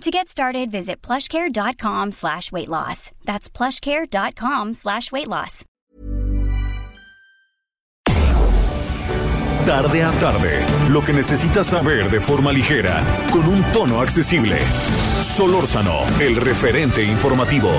To 0.00 0.10
get 0.10 0.28
started, 0.28 0.70
visit 0.70 1.00
plushcare.com 1.02 2.12
slash 2.12 2.52
weight 2.52 2.68
loss. 2.68 3.10
That's 3.24 3.48
plushcare.com 3.48 4.74
slash 4.74 5.10
weight 5.12 5.28
loss. 5.28 5.64
Tarde 9.64 10.02
a 10.02 10.12
tarde, 10.20 10.66
lo 10.90 11.00
que 11.00 11.14
necesitas 11.14 11.68
saber 11.68 12.10
de 12.10 12.20
forma 12.20 12.52
ligera, 12.52 13.02
con 13.32 13.48
un 13.48 13.64
tono 13.72 14.02
accesible. 14.02 14.60
Solórzano, 15.22 16.02
el 16.20 16.36
referente 16.36 17.02
informativo. 17.02 17.70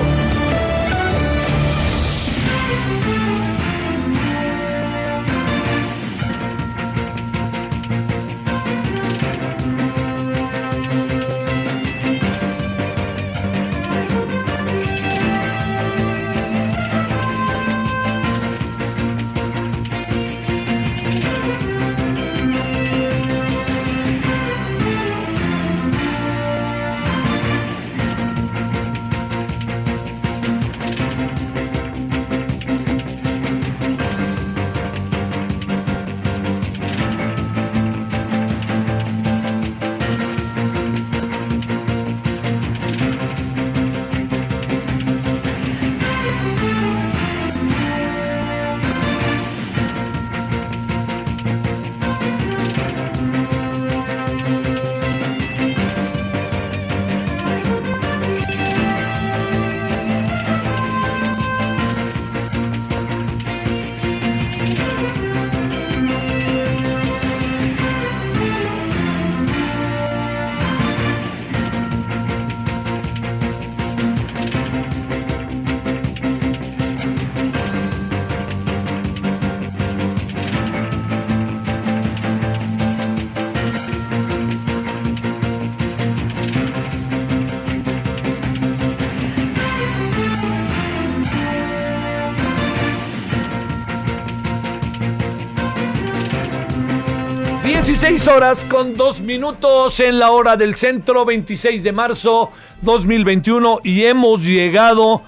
Seis 98.16 98.28
horas 98.28 98.64
con 98.64 98.94
dos 98.94 99.20
minutos 99.20 100.00
en 100.00 100.18
la 100.18 100.30
hora 100.30 100.56
del 100.56 100.74
centro, 100.74 101.26
26 101.26 101.82
de 101.82 101.92
marzo 101.92 102.50
2021 102.80 103.80
y 103.84 104.04
hemos 104.04 104.42
llegado 104.42 105.20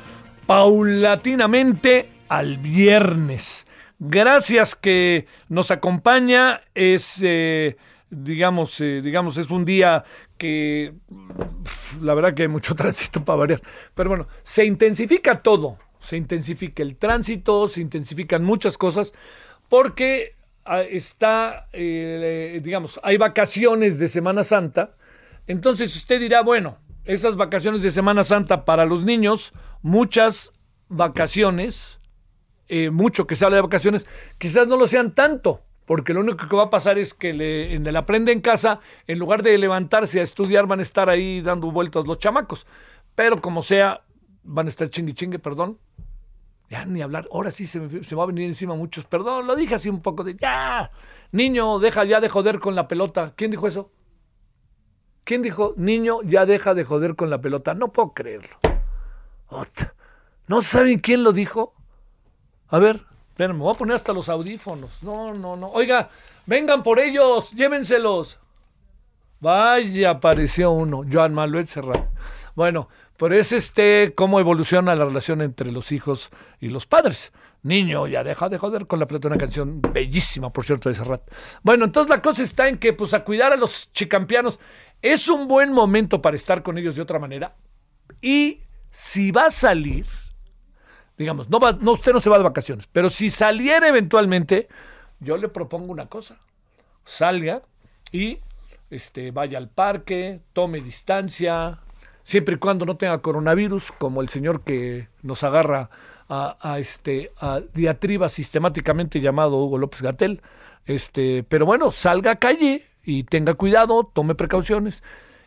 paulatinamente 0.46 2.08
al 2.30 2.56
viernes. 2.56 3.66
Gracias 3.98 4.74
que 4.74 5.26
nos 5.50 5.70
acompaña, 5.70 6.62
es, 6.74 7.18
eh, 7.20 7.76
digamos, 8.08 8.80
eh, 8.80 9.02
digamos, 9.02 9.36
es 9.36 9.50
un 9.50 9.66
día 9.66 10.04
que 10.38 10.94
la 12.00 12.14
verdad 12.14 12.32
que 12.32 12.44
hay 12.44 12.48
mucho 12.48 12.74
tránsito 12.74 13.22
para 13.22 13.40
variar, 13.40 13.60
pero 13.94 14.08
bueno, 14.08 14.28
se 14.42 14.64
intensifica 14.64 15.42
todo, 15.42 15.76
se 16.00 16.16
intensifica 16.16 16.82
el 16.82 16.96
tránsito, 16.96 17.68
se 17.68 17.82
intensifican 17.82 18.42
muchas 18.44 18.78
cosas, 18.78 19.12
porque 19.68 20.37
está, 20.90 21.68
eh, 21.72 22.60
digamos, 22.62 23.00
hay 23.02 23.16
vacaciones 23.16 23.98
de 23.98 24.08
Semana 24.08 24.44
Santa, 24.44 24.96
entonces 25.46 25.94
usted 25.96 26.20
dirá, 26.20 26.42
bueno, 26.42 26.78
esas 27.04 27.36
vacaciones 27.36 27.82
de 27.82 27.90
Semana 27.90 28.22
Santa 28.24 28.64
para 28.64 28.84
los 28.84 29.04
niños, 29.04 29.52
muchas 29.82 30.52
vacaciones, 30.88 32.00
eh, 32.68 32.90
mucho 32.90 33.26
que 33.26 33.34
se 33.34 33.44
habla 33.44 33.56
de 33.56 33.62
vacaciones, 33.62 34.06
quizás 34.36 34.68
no 34.68 34.76
lo 34.76 34.86
sean 34.86 35.14
tanto, 35.14 35.62
porque 35.86 36.12
lo 36.12 36.20
único 36.20 36.46
que 36.46 36.54
va 36.54 36.64
a 36.64 36.70
pasar 36.70 36.98
es 36.98 37.14
que 37.14 37.32
le, 37.32 37.72
en 37.72 37.86
el 37.86 37.96
aprende 37.96 38.30
en 38.30 38.42
casa, 38.42 38.80
en 39.06 39.18
lugar 39.18 39.42
de 39.42 39.56
levantarse 39.56 40.20
a 40.20 40.22
estudiar, 40.22 40.66
van 40.66 40.80
a 40.80 40.82
estar 40.82 41.08
ahí 41.08 41.40
dando 41.40 41.70
vueltas 41.70 42.06
los 42.06 42.18
chamacos. 42.18 42.66
Pero 43.14 43.40
como 43.40 43.62
sea, 43.62 44.02
van 44.42 44.66
a 44.66 44.68
estar 44.68 44.90
chingue 44.90 45.14
chingue, 45.14 45.38
perdón, 45.38 45.78
ya 46.68 46.84
ni 46.84 47.00
hablar, 47.00 47.28
ahora 47.32 47.50
sí 47.50 47.66
se 47.66 47.80
me, 47.80 47.88
va 47.88 48.22
a 48.22 48.26
venir 48.26 48.46
encima 48.46 48.74
muchos. 48.74 49.04
Perdón, 49.04 49.46
lo 49.46 49.56
dije 49.56 49.74
así 49.74 49.88
un 49.88 50.02
poco 50.02 50.24
de 50.24 50.36
ya. 50.36 50.90
Niño, 51.32 51.78
deja 51.78 52.04
ya 52.04 52.20
de 52.20 52.28
joder 52.28 52.58
con 52.58 52.74
la 52.74 52.88
pelota. 52.88 53.32
¿Quién 53.36 53.50
dijo 53.50 53.66
eso? 53.66 53.90
¿Quién 55.24 55.42
dijo, 55.42 55.74
niño, 55.76 56.22
ya 56.24 56.46
deja 56.46 56.74
de 56.74 56.84
joder 56.84 57.14
con 57.14 57.30
la 57.30 57.40
pelota? 57.40 57.74
No 57.74 57.92
puedo 57.92 58.12
creerlo. 58.12 58.56
¿No 60.46 60.62
saben 60.62 60.98
quién 61.00 61.22
lo 61.22 61.32
dijo? 61.32 61.74
A 62.68 62.78
ver, 62.78 63.04
me 63.36 63.52
voy 63.52 63.74
a 63.74 63.78
poner 63.78 63.94
hasta 63.94 64.12
los 64.12 64.28
audífonos. 64.28 65.02
No, 65.02 65.32
no, 65.34 65.56
no. 65.56 65.70
Oiga, 65.70 66.10
vengan 66.46 66.82
por 66.82 66.98
ellos, 66.98 67.52
llévenselos. 67.52 68.38
Vaya, 69.40 70.10
apareció 70.10 70.72
uno, 70.72 71.02
Joan 71.10 71.32
Manuel 71.32 71.68
Serrat. 71.68 72.08
Bueno, 72.54 72.88
pero 73.18 73.34
es 73.34 73.52
este 73.52 74.14
cómo 74.14 74.40
evoluciona 74.40 74.94
la 74.94 75.04
relación 75.04 75.42
entre 75.42 75.72
los 75.72 75.92
hijos 75.92 76.30
y 76.60 76.68
los 76.68 76.86
padres. 76.86 77.32
Niño, 77.62 78.06
ya 78.06 78.22
deja 78.22 78.48
de 78.48 78.56
joder 78.56 78.86
con 78.86 79.00
la 79.00 79.06
plata, 79.06 79.26
una 79.26 79.36
canción 79.36 79.82
bellísima, 79.82 80.52
por 80.52 80.64
cierto, 80.64 80.88
de 80.88 80.94
Serrat. 80.94 81.22
Bueno, 81.62 81.84
entonces 81.84 82.08
la 82.08 82.22
cosa 82.22 82.44
está 82.44 82.68
en 82.68 82.78
que, 82.78 82.92
pues, 82.92 83.14
a 83.14 83.24
cuidar 83.24 83.52
a 83.52 83.56
los 83.56 83.92
chicampianos 83.92 84.60
es 85.02 85.28
un 85.28 85.48
buen 85.48 85.72
momento 85.72 86.22
para 86.22 86.36
estar 86.36 86.62
con 86.62 86.78
ellos 86.78 86.94
de 86.94 87.02
otra 87.02 87.18
manera. 87.18 87.52
Y 88.20 88.60
si 88.90 89.32
va 89.32 89.46
a 89.46 89.50
salir, 89.50 90.06
digamos, 91.16 91.50
no, 91.50 91.58
va, 91.58 91.72
no 91.72 91.92
usted 91.92 92.12
no 92.12 92.20
se 92.20 92.30
va 92.30 92.38
de 92.38 92.44
vacaciones, 92.44 92.86
pero 92.86 93.10
si 93.10 93.30
saliera 93.30 93.88
eventualmente, 93.88 94.68
yo 95.18 95.36
le 95.36 95.48
propongo 95.48 95.92
una 95.92 96.06
cosa. 96.06 96.38
Salga 97.04 97.62
y 98.12 98.38
este, 98.90 99.32
vaya 99.32 99.58
al 99.58 99.68
parque, 99.68 100.40
tome 100.52 100.80
distancia, 100.80 101.80
siempre 102.28 102.56
y 102.56 102.58
cuando 102.58 102.84
no 102.84 102.98
tenga 102.98 103.22
coronavirus, 103.22 103.90
como 103.90 104.20
el 104.20 104.28
señor 104.28 104.60
que 104.60 105.08
nos 105.22 105.44
agarra 105.44 105.88
a, 106.28 106.78
este 106.78 107.32
a 107.40 107.60
diatriba 107.72 108.28
sistemáticamente 108.28 109.22
llamado 109.22 109.56
Hugo 109.56 109.78
López 109.78 110.02
Gatel. 110.02 110.42
Este, 110.84 111.42
pero 111.44 111.64
bueno, 111.64 111.90
salga 111.90 112.32
a 112.32 112.36
calle 112.36 112.84
y 113.02 113.24
tenga 113.24 113.54
cuidado, 113.54 114.04
tome 114.04 114.34
precauciones. 114.34 115.02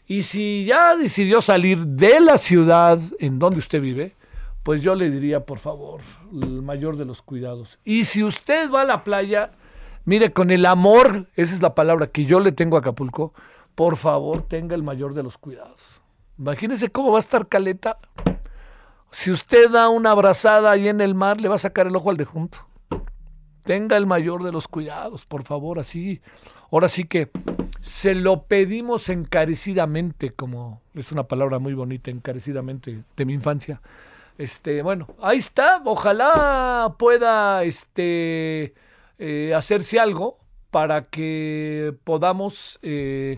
Y 0.07 0.24
si 0.24 0.66
ya 0.66 0.95
decidió 0.95 1.44
salir 1.44 1.86
de 1.86 2.19
la 2.19 2.39
ciudad 2.39 3.00
en 3.19 3.38
donde 3.38 3.60
usted 3.60 3.80
vive, 3.80 4.16
pues 4.63 4.81
yo 4.81 4.95
le 4.95 5.12
diría, 5.12 5.45
por 5.45 5.60
favor, 5.60 6.01
el 6.34 6.63
mayor 6.63 6.98
de 6.98 7.06
los 7.06 7.22
cuidados. 7.22 7.77
Y 7.84 8.06
si 8.06 8.24
usted 8.24 8.72
va 8.72 8.81
a 8.81 8.86
la 8.86 9.04
playa, 9.04 9.51
mire, 10.06 10.34
con 10.34 10.50
el 10.50 10.66
amor, 10.66 11.27
esa 11.36 11.54
es 11.54 11.62
la 11.62 11.75
palabra 11.75 12.07
que 12.07 12.25
yo 12.25 12.39
le 12.39 12.51
tengo 12.51 12.75
a 12.75 12.80
Acapulco, 12.80 13.36
por 13.75 13.98
favor, 13.98 14.42
tenga 14.42 14.74
el 14.74 14.81
mayor 14.81 15.13
de 15.13 15.22
los 15.22 15.38
cuidados. 15.38 15.91
Imagínese 16.42 16.90
cómo 16.90 17.12
va 17.12 17.20
a 17.20 17.20
estar 17.20 17.48
Caleta. 17.48 18.00
Si 19.12 19.30
usted 19.30 19.70
da 19.70 19.90
una 19.90 20.10
abrazada 20.10 20.72
ahí 20.72 20.88
en 20.88 21.00
el 21.00 21.14
mar, 21.14 21.40
le 21.40 21.48
va 21.48 21.54
a 21.54 21.60
sacar 21.60 21.86
el 21.86 21.96
ojo 21.96 22.10
al 22.10 22.18
de 22.18 22.26
junto. 22.26 22.66
Tenga 23.64 23.96
el 23.96 24.08
mayor 24.08 24.42
de 24.42 24.52
los 24.52 24.68
cuidados, 24.68 25.24
por 25.24 25.44
favor, 25.44 25.78
así. 25.78 26.20
Ahora 26.72 26.90
sí 26.90 27.06
que 27.06 27.30
se 27.80 28.16
lo 28.16 28.46
pedimos 28.46 29.10
encarecidamente, 29.10 30.32
como 30.32 30.82
es 30.96 31.12
una 31.12 31.28
palabra 31.28 31.60
muy 31.60 31.76
bonita, 31.76 32.10
encarecidamente 32.10 33.04
de 33.16 33.26
mi 33.26 33.34
infancia. 33.34 33.80
Este, 34.40 34.82
bueno, 34.82 35.10
ahí 35.22 35.38
está. 35.38 35.84
Ojalá 35.86 36.96
pueda 36.98 37.64
este, 37.66 38.74
eh, 39.20 39.54
hacerse 39.56 40.00
algo 40.00 40.40
para 40.72 41.06
que 41.06 41.94
podamos, 42.04 42.80
eh, 42.82 43.38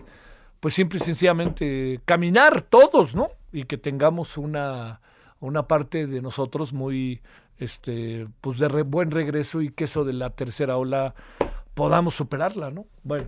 pues 0.64 0.72
simple 0.72 0.98
y 0.98 1.04
sencillamente, 1.04 2.00
caminar 2.06 2.62
todos, 2.62 3.14
¿no? 3.14 3.28
Y 3.52 3.64
que 3.64 3.76
tengamos 3.76 4.38
una, 4.38 5.02
una 5.38 5.68
parte 5.68 6.06
de 6.06 6.22
nosotros 6.22 6.72
muy, 6.72 7.20
este, 7.58 8.28
pues 8.40 8.58
de 8.58 8.68
buen 8.82 9.10
regreso 9.10 9.60
y 9.60 9.68
que 9.68 9.84
eso 9.84 10.06
de 10.06 10.14
la 10.14 10.30
tercera 10.30 10.78
ola 10.78 11.14
podamos 11.74 12.14
superarla, 12.14 12.70
¿no? 12.70 12.86
Bueno. 13.02 13.26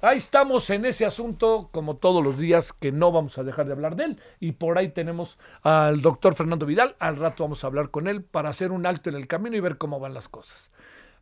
Ahí 0.00 0.18
estamos 0.18 0.68
en 0.70 0.84
ese 0.84 1.06
asunto, 1.06 1.68
como 1.70 1.94
todos 1.94 2.24
los 2.24 2.38
días, 2.38 2.72
que 2.72 2.90
no 2.90 3.12
vamos 3.12 3.38
a 3.38 3.44
dejar 3.44 3.66
de 3.66 3.72
hablar 3.74 3.94
de 3.94 4.06
él. 4.06 4.20
Y 4.40 4.50
por 4.50 4.76
ahí 4.76 4.88
tenemos 4.88 5.38
al 5.62 6.02
doctor 6.02 6.34
Fernando 6.34 6.66
Vidal. 6.66 6.96
Al 6.98 7.14
rato 7.14 7.44
vamos 7.44 7.62
a 7.62 7.68
hablar 7.68 7.90
con 7.90 8.08
él 8.08 8.24
para 8.24 8.48
hacer 8.48 8.72
un 8.72 8.84
alto 8.84 9.10
en 9.10 9.14
el 9.14 9.28
camino 9.28 9.56
y 9.56 9.60
ver 9.60 9.78
cómo 9.78 10.00
van 10.00 10.12
las 10.12 10.28
cosas. 10.28 10.72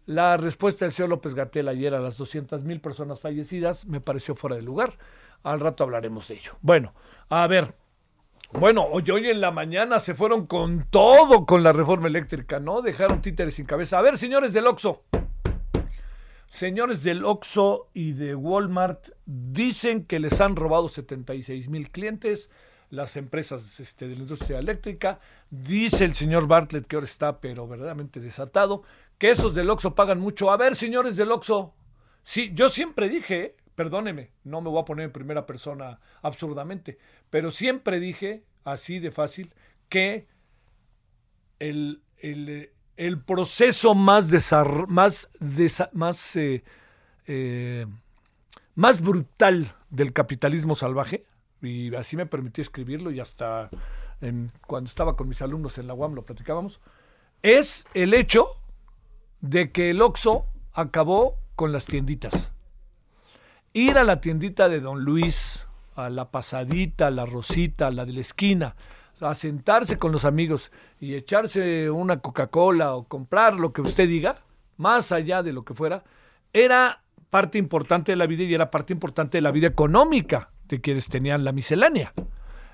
La 0.07 0.39
respuesta 0.39 0.87
del 0.87 0.93
señor 0.93 1.11
López 1.11 1.35
Gatel 1.35 1.69
ayer 1.69 1.95
a 1.95 2.01
las 2.01 2.17
200 2.17 2.65
mil 2.65 2.81
personas 2.81 3.21
fallecidas 3.21 3.85
me 3.85 4.01
pareció 4.01 4.35
fuera 4.35 4.57
de 4.57 4.63
lugar. 4.63 4.95
Al 5.43 5.61
rato 5.61 5.85
hablaremos 5.85 6.29
de 6.29 6.35
ello. 6.35 6.57
Bueno, 6.61 6.95
a 7.29 7.47
ver. 7.47 7.75
Bueno, 8.53 8.85
hoy, 8.85 9.11
hoy 9.11 9.31
en 9.31 9.41
la 9.41 9.51
mañana 9.51 9.99
se 9.99 10.15
fueron 10.15 10.47
con 10.47 10.87
todo 10.91 11.47
con 11.47 11.63
la 11.63 11.73
reforma 11.73 12.09
eléctrica, 12.09 12.61
¿no? 12.61 12.83
Dejaron 12.83 13.23
títeres 13.23 13.55
sin 13.55 13.65
cabeza. 13.65 13.99
A 13.99 14.03
ver, 14.03 14.19
señores 14.19 14.53
del 14.53 14.67
Oxo. 14.67 15.05
Señores 16.49 17.03
del 17.03 17.25
Oxxo 17.25 17.89
y 17.95 18.13
de 18.13 18.35
Walmart 18.35 19.09
dicen 19.25 20.05
que 20.05 20.21
les 20.21 20.39
han 20.43 20.55
robado 20.55 20.91
76 20.91 21.71
mil 21.71 21.91
clientes 21.91 22.51
las 22.91 23.17
empresas 23.17 23.81
este, 23.81 24.07
de 24.07 24.17
la 24.17 24.21
industria 24.21 24.59
eléctrica. 24.59 25.19
Dice 25.49 26.05
el 26.05 26.15
señor 26.15 26.47
Bartlett 26.47 26.87
que 26.87 26.97
ahora 26.97 27.07
está 27.07 27.41
pero 27.41 27.67
verdaderamente 27.67 28.21
desatado, 28.21 28.83
que 29.17 29.31
esos 29.31 29.55
del 29.55 29.71
Oxxo 29.71 29.95
pagan 29.95 30.21
mucho. 30.21 30.51
A 30.51 30.59
ver, 30.59 30.77
señores 30.77 31.17
del 31.17 31.33
Oxxo, 31.33 31.73
sí, 32.23 32.53
yo 32.55 32.69
siempre 32.69 33.09
dije, 33.09 33.57
perdóneme, 33.83 34.31
no 34.45 34.61
me 34.61 34.71
voy 34.71 34.81
a 34.81 34.85
poner 34.85 35.07
en 35.07 35.13
primera 35.13 35.45
persona 35.45 35.99
absurdamente, 36.23 36.99
pero 37.31 37.51
siempre 37.51 37.99
dije, 37.99 38.45
así 38.63 39.01
de 39.01 39.11
fácil, 39.11 39.53
que 39.89 40.29
el, 41.59 42.01
el 42.97 43.21
proceso 43.25 43.97
más, 43.97 44.31
más, 44.87 45.29
más, 45.95 46.37
eh, 46.37 46.63
eh, 47.27 47.87
más 48.77 49.01
brutal 49.01 49.75
del 49.91 50.13
capitalismo 50.13 50.77
salvaje, 50.77 51.27
y 51.61 51.93
así 51.97 52.17
me 52.17 52.27
permití 52.27 52.61
escribirlo 52.61 53.11
y 53.11 53.19
hasta 53.19 53.69
cuando 54.69 54.87
estaba 54.87 55.17
con 55.17 55.27
mis 55.27 55.43
alumnos 55.43 55.77
en 55.79 55.89
la 55.89 55.95
UAM 55.95 56.15
lo 56.15 56.25
platicábamos, 56.25 56.81
es 57.43 57.85
el 57.95 58.15
hecho 58.15 58.47
de 59.41 59.73
que 59.73 59.91
el 59.91 60.03
OXO 60.03 60.47
acabó 60.73 61.37
con 61.57 61.73
las 61.73 61.87
tienditas. 61.87 62.52
Ir 63.75 63.97
a 63.97 64.05
la 64.05 64.21
tiendita 64.21 64.69
de 64.69 64.81
Don 64.81 65.03
Luis, 65.03 65.67
a 65.97 66.11
la 66.11 66.31
pasadita, 66.31 67.07
a 67.07 67.11
la 67.11 67.25
rosita, 67.25 67.87
a 67.87 67.91
la 67.91 68.05
de 68.05 68.13
la 68.13 68.21
esquina, 68.21 68.77
a 69.19 69.35
sentarse 69.35 69.97
con 69.97 70.13
los 70.13 70.27
amigos 70.27 70.71
y 71.01 71.15
echarse 71.15 71.91
una 71.91 72.21
Coca-Cola 72.21 72.95
o 72.95 73.05
comprar 73.05 73.55
lo 73.55 73.73
que 73.73 73.81
usted 73.81 74.07
diga, 74.07 74.37
más 74.77 75.11
allá 75.11 75.43
de 75.43 75.55
lo 75.55 75.65
que 75.65 75.73
fuera, 75.73 76.05
era 76.53 77.01
parte 77.31 77.57
importante 77.57 78.13
de 78.13 78.17
la 78.17 78.27
vida 78.27 78.43
y 78.43 78.53
era 78.53 78.71
parte 78.71 78.93
importante 78.93 79.39
de 79.39 79.43
la 79.43 79.53
vida 79.53 79.69
económica 79.69 80.51
de 80.69 80.83
quienes 80.83 81.09
tenían 81.09 81.43
la 81.43 81.53
miscelánea. 81.53 82.13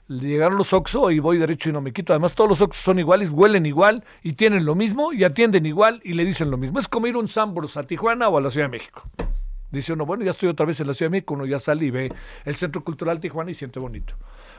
Llegaron 0.08 0.58
los 0.58 0.72
Oxxo 0.72 1.12
y 1.12 1.20
voy 1.20 1.38
derecho 1.38 1.70
y 1.70 1.72
no 1.72 1.80
me 1.80 1.92
quito. 1.92 2.12
Además, 2.12 2.34
todos 2.34 2.50
los 2.50 2.60
Oxxo 2.60 2.82
son 2.82 2.98
iguales, 2.98 3.30
huelen 3.30 3.66
igual 3.66 4.02
y 4.24 4.32
tienen 4.32 4.64
lo 4.64 4.74
mismo 4.74 5.12
y 5.12 5.22
atienden 5.22 5.64
igual 5.64 6.00
y 6.02 6.14
le 6.14 6.24
dicen 6.24 6.50
lo 6.50 6.56
mismo. 6.56 6.80
Es 6.80 6.88
como 6.88 7.06
ir 7.06 7.16
un 7.16 7.28
Sambros 7.28 7.76
a 7.76 7.84
Tijuana 7.84 8.28
o 8.28 8.36
a 8.36 8.40
la 8.40 8.50
Ciudad 8.50 8.66
de 8.66 8.78
México. 8.78 9.08
Dice 9.70 9.92
uno, 9.92 10.06
bueno, 10.06 10.24
ya 10.24 10.30
estoy 10.30 10.48
otra 10.48 10.64
vez 10.64 10.80
en 10.80 10.86
la 10.86 10.94
Ciudad 10.94 11.10
de 11.10 11.16
México, 11.18 11.34
uno 11.34 11.46
ya 11.46 11.58
sale 11.58 11.84
y 11.84 11.90
ve 11.90 12.12
el 12.44 12.54
Centro 12.56 12.82
Cultural 12.84 13.20
Tijuana 13.20 13.50
y 13.50 13.54
siente 13.54 13.78
bonito. 13.78 14.14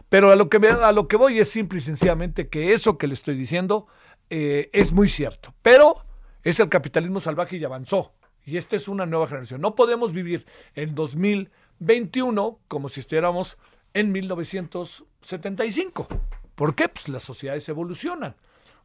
Pero 0.10 0.32
a 0.32 0.36
lo 0.36 0.50
que, 0.50 0.58
a 0.68 0.92
lo 0.92 1.08
que 1.08 1.16
voy 1.16 1.40
es 1.40 1.50
simple 1.50 1.80
y 1.80 1.82
sencillamente 1.82 2.48
que 2.48 2.74
eso 2.74 2.98
que 2.98 3.08
le 3.08 3.14
estoy 3.14 3.36
diciendo 3.36 3.88
eh, 4.30 4.70
es 4.74 4.92
muy 4.92 5.10
cierto. 5.10 5.54
Pero 5.62 6.06
es 6.44 6.60
el 6.60 6.70
capitalismo 6.70 7.20
salvaje 7.20 7.58
y 7.58 7.64
avanzó. 7.64 8.14
Y 8.46 8.58
esta 8.58 8.76
es 8.76 8.88
una 8.88 9.06
nueva 9.06 9.28
generación. 9.28 9.62
No 9.62 9.76
podemos 9.76 10.14
vivir 10.14 10.46
en 10.76 10.96
2021 10.96 12.60
como 12.68 12.90
si 12.90 13.02
estuviéramos 13.02 13.58
en 13.94 14.12
1975. 14.12 16.08
¿Por 16.56 16.76
qué? 16.76 16.90
Pues 16.90 17.08
las 17.10 17.24
sociedades 17.24 17.70
evolucionan. 17.70 18.36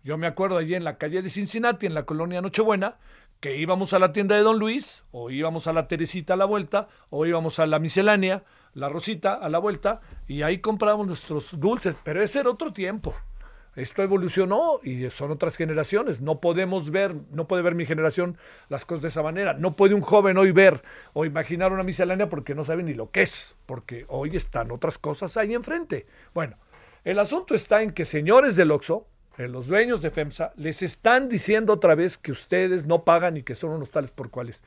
Yo 0.02 0.18
me 0.18 0.26
acuerdo 0.26 0.58
allí 0.58 0.74
en 0.74 0.84
la 0.84 0.98
calle 0.98 1.22
de 1.22 1.30
Cincinnati, 1.30 1.86
en 1.86 1.94
la 1.94 2.04
colonia 2.04 2.42
Nochebuena, 2.42 2.98
que 3.40 3.56
íbamos 3.56 3.92
a 3.92 3.98
la 3.98 4.12
tienda 4.12 4.36
de 4.36 4.42
Don 4.42 4.58
Luis, 4.58 5.04
o 5.12 5.30
íbamos 5.30 5.66
a 5.66 5.72
la 5.72 5.88
Teresita 5.88 6.34
a 6.34 6.36
la 6.36 6.44
vuelta, 6.44 6.88
o 7.10 7.26
íbamos 7.26 7.58
a 7.58 7.66
la 7.66 7.78
miscelánea, 7.78 8.44
la 8.74 8.88
Rosita 8.88 9.34
a 9.34 9.48
la 9.48 9.58
vuelta 9.58 10.00
y 10.26 10.42
ahí 10.42 10.58
compramos 10.58 11.06
nuestros 11.06 11.58
dulces, 11.58 11.98
pero 12.02 12.22
ese 12.22 12.40
era 12.40 12.50
otro 12.50 12.72
tiempo. 12.72 13.14
Esto 13.76 14.04
evolucionó 14.04 14.78
y 14.84 15.10
son 15.10 15.32
otras 15.32 15.56
generaciones. 15.56 16.20
No 16.20 16.40
podemos 16.40 16.90
ver, 16.90 17.16
no 17.32 17.48
puede 17.48 17.62
ver 17.62 17.74
mi 17.74 17.86
generación 17.86 18.38
las 18.68 18.84
cosas 18.84 19.02
de 19.02 19.08
esa 19.08 19.22
manera. 19.22 19.54
No 19.54 19.74
puede 19.74 19.94
un 19.94 20.00
joven 20.00 20.38
hoy 20.38 20.52
ver 20.52 20.82
o 21.12 21.24
imaginar 21.24 21.72
una 21.72 21.82
miscelánea 21.82 22.28
porque 22.28 22.54
no 22.54 22.62
sabe 22.62 22.84
ni 22.84 22.94
lo 22.94 23.10
que 23.10 23.22
es, 23.22 23.56
porque 23.66 24.04
hoy 24.08 24.36
están 24.36 24.70
otras 24.70 24.98
cosas 24.98 25.36
ahí 25.36 25.54
enfrente. 25.54 26.06
Bueno, 26.34 26.56
el 27.02 27.18
asunto 27.18 27.54
está 27.54 27.82
en 27.82 27.90
que 27.90 28.04
señores 28.04 28.54
del 28.54 28.70
Oxxo, 28.70 29.08
los 29.36 29.66
dueños 29.66 30.00
de 30.00 30.10
FEMSA, 30.10 30.52
les 30.56 30.82
están 30.82 31.28
diciendo 31.28 31.72
otra 31.72 31.94
vez 31.94 32.18
que 32.18 32.32
ustedes 32.32 32.86
no 32.86 33.04
pagan 33.04 33.36
y 33.36 33.42
que 33.42 33.54
son 33.54 33.70
unos 33.70 33.90
tales 33.90 34.12
por 34.12 34.30
cuales. 34.30 34.62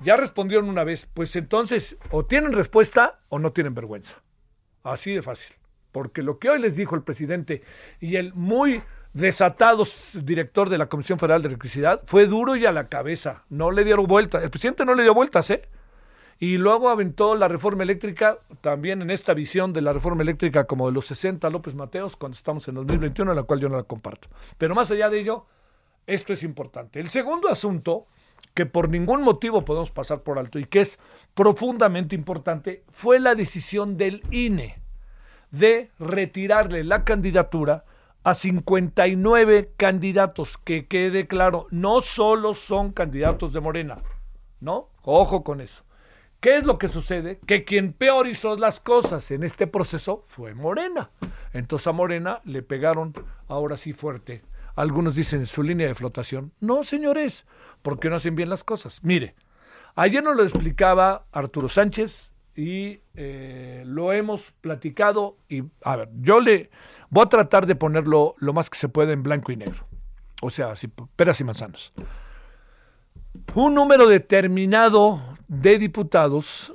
Ya 0.00 0.16
respondieron 0.16 0.68
una 0.68 0.84
vez, 0.84 1.06
pues 1.12 1.34
entonces 1.36 1.96
o 2.10 2.24
tienen 2.24 2.52
respuesta 2.52 3.20
o 3.28 3.38
no 3.38 3.52
tienen 3.52 3.74
vergüenza. 3.74 4.22
Así 4.82 5.14
de 5.14 5.22
fácil. 5.22 5.54
Porque 5.92 6.22
lo 6.22 6.38
que 6.38 6.50
hoy 6.50 6.60
les 6.60 6.76
dijo 6.76 6.94
el 6.96 7.02
presidente 7.02 7.62
y 8.00 8.16
el 8.16 8.34
muy 8.34 8.82
desatado 9.12 9.84
director 10.14 10.68
de 10.70 10.78
la 10.78 10.88
Comisión 10.88 11.18
Federal 11.18 11.42
de 11.42 11.48
Electricidad 11.48 12.02
fue 12.06 12.26
duro 12.26 12.56
y 12.56 12.66
a 12.66 12.72
la 12.72 12.88
cabeza. 12.88 13.44
No 13.48 13.70
le 13.70 13.84
dieron 13.84 14.06
vueltas. 14.06 14.42
El 14.42 14.50
presidente 14.50 14.84
no 14.84 14.94
le 14.94 15.02
dio 15.02 15.14
vueltas, 15.14 15.50
¿eh? 15.50 15.68
Y 16.42 16.58
luego 16.58 16.88
aventó 16.88 17.36
la 17.36 17.46
reforma 17.46 17.84
eléctrica, 17.84 18.40
también 18.62 19.00
en 19.00 19.12
esta 19.12 19.32
visión 19.32 19.72
de 19.72 19.80
la 19.80 19.92
reforma 19.92 20.24
eléctrica 20.24 20.64
como 20.64 20.88
de 20.88 20.92
los 20.92 21.06
60 21.06 21.48
López 21.50 21.76
Mateos, 21.76 22.16
cuando 22.16 22.34
estamos 22.34 22.66
en 22.66 22.74
2021, 22.74 23.30
en 23.30 23.36
la 23.36 23.44
cual 23.44 23.60
yo 23.60 23.68
no 23.68 23.76
la 23.76 23.84
comparto. 23.84 24.26
Pero 24.58 24.74
más 24.74 24.90
allá 24.90 25.08
de 25.08 25.20
ello, 25.20 25.46
esto 26.04 26.32
es 26.32 26.42
importante. 26.42 26.98
El 26.98 27.10
segundo 27.10 27.48
asunto 27.48 28.06
que 28.54 28.66
por 28.66 28.88
ningún 28.88 29.22
motivo 29.22 29.64
podemos 29.64 29.92
pasar 29.92 30.22
por 30.22 30.36
alto 30.36 30.58
y 30.58 30.64
que 30.64 30.80
es 30.80 30.98
profundamente 31.32 32.16
importante 32.16 32.82
fue 32.90 33.20
la 33.20 33.36
decisión 33.36 33.96
del 33.96 34.24
INE 34.32 34.82
de 35.52 35.92
retirarle 36.00 36.82
la 36.82 37.04
candidatura 37.04 37.84
a 38.24 38.34
59 38.34 39.74
candidatos, 39.76 40.58
que 40.58 40.88
quede 40.88 41.28
claro, 41.28 41.68
no 41.70 42.00
solo 42.00 42.54
son 42.54 42.90
candidatos 42.90 43.52
de 43.52 43.60
Morena, 43.60 43.98
¿no? 44.58 44.88
Ojo 45.04 45.44
con 45.44 45.60
eso. 45.60 45.84
¿Qué 46.42 46.56
es 46.56 46.66
lo 46.66 46.76
que 46.76 46.88
sucede? 46.88 47.38
Que 47.46 47.64
quien 47.64 47.92
peor 47.92 48.26
hizo 48.26 48.56
las 48.56 48.80
cosas 48.80 49.30
en 49.30 49.44
este 49.44 49.68
proceso 49.68 50.22
fue 50.24 50.54
Morena. 50.54 51.12
Entonces 51.52 51.86
a 51.86 51.92
Morena 51.92 52.40
le 52.44 52.64
pegaron 52.64 53.14
ahora 53.46 53.76
sí 53.76 53.92
fuerte. 53.92 54.42
Algunos 54.74 55.14
dicen 55.14 55.46
su 55.46 55.62
línea 55.62 55.86
de 55.86 55.94
flotación. 55.94 56.52
No, 56.58 56.82
señores, 56.82 57.46
porque 57.82 58.10
no 58.10 58.16
hacen 58.16 58.34
bien 58.34 58.50
las 58.50 58.64
cosas. 58.64 59.04
Mire, 59.04 59.36
ayer 59.94 60.20
nos 60.20 60.34
lo 60.34 60.42
explicaba 60.42 61.26
Arturo 61.30 61.68
Sánchez 61.68 62.32
y 62.56 63.02
eh, 63.14 63.84
lo 63.86 64.12
hemos 64.12 64.50
platicado 64.60 65.36
y, 65.48 65.62
a 65.84 65.94
ver, 65.94 66.08
yo 66.22 66.40
le 66.40 66.70
voy 67.08 67.22
a 67.22 67.28
tratar 67.28 67.66
de 67.66 67.76
ponerlo 67.76 68.34
lo 68.38 68.52
más 68.52 68.68
que 68.68 68.78
se 68.78 68.88
puede 68.88 69.12
en 69.12 69.22
blanco 69.22 69.52
y 69.52 69.56
negro. 69.58 69.86
O 70.42 70.50
sea, 70.50 70.72
así, 70.72 70.88
peras 71.14 71.40
y 71.40 71.44
manzanas. 71.44 71.92
Un 73.54 73.76
número 73.76 74.08
determinado 74.08 75.20
de 75.52 75.78
diputados 75.78 76.72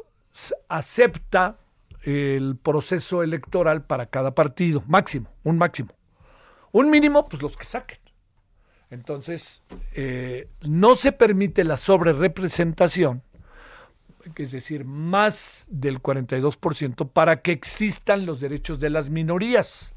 acepta 0.67 1.57
el 2.03 2.57
proceso 2.61 3.23
electoral 3.23 3.83
para 3.83 4.05
cada 4.05 4.35
partido, 4.35 4.83
máximo, 4.85 5.31
un 5.43 5.57
máximo. 5.57 5.89
Un 6.71 6.91
mínimo, 6.91 7.27
pues 7.27 7.41
los 7.41 7.57
que 7.57 7.65
saquen. 7.65 7.97
Entonces, 8.91 9.63
eh, 9.93 10.47
no 10.61 10.93
se 10.93 11.11
permite 11.11 11.63
la 11.63 11.75
sobrerepresentación, 11.75 13.23
es 14.35 14.51
decir, 14.51 14.85
más 14.85 15.65
del 15.69 15.99
42% 15.99 17.09
para 17.09 17.41
que 17.41 17.53
existan 17.53 18.27
los 18.27 18.39
derechos 18.39 18.79
de 18.79 18.91
las 18.91 19.09
minorías. 19.09 19.93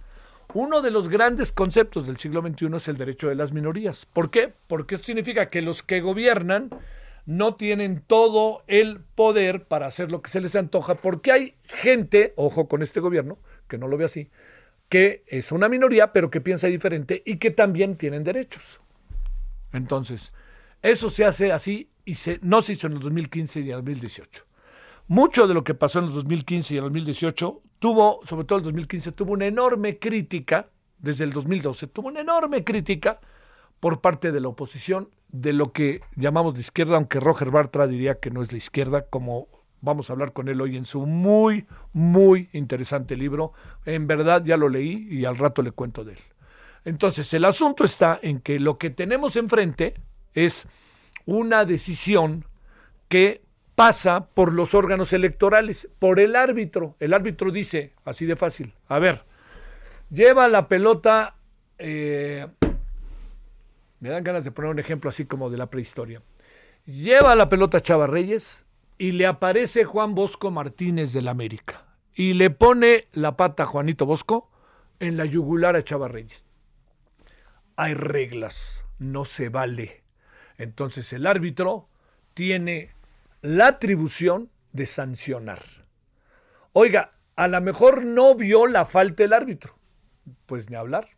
Uno 0.54 0.80
de 0.80 0.90
los 0.90 1.10
grandes 1.10 1.52
conceptos 1.52 2.06
del 2.06 2.16
siglo 2.16 2.40
XXI 2.40 2.76
es 2.76 2.88
el 2.88 2.96
derecho 2.96 3.28
de 3.28 3.34
las 3.34 3.52
minorías. 3.52 4.06
¿Por 4.06 4.30
qué? 4.30 4.54
Porque 4.68 4.94
esto 4.94 5.08
significa 5.08 5.50
que 5.50 5.60
los 5.60 5.82
que 5.82 6.00
gobiernan 6.00 6.70
no 7.30 7.54
tienen 7.54 8.02
todo 8.04 8.64
el 8.66 8.99
poder 9.14 9.64
para 9.64 9.87
hacer 9.87 10.10
lo 10.10 10.20
que 10.20 10.30
se 10.30 10.40
les 10.40 10.56
antoja, 10.56 10.96
porque 10.96 11.30
hay 11.30 11.54
gente, 11.62 12.32
ojo 12.34 12.66
con 12.66 12.82
este 12.82 12.99
gobierno, 12.99 13.38
que 13.68 13.78
no 13.78 13.87
lo 13.87 13.96
ve 13.96 14.06
así, 14.06 14.30
que 14.88 15.22
es 15.28 15.52
una 15.52 15.68
minoría, 15.68 16.12
pero 16.12 16.28
que 16.28 16.40
piensa 16.40 16.66
diferente 16.66 17.22
y 17.25 17.37
que 17.37 17.52
también 17.52 17.94
tienen 17.94 18.25
derechos. 18.25 18.80
Entonces, 19.72 20.32
eso 20.82 21.08
se 21.08 21.25
hace 21.25 21.52
así 21.52 21.88
y 22.04 22.16
se, 22.16 22.40
no 22.42 22.62
se 22.62 22.72
hizo 22.72 22.88
en 22.88 22.94
el 22.94 22.99
2015 22.99 23.60
y 23.60 23.62
en 23.62 23.68
el 23.68 23.84
2018. 23.84 24.44
Mucho 25.06 25.46
de 25.46 25.54
lo 25.54 25.62
que 25.62 25.75
pasó 25.75 26.00
en 26.00 26.06
el 26.06 26.12
2015 26.12 26.75
y 26.75 26.76
el 26.78 26.82
2018 26.82 27.62
tuvo, 27.78 28.26
sobre 28.26 28.44
todo 28.44 28.58
el 28.58 28.64
2015, 28.64 29.12
tuvo 29.12 29.34
una 29.34 29.46
enorme 29.46 30.00
crítica, 30.00 30.68
desde 30.99 31.22
el 31.22 31.32
2012, 31.32 31.87
tuvo 31.87 32.08
una 32.08 32.22
enorme 32.22 32.64
crítica 32.64 33.20
por 33.80 34.00
parte 34.00 34.30
de 34.32 34.40
la 34.40 34.49
oposición 34.49 35.08
de 35.28 35.52
lo 35.52 35.72
que 35.72 36.02
llamamos 36.16 36.54
de 36.54 36.60
izquierda, 36.60 36.96
aunque 36.96 37.20
Roger 37.20 37.50
Bartra 37.50 37.87
diría 37.87 38.20
que 38.20 38.30
no 38.30 38.42
es 38.42 38.52
la 38.52 38.58
izquierda, 38.58 39.06
como 39.08 39.49
vamos 39.80 40.10
a 40.10 40.12
hablar 40.12 40.32
con 40.32 40.49
él 40.49 40.60
hoy 40.60 40.76
en 40.76 40.84
su 40.84 41.06
muy, 41.06 41.66
muy 41.92 42.49
interesante 42.52 43.16
libro. 43.16 43.52
En 43.84 44.06
verdad 44.06 44.42
ya 44.44 44.56
lo 44.56 44.68
leí 44.68 45.06
y 45.10 45.25
al 45.25 45.37
rato 45.37 45.62
le 45.62 45.72
cuento 45.72 46.04
de 46.04 46.12
él. 46.12 46.20
Entonces, 46.84 47.32
el 47.34 47.44
asunto 47.44 47.84
está 47.84 48.18
en 48.22 48.40
que 48.40 48.58
lo 48.58 48.78
que 48.78 48.90
tenemos 48.90 49.37
enfrente 49.37 49.94
es 50.34 50.66
una 51.26 51.64
decisión 51.64 52.46
que 53.08 53.42
pasa 53.75 54.26
por 54.34 54.52
los 54.52 54.75
órganos 54.75 55.12
electorales, 55.12 55.88
por 55.99 56.20
el 56.20 56.37
árbitro. 56.37 56.96
El 57.00 57.14
árbitro 57.14 57.50
dice, 57.50 57.92
así 58.04 58.26
de 58.26 58.37
fácil, 58.37 58.75
a 58.88 58.99
ver, 58.99 59.25
lleva 60.10 60.49
la 60.49 60.68
pelota, 60.68 61.37
eh, 61.78 62.46
me 64.00 64.09
dan 64.09 64.25
ganas 64.25 64.45
de 64.45 64.50
poner 64.50 64.71
un 64.71 64.78
ejemplo 64.78 65.11
así 65.11 65.26
como 65.26 65.50
de 65.50 65.59
la 65.59 65.71
prehistoria, 65.71 66.23
lleva 66.85 67.37
la 67.37 67.49
pelota 67.49 67.80
Chava 67.80 68.07
Reyes 68.07 68.64
y 68.99 69.12
le 69.12 69.26
aparece 69.26 69.85
Juan 69.85 70.14
Bosco 70.14 70.50
Martínez 70.50 71.12
del 71.12 71.28
América 71.28 71.87
y 72.14 72.35
le 72.35 72.50
pone 72.50 73.09
la 73.12 73.37
pata 73.37 73.62
a 73.62 73.66
Juanito 73.66 74.07
Bosco 74.07 74.50
en 74.99 75.16
la 75.16 75.25
yugular 75.25 75.76
a 75.76 75.83
Chava 75.83 76.09
Reyes. 76.09 76.45
Hay 77.76 77.95
reglas, 77.95 78.85
no 78.99 79.25
se 79.25 79.49
vale. 79.49 80.02
Entonces 80.59 81.12
el 81.12 81.26
árbitro 81.26 81.88
tiene 82.35 82.95
la 83.40 83.69
atribución 83.69 84.50
de 84.73 84.87
sancionar. 84.87 85.62
Oiga, 86.73 87.12
a 87.37 87.49
lo 87.49 87.61
mejor 87.61 88.04
no 88.04 88.35
vio 88.35 88.66
la 88.66 88.85
falta 88.85 89.25
el 89.25 89.33
árbitro. 89.33 89.75
Pues 90.47 90.69
ni 90.69 90.76
hablar, 90.76 91.09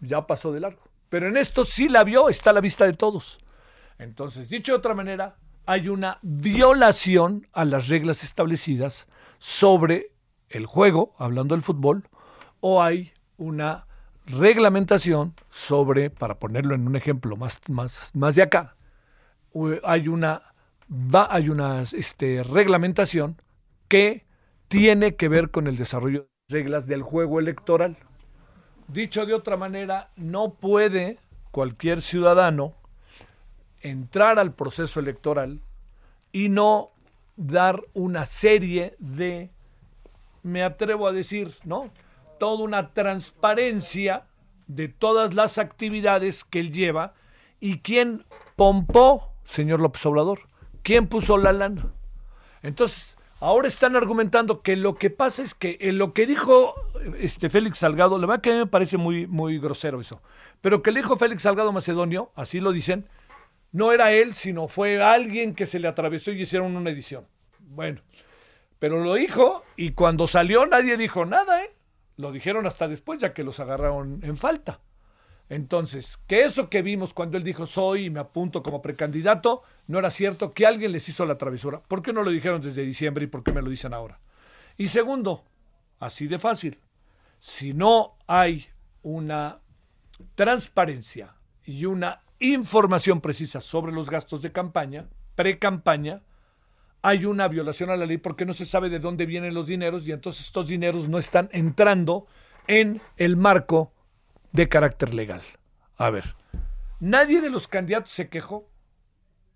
ya 0.00 0.26
pasó 0.26 0.52
de 0.52 0.60
largo. 0.60 0.87
Pero 1.08 1.28
en 1.28 1.36
esto 1.36 1.64
sí 1.64 1.88
la 1.88 2.04
vio, 2.04 2.28
está 2.28 2.50
a 2.50 2.52
la 2.52 2.60
vista 2.60 2.84
de 2.84 2.92
todos. 2.92 3.38
Entonces, 3.98 4.48
dicho 4.48 4.72
de 4.72 4.78
otra 4.78 4.94
manera, 4.94 5.36
hay 5.66 5.88
una 5.88 6.18
violación 6.22 7.46
a 7.52 7.64
las 7.64 7.88
reglas 7.88 8.22
establecidas 8.22 9.06
sobre 9.38 10.12
el 10.48 10.66
juego, 10.66 11.14
hablando 11.18 11.54
del 11.54 11.62
fútbol, 11.62 12.08
o 12.60 12.82
hay 12.82 13.12
una 13.36 13.86
reglamentación 14.26 15.34
sobre, 15.48 16.10
para 16.10 16.38
ponerlo 16.38 16.74
en 16.74 16.86
un 16.86 16.96
ejemplo 16.96 17.36
más, 17.36 17.60
más, 17.68 18.10
más 18.14 18.34
de 18.34 18.42
acá, 18.42 18.76
hay 19.84 20.08
una, 20.08 20.42
hay 21.30 21.48
una 21.48 21.82
este, 21.92 22.42
reglamentación 22.42 23.40
que 23.88 24.26
tiene 24.68 25.16
que 25.16 25.28
ver 25.28 25.50
con 25.50 25.66
el 25.66 25.76
desarrollo 25.76 26.28
de 26.48 26.58
reglas 26.58 26.86
del 26.86 27.02
juego 27.02 27.40
electoral. 27.40 27.96
Dicho 28.88 29.26
de 29.26 29.34
otra 29.34 29.58
manera, 29.58 30.08
no 30.16 30.54
puede 30.54 31.18
cualquier 31.50 32.00
ciudadano 32.00 32.74
entrar 33.82 34.38
al 34.38 34.54
proceso 34.54 34.98
electoral 34.98 35.60
y 36.32 36.48
no 36.48 36.90
dar 37.36 37.82
una 37.92 38.24
serie 38.24 38.94
de, 38.98 39.50
me 40.42 40.62
atrevo 40.62 41.06
a 41.06 41.12
decir, 41.12 41.54
¿no? 41.64 41.90
Toda 42.38 42.64
una 42.64 42.94
transparencia 42.94 44.24
de 44.68 44.88
todas 44.88 45.34
las 45.34 45.58
actividades 45.58 46.42
que 46.44 46.60
él 46.60 46.72
lleva 46.72 47.12
y 47.60 47.80
quién 47.80 48.24
pompó, 48.56 49.34
señor 49.44 49.80
López 49.80 50.04
Obrador, 50.06 50.40
quién 50.82 51.08
puso 51.08 51.36
la 51.36 51.52
lana. 51.52 51.92
Entonces, 52.62 53.17
Ahora 53.40 53.68
están 53.68 53.94
argumentando 53.94 54.62
que 54.62 54.74
lo 54.74 54.96
que 54.96 55.10
pasa 55.10 55.42
es 55.42 55.54
que 55.54 55.78
en 55.80 55.98
lo 55.98 56.12
que 56.12 56.26
dijo 56.26 56.74
este 57.20 57.48
Félix 57.48 57.78
Salgado, 57.78 58.18
la 58.18 58.26
verdad 58.26 58.42
que 58.42 58.50
a 58.50 58.54
mí 58.54 58.58
me 58.58 58.66
parece 58.66 58.96
muy, 58.96 59.28
muy 59.28 59.60
grosero 59.60 60.00
eso, 60.00 60.20
pero 60.60 60.82
que 60.82 60.90
le 60.90 61.00
dijo 61.00 61.16
Félix 61.16 61.42
Salgado 61.42 61.70
Macedonio, 61.70 62.32
así 62.34 62.58
lo 62.58 62.72
dicen, 62.72 63.06
no 63.70 63.92
era 63.92 64.10
él, 64.10 64.34
sino 64.34 64.66
fue 64.66 65.00
alguien 65.00 65.54
que 65.54 65.66
se 65.66 65.78
le 65.78 65.86
atravesó 65.86 66.32
y 66.32 66.42
hicieron 66.42 66.74
una 66.74 66.90
edición. 66.90 67.28
Bueno, 67.60 68.00
pero 68.80 69.04
lo 69.04 69.14
dijo 69.14 69.62
y 69.76 69.92
cuando 69.92 70.26
salió 70.26 70.66
nadie 70.66 70.96
dijo 70.96 71.24
nada, 71.24 71.62
¿eh? 71.62 71.70
Lo 72.16 72.32
dijeron 72.32 72.66
hasta 72.66 72.88
después, 72.88 73.20
ya 73.20 73.32
que 73.32 73.44
los 73.44 73.60
agarraron 73.60 74.18
en 74.24 74.36
falta. 74.36 74.80
Entonces, 75.48 76.18
que 76.26 76.44
eso 76.44 76.68
que 76.68 76.82
vimos 76.82 77.14
cuando 77.14 77.38
él 77.38 77.44
dijo 77.44 77.66
soy 77.66 78.06
y 78.06 78.10
me 78.10 78.20
apunto 78.20 78.62
como 78.62 78.82
precandidato, 78.82 79.62
no 79.86 79.98
era 79.98 80.10
cierto, 80.10 80.52
que 80.52 80.66
alguien 80.66 80.92
les 80.92 81.08
hizo 81.08 81.24
la 81.24 81.38
travesura. 81.38 81.80
¿Por 81.80 82.02
qué 82.02 82.12
no 82.12 82.22
lo 82.22 82.30
dijeron 82.30 82.60
desde 82.60 82.82
diciembre 82.82 83.24
y 83.24 83.28
por 83.28 83.42
qué 83.42 83.52
me 83.52 83.62
lo 83.62 83.70
dicen 83.70 83.94
ahora? 83.94 84.20
Y 84.76 84.88
segundo, 84.88 85.44
así 86.00 86.26
de 86.26 86.38
fácil, 86.38 86.78
si 87.38 87.72
no 87.72 88.16
hay 88.26 88.66
una 89.02 89.60
transparencia 90.34 91.36
y 91.64 91.86
una 91.86 92.22
información 92.40 93.20
precisa 93.20 93.60
sobre 93.60 93.92
los 93.92 94.10
gastos 94.10 94.42
de 94.42 94.52
campaña, 94.52 95.08
pre-campaña, 95.34 96.22
hay 97.00 97.24
una 97.24 97.48
violación 97.48 97.90
a 97.90 97.96
la 97.96 98.06
ley 98.06 98.18
porque 98.18 98.44
no 98.44 98.52
se 98.52 98.66
sabe 98.66 98.90
de 98.90 98.98
dónde 98.98 99.24
vienen 99.24 99.54
los 99.54 99.66
dineros 99.66 100.06
y 100.06 100.12
entonces 100.12 100.46
estos 100.46 100.68
dineros 100.68 101.08
no 101.08 101.18
están 101.18 101.48
entrando 101.52 102.26
en 102.66 103.00
el 103.16 103.36
marco 103.36 103.92
de 104.52 104.68
carácter 104.68 105.14
legal. 105.14 105.42
A 105.96 106.10
ver, 106.10 106.34
nadie 107.00 107.40
de 107.40 107.50
los 107.50 107.68
candidatos 107.68 108.12
se 108.12 108.28
quejó 108.28 108.68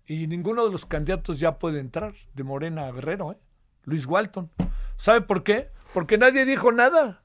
y 0.05 0.27
ninguno 0.27 0.65
de 0.65 0.71
los 0.71 0.85
candidatos 0.85 1.39
ya 1.39 1.59
puede 1.59 1.79
entrar 1.79 2.13
de 2.33 2.43
Morena 2.43 2.87
a 2.87 2.91
Guerrero, 2.91 3.31
¿eh? 3.31 3.37
Luis 3.85 4.05
Walton. 4.05 4.51
¿Sabe 4.97 5.21
por 5.21 5.43
qué? 5.43 5.69
Porque 5.93 6.17
nadie 6.17 6.45
dijo 6.45 6.71
nada. 6.71 7.23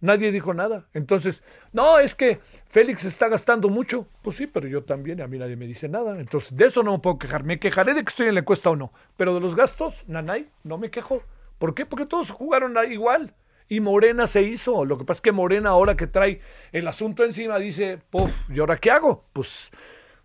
Nadie 0.00 0.30
dijo 0.30 0.52
nada. 0.52 0.88
Entonces, 0.92 1.42
no, 1.72 1.98
es 1.98 2.14
que 2.14 2.40
Félix 2.68 3.04
está 3.04 3.28
gastando 3.28 3.68
mucho. 3.68 4.06
Pues 4.22 4.36
sí, 4.36 4.46
pero 4.46 4.68
yo 4.68 4.84
también, 4.84 5.20
a 5.20 5.26
mí 5.26 5.38
nadie 5.38 5.56
me 5.56 5.66
dice 5.66 5.88
nada. 5.88 6.18
Entonces, 6.20 6.54
de 6.56 6.66
eso 6.66 6.82
no 6.82 6.92
me 6.92 6.98
puedo 6.98 7.18
quejar. 7.18 7.44
Me 7.44 7.58
quejaré 7.58 7.94
de 7.94 8.04
que 8.04 8.10
estoy 8.10 8.26
en 8.28 8.34
la 8.34 8.40
encuesta 8.40 8.70
o 8.70 8.76
no. 8.76 8.92
Pero 9.16 9.34
de 9.34 9.40
los 9.40 9.56
gastos, 9.56 10.04
Nanay, 10.06 10.50
no 10.64 10.76
me 10.78 10.90
quejo. 10.90 11.22
¿Por 11.58 11.74
qué? 11.74 11.86
Porque 11.86 12.04
todos 12.04 12.30
jugaron 12.30 12.76
igual. 12.90 13.34
Y 13.68 13.80
Morena 13.80 14.26
se 14.26 14.42
hizo. 14.42 14.84
Lo 14.84 14.96
que 14.96 15.04
pasa 15.04 15.18
es 15.18 15.22
que 15.22 15.32
Morena, 15.32 15.70
ahora 15.70 15.96
que 15.96 16.06
trae 16.06 16.40
el 16.72 16.86
asunto 16.86 17.24
encima, 17.24 17.58
dice, 17.58 17.98
puf, 18.10 18.48
¿y 18.50 18.60
ahora 18.60 18.78
qué 18.78 18.90
hago? 18.90 19.24
Pues 19.32 19.70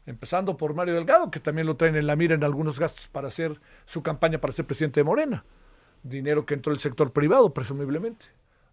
empezando 0.06 0.58
por 0.58 0.74
Mario 0.74 0.96
Delgado, 0.96 1.32
que 1.32 1.40
también 1.40 1.68
lo 1.68 1.76
traen 1.76 1.96
en 1.96 2.08
la 2.08 2.16
mira 2.16 2.36
en 2.36 2.44
algunos 2.44 2.80
gastos 2.80 3.08
para 3.08 3.28
hacer 3.28 3.60
su 3.86 4.04
campaña 4.04 4.40
para 4.40 4.54
ser 4.54 4.66
presidente 4.66 5.00
de 5.00 5.04
Morena. 5.06 5.46
Dinero 6.04 6.46
que 6.46 6.54
entró 6.54 6.72
del 6.72 6.80
sector 6.80 7.12
privado, 7.12 7.54
presumiblemente. 7.54 8.28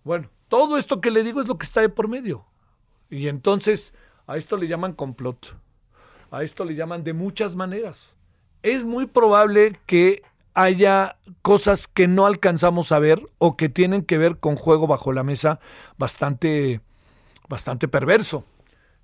Bueno, 0.05 0.31
todo 0.49 0.79
esto 0.79 1.01
que 1.01 1.11
le 1.11 1.23
digo 1.23 1.41
es 1.41 1.49
lo 1.49 1.59
que 1.59 1.67
está 1.67 1.81
de 1.81 1.89
por 1.89 2.09
medio. 2.09 2.45
Y 3.11 3.29
entonces 3.29 3.95
a 4.27 4.37
esto 4.37 4.57
le 4.57 4.69
llaman 4.69 4.93
complot. 4.93 5.57
A 6.31 6.43
esto 6.43 6.65
le 6.65 6.75
llaman 6.75 7.05
de 7.05 7.15
muchas 7.15 7.57
maneras. 7.57 8.15
Es 8.63 8.85
muy 8.85 9.07
probable 9.07 9.79
que 9.87 10.23
haya 10.59 11.19
cosas 11.41 11.87
que 11.87 12.09
no 12.09 12.27
alcanzamos 12.27 12.91
a 12.91 12.99
ver 12.99 13.21
o 13.39 13.57
que 13.57 13.69
tienen 13.69 14.03
que 14.03 14.19
ver 14.19 14.39
con 14.39 14.57
juego 14.57 14.89
bajo 14.89 15.13
la 15.13 15.23
mesa 15.23 15.61
bastante, 15.99 16.81
bastante 17.49 17.87
perverso. 17.87 18.45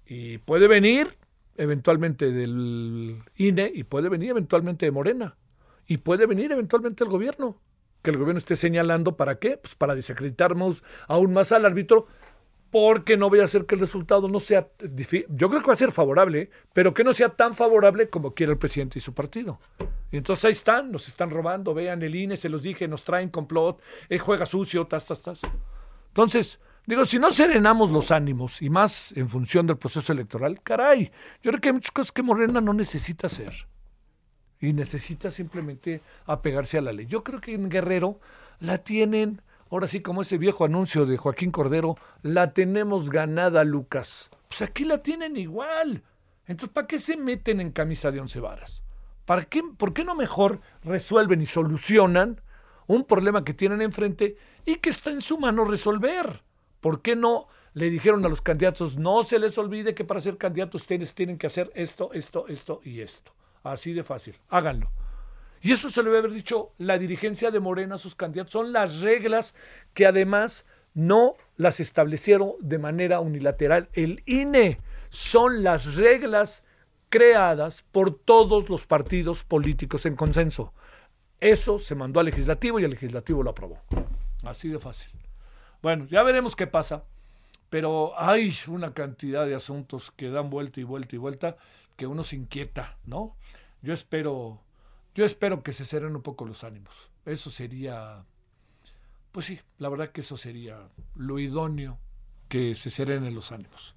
Y 0.05 0.39
puede 0.39 0.67
venir 0.67 1.17
eventualmente 1.57 2.33
del 2.33 3.23
INE 3.37 3.71
y 3.73 3.85
puede 3.85 4.09
venir 4.09 4.31
eventualmente 4.31 4.87
de 4.87 4.91
Morena. 4.91 5.37
Y 5.87 5.99
puede 5.99 6.27
venir 6.27 6.51
eventualmente 6.51 7.05
el 7.05 7.11
gobierno. 7.11 7.61
Que 8.03 8.11
el 8.11 8.19
gobierno 8.19 8.39
esté 8.39 8.57
señalando 8.57 9.17
para 9.17 9.39
qué? 9.39 9.57
Pues 9.57 9.77
para 9.77 9.95
desacreditarnos 9.95 10.83
aún 11.07 11.33
más 11.33 11.53
al 11.53 11.65
árbitro 11.65 12.09
porque 12.75 13.17
no 13.17 13.31
voy 13.31 13.39
a 13.39 13.45
hacer 13.45 13.67
que 13.67 13.77
el 13.77 13.81
resultado 13.81 14.27
no 14.27 14.41
sea 14.41 14.69
yo 15.29 15.49
creo 15.49 15.61
que 15.61 15.67
va 15.69 15.75
a 15.75 15.77
ser 15.77 15.93
favorable, 15.93 16.51
pero 16.73 16.93
que 16.93 17.05
no 17.05 17.15
sea 17.15 17.29
tan 17.29 17.55
favorable 17.55 18.09
como 18.09 18.35
quiere 18.35 18.55
el 18.55 18.59
presidente 18.59 18.99
y 18.99 19.01
su 19.01 19.15
partido. 19.15 19.61
Y 20.11 20.17
entonces 20.17 20.45
ahí 20.47 20.53
están, 20.55 20.91
nos 20.91 21.07
están 21.07 21.31
robando, 21.31 21.73
vean 21.73 22.03
el 22.03 22.17
INE, 22.17 22.37
se 22.37 22.49
los 22.49 22.65
dije, 22.65 22.89
nos 22.89 23.05
traen 23.05 23.29
complot, 23.29 23.81
él 24.09 24.19
juega 24.19 24.45
sucio, 24.45 24.89
tas, 24.89 25.07
tas, 25.07 25.23
tas. 25.23 25.41
Entonces, 26.09 26.59
digo, 26.85 27.05
si 27.05 27.21
no 27.21 27.31
serenamos 27.31 27.93
los 27.93 28.11
ánimos 28.11 28.61
y 28.61 28.71
más 28.71 29.13
en 29.13 29.29
función 29.29 29.69
del 29.69 29.79
proceso 29.79 30.13
electoral, 30.13 30.61
caray, 30.61 31.13
yo 31.45 31.53
creo 31.53 31.61
que 31.61 31.69
hay 31.69 31.75
muchas 31.75 31.93
cosas 31.93 32.11
que 32.11 32.25
Morena 32.25 32.61
no 32.61 32.73
necesita 32.73 33.29
hacer. 33.29 33.69
Y 34.59 34.73
necesita 34.73 35.31
simplemente 35.31 36.01
apegarse 36.27 36.79
a 36.79 36.81
la 36.81 36.93
ley. 36.93 37.07
Yo 37.07 37.23
creo 37.23 37.41
que 37.41 37.55
en 37.55 37.69
Guerrero 37.69 38.19
la 38.59 38.79
tienen 38.79 39.43
Ahora 39.75 39.89
sí, 39.89 40.03
como 40.03 40.23
ese 40.23 40.39
viejo 40.39 40.65
anuncio 40.65 41.05
de 41.05 41.17
Joaquín 41.17 41.51
Cordero, 41.51 41.97
la 42.23 42.53
tenemos 42.53 43.11
ganada, 43.11 43.65
Lucas. 43.65 44.31
Pues 44.47 44.63
aquí 44.63 44.85
la 44.85 45.03
tienen 45.03 45.37
igual. 45.37 46.05
Entonces, 46.47 46.73
¿para 46.73 46.87
qué 46.87 47.01
se 47.01 47.17
meten 47.17 47.61
en 47.61 47.73
camisa 47.73 48.13
de 48.13 48.21
once 48.21 48.39
varas? 48.39 48.85
¿Para 49.25 49.47
qué, 49.47 49.65
¿Por 49.77 49.93
qué 49.93 50.05
no 50.05 50.15
mejor 50.15 50.61
resuelven 50.85 51.43
y 51.43 51.47
solucionan 51.47 52.41
un 52.87 53.03
problema 53.03 53.45
que 53.45 53.53
tienen 53.53 53.83
enfrente 53.83 54.37
y 54.65 54.77
que 54.77 54.91
está 54.91 55.11
en 55.11 55.23
su 55.23 55.39
mano 55.39 55.65
resolver? 55.65 56.45
¿Por 56.81 57.03
qué 57.03 57.17
no 57.17 57.49
le 57.73 57.91
dijeron 57.91 58.25
a 58.25 58.29
los 58.29 58.43
candidatos, 58.43 58.97
no 58.97 59.25
se 59.25 59.41
les 59.41 59.59
olvide 59.59 59.93
que 59.93 60.05
para 60.05 60.21
ser 60.21 60.39
candidatos 60.39 60.83
ustedes 60.83 61.15
tienen 61.15 61.37
que 61.37 61.49
hacer 61.49 61.73
esto, 61.75 62.13
esto, 62.13 62.47
esto 62.47 62.81
y 62.85 63.01
esto. 63.01 63.33
Así 63.65 63.93
de 63.93 64.05
fácil, 64.05 64.37
háganlo. 64.51 64.89
Y 65.65 65.73
eso 65.73 65.89
se 65.89 66.03
lo 66.03 66.11
debe 66.11 66.19
haber 66.19 66.33
dicho 66.33 66.73
la 66.77 66.99
dirigencia 66.99 67.51
de 67.51 67.59
Morena 67.59 67.95
a 67.95 67.99
sus 67.99 68.15
candidatos. 68.15 68.53
Son 68.53 68.75
las 68.75 69.01
reglas 69.01 69.55
que 69.95 70.05
además 70.05 70.67
no 70.93 71.37
las 71.57 71.81
establecieron 71.81 72.53
de 72.61 72.79
manera 72.79 73.21
unilateral 73.21 73.89
el 73.95 74.23
INE. 74.27 74.79
Son 75.09 75.63
las 75.63 75.95
reglas 75.97 76.65
creadas 77.09 77.83
por 77.93 78.15
todos 78.15 78.69
los 78.69 78.85
partidos 78.85 79.43
políticos 79.43 80.05
en 80.05 80.17
consenso. 80.17 80.75
Eso 81.41 81.79
se 81.79 81.95
mandó 81.95 82.21
al 82.21 82.27
legislativo 82.27 82.79
y 82.79 82.85
el 82.85 82.91
legislativo 82.91 83.43
lo 83.43 83.53
aprobó. 83.53 83.81
Así 84.43 84.69
de 84.69 84.79
fácil. 84.79 85.13
Bueno, 85.81 86.05
ya 86.11 86.23
veremos 86.23 86.57
qué 86.57 86.67
pasa. 86.67 87.05
Pero 87.71 88.13
hay 88.21 88.55
una 88.67 88.93
cantidad 88.93 89.47
de 89.47 89.55
asuntos 89.55 90.11
que 90.11 90.29
dan 90.29 90.51
vuelta 90.51 90.79
y 90.79 90.85
vuelta 90.85 91.17
y 91.17 91.19
vuelta 91.19 91.57
que 91.97 92.07
uno 92.07 92.23
se 92.23 92.37
inquieta, 92.37 92.99
¿no? 93.07 93.35
Yo 93.81 93.95
espero, 93.95 94.61
yo 95.15 95.25
espero 95.25 95.63
que 95.63 95.73
se 95.73 95.85
serenen 95.85 96.17
un 96.17 96.23
poco 96.23 96.45
los 96.45 96.65
ánimos. 96.65 97.11
Eso 97.25 97.51
sería, 97.51 98.25
pues 99.33 99.47
sí, 99.47 99.61
la 99.79 99.89
verdad 99.89 100.11
que 100.11 100.23
eso 100.23 100.37
sería 100.37 100.89
lo 101.15 101.39
idóneo 101.39 101.99
que 102.49 102.75
se 102.75 102.91
serenen 102.91 103.35
los 103.35 103.53
ánimos. 103.53 103.95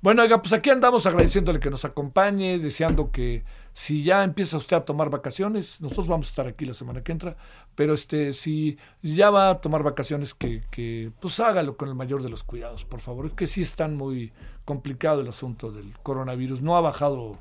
Bueno, 0.00 0.22
oiga, 0.22 0.40
pues 0.40 0.52
aquí 0.52 0.70
andamos 0.70 1.06
agradeciéndole 1.06 1.58
que 1.58 1.70
nos 1.70 1.84
acompañe, 1.84 2.60
deseando 2.60 3.10
que 3.10 3.42
si 3.72 4.04
ya 4.04 4.22
empieza 4.22 4.56
usted 4.56 4.76
a 4.76 4.84
tomar 4.84 5.10
vacaciones, 5.10 5.80
nosotros 5.80 6.06
vamos 6.06 6.28
a 6.28 6.30
estar 6.30 6.46
aquí 6.46 6.64
la 6.64 6.74
semana 6.74 7.02
que 7.02 7.10
entra, 7.10 7.36
pero 7.74 7.94
este, 7.94 8.32
si 8.32 8.78
ya 9.02 9.30
va 9.30 9.50
a 9.50 9.60
tomar 9.60 9.82
vacaciones, 9.82 10.34
que, 10.34 10.60
que 10.70 11.10
pues 11.18 11.40
hágalo 11.40 11.76
con 11.76 11.88
el 11.88 11.96
mayor 11.96 12.22
de 12.22 12.28
los 12.28 12.44
cuidados, 12.44 12.84
por 12.84 13.00
favor. 13.00 13.26
Es 13.26 13.32
que 13.32 13.48
sí 13.48 13.62
está 13.62 13.88
muy 13.88 14.32
complicado 14.64 15.22
el 15.22 15.28
asunto 15.28 15.72
del 15.72 15.98
coronavirus. 16.04 16.62
No 16.62 16.76
ha 16.76 16.80
bajado 16.80 17.32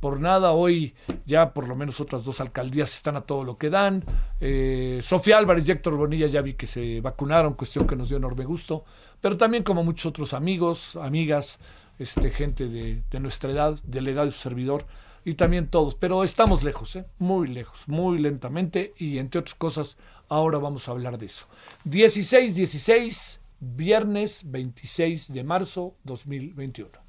por 0.00 0.18
nada. 0.18 0.52
Hoy 0.52 0.94
ya 1.26 1.52
por 1.52 1.68
lo 1.68 1.76
menos 1.76 2.00
otras 2.00 2.24
dos 2.24 2.40
alcaldías 2.40 2.94
están 2.94 3.16
a 3.16 3.20
todo 3.20 3.44
lo 3.44 3.58
que 3.58 3.70
dan. 3.70 4.04
Eh, 4.40 5.00
Sofía 5.02 5.38
Álvarez 5.38 5.68
y 5.68 5.72
Héctor 5.72 5.96
Bonilla 5.96 6.26
ya 6.26 6.40
vi 6.40 6.54
que 6.54 6.66
se 6.66 7.00
vacunaron, 7.00 7.54
cuestión 7.54 7.86
que 7.86 7.96
nos 7.96 8.08
dio 8.08 8.16
enorme 8.18 8.44
gusto. 8.44 8.84
Pero 9.20 9.36
también 9.36 9.62
como 9.62 9.84
muchos 9.84 10.06
otros 10.06 10.32
amigos, 10.32 10.96
amigas, 10.96 11.60
este, 11.98 12.30
gente 12.30 12.66
de, 12.66 13.20
nuestra 13.20 13.50
edad, 13.50 13.78
de 13.82 14.00
la 14.00 14.10
edad 14.10 14.24
de 14.24 14.32
su 14.32 14.38
servidor, 14.38 14.86
y 15.22 15.34
también 15.34 15.68
todos, 15.68 15.94
pero 15.94 16.24
estamos 16.24 16.64
lejos, 16.64 16.96
¿eh? 16.96 17.04
muy 17.18 17.46
lejos, 17.46 17.86
muy 17.86 18.18
lentamente, 18.18 18.94
y 18.96 19.18
entre 19.18 19.40
otras 19.40 19.54
cosas, 19.54 19.98
ahora 20.30 20.56
vamos 20.56 20.88
a 20.88 20.92
hablar 20.92 21.18
de 21.18 21.26
eso. 21.26 21.44
16-16, 21.84 23.38
viernes 23.60 24.42
26 24.46 25.30
de 25.30 25.44
marzo 25.44 25.94
2021. 26.04 26.99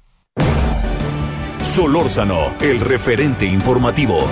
Solórzano, 1.62 2.54
el 2.60 2.80
referente 2.80 3.46
informativo. 3.46 4.28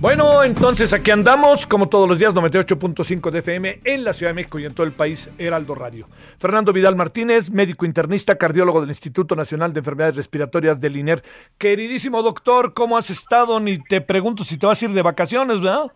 Bueno, 0.00 0.42
entonces 0.42 0.94
aquí 0.94 1.10
andamos, 1.10 1.66
como 1.66 1.90
todos 1.90 2.08
los 2.08 2.18
días, 2.18 2.34
98.5 2.34 3.30
de 3.30 3.38
FM 3.40 3.80
en 3.84 4.02
la 4.02 4.14
Ciudad 4.14 4.30
de 4.30 4.36
México 4.36 4.58
y 4.58 4.64
en 4.64 4.74
todo 4.74 4.86
el 4.86 4.92
país, 4.92 5.30
Heraldo 5.36 5.74
Radio. 5.74 6.06
Fernando 6.38 6.72
Vidal 6.72 6.96
Martínez, 6.96 7.50
médico 7.50 7.84
internista, 7.84 8.38
cardiólogo 8.38 8.80
del 8.80 8.88
Instituto 8.88 9.36
Nacional 9.36 9.74
de 9.74 9.80
Enfermedades 9.80 10.16
Respiratorias 10.16 10.80
del 10.80 10.96
INER. 10.96 11.22
Queridísimo 11.58 12.22
doctor, 12.22 12.72
¿cómo 12.72 12.96
has 12.96 13.10
estado? 13.10 13.60
Ni 13.60 13.78
te 13.84 14.00
pregunto 14.00 14.42
si 14.42 14.56
te 14.56 14.66
vas 14.66 14.80
a 14.80 14.86
ir 14.86 14.92
de 14.92 15.02
vacaciones, 15.02 15.60
¿verdad? 15.60 15.92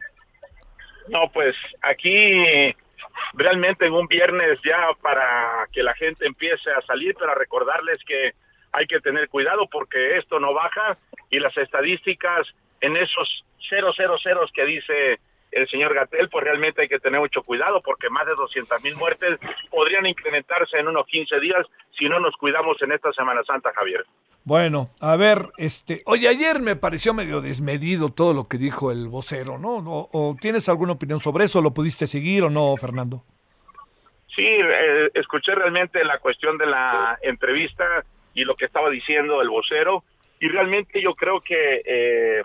No, 1.09 1.31
pues 1.33 1.55
aquí 1.81 2.75
realmente 3.37 3.87
en 3.87 3.93
un 3.93 4.07
viernes 4.07 4.59
ya 4.65 4.91
para 5.03 5.67
que 5.73 5.83
la 5.83 5.95
gente 5.95 6.27
empiece 6.27 6.71
a 6.71 6.83
salir, 6.83 7.15
para 7.15 7.35
recordarles 7.35 7.99
que 8.05 8.33
hay 8.73 8.87
que 8.87 9.01
tener 9.01 9.29
cuidado 9.29 9.69
porque 9.71 10.17
esto 10.19 10.41
no 10.41 10.51
baja 10.53 10.99
y 11.31 11.39
las 11.39 11.57
estadísticas 11.57 12.47
en 12.81 12.97
esos 12.97 13.45
cero 13.69 13.93
cero 13.97 14.17
ceros 14.23 14.51
que 14.53 14.65
dice 14.65 15.19
el 15.55 15.69
señor 15.69 15.95
Gatel, 15.95 16.29
pues 16.29 16.45
realmente 16.45 16.83
hay 16.83 16.89
que 16.89 16.99
tener 16.99 17.21
mucho 17.21 17.43
cuidado 17.43 17.81
porque 17.83 18.11
más 18.11 18.27
de 18.27 18.35
200 18.35 18.83
mil 18.83 18.97
muertes 18.97 19.39
podrían 19.71 20.07
incrementarse 20.07 20.79
en 20.79 20.89
unos 20.89 21.07
15 21.07 21.41
días 21.41 21.67
si 21.97 22.09
no 22.09 22.21
nos 22.21 22.37
cuidamos 22.37 22.81
en 22.83 22.93
esta 22.93 23.13
Semana 23.13 23.43
Santa, 23.45 23.73
Javier. 23.75 24.05
Bueno, 24.45 24.91
a 25.01 25.17
ver, 25.17 25.49
este, 25.57 26.03
oye, 26.05 26.29
ayer 26.29 26.61
me 26.61 26.77
pareció 26.77 27.15
medio 27.15 27.41
desmedido 27.41 28.11
todo 28.11 28.35
lo 28.35 28.47
que 28.47 28.59
dijo 28.59 28.91
el 28.91 29.09
vocero, 29.09 29.59
¿no? 29.59 29.79
¿O, 30.13 30.37
tienes 30.39 30.69
alguna 30.69 30.93
opinión 30.93 31.21
sobre 31.21 31.45
eso? 31.45 31.63
¿Lo 31.63 31.73
pudiste 31.73 32.07
seguir 32.07 32.43
o 32.43 32.51
no, 32.51 32.77
Fernando? 32.77 33.23
Sí, 34.35 34.45
eh, 34.45 35.11
escuché 35.15 35.55
realmente 35.55 36.05
la 36.05 36.19
cuestión 36.19 36.59
de 36.59 36.67
la 36.67 37.19
entrevista 37.23 38.05
y 38.35 38.45
lo 38.45 38.55
que 38.57 38.67
estaba 38.67 38.91
diciendo 38.91 39.41
el 39.41 39.49
vocero 39.49 40.05
y 40.41 40.49
realmente 40.49 41.01
yo 41.01 41.15
creo 41.15 41.41
que 41.41 41.83
eh, 41.87 42.43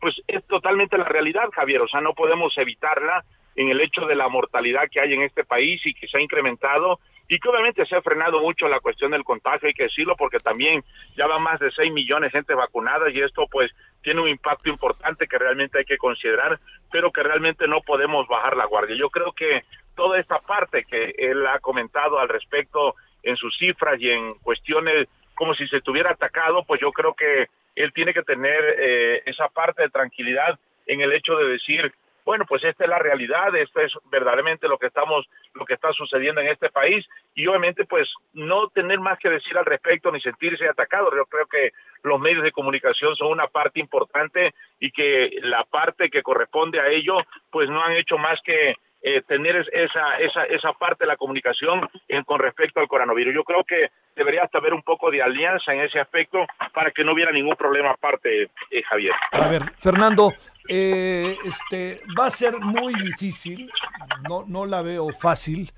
pues 0.00 0.14
es 0.26 0.44
totalmente 0.46 0.98
la 0.98 1.04
realidad, 1.04 1.48
Javier, 1.52 1.80
o 1.82 1.88
sea, 1.88 2.00
no 2.00 2.14
podemos 2.14 2.56
evitarla 2.56 3.24
en 3.56 3.68
el 3.68 3.80
hecho 3.80 4.06
de 4.06 4.14
la 4.14 4.28
mortalidad 4.28 4.88
que 4.90 5.00
hay 5.00 5.14
en 5.14 5.22
este 5.22 5.44
país 5.44 5.84
y 5.84 5.94
que 5.94 6.06
se 6.06 6.18
ha 6.18 6.20
incrementado 6.20 7.00
y 7.28 7.38
que 7.38 7.48
obviamente 7.48 7.84
se 7.84 7.96
ha 7.96 8.02
frenado 8.02 8.40
mucho 8.40 8.68
la 8.68 8.80
cuestión 8.80 9.10
del 9.10 9.24
contagio, 9.24 9.68
hay 9.68 9.74
que 9.74 9.82
decirlo, 9.84 10.16
porque 10.16 10.38
también 10.38 10.82
ya 11.16 11.26
va 11.26 11.38
más 11.38 11.60
de 11.60 11.70
6 11.70 11.92
millones 11.92 12.32
de 12.32 12.38
gente 12.38 12.54
vacunada 12.54 13.10
y 13.10 13.20
esto 13.20 13.46
pues 13.50 13.70
tiene 14.02 14.22
un 14.22 14.28
impacto 14.28 14.70
importante 14.70 15.26
que 15.26 15.38
realmente 15.38 15.78
hay 15.78 15.84
que 15.84 15.98
considerar, 15.98 16.58
pero 16.90 17.10
que 17.10 17.22
realmente 17.22 17.68
no 17.68 17.82
podemos 17.82 18.26
bajar 18.28 18.56
la 18.56 18.64
guardia. 18.64 18.96
Yo 18.96 19.10
creo 19.10 19.32
que 19.32 19.64
toda 19.94 20.18
esta 20.18 20.38
parte 20.38 20.84
que 20.84 21.14
él 21.18 21.46
ha 21.46 21.58
comentado 21.58 22.18
al 22.18 22.28
respecto 22.28 22.94
en 23.22 23.36
sus 23.36 23.56
cifras 23.58 24.00
y 24.00 24.10
en 24.10 24.34
cuestiones 24.36 25.08
como 25.38 25.54
si 25.54 25.68
se 25.68 25.76
estuviera 25.76 26.10
atacado, 26.10 26.64
pues 26.64 26.80
yo 26.80 26.90
creo 26.90 27.14
que 27.14 27.46
él 27.76 27.92
tiene 27.92 28.12
que 28.12 28.24
tener 28.24 28.74
eh, 28.76 29.22
esa 29.24 29.46
parte 29.46 29.82
de 29.82 29.88
tranquilidad 29.88 30.58
en 30.84 31.00
el 31.00 31.12
hecho 31.12 31.36
de 31.36 31.46
decir, 31.46 31.92
bueno, 32.24 32.44
pues 32.44 32.64
esta 32.64 32.82
es 32.82 32.90
la 32.90 32.98
realidad, 32.98 33.54
esto 33.54 33.80
es 33.80 33.92
verdaderamente 34.10 34.66
lo 34.66 34.78
que 34.78 34.88
estamos, 34.88 35.28
lo 35.54 35.64
que 35.64 35.74
está 35.74 35.92
sucediendo 35.92 36.40
en 36.40 36.48
este 36.48 36.70
país 36.70 37.06
y 37.36 37.46
obviamente 37.46 37.84
pues 37.84 38.08
no 38.32 38.66
tener 38.70 38.98
más 38.98 39.16
que 39.20 39.30
decir 39.30 39.56
al 39.56 39.64
respecto 39.64 40.10
ni 40.10 40.20
sentirse 40.20 40.68
atacado. 40.68 41.08
Yo 41.14 41.24
creo 41.26 41.46
que 41.46 41.70
los 42.02 42.18
medios 42.18 42.42
de 42.42 42.50
comunicación 42.50 43.14
son 43.14 43.28
una 43.28 43.46
parte 43.46 43.78
importante 43.78 44.54
y 44.80 44.90
que 44.90 45.38
la 45.42 45.62
parte 45.62 46.10
que 46.10 46.24
corresponde 46.24 46.80
a 46.80 46.88
ello 46.88 47.14
pues 47.52 47.70
no 47.70 47.80
han 47.80 47.92
hecho 47.92 48.18
más 48.18 48.40
que 48.42 48.74
eh, 49.02 49.22
tener 49.22 49.56
esa, 49.72 50.18
esa, 50.18 50.44
esa 50.44 50.72
parte 50.72 51.04
de 51.04 51.08
la 51.08 51.16
comunicación 51.16 51.88
en, 52.08 52.24
con 52.24 52.38
respecto 52.40 52.80
al 52.80 52.88
coronavirus. 52.88 53.34
Yo 53.34 53.44
creo 53.44 53.64
que 53.64 53.90
debería 54.16 54.42
hasta 54.42 54.58
haber 54.58 54.74
un 54.74 54.82
poco 54.82 55.10
de 55.10 55.22
alianza 55.22 55.72
en 55.72 55.80
ese 55.80 56.00
aspecto 56.00 56.38
para 56.72 56.90
que 56.90 57.04
no 57.04 57.12
hubiera 57.12 57.32
ningún 57.32 57.56
problema 57.56 57.90
aparte, 57.90 58.42
eh, 58.42 58.82
Javier. 58.88 59.14
A 59.32 59.48
ver, 59.48 59.62
Fernando, 59.78 60.32
eh, 60.68 61.36
este, 61.44 62.00
va 62.18 62.26
a 62.26 62.30
ser 62.30 62.58
muy 62.58 62.94
difícil, 62.94 63.70
no, 64.28 64.44
no 64.46 64.66
la 64.66 64.82
veo 64.82 65.10
fácil, 65.10 65.70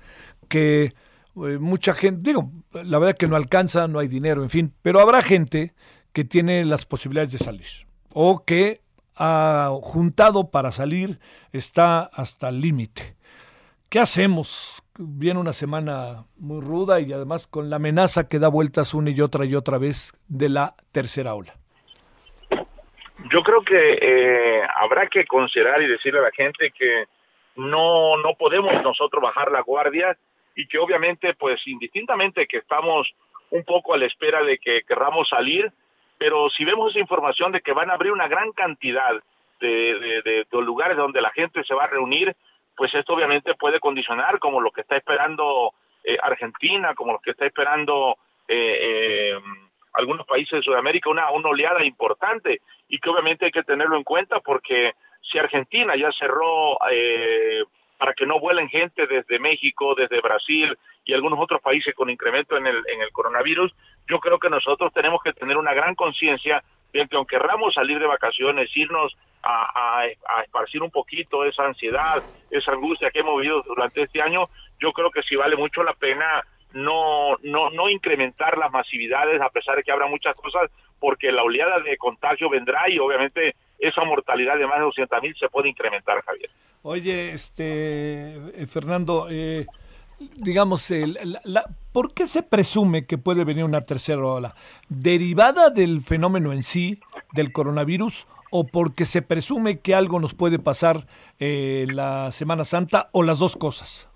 que 0.49 0.89
mucha 1.33 1.93
gente, 1.93 2.19
digo, 2.21 2.49
la 2.73 2.99
verdad 2.99 3.15
que 3.17 3.27
no 3.27 3.35
alcanza, 3.35 3.87
no 3.87 3.99
hay 3.99 4.07
dinero, 4.07 4.43
en 4.43 4.49
fin, 4.49 4.73
pero 4.81 4.99
habrá 4.99 5.21
gente 5.21 5.73
que 6.13 6.25
tiene 6.25 6.65
las 6.65 6.85
posibilidades 6.85 7.31
de 7.31 7.37
salir 7.37 7.67
o 8.13 8.43
que 8.45 8.81
ha 9.23 9.69
juntado 9.83 10.49
para 10.49 10.71
salir 10.71 11.19
está 11.53 12.01
hasta 12.01 12.49
el 12.49 12.59
límite. 12.59 13.13
¿Qué 13.87 13.99
hacemos? 13.99 14.81
Viene 14.97 15.39
una 15.39 15.53
semana 15.53 16.25
muy 16.37 16.59
ruda 16.59 16.99
y 16.99 17.13
además 17.13 17.45
con 17.45 17.69
la 17.69 17.75
amenaza 17.75 18.27
que 18.27 18.39
da 18.39 18.47
vueltas 18.47 18.95
una 18.95 19.11
y 19.11 19.21
otra 19.21 19.45
y 19.45 19.53
otra 19.53 19.77
vez 19.77 20.13
de 20.27 20.49
la 20.49 20.73
tercera 20.91 21.35
ola. 21.35 21.53
Yo 23.31 23.43
creo 23.43 23.61
que 23.61 23.99
eh, 24.01 24.61
habrá 24.75 25.07
que 25.07 25.25
considerar 25.25 25.83
y 25.83 25.87
decirle 25.87 26.19
a 26.19 26.23
la 26.23 26.31
gente 26.31 26.71
que 26.71 27.05
no 27.57 28.17
no 28.17 28.33
podemos 28.39 28.73
nosotros 28.81 29.21
bajar 29.21 29.51
la 29.51 29.61
guardia 29.61 30.17
y 30.55 30.67
que 30.67 30.79
obviamente 30.79 31.35
pues 31.35 31.61
indistintamente 31.67 32.47
que 32.47 32.57
estamos 32.57 33.07
un 33.51 33.63
poco 33.65 33.93
a 33.93 33.97
la 33.99 34.07
espera 34.07 34.41
de 34.41 34.57
que 34.57 34.81
querramos 34.87 35.29
salir, 35.29 35.71
pero 36.21 36.51
si 36.51 36.63
vemos 36.63 36.91
esa 36.91 36.99
información 36.99 37.51
de 37.51 37.61
que 37.61 37.73
van 37.73 37.89
a 37.89 37.95
abrir 37.95 38.11
una 38.11 38.27
gran 38.27 38.51
cantidad 38.51 39.11
de, 39.59 40.21
de, 40.23 40.45
lugares 40.51 40.95
donde 40.95 41.19
la 41.19 41.31
gente 41.31 41.63
se 41.63 41.73
va 41.73 41.85
a 41.85 41.87
reunir, 41.87 42.35
pues 42.77 42.93
esto 42.93 43.13
obviamente 43.13 43.55
puede 43.55 43.79
condicionar 43.79 44.37
como 44.37 44.61
lo 44.61 44.69
que 44.69 44.81
está 44.81 44.97
esperando 44.97 45.73
eh, 46.03 46.19
Argentina, 46.21 46.93
como 46.93 47.13
lo 47.13 47.19
que 47.21 47.31
está 47.31 47.47
esperando 47.47 48.17
eh, 48.47 48.77
eh, 48.79 49.39
algunos 49.93 50.27
países 50.27 50.59
de 50.59 50.61
Sudamérica, 50.61 51.09
una, 51.09 51.31
una 51.31 51.49
oleada 51.49 51.83
importante 51.83 52.61
y 52.87 52.99
que 52.99 53.09
obviamente 53.09 53.45
hay 53.45 53.51
que 53.51 53.63
tenerlo 53.63 53.97
en 53.97 54.03
cuenta 54.03 54.41
porque 54.41 54.93
si 55.23 55.39
Argentina 55.39 55.95
ya 55.95 56.11
cerró 56.11 56.77
eh, 56.91 57.63
para 57.97 58.13
que 58.13 58.27
no 58.27 58.39
vuelen 58.39 58.69
gente 58.69 59.07
desde 59.07 59.39
México, 59.39 59.95
desde 59.95 60.21
Brasil 60.21 60.77
y 61.03 61.13
algunos 61.13 61.39
otros 61.39 61.61
países 61.61 61.95
con 61.95 62.11
incremento 62.11 62.57
en 62.57 62.67
el, 62.67 62.77
en 62.93 63.01
el 63.01 63.11
coronavirus, 63.11 63.73
yo 64.07 64.19
creo 64.19 64.39
que 64.39 64.49
nosotros 64.49 64.91
tenemos 64.93 65.21
que 65.23 65.33
tener 65.33 65.57
una 65.57 65.73
gran 65.73 65.95
conciencia 65.95 66.63
de 66.93 67.07
que 67.07 67.15
aunque 67.15 67.37
querramos 67.37 67.73
salir 67.73 67.99
de 67.99 68.07
vacaciones, 68.07 68.69
irnos 68.75 69.15
a, 69.43 70.01
a, 70.01 70.43
esparcir 70.43 70.83
un 70.83 70.91
poquito 70.91 71.45
esa 71.45 71.65
ansiedad, 71.65 72.21
esa 72.49 72.73
angustia 72.73 73.09
que 73.11 73.19
hemos 73.19 73.39
vivido 73.39 73.61
durante 73.63 74.03
este 74.03 74.21
año, 74.21 74.49
yo 74.79 74.91
creo 74.91 75.09
que 75.09 75.23
sí 75.23 75.35
vale 75.35 75.55
mucho 75.55 75.83
la 75.83 75.93
pena 75.93 76.43
no, 76.73 77.37
no, 77.43 77.69
no 77.69 77.89
incrementar 77.89 78.57
las 78.57 78.71
masividades 78.71 79.41
a 79.41 79.49
pesar 79.49 79.75
de 79.75 79.83
que 79.83 79.91
habrá 79.91 80.07
muchas 80.07 80.35
cosas, 80.35 80.69
porque 80.99 81.31
la 81.31 81.43
oleada 81.43 81.79
de 81.79 81.97
contagio 81.97 82.49
vendrá 82.49 82.89
y 82.89 82.99
obviamente 82.99 83.55
esa 83.79 84.03
mortalidad 84.03 84.57
de 84.57 84.67
más 84.67 84.77
de 84.77 84.85
200 84.85 85.21
mil 85.21 85.35
se 85.35 85.49
puede 85.49 85.69
incrementar, 85.69 86.21
Javier. 86.23 86.49
Oye, 86.83 87.31
este, 87.31 88.33
eh, 88.33 88.67
Fernando, 88.67 89.27
eh, 89.29 89.65
digamos, 90.35 90.89
el, 90.91 91.17
la, 91.43 91.65
¿por 91.91 92.13
qué 92.13 92.25
se 92.25 92.43
presume 92.43 93.05
que 93.05 93.17
puede 93.17 93.43
venir 93.43 93.63
una 93.63 93.85
tercera 93.85 94.23
ola? 94.23 94.55
¿Derivada 94.89 95.69
del 95.69 96.01
fenómeno 96.01 96.53
en 96.53 96.63
sí, 96.63 96.99
del 97.33 97.51
coronavirus, 97.51 98.27
o 98.51 98.67
porque 98.67 99.05
se 99.05 99.21
presume 99.21 99.79
que 99.79 99.95
algo 99.95 100.19
nos 100.19 100.33
puede 100.33 100.59
pasar 100.59 101.07
eh, 101.39 101.85
la 101.89 102.31
Semana 102.31 102.65
Santa, 102.65 103.09
o 103.11 103.23
las 103.23 103.39
dos 103.39 103.55
cosas? 103.55 104.07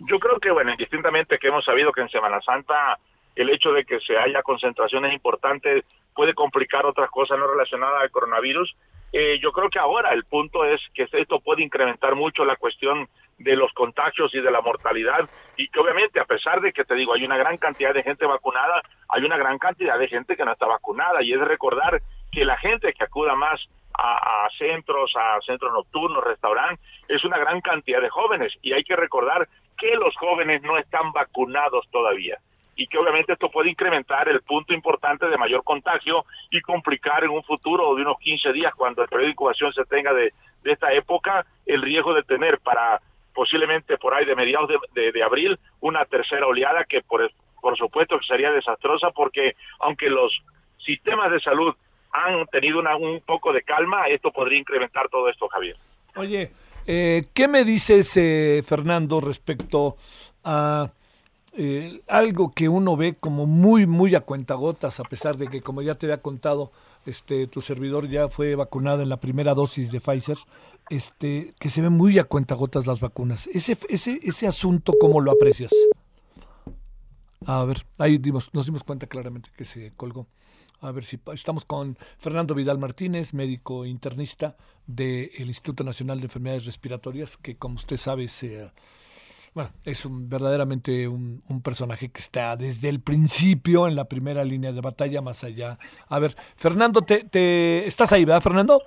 Yo 0.00 0.18
creo 0.18 0.40
que, 0.40 0.50
bueno, 0.50 0.72
indistintamente 0.72 1.38
que 1.38 1.48
hemos 1.48 1.64
sabido 1.64 1.92
que 1.92 2.00
en 2.00 2.08
Semana 2.08 2.40
Santa 2.40 2.98
el 3.36 3.50
hecho 3.50 3.72
de 3.72 3.84
que 3.84 4.00
se 4.00 4.16
haya 4.16 4.42
concentraciones 4.42 5.12
importantes 5.12 5.84
puede 6.14 6.34
complicar 6.34 6.86
otras 6.86 7.10
cosas 7.10 7.38
no 7.38 7.46
relacionadas 7.46 8.02
al 8.02 8.10
coronavirus. 8.10 8.74
Eh, 9.16 9.38
yo 9.40 9.52
creo 9.52 9.70
que 9.70 9.78
ahora 9.78 10.12
el 10.12 10.24
punto 10.24 10.64
es 10.64 10.80
que 10.92 11.06
esto 11.12 11.38
puede 11.38 11.62
incrementar 11.62 12.16
mucho 12.16 12.44
la 12.44 12.56
cuestión 12.56 13.08
de 13.38 13.54
los 13.54 13.72
contagios 13.72 14.34
y 14.34 14.40
de 14.40 14.50
la 14.50 14.60
mortalidad. 14.60 15.30
Y 15.56 15.68
que 15.68 15.78
obviamente 15.78 16.18
a 16.18 16.24
pesar 16.24 16.60
de 16.60 16.72
que 16.72 16.84
te 16.84 16.96
digo 16.96 17.14
hay 17.14 17.24
una 17.24 17.36
gran 17.36 17.56
cantidad 17.56 17.94
de 17.94 18.02
gente 18.02 18.26
vacunada, 18.26 18.82
hay 19.08 19.24
una 19.24 19.36
gran 19.36 19.58
cantidad 19.58 20.00
de 20.00 20.08
gente 20.08 20.36
que 20.36 20.44
no 20.44 20.50
está 20.50 20.66
vacunada. 20.66 21.22
Y 21.22 21.32
es 21.32 21.40
recordar 21.40 22.02
que 22.32 22.44
la 22.44 22.58
gente 22.58 22.92
que 22.92 23.04
acuda 23.04 23.36
más 23.36 23.64
a, 23.96 24.46
a, 24.46 24.48
centros, 24.58 25.12
a 25.16 25.38
centros 25.46 25.72
nocturnos, 25.72 26.24
restaurantes, 26.24 26.84
es 27.06 27.24
una 27.24 27.38
gran 27.38 27.60
cantidad 27.60 28.00
de 28.00 28.10
jóvenes. 28.10 28.52
Y 28.62 28.72
hay 28.72 28.82
que 28.82 28.96
recordar 28.96 29.46
que 29.78 29.94
los 29.94 30.16
jóvenes 30.16 30.60
no 30.62 30.76
están 30.76 31.12
vacunados 31.12 31.88
todavía 31.92 32.40
y 32.76 32.86
que 32.86 32.98
obviamente 32.98 33.32
esto 33.32 33.50
puede 33.50 33.70
incrementar 33.70 34.28
el 34.28 34.42
punto 34.42 34.72
importante 34.72 35.28
de 35.28 35.36
mayor 35.36 35.62
contagio 35.64 36.24
y 36.50 36.60
complicar 36.60 37.24
en 37.24 37.30
un 37.30 37.42
futuro 37.44 37.94
de 37.94 38.02
unos 38.02 38.18
15 38.18 38.52
días 38.52 38.74
cuando 38.74 39.02
el 39.02 39.08
periodo 39.08 39.26
de 39.26 39.32
incubación 39.32 39.72
se 39.72 39.84
tenga 39.84 40.12
de, 40.12 40.32
esta 40.64 40.92
época 40.92 41.44
el 41.66 41.82
riesgo 41.82 42.14
de 42.14 42.22
tener 42.22 42.58
para 42.60 43.00
posiblemente 43.34 43.98
por 43.98 44.14
ahí 44.14 44.24
de 44.24 44.34
mediados 44.34 44.70
de, 44.94 45.12
de, 45.12 45.22
abril 45.22 45.58
una 45.80 46.04
tercera 46.04 46.46
oleada 46.46 46.84
que 46.84 47.02
por, 47.02 47.30
por 47.60 47.76
supuesto 47.76 48.18
que 48.18 48.26
sería 48.26 48.50
desastrosa 48.50 49.10
porque 49.10 49.56
aunque 49.80 50.08
los 50.08 50.32
sistemas 50.84 51.30
de 51.30 51.40
salud 51.40 51.74
han 52.12 52.46
tenido 52.46 52.78
una, 52.78 52.96
un 52.96 53.20
poco 53.20 53.52
de 53.52 53.62
calma, 53.62 54.06
esto 54.06 54.30
podría 54.30 54.58
incrementar 54.58 55.08
todo 55.08 55.28
esto, 55.28 55.48
Javier. 55.48 55.76
Oye, 56.14 56.52
eh, 56.86 57.24
¿qué 57.34 57.48
me 57.48 57.64
dices, 57.64 58.16
eh, 58.16 58.62
Fernando, 58.64 59.20
respecto 59.20 59.96
a 60.44 60.90
eh, 61.56 62.02
algo 62.08 62.52
que 62.52 62.68
uno 62.68 62.96
ve 62.96 63.14
como 63.14 63.46
muy, 63.46 63.86
muy 63.86 64.14
a 64.14 64.22
cuentagotas, 64.22 65.00
a 65.00 65.04
pesar 65.04 65.36
de 65.36 65.48
que, 65.48 65.62
como 65.62 65.82
ya 65.82 65.94
te 65.94 66.06
había 66.06 66.20
contado, 66.20 66.72
este, 67.06 67.46
tu 67.46 67.60
servidor 67.60 68.08
ya 68.08 68.28
fue 68.28 68.54
vacunado 68.54 69.02
en 69.02 69.08
la 69.08 69.18
primera 69.18 69.54
dosis 69.54 69.92
de 69.92 70.00
Pfizer, 70.00 70.38
este, 70.90 71.54
que 71.58 71.70
se 71.70 71.80
ven 71.80 71.92
muy 71.92 72.18
a 72.18 72.24
cuentagotas 72.24 72.86
las 72.86 73.00
vacunas. 73.00 73.48
Ese, 73.52 73.78
ese, 73.88 74.18
ese 74.22 74.46
asunto, 74.46 74.94
¿cómo 75.00 75.20
lo 75.20 75.30
aprecias? 75.30 75.72
A 77.46 77.64
ver, 77.64 77.86
ahí 77.98 78.18
dimos, 78.18 78.50
nos 78.52 78.66
dimos 78.66 78.84
cuenta 78.84 79.06
claramente 79.06 79.50
que 79.56 79.64
se 79.64 79.92
colgó. 79.96 80.26
A 80.80 80.90
ver 80.90 81.04
si 81.04 81.18
estamos 81.32 81.64
con 81.64 81.96
Fernando 82.18 82.54
Vidal 82.54 82.78
Martínez, 82.78 83.32
médico 83.32 83.86
internista 83.86 84.56
del 84.86 85.30
Instituto 85.48 85.84
Nacional 85.84 86.18
de 86.18 86.24
Enfermedades 86.24 86.66
Respiratorias, 86.66 87.36
que 87.36 87.56
como 87.56 87.76
usted 87.76 87.96
sabe 87.96 88.28
se 88.28 88.70
bueno, 89.54 89.70
es 89.84 90.04
un, 90.04 90.28
verdaderamente 90.28 91.06
un, 91.06 91.62
personaje 91.62 92.10
que 92.10 92.20
está 92.20 92.56
desde 92.56 92.88
el 92.88 93.00
principio 93.00 93.86
en 93.86 93.94
la 93.94 94.04
primera 94.04 94.44
línea 94.44 94.72
de 94.72 94.80
batalla, 94.80 95.22
más 95.22 95.44
allá. 95.44 95.78
A 96.08 96.18
ver, 96.18 96.36
Fernando, 96.56 97.02
te, 97.02 97.24
te 97.24 97.86
¿estás 97.86 98.12
ahí, 98.12 98.24
verdad, 98.24 98.42
Fernando? 98.42 98.82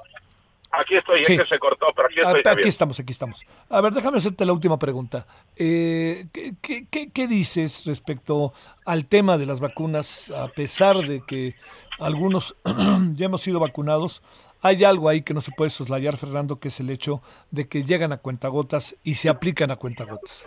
Aquí 0.71 0.95
estoy, 0.95 1.23
sí. 1.23 1.37
se 1.37 1.59
cortó, 1.59 1.87
pero 1.95 2.07
aquí 2.09 2.19
estoy. 2.19 2.53
Aquí 2.53 2.67
estamos, 2.67 2.99
aquí 2.99 3.13
estamos. 3.13 3.45
A 3.69 3.79
ver, 3.79 3.93
déjame 3.93 4.17
hacerte 4.17 4.45
la 4.45 4.51
última 4.51 4.77
pregunta. 4.77 5.25
Eh, 5.55 6.27
¿qué, 6.33 6.53
qué, 6.61 7.09
qué, 7.11 7.27
dices 7.27 7.85
respecto 7.85 8.53
al 8.85 9.05
tema 9.05 9.37
de 9.37 9.45
las 9.45 9.61
vacunas, 9.61 10.29
a 10.31 10.49
pesar 10.49 10.97
de 10.97 11.23
que 11.25 11.55
algunos 11.99 12.57
ya 13.13 13.25
hemos 13.25 13.41
sido 13.41 13.61
vacunados? 13.61 14.21
Hay 14.61 14.83
algo 14.83 15.07
ahí 15.07 15.21
que 15.21 15.33
no 15.33 15.41
se 15.41 15.51
puede 15.51 15.69
soslayar, 15.69 16.17
Fernando, 16.17 16.59
que 16.59 16.67
es 16.67 16.79
el 16.79 16.89
hecho 16.89 17.21
de 17.51 17.67
que 17.69 17.83
llegan 17.83 18.11
a 18.11 18.17
cuentagotas 18.17 18.97
y 19.03 19.15
se 19.15 19.29
aplican 19.29 19.71
a 19.71 19.77
cuentagotas. 19.77 20.45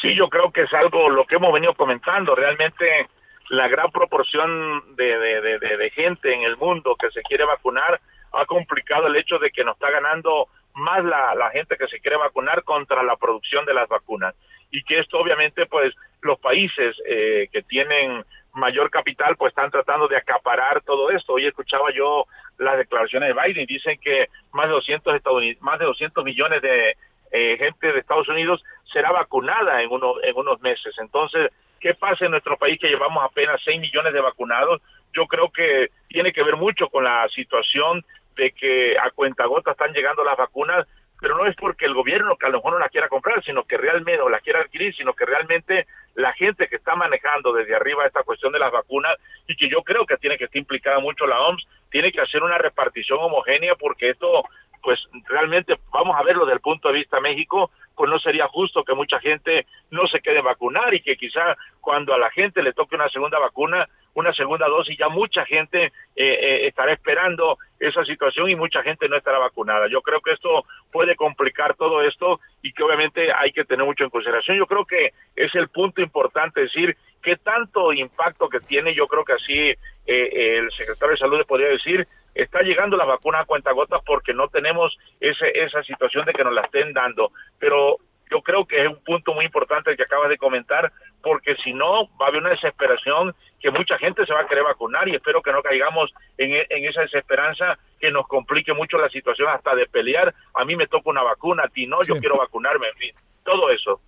Sí, 0.00 0.14
yo 0.14 0.28
creo 0.28 0.50
que 0.50 0.62
es 0.62 0.72
algo 0.72 1.10
lo 1.10 1.26
que 1.26 1.36
hemos 1.36 1.52
venido 1.52 1.74
comentando. 1.74 2.34
Realmente 2.34 3.08
la 3.50 3.68
gran 3.68 3.90
proporción 3.90 4.96
de, 4.96 5.18
de, 5.58 5.90
gente 5.90 6.32
en 6.32 6.42
el 6.42 6.56
mundo 6.56 6.96
que 6.96 7.10
se 7.10 7.22
quiere 7.22 7.44
vacunar 7.44 8.00
ha 8.32 8.46
complicado 8.46 9.08
el 9.08 9.16
hecho 9.16 9.38
de 9.38 9.50
que 9.50 9.64
nos 9.64 9.74
está 9.74 9.90
ganando 9.90 10.48
más 10.74 11.04
la, 11.04 11.34
la 11.34 11.50
gente 11.50 11.76
que 11.76 11.88
se 11.88 12.00
quiere 12.00 12.16
vacunar 12.16 12.62
contra 12.62 13.02
la 13.02 13.16
producción 13.16 13.66
de 13.66 13.74
las 13.74 13.88
vacunas. 13.88 14.34
Y 14.70 14.82
que 14.84 15.00
esto 15.00 15.18
obviamente 15.18 15.66
pues 15.66 15.94
los 16.22 16.38
países 16.38 16.96
eh, 17.06 17.48
que 17.52 17.62
tienen 17.62 18.24
mayor 18.54 18.90
capital 18.90 19.36
pues 19.36 19.50
están 19.50 19.70
tratando 19.70 20.08
de 20.08 20.16
acaparar 20.16 20.80
todo 20.82 21.10
esto. 21.10 21.34
Hoy 21.34 21.46
escuchaba 21.46 21.90
yo 21.92 22.24
las 22.58 22.78
declaraciones 22.78 23.34
de 23.34 23.42
Biden, 23.42 23.66
dicen 23.66 23.98
que 24.00 24.28
más 24.52 24.66
de 24.66 24.72
200, 24.72 25.20
más 25.60 25.78
de 25.78 25.84
200 25.84 26.24
millones 26.24 26.62
de 26.62 26.96
eh, 27.32 27.56
gente 27.58 27.92
de 27.92 28.00
Estados 28.00 28.28
Unidos 28.28 28.62
será 28.92 29.12
vacunada 29.12 29.82
en, 29.82 29.90
uno, 29.90 30.14
en 30.22 30.36
unos 30.36 30.60
meses. 30.60 30.94
Entonces, 30.98 31.50
¿qué 31.80 31.94
pasa 31.94 32.24
en 32.24 32.32
nuestro 32.32 32.56
país 32.56 32.78
que 32.80 32.88
llevamos 32.88 33.24
apenas 33.24 33.60
6 33.64 33.80
millones 33.80 34.12
de 34.12 34.20
vacunados? 34.20 34.80
Yo 35.12 35.26
creo 35.26 35.50
que 35.50 35.88
tiene 36.08 36.32
que 36.32 36.42
ver 36.42 36.56
mucho 36.56 36.88
con 36.88 37.04
la 37.04 37.28
situación 37.28 38.04
de 38.36 38.52
que 38.52 38.96
a 38.98 39.10
cuentagotas 39.10 39.72
están 39.72 39.92
llegando 39.92 40.24
las 40.24 40.36
vacunas, 40.36 40.86
pero 41.20 41.36
no 41.36 41.46
es 41.46 41.54
porque 41.56 41.84
el 41.84 41.94
gobierno 41.94 42.36
que 42.36 42.46
a 42.46 42.48
lo 42.48 42.58
mejor 42.58 42.72
no 42.72 42.78
la 42.78 42.88
quiera 42.88 43.08
comprar, 43.08 43.42
sino 43.44 43.64
que 43.64 43.76
realmente, 43.76 44.22
o 44.22 44.30
la 44.30 44.40
quiera 44.40 44.60
adquirir, 44.60 44.94
sino 44.96 45.12
que 45.12 45.26
realmente 45.26 45.86
la 46.14 46.32
gente 46.32 46.66
que 46.68 46.76
está 46.76 46.94
manejando 46.96 47.52
desde 47.52 47.74
arriba 47.74 48.06
esta 48.06 48.22
cuestión 48.22 48.52
de 48.52 48.58
las 48.58 48.72
vacunas 48.72 49.16
y 49.46 49.54
que 49.56 49.68
yo 49.68 49.82
creo 49.82 50.06
que 50.06 50.16
tiene 50.16 50.38
que 50.38 50.44
estar 50.44 50.58
implicada 50.58 50.98
mucho 50.98 51.26
la 51.26 51.40
OMS, 51.40 51.66
tiene 51.90 52.10
que 52.10 52.20
hacer 52.20 52.42
una 52.42 52.56
repartición 52.56 53.18
homogénea 53.20 53.74
porque 53.74 54.10
esto 54.10 54.44
pues 54.82 54.98
realmente 55.28 55.78
vamos 55.92 56.16
a 56.18 56.22
verlo 56.22 56.46
desde 56.46 56.54
el 56.54 56.60
punto 56.60 56.88
de 56.88 56.94
vista 56.94 57.20
México, 57.20 57.70
pues 58.00 58.10
no 58.10 58.18
sería 58.18 58.48
justo 58.48 58.82
que 58.82 58.94
mucha 58.94 59.20
gente 59.20 59.66
no 59.90 60.06
se 60.06 60.20
quede 60.20 60.40
vacunar 60.40 60.94
y 60.94 61.02
que 61.02 61.18
quizá 61.18 61.54
cuando 61.82 62.14
a 62.14 62.18
la 62.18 62.30
gente 62.30 62.62
le 62.62 62.72
toque 62.72 62.94
una 62.94 63.10
segunda 63.10 63.38
vacuna, 63.38 63.86
una 64.14 64.32
segunda 64.32 64.66
dosis, 64.68 64.96
ya 64.96 65.10
mucha 65.10 65.44
gente 65.44 65.84
eh, 65.84 65.92
eh, 66.16 66.66
estará 66.66 66.94
esperando 66.94 67.58
esa 67.78 68.02
situación 68.06 68.48
y 68.48 68.56
mucha 68.56 68.82
gente 68.82 69.06
no 69.06 69.18
estará 69.18 69.38
vacunada. 69.38 69.86
Yo 69.86 70.00
creo 70.00 70.22
que 70.22 70.32
esto 70.32 70.64
puede 70.90 71.14
complicar 71.14 71.74
todo 71.74 72.00
esto 72.00 72.40
y 72.62 72.72
que 72.72 72.82
obviamente 72.82 73.30
hay 73.34 73.52
que 73.52 73.66
tener 73.66 73.84
mucho 73.84 74.04
en 74.04 74.08
consideración. 74.08 74.56
Yo 74.56 74.64
creo 74.64 74.86
que 74.86 75.10
es 75.36 75.54
el 75.54 75.68
punto 75.68 76.00
importante 76.00 76.62
decir 76.62 76.96
qué 77.22 77.36
tanto 77.36 77.92
impacto 77.92 78.48
que 78.48 78.60
tiene, 78.60 78.94
yo 78.94 79.08
creo 79.08 79.26
que 79.26 79.34
así 79.34 79.74
eh, 80.06 80.56
el 80.56 80.72
secretario 80.72 81.12
de 81.12 81.18
Salud 81.18 81.36
le 81.36 81.44
podría 81.44 81.68
decir, 81.68 82.08
está 82.34 82.60
llegando 82.60 82.96
la 82.96 83.04
vacuna 83.04 83.40
a 83.40 83.44
cuentagotas 83.44 84.00
porque 84.04 84.34
no 84.34 84.48
tenemos 84.48 84.96
ese, 85.20 85.50
esa 85.54 85.82
situación 85.82 86.24
de 86.24 86.32
que 86.32 86.44
nos 86.44 86.54
la 86.54 86.62
estén 86.62 86.92
dando. 86.92 87.32
Pero 87.58 87.98
yo 88.30 88.40
creo 88.42 88.64
que 88.64 88.82
es 88.82 88.88
un 88.88 89.02
punto 89.02 89.34
muy 89.34 89.44
importante 89.44 89.90
el 89.90 89.96
que 89.96 90.04
acabas 90.04 90.28
de 90.28 90.38
comentar, 90.38 90.92
porque 91.22 91.56
si 91.64 91.72
no, 91.72 92.06
va 92.16 92.26
a 92.26 92.28
haber 92.28 92.40
una 92.40 92.50
desesperación 92.50 93.34
que 93.60 93.70
mucha 93.70 93.98
gente 93.98 94.24
se 94.24 94.32
va 94.32 94.40
a 94.40 94.46
querer 94.46 94.64
vacunar 94.64 95.08
y 95.08 95.16
espero 95.16 95.42
que 95.42 95.52
no 95.52 95.62
caigamos 95.62 96.10
en, 96.38 96.52
en 96.68 96.84
esa 96.88 97.02
desesperanza 97.02 97.78
que 97.98 98.10
nos 98.10 98.26
complique 98.26 98.72
mucho 98.72 98.98
la 98.98 99.08
situación 99.10 99.48
hasta 99.48 99.74
de 99.74 99.86
pelear. 99.86 100.32
A 100.54 100.64
mí 100.64 100.76
me 100.76 100.86
toca 100.86 101.10
una 101.10 101.22
vacuna, 101.22 101.64
a 101.64 101.68
ti 101.68 101.86
no, 101.86 102.02
yo 102.04 102.16
quiero 102.16 102.38
vacunarme, 102.38 102.88
en 102.88 102.96
fin, 102.96 103.14
todo 103.44 103.70
eso. 103.70 104.00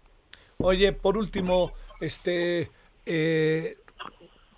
Oye, 0.59 0.93
por 0.93 1.17
último, 1.17 1.73
este, 2.01 2.71
eh, 3.05 3.75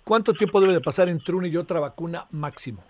¿cuánto 0.03 0.33
tiempo 0.33 0.61
debe 0.61 0.73
de 0.73 0.81
pasar 0.81 1.09
entre 1.09 1.35
una 1.35 1.47
y 1.47 1.57
otra 1.57 1.79
vacuna 1.79 2.27
máximo? 2.29 2.83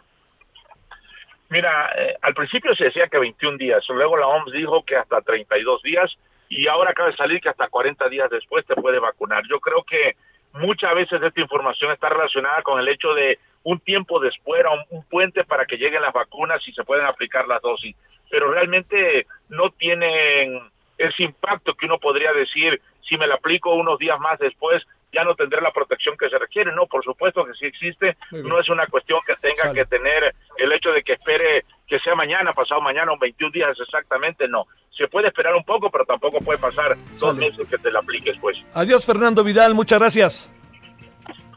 Mira, 1.50 1.92
eh, 1.98 2.16
al 2.22 2.34
principio 2.34 2.76
se 2.76 2.86
decía 2.86 3.08
que 3.08 3.20
21 3.20 3.58
días, 3.58 3.84
luego 3.90 4.18
la 4.18 4.28
OMS 4.28 4.52
dijo 4.52 4.84
que 4.84 4.96
hasta 4.96 5.22
32 5.22 5.82
días 5.84 6.12
y 6.50 6.68
ahora 6.68 6.92
acaba 6.92 7.10
de 7.10 7.18
salir 7.18 7.42
que 7.42 7.50
hasta 7.50 7.68
40 7.68 8.10
días 8.10 8.30
después 8.30 8.66
te 8.66 8.76
puede 8.76 9.00
vacunar. 9.00 9.44
Yo 9.50 9.60
creo 9.60 9.84
que 9.84 10.16
muchas 10.54 10.94
veces 10.96 11.22
esta 11.22 11.42
información 11.42 11.92
está 11.92 12.10
relacionada 12.10 12.62
con 12.64 12.80
el 12.80 12.88
hecho 12.88 13.14
de 13.14 13.40
un 13.64 13.80
tiempo 13.80 14.20
después, 14.20 14.64
un, 14.72 14.98
un 14.98 15.04
puente 15.06 15.44
para 15.44 15.66
que 15.66 15.78
lleguen 15.78 16.02
las 16.02 16.14
vacunas 16.14 16.62
y 16.68 16.74
se 16.74 16.84
pueden 16.84 17.06
aplicar 17.06 17.48
las 17.48 17.62
dosis, 17.62 17.96
pero 18.30 18.52
realmente 18.52 19.28
no 19.50 19.70
tienen 19.72 20.62
ese 20.98 21.24
impacto 21.24 21.74
que 21.74 21.86
uno 21.86 22.00
podría 22.00 22.32
decir 22.34 22.82
si 23.08 23.18
me 23.18 23.28
la 23.28 23.36
aplico 23.36 23.74
unos 23.74 24.00
días 24.00 24.20
más 24.20 24.40
después 24.40 24.84
ya 25.14 25.24
no 25.24 25.36
tendré 25.36 25.62
la 25.62 25.72
protección 25.72 26.16
que 26.18 26.30
se 26.30 26.38
requiere. 26.38 26.72
No, 26.74 26.86
por 26.88 27.04
supuesto 27.04 27.46
que 27.46 27.54
sí 27.54 27.66
existe. 27.66 28.18
No 28.32 28.60
es 28.60 28.70
una 28.70 28.86
cuestión 28.88 29.20
que 29.26 29.36
tenga 29.36 29.74
que 29.74 29.86
tener 29.86 30.36
el 30.58 30.72
hecho 30.72 30.92
de 30.92 31.04
que 31.04 31.14
espere 31.14 31.66
que 31.88 32.00
sea 32.00 32.16
mañana, 32.16 32.54
pasado 32.54 32.82
mañana 32.82 33.12
o 33.14 33.18
21 33.18 33.52
días 33.52 33.78
exactamente. 33.80 34.48
No, 34.48 34.66
se 34.98 35.08
puede 35.08 35.28
esperar 35.28 35.56
un 35.56 35.64
poco, 35.64 35.90
pero 35.90 36.06
tampoco 36.06 36.40
puede 36.40 36.60
pasar 36.60 36.96
dos 37.20 37.36
meses 37.36 37.66
que 37.68 37.78
te 37.78 37.92
la 37.92 38.00
apliques, 38.00 38.38
pues. 38.40 38.58
Adiós, 38.74 39.06
Fernando 39.06 39.44
Vidal. 39.44 39.74
Muchas 39.74 40.00
gracias. 40.00 40.52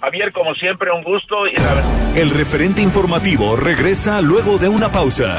Javier, 0.01 0.33
como 0.33 0.55
siempre, 0.55 0.91
un 0.93 1.03
gusto. 1.03 1.47
Y 1.47 1.55
El 2.17 2.31
referente 2.31 2.81
informativo 2.81 3.57
regresa 3.57 4.21
luego 4.21 4.59
de 4.59 4.69
una 4.69 4.91
pausa. 4.91 5.39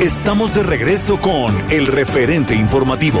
Estamos 0.00 0.54
de 0.54 0.62
regreso 0.62 1.18
con 1.20 1.54
el 1.70 1.86
referente 1.86 2.54
informativo. 2.54 3.20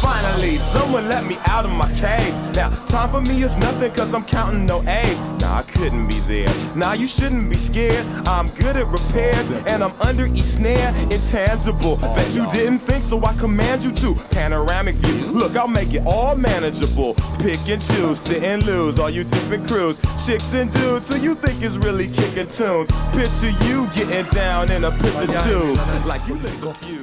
Finally, 0.00 0.58
someone 0.58 1.08
let 1.08 1.24
me 1.26 1.36
out 1.46 1.64
of 1.64 1.72
my 1.72 1.88
cage. 1.94 2.34
Now, 2.54 2.70
time 2.86 3.10
for 3.10 3.20
me 3.20 3.42
is 3.42 3.56
nothing 3.56 3.90
cause 3.92 4.14
I'm 4.14 4.24
counting 4.24 4.64
no 4.64 4.82
A's. 4.88 5.18
Nah, 5.40 5.58
I 5.58 5.62
couldn't 5.62 6.06
be 6.06 6.18
there. 6.20 6.48
Nah, 6.76 6.92
you 6.92 7.06
shouldn't 7.06 7.50
be 7.50 7.56
scared. 7.56 8.06
I'm 8.26 8.48
good 8.50 8.76
at 8.76 8.86
repairs 8.86 9.50
and 9.66 9.82
I'm 9.82 9.92
under 10.00 10.26
each 10.26 10.44
snare. 10.44 10.94
Intangible. 11.10 11.96
Bet 11.96 12.32
you 12.32 12.48
didn't 12.50 12.78
think 12.80 13.02
so 13.02 13.24
I 13.24 13.34
command 13.34 13.82
you 13.82 13.92
to. 13.92 14.14
Panoramic 14.30 14.94
view. 14.96 15.32
Look, 15.32 15.56
I'll 15.56 15.66
make 15.66 15.92
it 15.92 16.06
all 16.06 16.36
manageable. 16.36 17.14
Pick 17.40 17.68
and 17.68 17.82
choose, 17.82 18.20
sit 18.20 18.42
and 18.44 18.64
lose. 18.64 18.98
All 18.98 19.10
you 19.10 19.24
different 19.24 19.66
crews, 19.68 19.98
chicks 20.24 20.52
and 20.54 20.72
dudes 20.72 21.08
who 21.08 21.20
you 21.20 21.34
think 21.34 21.62
is 21.62 21.76
really 21.78 22.08
kicking 22.08 22.48
tunes. 22.48 22.88
Picture 23.12 23.50
you 23.66 23.88
getting 23.94 24.30
down 24.30 24.70
in 24.70 24.84
a 24.84 24.90
picture 24.92 25.26
too. 25.42 25.74
Like 26.06 26.26
you 26.28 26.38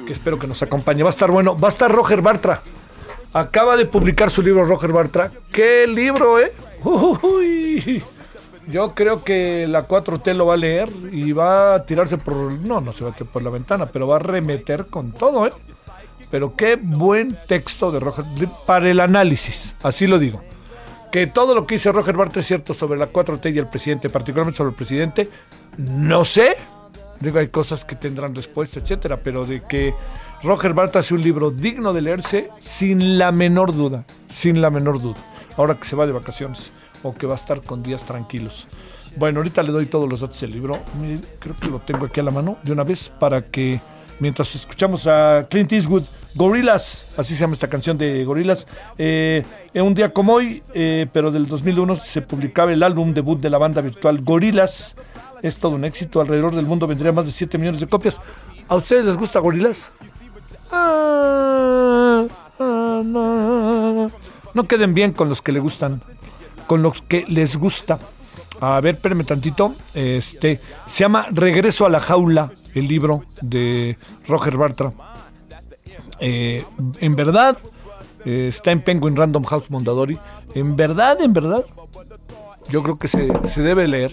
que 0.06 0.12
espero 0.12 0.38
que 0.38 0.46
nos 0.46 0.62
acompañe. 0.62 1.02
Va 1.02 1.10
a 1.10 1.12
estar 1.12 1.30
bueno. 1.30 1.56
Va 1.56 1.68
a 1.68 1.70
estar 1.70 1.92
Roger 1.92 2.22
Bartra. 2.22 2.62
Acaba 3.32 3.76
de 3.76 3.86
publicar 3.86 4.30
su 4.30 4.42
libro 4.42 4.64
Roger 4.64 4.92
Bartra. 4.92 5.30
¡Qué 5.52 5.86
libro, 5.86 6.38
eh! 6.40 6.52
Yo 8.68 8.94
creo 8.94 9.22
que 9.22 9.66
la 9.68 9.86
4T 9.86 10.34
lo 10.34 10.46
va 10.46 10.54
a 10.54 10.56
leer 10.56 10.88
y 11.12 11.32
va 11.32 11.74
a 11.74 11.86
tirarse 11.86 12.18
por... 12.18 12.34
No, 12.34 12.80
no 12.80 12.92
se 12.92 13.04
va 13.04 13.10
a 13.10 13.12
tirar 13.14 13.32
por 13.32 13.42
la 13.42 13.50
ventana, 13.50 13.86
pero 13.86 14.08
va 14.08 14.16
a 14.16 14.20
remeter 14.20 14.86
con 14.86 15.12
todo, 15.12 15.46
¿eh? 15.46 15.52
Pero 16.30 16.56
qué 16.56 16.76
buen 16.76 17.36
texto 17.46 17.92
de 17.92 18.00
Roger 18.00 18.24
para 18.66 18.90
el 18.90 18.98
análisis, 18.98 19.74
así 19.82 20.08
lo 20.08 20.18
digo. 20.18 20.42
Que 21.12 21.28
todo 21.28 21.54
lo 21.54 21.66
que 21.66 21.76
dice 21.76 21.92
Roger 21.92 22.16
Bartra 22.16 22.40
es 22.40 22.48
cierto 22.48 22.74
sobre 22.74 22.98
la 22.98 23.12
4T 23.12 23.54
y 23.54 23.58
el 23.58 23.68
presidente, 23.68 24.10
particularmente 24.10 24.56
sobre 24.56 24.70
el 24.70 24.76
presidente, 24.76 25.28
no 25.78 26.24
sé. 26.24 26.56
Digo, 27.20 27.38
hay 27.38 27.48
cosas 27.48 27.84
que 27.84 27.94
tendrán 27.94 28.34
respuesta, 28.34 28.80
etcétera, 28.80 29.18
pero 29.22 29.46
de 29.46 29.62
que 29.62 29.94
Roger 30.42 30.74
Bartra 30.74 31.00
hace 31.00 31.14
un 31.14 31.22
libro 31.22 31.50
digno 31.50 31.92
de 31.92 32.02
leerse 32.02 32.50
sin 32.60 33.18
la 33.18 33.32
menor 33.32 33.74
duda, 33.74 34.04
sin 34.28 34.60
la 34.60 34.70
menor 34.70 35.00
duda. 35.00 35.16
Ahora 35.56 35.76
que 35.76 35.86
se 35.86 35.96
va 35.96 36.06
de 36.06 36.12
vacaciones 36.12 36.70
o 37.02 37.14
que 37.14 37.26
va 37.26 37.32
a 37.34 37.36
estar 37.36 37.62
con 37.62 37.82
días 37.82 38.04
tranquilos. 38.04 38.68
Bueno, 39.16 39.38
ahorita 39.40 39.62
le 39.62 39.72
doy 39.72 39.86
todos 39.86 40.08
los 40.08 40.20
datos 40.20 40.38
del 40.40 40.52
libro. 40.52 40.78
Creo 41.38 41.56
que 41.56 41.68
lo 41.68 41.78
tengo 41.78 42.06
aquí 42.06 42.20
a 42.20 42.22
la 42.22 42.30
mano 42.30 42.58
de 42.62 42.72
una 42.72 42.84
vez 42.84 43.10
para 43.18 43.42
que 43.42 43.80
mientras 44.20 44.54
escuchamos 44.54 45.06
a 45.06 45.46
Clint 45.48 45.72
Eastwood, 45.72 46.04
Gorillas, 46.34 47.14
así 47.16 47.34
se 47.34 47.40
llama 47.40 47.54
esta 47.54 47.68
canción 47.68 47.96
de 47.96 48.22
Gorillas, 48.24 48.66
eh, 48.98 49.42
en 49.72 49.84
un 49.84 49.94
día 49.94 50.12
como 50.12 50.34
hoy, 50.34 50.62
eh, 50.74 51.06
pero 51.10 51.30
del 51.30 51.46
2001 51.46 51.96
se 51.96 52.20
publicaba 52.20 52.72
el 52.72 52.82
álbum 52.82 53.14
debut 53.14 53.40
de 53.40 53.48
la 53.48 53.56
banda 53.56 53.80
virtual 53.80 54.20
Gorillas. 54.22 54.96
Es 55.42 55.56
todo 55.56 55.76
un 55.76 55.84
éxito, 55.84 56.20
alrededor 56.20 56.54
del 56.54 56.66
mundo 56.66 56.86
vendría 56.86 57.12
más 57.12 57.24
de 57.24 57.32
7 57.32 57.56
millones 57.56 57.80
de 57.80 57.86
copias. 57.86 58.20
¿A 58.68 58.76
ustedes 58.76 59.06
les 59.06 59.16
gusta 59.16 59.38
Gorillas? 59.38 59.92
Ah, 60.70 62.26
ah, 62.58 63.02
no. 63.04 64.68
queden 64.68 64.94
bien 64.94 65.12
con 65.12 65.28
los 65.28 65.42
que 65.42 65.52
le 65.52 65.60
gustan, 65.60 66.02
con 66.66 66.82
los 66.82 67.02
que 67.02 67.24
les 67.28 67.56
gusta. 67.56 67.98
A 68.60 68.80
ver, 68.80 68.94
espérenme 68.94 69.24
tantito. 69.24 69.74
Este 69.94 70.60
se 70.86 71.04
llama 71.04 71.26
Regreso 71.30 71.84
a 71.86 71.90
la 71.90 72.00
jaula, 72.00 72.50
el 72.74 72.86
libro 72.86 73.24
de 73.42 73.98
Roger 74.26 74.56
Bartra. 74.56 74.92
Eh, 76.18 76.64
en 77.00 77.16
verdad, 77.16 77.58
eh, 78.24 78.48
está 78.48 78.72
en 78.72 78.80
Penguin 78.80 79.16
Random 79.16 79.44
House 79.44 79.70
Mondadori. 79.70 80.18
En 80.54 80.74
verdad, 80.74 81.20
en 81.20 81.34
verdad, 81.34 81.64
yo 82.70 82.82
creo 82.82 82.98
que 82.98 83.08
se, 83.08 83.28
se 83.48 83.62
debe 83.62 83.86
leer. 83.86 84.12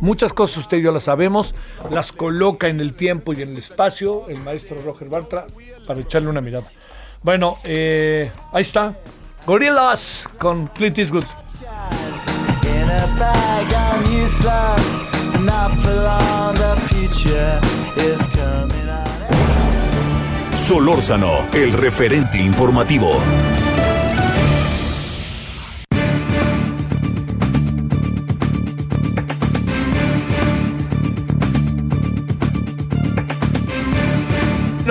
Muchas 0.00 0.32
cosas 0.32 0.58
usted 0.58 0.78
y 0.78 0.82
yo 0.82 0.92
las 0.92 1.02
sabemos, 1.02 1.54
las 1.90 2.12
coloca 2.12 2.68
en 2.68 2.80
el 2.80 2.94
tiempo 2.94 3.32
y 3.32 3.42
en 3.42 3.50
el 3.50 3.58
espacio 3.58 4.28
el 4.28 4.38
maestro 4.38 4.80
Roger 4.82 5.08
Bartra 5.08 5.46
para 5.86 6.00
echarle 6.00 6.28
una 6.28 6.40
mirada. 6.40 6.66
Bueno, 7.22 7.56
eh, 7.64 8.30
ahí 8.52 8.62
está. 8.62 8.94
Gorillas 9.46 10.28
con 10.38 10.68
Clint 10.68 10.98
Eastwood. 10.98 11.24
Solórzano, 20.54 21.48
el 21.52 21.72
referente 21.72 22.38
informativo. 22.38 23.20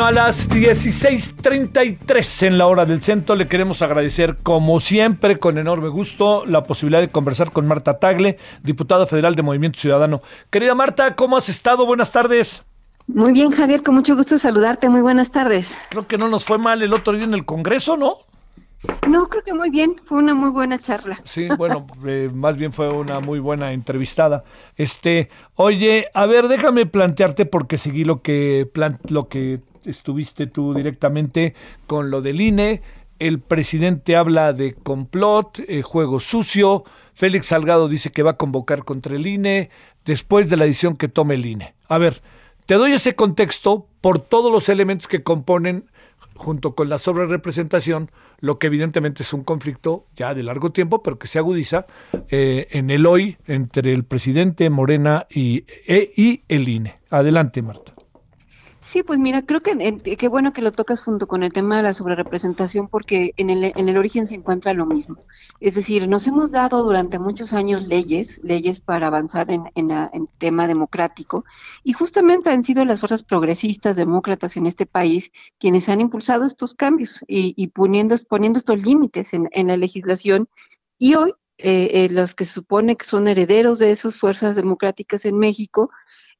A 0.05 0.11
las 0.11 0.49
16:33 0.49 2.43
en 2.43 2.57
la 2.57 2.67
hora 2.67 2.85
del 2.85 3.01
centro 3.01 3.35
le 3.35 3.47
queremos 3.47 3.81
agradecer, 3.81 4.37
como 4.41 4.79
siempre, 4.79 5.37
con 5.39 5.57
enorme 5.57 5.89
gusto, 5.89 6.45
la 6.45 6.63
posibilidad 6.63 7.01
de 7.01 7.09
conversar 7.09 7.51
con 7.51 7.67
Marta 7.67 7.99
Tagle, 7.99 8.37
diputada 8.63 9.07
federal 9.07 9.35
de 9.35 9.41
Movimiento 9.41 9.79
Ciudadano. 9.79 10.21
Querida 10.49 10.73
Marta, 10.75 11.15
¿cómo 11.15 11.37
has 11.37 11.49
estado? 11.49 11.85
Buenas 11.85 12.11
tardes. 12.11 12.63
Muy 13.07 13.33
bien, 13.33 13.51
Javier, 13.51 13.83
con 13.83 13.95
mucho 13.95 14.15
gusto 14.15 14.39
saludarte. 14.39 14.89
Muy 14.89 15.01
buenas 15.01 15.31
tardes. 15.31 15.77
Creo 15.89 16.07
que 16.07 16.17
no 16.17 16.29
nos 16.29 16.45
fue 16.45 16.57
mal 16.57 16.81
el 16.81 16.93
otro 16.93 17.13
día 17.13 17.23
en 17.23 17.33
el 17.33 17.45
Congreso, 17.45 17.97
¿no? 17.97 18.19
No, 19.09 19.27
creo 19.27 19.43
que 19.43 19.53
muy 19.53 19.69
bien, 19.69 19.95
fue 20.05 20.19
una 20.19 20.33
muy 20.33 20.51
buena 20.51 20.79
charla. 20.79 21.19
Sí, 21.25 21.49
bueno, 21.57 21.85
eh, 22.05 22.29
más 22.33 22.55
bien 22.55 22.71
fue 22.71 22.89
una 22.89 23.19
muy 23.19 23.39
buena 23.39 23.73
entrevistada. 23.73 24.43
Este, 24.77 25.29
oye, 25.55 26.07
a 26.13 26.25
ver, 26.25 26.47
déjame 26.47 26.85
plantearte 26.85 27.45
porque 27.45 27.77
seguí 27.77 28.05
lo 28.05 28.21
que 28.21 28.69
lo 29.09 29.27
que 29.27 29.59
estuviste 29.85 30.47
tú 30.47 30.73
directamente 30.73 31.53
con 31.87 32.09
lo 32.09 32.21
del 32.21 32.41
INE. 32.41 32.81
El 33.19 33.39
presidente 33.39 34.15
habla 34.15 34.53
de 34.53 34.73
complot, 34.73 35.59
eh, 35.67 35.81
juego 35.81 36.19
sucio. 36.19 36.83
Félix 37.13 37.47
Salgado 37.47 37.87
dice 37.87 38.11
que 38.11 38.23
va 38.23 38.31
a 38.31 38.37
convocar 38.37 38.85
contra 38.85 39.15
el 39.15 39.27
INE 39.27 39.69
después 40.05 40.49
de 40.49 40.57
la 40.57 40.65
edición 40.65 40.95
que 40.95 41.07
tome 41.07 41.35
el 41.35 41.45
INE. 41.45 41.75
A 41.87 41.97
ver, 41.97 42.21
te 42.65 42.75
doy 42.75 42.93
ese 42.93 43.15
contexto 43.15 43.87
por 43.99 44.19
todos 44.19 44.51
los 44.51 44.69
elementos 44.69 45.07
que 45.07 45.23
componen, 45.23 45.89
junto 46.35 46.75
con 46.75 46.87
la 46.87 46.97
sobrerepresentación, 46.97 48.11
lo 48.39 48.59
que 48.59 48.67
evidentemente 48.67 49.23
es 49.23 49.33
un 49.33 49.43
conflicto 49.43 50.05
ya 50.15 50.33
de 50.33 50.43
largo 50.43 50.71
tiempo, 50.71 51.03
pero 51.03 51.19
que 51.19 51.27
se 51.27 51.39
agudiza 51.39 51.87
eh, 52.29 52.67
en 52.71 52.89
el 52.89 53.05
hoy 53.05 53.37
entre 53.47 53.91
el 53.91 54.05
presidente 54.05 54.69
Morena 54.69 55.27
y, 55.29 55.65
e, 55.87 56.11
y 56.15 56.43
el 56.47 56.69
INE. 56.69 56.99
Adelante, 57.09 57.61
Marta. 57.61 57.98
Sí, 58.91 59.03
pues 59.03 59.19
mira, 59.19 59.43
creo 59.43 59.61
que 59.61 60.17
qué 60.17 60.27
bueno 60.27 60.51
que 60.51 60.63
lo 60.63 60.71
tocas 60.71 60.99
junto 60.99 61.27
con 61.27 61.43
el 61.43 61.53
tema 61.53 61.77
de 61.77 61.83
la 61.83 61.93
sobrerepresentación 61.93 62.87
porque 62.87 63.35
en 63.37 63.51
el, 63.51 63.65
en 63.65 63.87
el 63.87 63.97
origen 63.97 64.25
se 64.25 64.33
encuentra 64.33 64.73
lo 64.73 64.87
mismo. 64.87 65.23
Es 65.59 65.75
decir, 65.75 66.07
nos 66.07 66.25
hemos 66.25 66.49
dado 66.49 66.81
durante 66.83 67.19
muchos 67.19 67.53
años 67.53 67.87
leyes, 67.87 68.41
leyes 68.43 68.81
para 68.81 69.05
avanzar 69.05 69.51
en, 69.51 69.69
en, 69.75 70.27
tema 70.39 70.65
democrático 70.65 71.45
y 71.83 71.93
justamente 71.93 72.49
han 72.49 72.63
sido 72.63 72.83
las 72.83 72.99
fuerzas 72.99 73.21
progresistas, 73.21 73.95
demócratas 73.95 74.57
en 74.57 74.65
este 74.65 74.87
país 74.87 75.31
quienes 75.59 75.87
han 75.87 76.01
impulsado 76.01 76.45
estos 76.45 76.73
cambios 76.73 77.23
y, 77.27 77.53
y 77.55 77.67
poniendo, 77.67 78.15
poniendo 78.27 78.57
estos 78.57 78.81
límites 78.83 79.35
en, 79.35 79.49
en 79.51 79.67
la 79.67 79.77
legislación 79.77 80.49
y 80.97 81.13
hoy 81.13 81.35
eh, 81.61 82.05
eh, 82.05 82.09
los 82.09 82.33
que 82.35 82.45
se 82.45 82.53
supone 82.53 82.95
que 82.95 83.05
son 83.05 83.27
herederos 83.27 83.79
de 83.79 83.91
esas 83.91 84.15
fuerzas 84.15 84.55
democráticas 84.55 85.25
en 85.25 85.37
México, 85.37 85.91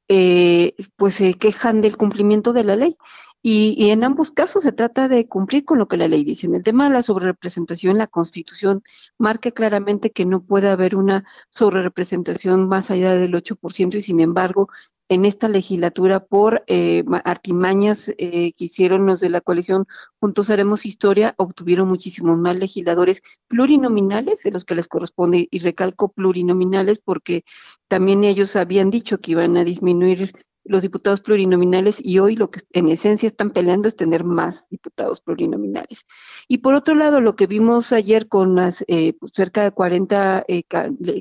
eh, 0.10 0.76
pues 0.98 1.16
se 1.16 1.36
quejan 1.36 1.82
del 1.82 1.98
cumplimiento 1.98 2.52
de 2.54 2.64
la 2.64 2.76
ley. 2.76 2.98
Y, 3.42 3.90
en 3.92 4.04
ambos 4.04 4.32
casos 4.32 4.64
se 4.64 4.74
trata 4.74 5.08
de 5.08 5.28
cumplir 5.30 5.64
con 5.64 5.80
lo 5.80 5.88
que 5.88 5.96
la 5.96 6.10
ley 6.10 6.26
dice. 6.26 6.46
En 6.48 6.56
el 6.56 6.64
tema 6.64 6.86
de 6.86 6.94
la 6.94 7.04
sobrerepresentación, 7.04 7.98
la 7.98 8.08
Constitución 8.08 8.84
marca 9.18 9.52
claramente 9.52 10.12
que 10.12 10.26
no 10.26 10.44
puede 10.44 10.68
haber 10.70 10.98
una 10.98 11.24
sobrerepresentación 11.50 12.68
más 12.68 12.92
allá 12.92 13.16
del 13.16 13.34
8% 13.34 13.96
y 13.98 14.02
sin 14.02 14.20
embargo 14.20 14.68
en 15.10 15.26
esta 15.26 15.48
legislatura 15.48 16.24
por 16.24 16.64
eh, 16.68 17.04
artimañas 17.26 18.10
eh, 18.18 18.54
que 18.54 18.66
hicieron 18.66 19.08
los 19.08 19.20
de 19.20 19.30
la 19.30 19.42
coalición 19.42 19.88
Juntos 20.20 20.52
Haremos 20.52 20.86
Historia, 20.86 21.34
obtuvieron 21.38 21.88
muchísimos 21.88 22.38
más 22.38 22.58
legisladores 22.58 23.24
plurinominales 23.48 24.44
de 24.44 24.52
los 24.52 24.66
que 24.66 24.76
les 24.76 24.88
corresponde, 24.88 25.48
y 25.50 25.60
recalco 25.60 26.10
plurinominales 26.10 27.00
porque 27.00 27.44
también 27.88 28.24
ellos 28.24 28.56
habían 28.56 28.92
dicho 28.92 29.18
que 29.18 29.32
iban 29.32 29.58
a 29.58 29.64
disminuir 29.64 30.32
los 30.64 30.84
diputados 30.84 31.22
plurinominales 31.22 32.00
y 32.00 32.20
hoy 32.20 32.36
lo 32.36 32.52
que 32.52 32.60
en 32.74 32.90
esencia 32.90 33.26
están 33.26 33.50
peleando 33.50 33.88
es 33.88 33.96
tener 33.96 34.24
más 34.24 34.70
diputados 34.70 35.22
plurinominales. 35.22 36.06
Y 36.48 36.60
por 36.60 36.76
otro 36.76 36.94
lado, 36.94 37.22
lo 37.22 37.36
que 37.36 37.48
vimos 37.48 37.92
ayer 37.92 38.28
con 38.28 38.54
las 38.54 38.86
eh, 38.88 39.14
pues, 39.14 39.32
cerca 39.34 39.64
de 39.64 39.72
40 39.72 40.46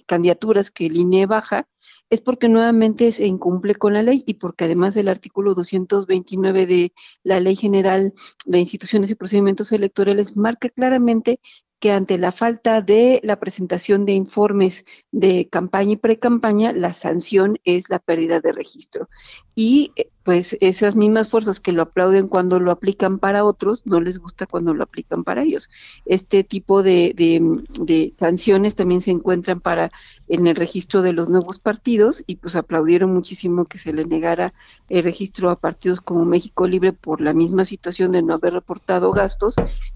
candidaturas 0.05 0.71
que 0.71 0.87
el 0.87 0.97
INE 0.97 1.25
baja, 1.25 1.67
es 2.11 2.21
porque 2.21 2.49
nuevamente 2.49 3.13
se 3.13 3.27
incumple 3.27 3.75
con 3.75 3.93
la 3.93 4.03
ley 4.03 4.23
y 4.27 4.35
porque 4.35 4.65
además 4.65 4.95
del 4.95 5.09
artículo 5.09 5.55
229 5.55 6.67
de 6.67 6.93
la 7.23 7.41
Ley 7.41 7.57
General 7.57 8.13
de 8.47 8.59
Instituciones 8.59 9.11
y 9.11 9.15
Procedimientos 9.15 9.73
Electorales 9.73 10.37
marca 10.37 10.69
claramente 10.71 11.41
que 11.81 11.93
ante 11.93 12.19
la 12.19 12.33
falta 12.33 12.83
de 12.83 13.21
la 13.23 13.39
presentación 13.39 14.05
de 14.05 14.13
informes 14.13 14.85
de 15.13 15.49
campaña 15.49 15.93
y 15.93 15.97
pre-campaña, 15.97 16.73
la 16.73 16.93
sanción 16.93 17.59
es 17.65 17.89
la 17.89 18.01
pérdida 18.01 18.41
de 18.41 18.53
registro. 18.53 19.09
Y 19.55 19.93
eh, 19.95 20.11
pues 20.29 20.59
esas 20.61 20.95
mismas 20.95 21.31
fuerzas 21.31 21.59
que 21.59 21.73
lo 21.73 21.81
aplauden 21.81 22.29
cuando 22.29 22.61
lo 22.61 22.71
aplican 22.71 23.19
para 23.19 23.47
otros, 23.47 23.81
no 23.87 23.99
les 23.99 24.19
gusta 24.19 24.45
cuando 24.45 24.75
lo 24.75 24.85
aplican 24.85 25.25
para 25.25 25.43
ellos. 25.43 25.71
Este 26.05 26.45
tipo 26.45 26.83
de, 26.83 27.15
de, 27.17 28.13
sanciones 28.19 28.77
también 28.77 29.01
se 29.01 29.11
encuentran 29.11 29.63
para 29.63 29.91
en 30.29 30.47
el 30.47 30.55
registro 30.55 31.01
de 31.01 31.15
los 31.15 31.31
nuevos 31.31 31.59
partidos 31.59 32.23
y 32.27 32.37
pues 32.37 32.57
aplaudieron 32.57 33.11
muchísimo 33.15 33.65
que 33.65 33.79
se 33.79 33.95
le 33.95 34.05
negara 34.05 34.53
el 34.91 35.03
registro 35.03 35.49
a 35.49 35.57
partidos 35.57 36.03
como 36.03 36.27
México 36.27 36.67
Libre 36.67 36.93
por 36.93 37.23
la 37.23 37.33
misma 37.33 37.65
situación 37.65 38.13
de 38.13 38.21
no 38.21 38.35
haber 38.35 38.53
reportado 38.53 39.13
gastos, 39.13 39.55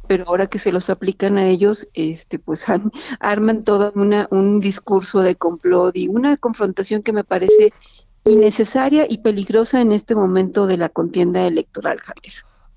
pero 0.09 0.25
ahora 0.29 0.47
que 0.47 0.59
se 0.59 0.73
los 0.73 0.88
aplican 0.88 1.37
a 1.37 1.47
ellos, 1.47 1.88
este 1.92 2.38
pues 2.38 2.64
arman 3.21 3.64
todo 3.64 3.92
una, 3.97 4.29
un 4.31 4.61
discurso 4.61 5.21
de 5.21 5.37
complot 5.37 5.95
y 5.95 6.09
una 6.09 6.38
confrontación 6.38 7.03
que 7.03 7.12
me 7.12 7.23
parece 7.23 7.75
innecesaria 8.24 9.06
y 9.08 9.18
peligrosa 9.18 9.80
en 9.80 9.92
este 9.92 10.14
momento 10.14 10.66
de 10.66 10.76
la 10.76 10.88
contienda 10.88 11.46
electoral, 11.46 11.98
Javier. 11.98 12.35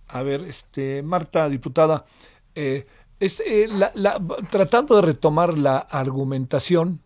A 0.08 0.23
ver, 0.23 0.41
este, 0.41 1.01
Marta, 1.03 1.49
diputada, 1.49 2.05
este, 3.19 3.67
tratando 4.49 4.95
de 4.95 5.01
retomar 5.01 5.58
la 5.58 5.77
argumentación 5.77 7.01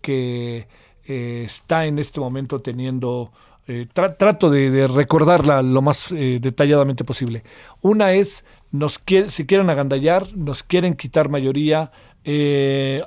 que 0.00 0.68
eh, 1.06 1.42
está 1.44 1.86
en 1.86 1.98
este 1.98 2.20
momento 2.20 2.60
teniendo, 2.60 3.32
eh, 3.66 3.86
trato 3.92 4.50
de, 4.50 4.86
recordarla 4.86 5.62
lo 5.62 5.82
más 5.82 6.08
detalladamente 6.10 7.04
posible. 7.04 7.44
Una 7.80 8.12
es, 8.12 8.44
nos 8.70 9.00
se 9.28 9.46
quieren 9.46 9.70
agandallar, 9.70 10.36
nos 10.36 10.62
quieren 10.62 10.94
quitar 10.94 11.28
mayoría, 11.28 11.92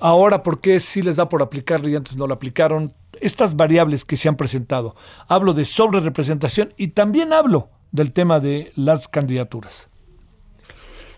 ahora 0.01 0.43
por 0.43 0.61
qué 0.61 0.79
sí 0.79 1.01
les 1.01 1.17
da 1.17 1.29
por 1.29 1.41
aplicarlo 1.41 1.89
y 1.89 1.95
antes 1.95 2.15
no 2.15 2.27
lo 2.27 2.33
aplicaron, 2.33 2.93
estas 3.21 3.55
variables 3.55 4.05
que 4.05 4.17
se 4.17 4.29
han 4.29 4.35
presentado. 4.35 4.95
Hablo 5.27 5.53
de 5.53 5.65
sobrerepresentación 5.65 6.73
y 6.77 6.89
también 6.89 7.33
hablo 7.33 7.69
del 7.91 8.11
tema 8.11 8.39
de 8.39 8.71
las 8.75 9.07
candidaturas. 9.07 9.89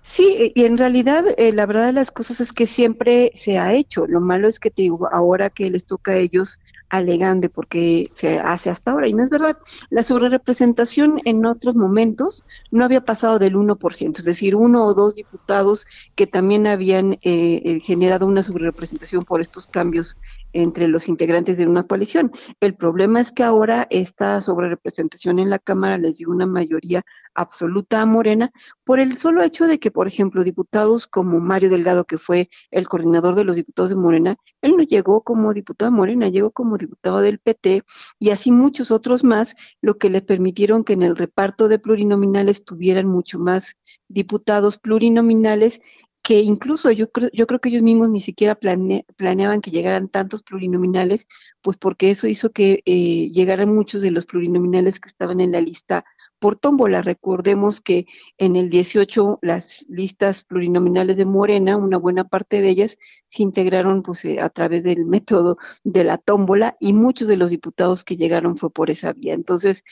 Sí, 0.02 0.52
y 0.56 0.66
en 0.66 0.78
realidad 0.78 1.24
eh, 1.38 1.52
la 1.52 1.68
verdad 1.68 1.86
de 1.88 1.94
las 1.94 2.10
cosas 2.10 2.42
es 2.42 2.52
que 2.52 2.66
siempre 2.66 3.32
se 3.36 3.60
ha 3.60 3.74
hecho. 3.74 4.08
Lo 4.08 4.20
malo 4.20 4.48
es 4.48 4.60
que 4.60 4.72
te 4.72 4.84
digo, 4.84 5.08
ahora 5.12 5.50
que 5.50 5.70
les 5.70 5.86
toca 5.86 6.14
a 6.14 6.18
ellos 6.18 6.60
alegan 6.90 7.42
de 7.42 7.50
por 7.50 7.68
qué 7.68 8.10
se 8.14 8.40
hace 8.40 8.70
hasta 8.70 8.92
ahora. 8.92 9.08
Y 9.08 9.14
no 9.14 9.24
es 9.24 9.30
verdad. 9.30 9.58
La 9.90 10.04
sobrerepresentación 10.04 11.22
en 11.26 11.46
otros 11.46 11.76
momentos 11.76 12.44
no 12.72 12.84
había 12.84 13.02
pasado 13.02 13.40
del 13.40 13.56
1%, 13.56 14.20
es 14.20 14.26
decir, 14.26 14.56
uno 14.56 14.86
o 14.86 14.94
dos 14.94 15.16
diputados 15.16 15.86
que 16.16 16.28
también 16.28 16.68
habían 16.68 17.14
eh, 17.14 17.62
eh, 17.64 17.80
generado 17.80 18.26
una 18.26 18.44
sobrerepresentación 18.44 19.24
por 19.24 19.42
estos 19.42 19.68
cambios 19.68 20.18
entre 20.54 20.88
los 20.88 21.08
integrantes 21.08 21.58
de 21.58 21.68
una 21.68 21.84
coalición. 21.84 22.32
El 22.60 22.76
problema 22.76 23.20
es 23.22 23.32
que 23.32 23.44
ahora 23.44 23.88
esta 23.90 24.42
sobrerepresentación 24.42 25.40
en 25.40 25.50
la 25.50 25.60
Cámara 25.60 25.98
les 25.98 26.18
dio 26.18 26.30
una 26.30 26.46
mayoría 26.46 27.04
absoluta 27.34 28.02
a 28.02 28.06
Morena 28.06 28.52
por 28.84 29.00
el 29.00 29.18
solo 29.18 29.44
hecho 29.44 29.68
de 29.68 29.80
que, 29.80 29.92
por 29.92 30.08
ejemplo, 30.08 30.44
diputados 30.44 31.08
como 31.08 31.40
Mario 31.40 31.70
Delgado, 31.70 32.06
que 32.06 32.18
fue 32.18 32.50
el 32.72 32.88
coordinador 32.88 33.36
de 33.36 33.44
los 33.44 33.56
diputados 33.56 33.90
de 33.90 33.96
Morena, 33.96 34.38
él 34.62 34.76
no 34.78 34.84
llegó 34.84 35.22
como 35.22 35.54
diputado 35.54 35.92
de 35.92 35.98
Morena, 35.98 36.30
llegó 36.30 36.52
como 36.52 36.78
diputado 36.78 37.22
del 37.22 37.40
PT 37.40 37.84
y 38.20 38.32
así 38.32 38.52
muchos 38.52 38.92
otros 38.92 39.24
más, 39.24 39.56
lo 39.82 39.98
que 39.98 40.10
le 40.10 40.22
permitieron 40.22 40.84
que 40.84 40.94
en 40.94 41.04
el 41.04 41.16
reparto 41.16 41.68
de 41.68 41.80
plurinominales 41.80 42.66
tuvieran 42.66 43.08
mucho 43.08 43.40
más 43.40 43.76
diputados 44.08 44.78
plurinominales 44.78 45.82
que 46.30 46.42
incluso 46.42 46.92
yo 46.92 47.12
creo, 47.12 47.32
yo 47.34 47.48
creo 47.48 47.60
que 47.60 47.70
ellos 47.70 47.82
mismos 47.82 48.12
ni 48.12 48.20
siquiera 48.20 48.54
planeaban 48.54 49.62
que 49.62 49.72
llegaran 49.72 50.10
tantos 50.10 50.44
plurinominales, 50.44 51.26
pues 51.64 51.78
porque 51.78 52.12
eso 52.12 52.28
hizo 52.28 52.52
que 52.52 52.84
eh, 52.86 53.32
llegaran 53.32 53.74
muchos 53.74 54.04
de 54.04 54.12
los 54.12 54.28
plurinominales 54.28 55.00
que 55.00 55.10
estaban 55.10 55.42
en 55.42 55.54
la 55.54 55.60
lista 55.60 56.06
por 56.38 56.56
tómbola. 56.56 57.02
Recordemos 57.02 57.82
que 57.82 58.06
en 58.38 58.56
el 58.56 58.70
18 58.70 59.40
las 59.42 59.88
listas 59.90 60.44
plurinominales 60.44 61.18
de 61.18 61.26
Morena, 61.26 61.78
una 61.78 61.98
buena 61.98 62.26
parte 62.26 62.62
de 62.62 62.70
ellas 62.70 63.00
se 63.32 63.42
integraron 63.42 64.04
pues 64.04 64.24
eh, 64.26 64.40
a 64.40 64.50
través 64.50 64.84
del 64.84 65.06
método 65.06 65.58
de 65.84 66.04
la 66.04 66.20
tómbola 66.20 66.78
y 66.80 66.94
muchos 66.94 67.28
de 67.28 67.38
los 67.38 67.50
diputados 67.50 68.04
que 68.04 68.18
llegaron 68.18 68.56
fue 68.56 68.70
por 68.70 68.92
esa 68.92 69.14
vía. 69.14 69.34
Entonces, 69.34 69.84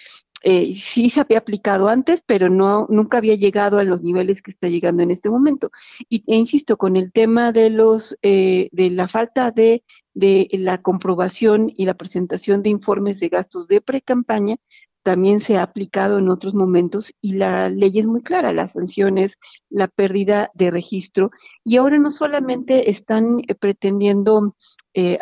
eh, 0.43 0.73
sí 0.73 1.09
se 1.09 1.21
había 1.21 1.39
aplicado 1.39 1.87
antes, 1.89 2.21
pero 2.25 2.49
no 2.49 2.85
nunca 2.89 3.17
había 3.17 3.35
llegado 3.35 3.79
a 3.79 3.83
los 3.83 4.03
niveles 4.03 4.41
que 4.41 4.51
está 4.51 4.67
llegando 4.67 5.03
en 5.03 5.11
este 5.11 5.29
momento. 5.29 5.71
Y 6.09 6.23
e 6.27 6.35
insisto, 6.35 6.77
con 6.77 6.95
el 6.95 7.11
tema 7.11 7.51
de 7.51 7.69
los 7.69 8.17
eh, 8.21 8.69
de 8.71 8.89
la 8.91 9.07
falta 9.07 9.51
de 9.51 9.83
de 10.13 10.47
la 10.53 10.81
comprobación 10.81 11.71
y 11.75 11.85
la 11.85 11.93
presentación 11.93 12.63
de 12.63 12.69
informes 12.69 13.19
de 13.19 13.29
gastos 13.29 13.67
de 13.67 13.81
pre-campaña, 13.81 14.57
también 15.03 15.41
se 15.41 15.57
ha 15.57 15.63
aplicado 15.63 16.17
en 16.19 16.29
otros 16.29 16.53
momentos 16.53 17.13
y 17.21 17.33
la 17.33 17.69
ley 17.69 17.97
es 17.97 18.07
muy 18.07 18.21
clara, 18.21 18.51
las 18.51 18.73
sanciones, 18.73 19.37
la 19.69 19.87
pérdida 19.87 20.51
de 20.53 20.69
registro 20.69 21.31
y 21.63 21.77
ahora 21.77 21.97
no 21.97 22.11
solamente 22.11 22.89
están 22.89 23.39
eh, 23.47 23.55
pretendiendo 23.55 24.55
eh, 24.93 25.17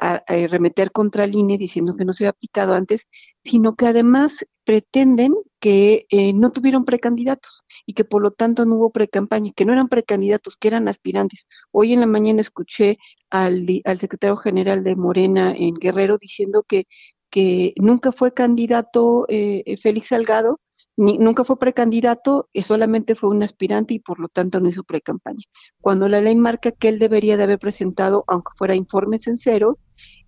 remeter 0.49 0.91
contra 0.91 1.25
el 1.25 1.31
diciendo 1.31 1.95
que 1.95 2.05
no 2.05 2.13
se 2.13 2.25
ha 2.25 2.29
aplicado 2.29 2.73
antes, 2.73 3.07
sino 3.43 3.75
que 3.75 3.85
además 3.85 4.45
pretenden 4.65 5.33
que 5.59 6.05
eh, 6.09 6.33
no 6.33 6.51
tuvieron 6.51 6.85
precandidatos 6.85 7.63
y 7.85 7.93
que 7.93 8.03
por 8.03 8.21
lo 8.21 8.31
tanto 8.31 8.65
no 8.65 8.75
hubo 8.75 8.91
precampaña, 8.91 9.51
que 9.55 9.65
no 9.65 9.73
eran 9.73 9.87
precandidatos, 9.87 10.57
que 10.57 10.67
eran 10.67 10.87
aspirantes. 10.87 11.47
Hoy 11.71 11.93
en 11.93 12.01
la 12.01 12.07
mañana 12.07 12.41
escuché 12.41 12.97
al, 13.29 13.65
secretario 13.97 14.37
general 14.37 14.83
de 14.83 14.95
Morena 14.95 15.53
en 15.57 15.75
Guerrero 15.75 16.17
diciendo 16.17 16.63
que 16.67 16.85
que 17.29 17.73
nunca 17.75 18.13
fue 18.13 18.33
candidato 18.33 19.25
eh, 19.27 19.63
eh, 19.65 19.75
Félix 19.77 20.07
Salgado, 20.07 20.61
ni, 20.95 21.17
nunca 21.17 21.43
fue 21.43 21.59
precandidato, 21.59 22.47
y 22.53 22.61
solamente 22.61 23.13
fue 23.13 23.29
un 23.29 23.43
aspirante 23.43 23.93
y 23.93 23.99
por 23.99 24.21
lo 24.21 24.29
tanto 24.29 24.61
no 24.61 24.69
hizo 24.69 24.83
precampaña. 24.83 25.43
Cuando 25.81 26.07
la 26.07 26.21
ley 26.21 26.35
marca 26.35 26.71
que 26.71 26.87
él 26.87 26.97
debería 26.97 27.35
de 27.35 27.43
haber 27.43 27.59
presentado, 27.59 28.23
aunque 28.27 28.53
fuera 28.57 28.75
informes 28.75 29.27
en 29.27 29.37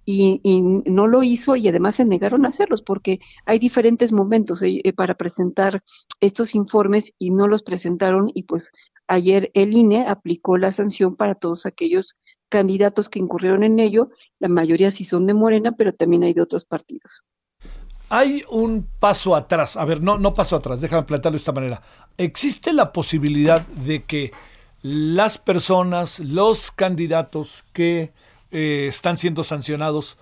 cero, 0.07 0.39
y, 0.41 0.61
no 0.61 1.07
lo 1.07 1.21
hizo 1.21 1.55
y 1.55 1.67
además 1.67 1.95
se 1.95 2.05
negaron 2.05 2.45
a 2.45 2.49
hacerlos 2.49 2.81
porque 2.81 3.19
hay 3.45 3.59
diferentes 3.59 4.11
momentos 4.11 4.61
eh, 4.63 4.81
para 4.95 5.15
presentar 5.15 5.83
estos 6.21 6.55
informes 6.55 7.13
y 7.19 7.31
no 7.31 7.47
los 7.47 7.61
presentaron 7.61 8.31
y 8.33 8.43
pues 8.43 8.71
ayer 9.07 9.51
el 9.53 9.73
INE 9.73 10.07
aplicó 10.07 10.57
la 10.57 10.71
sanción 10.71 11.15
para 11.15 11.35
todos 11.35 11.65
aquellos 11.65 12.17
candidatos 12.49 13.09
que 13.09 13.19
incurrieron 13.19 13.63
en 13.63 13.79
ello, 13.79 14.09
la 14.39 14.47
mayoría 14.47 14.91
sí 14.91 15.03
son 15.03 15.25
de 15.27 15.33
Morena, 15.33 15.73
pero 15.73 15.93
también 15.93 16.23
hay 16.23 16.33
de 16.33 16.41
otros 16.41 16.65
partidos. 16.65 17.23
Hay 18.09 18.43
un 18.49 18.87
paso 18.99 19.35
atrás, 19.35 19.75
a 19.75 19.83
ver, 19.83 20.01
no, 20.01 20.17
no 20.17 20.33
paso 20.33 20.55
atrás, 20.55 20.79
déjame 20.79 21.03
plantearlo 21.03 21.35
de 21.35 21.39
esta 21.39 21.51
manera. 21.51 21.81
¿Existe 22.17 22.71
la 22.71 22.93
posibilidad 22.93 23.67
de 23.67 24.03
que 24.03 24.31
las 24.81 25.37
personas, 25.37 26.19
los 26.19 26.71
candidatos 26.71 27.65
que 27.73 28.13
eh, 28.57 28.87
están 28.87 29.17
siendo 29.17 29.43
sancionados 29.43 30.17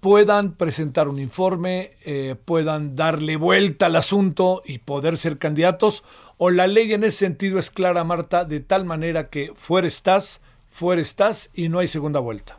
puedan 0.00 0.54
presentar 0.54 1.06
un 1.06 1.20
informe, 1.20 1.92
eh, 2.04 2.34
puedan 2.44 2.96
darle 2.96 3.36
vuelta 3.36 3.86
al 3.86 3.94
asunto 3.94 4.60
y 4.66 4.78
poder 4.78 5.16
ser 5.16 5.38
candidatos? 5.38 6.02
¿O 6.38 6.50
la 6.50 6.66
ley 6.66 6.92
en 6.92 7.04
ese 7.04 7.18
sentido 7.18 7.60
es 7.60 7.70
clara, 7.70 8.02
Marta, 8.02 8.44
de 8.44 8.58
tal 8.58 8.84
manera 8.84 9.30
que 9.30 9.52
fuera 9.54 9.86
estás, 9.86 10.40
fuera 10.72 11.00
estás 11.00 11.50
y 11.54 11.68
no 11.68 11.78
hay 11.78 11.86
segunda 11.86 12.18
vuelta. 12.18 12.58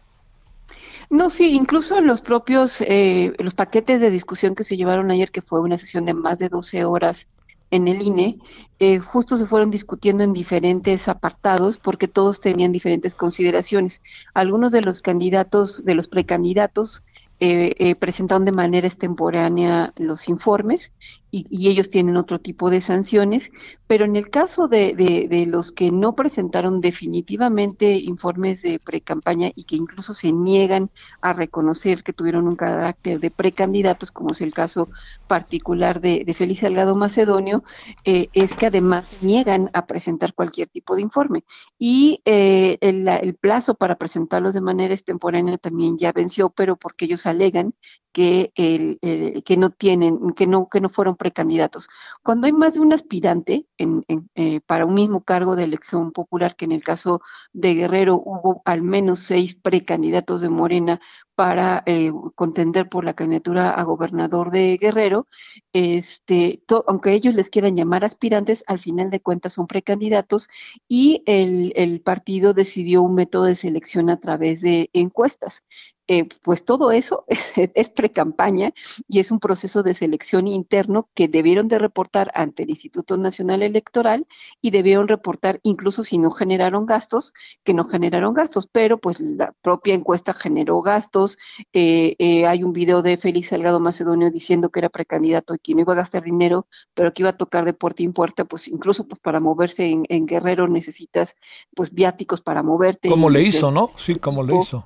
No, 1.10 1.30
sí, 1.30 1.52
incluso 1.52 1.98
en 1.98 2.08
los 2.08 2.22
propios, 2.22 2.80
eh, 2.80 3.34
los 3.40 3.54
paquetes 3.54 4.00
de 4.00 4.10
discusión 4.10 4.56
que 4.56 4.64
se 4.64 4.78
llevaron 4.78 5.12
ayer, 5.12 5.30
que 5.30 5.42
fue 5.42 5.60
una 5.60 5.78
sesión 5.78 6.06
de 6.06 6.14
más 6.14 6.40
de 6.40 6.48
12 6.48 6.86
horas 6.86 7.28
en 7.74 7.88
el 7.88 8.04
INE, 8.04 8.38
eh, 8.78 9.00
justo 9.00 9.36
se 9.36 9.48
fueron 9.48 9.72
discutiendo 9.72 10.24
en 10.24 10.32
diferentes 10.32 11.08
apartados 11.08 11.80
porque 11.80 12.08
todos 12.08 12.40
tenían 12.40 12.72
diferentes 12.72 13.16
consideraciones. 13.16 14.00
Algunos 14.36 14.72
de 14.72 14.82
los 14.82 15.02
candidatos, 15.02 15.84
de 15.84 15.96
los 15.96 16.08
precandidatos, 16.08 17.04
eh, 17.40 17.74
eh, 17.80 17.96
presentaron 17.96 18.46
de 18.46 18.52
manera 18.52 18.86
extemporánea 18.86 19.92
los 19.98 20.30
informes 20.30 20.92
y, 21.36 21.68
ellos 21.68 21.90
tienen 21.90 22.16
otro 22.16 22.40
tipo 22.40 22.70
de 22.70 22.80
sanciones, 22.80 23.52
pero 23.88 24.06
en 24.06 24.16
el 24.16 24.30
caso 24.30 24.68
de, 24.68 24.94
de, 24.94 25.46
los 25.48 25.72
que 25.72 25.92
no 25.92 26.16
presentaron 26.16 26.80
definitivamente 26.80 27.96
informes 27.96 28.62
de 28.62 28.78
precampaña 28.78 29.52
y 29.56 29.64
que 29.64 29.76
incluso 29.76 30.14
se 30.14 30.32
niegan 30.32 30.92
a 31.22 31.34
reconocer 31.34 32.04
que 32.04 32.14
tuvieron 32.14 32.48
un 32.48 32.56
carácter 32.56 33.20
de 33.20 33.32
precandidatos, 33.32 34.12
como 34.12 34.30
es 34.30 34.42
el 34.42 34.54
caso 34.54 34.90
particular 35.28 36.00
de, 36.00 36.24
de 36.24 36.34
Félix 36.36 36.60
Salgado 36.60 36.96
Macedonio, 36.96 37.64
eh, 38.06 38.30
es 38.34 38.54
que 38.56 38.68
además 38.68 39.10
niegan 39.22 39.72
a 39.74 39.88
presentar 39.88 40.36
cualquier 40.36 40.70
tipo 40.70 40.96
de 40.96 41.02
informe. 41.02 41.46
Y 41.80 42.22
eh, 42.26 42.78
el, 42.82 43.08
el 43.08 43.34
plazo 43.34 43.74
para 43.74 43.96
presentarlos 43.96 44.54
de 44.54 44.62
manera 44.62 44.94
extemporánea 44.94 45.58
también 45.58 45.98
ya 45.98 46.12
venció, 46.12 46.52
pero 46.52 46.76
porque 46.76 47.06
ellos 47.06 47.26
alegan 47.26 47.74
que, 48.14 48.52
el, 48.56 49.00
que 49.44 49.58
no 49.58 49.72
tienen, 49.72 50.34
que 50.34 50.48
no, 50.48 50.70
que 50.70 50.80
no 50.80 50.90
fueron 50.90 51.18
precandidatos. 51.24 51.88
Cuando 52.22 52.48
hay 52.48 52.54
más 52.54 52.74
de 52.74 52.82
un 52.82 52.92
aspirante 52.92 53.66
eh, 53.78 54.60
para 54.66 54.86
un 54.86 54.94
mismo 54.94 55.24
cargo 55.24 55.56
de 55.56 55.64
elección 55.64 56.12
popular, 56.12 56.58
que 56.58 56.66
en 56.66 56.74
el 56.74 56.84
caso 56.84 57.22
de 57.54 57.76
Guerrero 57.76 58.16
hubo 58.16 58.62
al 58.66 58.82
menos 58.82 59.22
seis 59.22 59.56
precandidatos 59.56 60.42
de 60.42 60.50
Morena 60.50 61.00
para 61.36 61.82
eh, 61.86 62.12
contender 62.36 62.90
por 62.90 63.06
la 63.06 63.14
candidatura 63.14 63.72
a 63.72 63.84
gobernador 63.84 64.52
de 64.52 64.78
Guerrero, 64.78 65.28
este, 65.72 66.62
aunque 66.88 67.14
ellos 67.14 67.36
les 67.36 67.50
quieran 67.50 67.76
llamar 67.76 68.04
aspirantes, 68.04 68.64
al 68.68 68.80
final 68.80 69.10
de 69.10 69.22
cuentas 69.22 69.54
son 69.54 69.66
precandidatos 69.66 70.50
y 70.88 71.24
el 71.26 72.02
partido 72.02 72.54
decidió 72.54 73.02
un 73.02 73.16
método 73.16 73.46
de 73.46 73.56
selección 73.56 74.10
a 74.10 74.20
través 74.20 74.62
de 74.62 74.90
encuestas. 74.94 75.64
Eh, 76.10 76.28
pues 76.44 76.66
todo 76.66 76.92
eso 76.92 77.24
es, 77.76 77.90
pre-campaña 77.90 78.74
y 79.08 79.20
es 79.20 79.32
un 79.32 79.40
proceso 79.40 79.84
de 79.84 79.94
selección 79.94 80.48
interno 80.48 81.08
que 81.14 81.30
debieron 81.30 81.70
de 81.70 81.80
reportar 81.80 82.30
ante 82.36 82.64
el 82.64 82.72
Instituto 82.72 83.16
Nacional 83.16 83.64
Electoral 83.64 84.28
y 84.62 84.72
debieron 84.72 85.08
reportar 85.08 85.62
incluso 85.64 86.04
si 86.04 86.18
no 86.18 86.32
generaron 86.32 86.86
gastos, 86.86 87.34
que 87.64 87.74
no 87.74 87.86
generaron 87.86 88.34
gastos, 88.34 88.68
pero 88.68 88.98
pues 88.98 89.22
la 89.22 89.54
propia 89.62 89.94
encuesta 89.94 90.34
generó 90.34 90.82
gastos. 90.82 91.38
Eh, 91.72 92.16
eh, 92.20 92.48
hay 92.48 92.64
un 92.64 92.74
video 92.74 93.02
de 93.02 93.16
Félix 93.16 93.50
Salgado 93.50 93.80
Macedonio 93.80 94.30
diciendo 94.30 94.72
que 94.72 94.80
era 94.80 94.90
precandidato 94.90 95.56
y 95.56 95.60
que 95.60 95.74
no 95.74 95.82
iba 95.82 95.94
a 95.94 95.98
gastar 95.98 96.24
dinero, 96.24 96.68
pero 96.94 97.14
que 97.14 97.22
iba 97.22 97.30
a 97.30 97.38
tocar 97.38 97.64
de 97.64 97.74
puerta 97.74 98.04
en 98.04 98.12
puerta, 98.12 98.44
pues 98.44 98.68
incluso 98.68 99.08
pues 99.08 99.22
para 99.22 99.40
moverse 99.40 99.86
en, 99.86 100.04
en 100.10 100.26
Guerrero 100.26 100.68
necesitas 100.68 101.36
pues 101.74 101.94
viáticos 101.94 102.42
para 102.42 102.62
moverte. 102.62 103.08
Como 103.08 103.30
le 103.30 103.42
hizo, 103.42 103.72
¿no? 103.72 103.92
Sí, 103.96 104.16
como 104.16 104.44
le 104.44 104.58
hizo. 104.58 104.86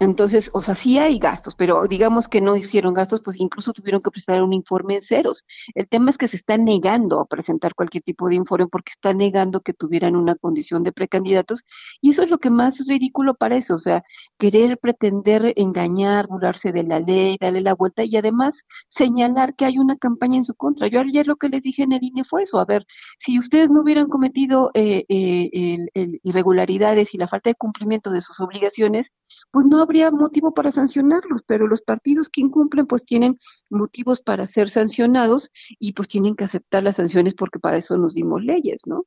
Entonces, 0.00 0.50
o 0.52 0.62
sea, 0.62 0.74
sí 0.74 0.98
hay 0.98 1.18
gastos, 1.18 1.54
pero 1.56 1.86
digamos 1.88 2.28
que 2.28 2.40
no 2.40 2.56
hicieron 2.56 2.94
gastos, 2.94 3.20
pues 3.24 3.38
incluso 3.38 3.72
tuvieron 3.72 4.00
que 4.00 4.10
presentar 4.10 4.42
un 4.42 4.52
informe 4.52 4.96
en 4.96 5.02
ceros. 5.02 5.44
El 5.74 5.88
tema 5.88 6.10
es 6.10 6.18
que 6.18 6.28
se 6.28 6.36
está 6.36 6.56
negando 6.56 7.20
a 7.20 7.26
presentar 7.26 7.74
cualquier 7.74 8.04
tipo 8.04 8.28
de 8.28 8.36
informe 8.36 8.68
porque 8.68 8.92
está 8.92 9.12
negando 9.12 9.60
que 9.60 9.72
tuvieran 9.74 10.14
una 10.16 10.36
condición 10.36 10.82
de 10.82 10.92
precandidatos 10.92 11.64
y 12.00 12.10
eso 12.10 12.22
es 12.22 12.30
lo 12.30 12.38
que 12.38 12.50
más 12.50 12.80
es 12.80 12.86
ridículo 12.86 13.34
para 13.34 13.56
eso, 13.56 13.74
o 13.74 13.78
sea, 13.78 14.04
querer 14.38 14.78
pretender 14.78 15.52
engañar, 15.56 16.28
burlarse 16.28 16.72
de 16.72 16.84
la 16.84 17.00
ley, 17.00 17.36
darle 17.40 17.60
la 17.60 17.74
vuelta 17.74 18.04
y 18.04 18.16
además 18.16 18.62
señalar 18.88 19.54
que 19.54 19.64
hay 19.64 19.78
una 19.78 19.96
campaña 19.96 20.38
en 20.38 20.44
su 20.44 20.54
contra. 20.54 20.88
Yo 20.88 21.00
ayer 21.00 21.26
lo 21.26 21.36
que 21.36 21.48
les 21.48 21.62
dije 21.62 21.82
en 21.82 21.92
el 21.92 22.02
INE 22.02 22.24
fue 22.24 22.42
eso, 22.44 22.58
a 22.58 22.64
ver, 22.64 22.86
si 23.18 23.38
ustedes 23.38 23.70
no 23.70 23.82
hubieran 23.82 24.08
cometido 24.08 24.70
eh, 24.74 25.04
eh, 25.08 25.88
irregularidades 26.22 27.14
y 27.14 27.18
la 27.18 27.28
falta 27.28 27.50
de 27.50 27.54
cumplimiento 27.54 28.10
de 28.10 28.20
sus 28.20 28.40
obligaciones, 28.40 29.12
pues 29.50 29.66
no 29.66 29.80
habría 29.88 30.10
motivo 30.10 30.52
para 30.52 30.70
sancionarlos, 30.70 31.42
pero 31.46 31.66
los 31.66 31.80
partidos 31.80 32.28
que 32.28 32.42
incumplen 32.42 32.86
pues 32.86 33.06
tienen 33.06 33.38
motivos 33.70 34.20
para 34.20 34.46
ser 34.46 34.68
sancionados 34.68 35.50
y 35.78 35.94
pues 35.94 36.08
tienen 36.08 36.36
que 36.36 36.44
aceptar 36.44 36.82
las 36.82 36.96
sanciones 36.96 37.32
porque 37.32 37.58
para 37.58 37.78
eso 37.78 37.96
nos 37.96 38.14
dimos 38.14 38.44
leyes, 38.44 38.82
¿no? 38.84 39.06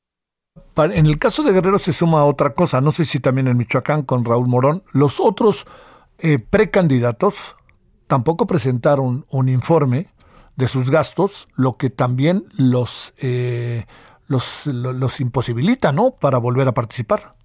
En 0.76 1.06
el 1.06 1.20
caso 1.20 1.44
de 1.44 1.52
Guerrero 1.52 1.78
se 1.78 1.94
suma 1.94 2.26
otra 2.26 2.56
cosa, 2.56 2.82
no 2.82 2.92
sé 2.92 3.06
si 3.06 3.20
también 3.20 3.48
en 3.48 3.58
Michoacán 3.58 4.04
con 4.04 4.26
Raúl 4.26 4.48
Morón, 4.48 4.84
los 4.92 5.20
otros 5.20 5.68
eh, 6.18 6.40
precandidatos 6.40 7.56
tampoco 8.08 8.48
presentaron 8.48 9.26
un 9.30 9.50
informe 9.50 10.08
de 10.56 10.68
sus 10.68 10.90
gastos, 10.90 11.48
lo 11.56 11.78
que 11.78 11.92
también 11.92 12.46
los, 12.58 13.14
eh, 13.20 13.86
los, 14.28 14.66
los 14.66 15.22
imposibilita, 15.22 15.92
¿no? 15.92 16.12
Para 16.12 16.40
volver 16.40 16.68
a 16.68 16.74
participar. 16.74 17.36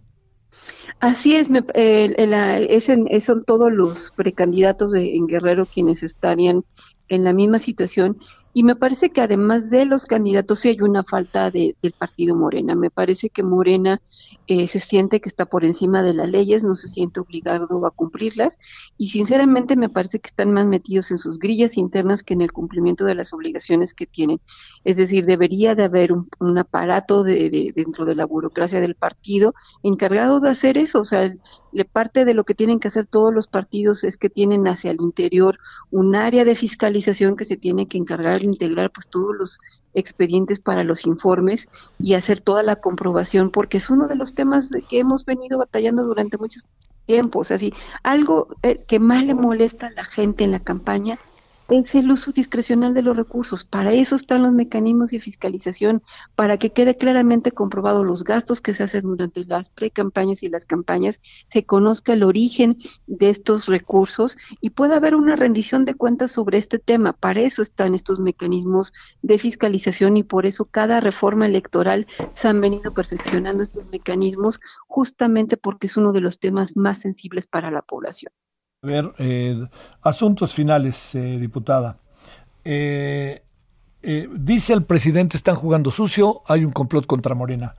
Así 1.01 1.37
es, 1.37 1.51
me, 1.51 1.63
es 1.75 3.25
son 3.25 3.45
todos 3.45 3.71
los 3.73 4.13
precandidatos 4.17 4.93
de, 4.93 5.15
en 5.15 5.27
Guerrero 5.27 5.67
quienes 5.67 6.03
estarían 6.03 6.65
en 7.09 7.25
la 7.25 7.33
misma 7.33 7.59
situación 7.59 8.19
y 8.53 8.63
me 8.63 8.75
parece 8.75 9.11
que 9.11 9.21
además 9.21 9.69
de 9.69 9.85
los 9.85 10.07
candidatos 10.07 10.61
sí 10.61 10.71
hay 10.71 10.81
una 10.81 11.05
falta 11.05 11.51
de, 11.51 11.77
del 11.83 11.93
partido 11.93 12.35
Morena. 12.35 12.75
Me 12.75 12.91
parece 12.91 13.29
que 13.29 13.43
Morena 13.43 14.01
eh, 14.49 14.69
se 14.69 14.81
siente 14.81 15.21
que 15.21 15.29
está 15.29 15.47
por 15.47 15.65
encima 15.65 16.03
de 16.03 16.15
las 16.15 16.29
leyes, 16.29 16.65
no 16.65 16.75
se 16.75 16.89
siente 16.89 17.21
obligado 17.21 17.85
a 17.87 17.91
cumplirlas 17.91 18.59
y 18.97 19.09
sinceramente 19.09 19.77
me 19.77 19.89
parece 19.89 20.21
que 20.21 20.29
están 20.29 20.53
más 20.53 20.67
metidos 20.67 21.11
en 21.11 21.19
sus 21.19 21.39
grillas 21.39 21.77
internas 21.77 22.23
que 22.23 22.35
en 22.35 22.43
el 22.43 22.53
cumplimiento 22.53 23.05
de 23.05 23.15
las 23.15 23.33
obligaciones 23.33 23.95
que 23.95 24.07
tienen. 24.07 24.41
Es 24.85 24.97
decir, 24.97 25.27
debería 25.27 25.75
de 25.75 25.85
haber 25.85 26.13
un, 26.13 26.59
aparato 26.59 27.23
de, 27.23 27.73
dentro 27.75 28.05
de 28.05 28.15
la 28.15 28.25
burocracia 28.25 28.81
del 28.81 28.95
partido 28.95 29.55
encargado 29.83 30.41
de 30.41 30.51
hacer 30.51 30.79
eso. 30.79 31.01
O 31.01 31.05
sea, 31.05 31.35
le 31.73 31.85
parte 31.85 32.25
de 32.25 32.35
lo 32.35 32.45
que 32.45 32.55
tienen 32.55 32.81
que 32.81 32.89
hacer 32.89 33.07
todos 33.07 33.35
los 33.35 33.49
partidos 33.49 34.05
es 34.05 34.17
que 34.17 34.31
tienen 34.31 34.67
hacia 34.67 34.91
el 34.91 35.01
interior 35.01 35.59
un 35.91 36.17
área 36.17 36.45
de 36.45 36.55
fiscalización 36.55 37.37
que 37.37 37.45
se 37.45 37.57
tiene 37.57 37.87
que 37.87 37.99
encargar 37.99 38.43
integrar 38.43 38.91
pues 38.91 39.09
todos 39.09 39.35
los 39.37 39.59
expedientes 39.97 40.61
para 40.61 40.85
los 40.85 41.07
informes 41.07 41.69
y 41.99 42.15
hacer 42.15 42.41
toda 42.41 42.63
la 42.63 42.77
comprobación 42.77 43.51
porque 43.51 43.79
es 43.79 43.91
uno 43.91 44.07
de 44.07 44.15
los 44.15 44.35
temas 44.35 44.69
que 44.89 45.01
hemos 45.01 45.25
venido 45.25 45.59
batallando 45.59 46.05
durante 46.05 46.39
muchos 46.39 46.65
tiempos, 47.07 47.51
así 47.51 47.73
algo 48.03 48.49
eh, 48.63 48.85
que 48.87 49.01
más 49.01 49.25
le 49.25 49.35
molesta 49.35 49.89
a 49.89 49.93
la 49.93 50.05
gente 50.05 50.45
en 50.45 50.53
la 50.53 50.61
campaña 50.61 51.19
es 51.69 51.95
el 51.95 52.11
uso 52.11 52.33
discrecional 52.33 52.95
de 52.95 53.03
los 53.03 53.17
recursos. 53.17 53.65
Para 53.65 53.93
eso 53.93 54.17
están 54.17 54.43
los 54.43 54.53
mecanismos 54.53 55.11
de 55.11 55.21
fiscalización, 55.21 56.03
para 56.35 56.59
que 56.59 56.73
quede 56.73 56.97
claramente 56.97 57.51
comprobado 57.51 58.05
los 58.05 58.25
gastos 58.25 58.61
que 58.61 58.75
se 58.75 58.85
hacen 58.85 59.03
durante 59.03 59.45
las 59.45 59.69
pre-campañas 59.71 60.43
y 60.43 60.49
las 60.49 60.65
campañas, 60.65 61.21
se 61.51 61.65
conozca 61.65 62.13
el 62.13 62.23
origen 62.23 62.79
de 63.07 63.31
estos 63.31 63.67
recursos 63.67 64.37
y 64.61 64.71
pueda 64.71 64.97
haber 64.97 65.15
una 65.15 65.37
rendición 65.37 65.85
de 65.85 65.95
cuentas 65.95 66.33
sobre 66.33 66.59
este 66.59 66.79
tema. 66.79 67.13
Para 67.13 67.41
eso 67.41 67.63
están 67.63 67.95
estos 67.95 68.21
mecanismos 68.21 68.93
de 69.23 69.39
fiscalización 69.39 70.17
y 70.17 70.23
por 70.23 70.47
eso 70.47 70.67
cada 70.67 71.01
reforma 71.01 71.47
electoral 71.47 72.07
se 72.35 72.49
han 72.49 72.61
venido 72.61 72.93
perfeccionando 72.95 73.63
estos 73.63 73.87
mecanismos 73.91 74.61
justamente 74.87 75.57
porque 75.57 75.87
es 75.89 75.97
uno 75.97 76.13
de 76.13 76.21
los 76.21 76.39
temas 76.39 76.77
más 76.77 76.99
sensibles 76.99 77.47
para 77.47 77.71
la 77.71 77.83
población. 77.83 78.33
A 78.87 78.89
ver, 78.89 79.13
eh, 79.19 79.67
asuntos 80.03 80.55
finales, 80.55 81.13
eh, 81.17 81.39
diputada. 81.41 81.97
Eh, 82.65 83.43
dice 84.01 84.73
el 84.75 84.85
presidente, 84.85 85.37
están 85.37 85.57
jugando 85.57 85.91
sucio, 85.91 86.43
hay 86.47 86.65
un 86.65 86.71
complot 86.71 87.05
contra 87.05 87.35
Morena, 87.35 87.75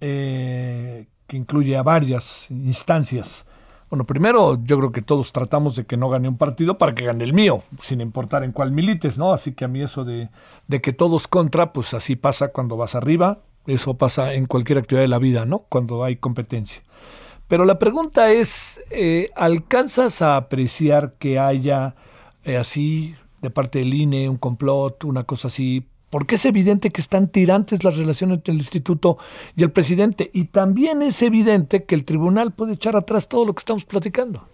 que 0.00 1.06
incluye 1.32 1.76
a 1.76 1.82
varias 1.82 2.50
instancias. 2.50 3.44
Bueno, 3.90 4.04
primero 4.04 4.58
yo 4.64 4.78
creo 4.78 4.90
que 4.90 5.02
todos 5.02 5.32
tratamos 5.32 5.76
de 5.76 5.84
que 5.84 5.98
no 5.98 6.08
gane 6.08 6.28
un 6.28 6.38
partido 6.38 6.78
para 6.78 6.94
que 6.94 7.04
gane 7.04 7.24
el 7.24 7.34
mío, 7.34 7.62
sin 7.78 8.00
importar 8.00 8.42
en 8.42 8.52
cuál 8.52 8.72
milites, 8.72 9.18
¿no? 9.18 9.34
Así 9.34 9.52
que 9.52 9.66
a 9.66 9.68
mí 9.68 9.82
eso 9.82 10.06
de, 10.06 10.30
de 10.66 10.80
que 10.80 10.94
todos 10.94 11.28
contra, 11.28 11.74
pues 11.74 11.92
así 11.92 12.16
pasa 12.16 12.48
cuando 12.48 12.78
vas 12.78 12.94
arriba, 12.94 13.40
eso 13.66 13.98
pasa 13.98 14.32
en 14.32 14.46
cualquier 14.46 14.78
actividad 14.78 15.02
de 15.02 15.08
la 15.08 15.18
vida, 15.18 15.44
¿no? 15.44 15.66
Cuando 15.68 16.04
hay 16.04 16.16
competencia. 16.16 16.82
Pero 17.48 17.64
la 17.64 17.78
pregunta 17.78 18.30
es, 18.30 18.80
eh, 18.90 19.30
¿alcanzas 19.34 20.20
a 20.20 20.36
apreciar 20.36 21.14
que 21.18 21.38
haya 21.38 21.94
eh, 22.44 22.58
así 22.58 23.14
de 23.40 23.50
parte 23.50 23.78
del 23.78 23.94
INE 23.94 24.28
un 24.28 24.36
complot, 24.36 25.04
una 25.04 25.24
cosa 25.24 25.48
así? 25.48 25.86
Porque 26.10 26.34
es 26.34 26.44
evidente 26.44 26.90
que 26.90 27.00
están 27.00 27.28
tirantes 27.28 27.84
las 27.84 27.96
relaciones 27.96 28.38
entre 28.38 28.52
el 28.52 28.60
instituto 28.60 29.18
y 29.56 29.62
el 29.62 29.70
presidente. 29.70 30.30
Y 30.34 30.46
también 30.46 31.00
es 31.00 31.22
evidente 31.22 31.84
que 31.84 31.94
el 31.94 32.04
tribunal 32.04 32.52
puede 32.52 32.74
echar 32.74 32.96
atrás 32.96 33.28
todo 33.28 33.46
lo 33.46 33.54
que 33.54 33.60
estamos 33.60 33.86
platicando. 33.86 34.46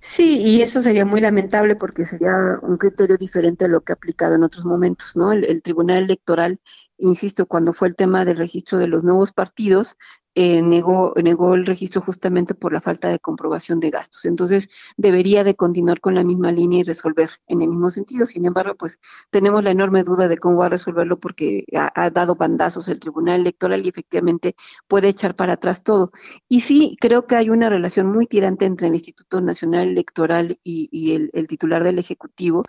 Sí, 0.00 0.38
y 0.38 0.62
eso 0.62 0.82
sería 0.82 1.04
muy 1.04 1.20
lamentable 1.20 1.76
porque 1.76 2.04
sería 2.04 2.58
un 2.62 2.76
criterio 2.76 3.16
diferente 3.16 3.66
a 3.66 3.68
lo 3.68 3.82
que 3.82 3.92
ha 3.92 3.94
aplicado 3.94 4.34
en 4.34 4.44
otros 4.44 4.64
momentos, 4.64 5.14
¿no? 5.14 5.32
el 5.32 5.62
Tribunal 5.62 6.04
Electoral 6.04 6.58
insisto, 7.00 7.46
cuando 7.46 7.72
fue 7.72 7.88
el 7.88 7.96
tema 7.96 8.24
del 8.24 8.36
registro 8.38 8.78
de 8.78 8.86
los 8.86 9.04
nuevos 9.04 9.32
partidos, 9.32 9.96
eh, 10.36 10.62
negó, 10.62 11.12
negó 11.20 11.54
el 11.54 11.66
registro 11.66 12.00
justamente 12.00 12.54
por 12.54 12.72
la 12.72 12.80
falta 12.80 13.08
de 13.08 13.18
comprobación 13.18 13.80
de 13.80 13.90
gastos. 13.90 14.24
Entonces, 14.24 14.68
debería 14.96 15.42
de 15.42 15.56
continuar 15.56 16.00
con 16.00 16.14
la 16.14 16.22
misma 16.22 16.52
línea 16.52 16.80
y 16.80 16.82
resolver 16.84 17.30
en 17.48 17.62
el 17.62 17.68
mismo 17.68 17.90
sentido. 17.90 18.26
Sin 18.26 18.44
embargo, 18.44 18.76
pues 18.76 19.00
tenemos 19.30 19.64
la 19.64 19.72
enorme 19.72 20.04
duda 20.04 20.28
de 20.28 20.38
cómo 20.38 20.58
va 20.58 20.66
a 20.66 20.68
resolverlo 20.68 21.18
porque 21.18 21.64
ha, 21.74 22.10
dado 22.10 22.36
bandazos 22.36 22.88
el 22.88 23.00
Tribunal 23.00 23.40
Electoral 23.40 23.84
y 23.84 23.88
efectivamente 23.88 24.54
puede 24.86 25.08
echar 25.08 25.34
para 25.34 25.54
atrás 25.54 25.82
todo. 25.82 26.12
Y 26.48 26.60
sí, 26.60 26.96
creo 27.00 27.26
que 27.26 27.34
hay 27.34 27.50
una 27.50 27.68
relación 27.68 28.06
muy 28.06 28.26
tirante 28.26 28.66
entre 28.66 28.86
el 28.86 28.94
Instituto 28.94 29.40
Nacional 29.40 29.88
Electoral 29.88 30.60
y, 30.62 31.12
el, 31.12 31.48
titular 31.48 31.82
del 31.82 31.98
Ejecutivo. 31.98 32.62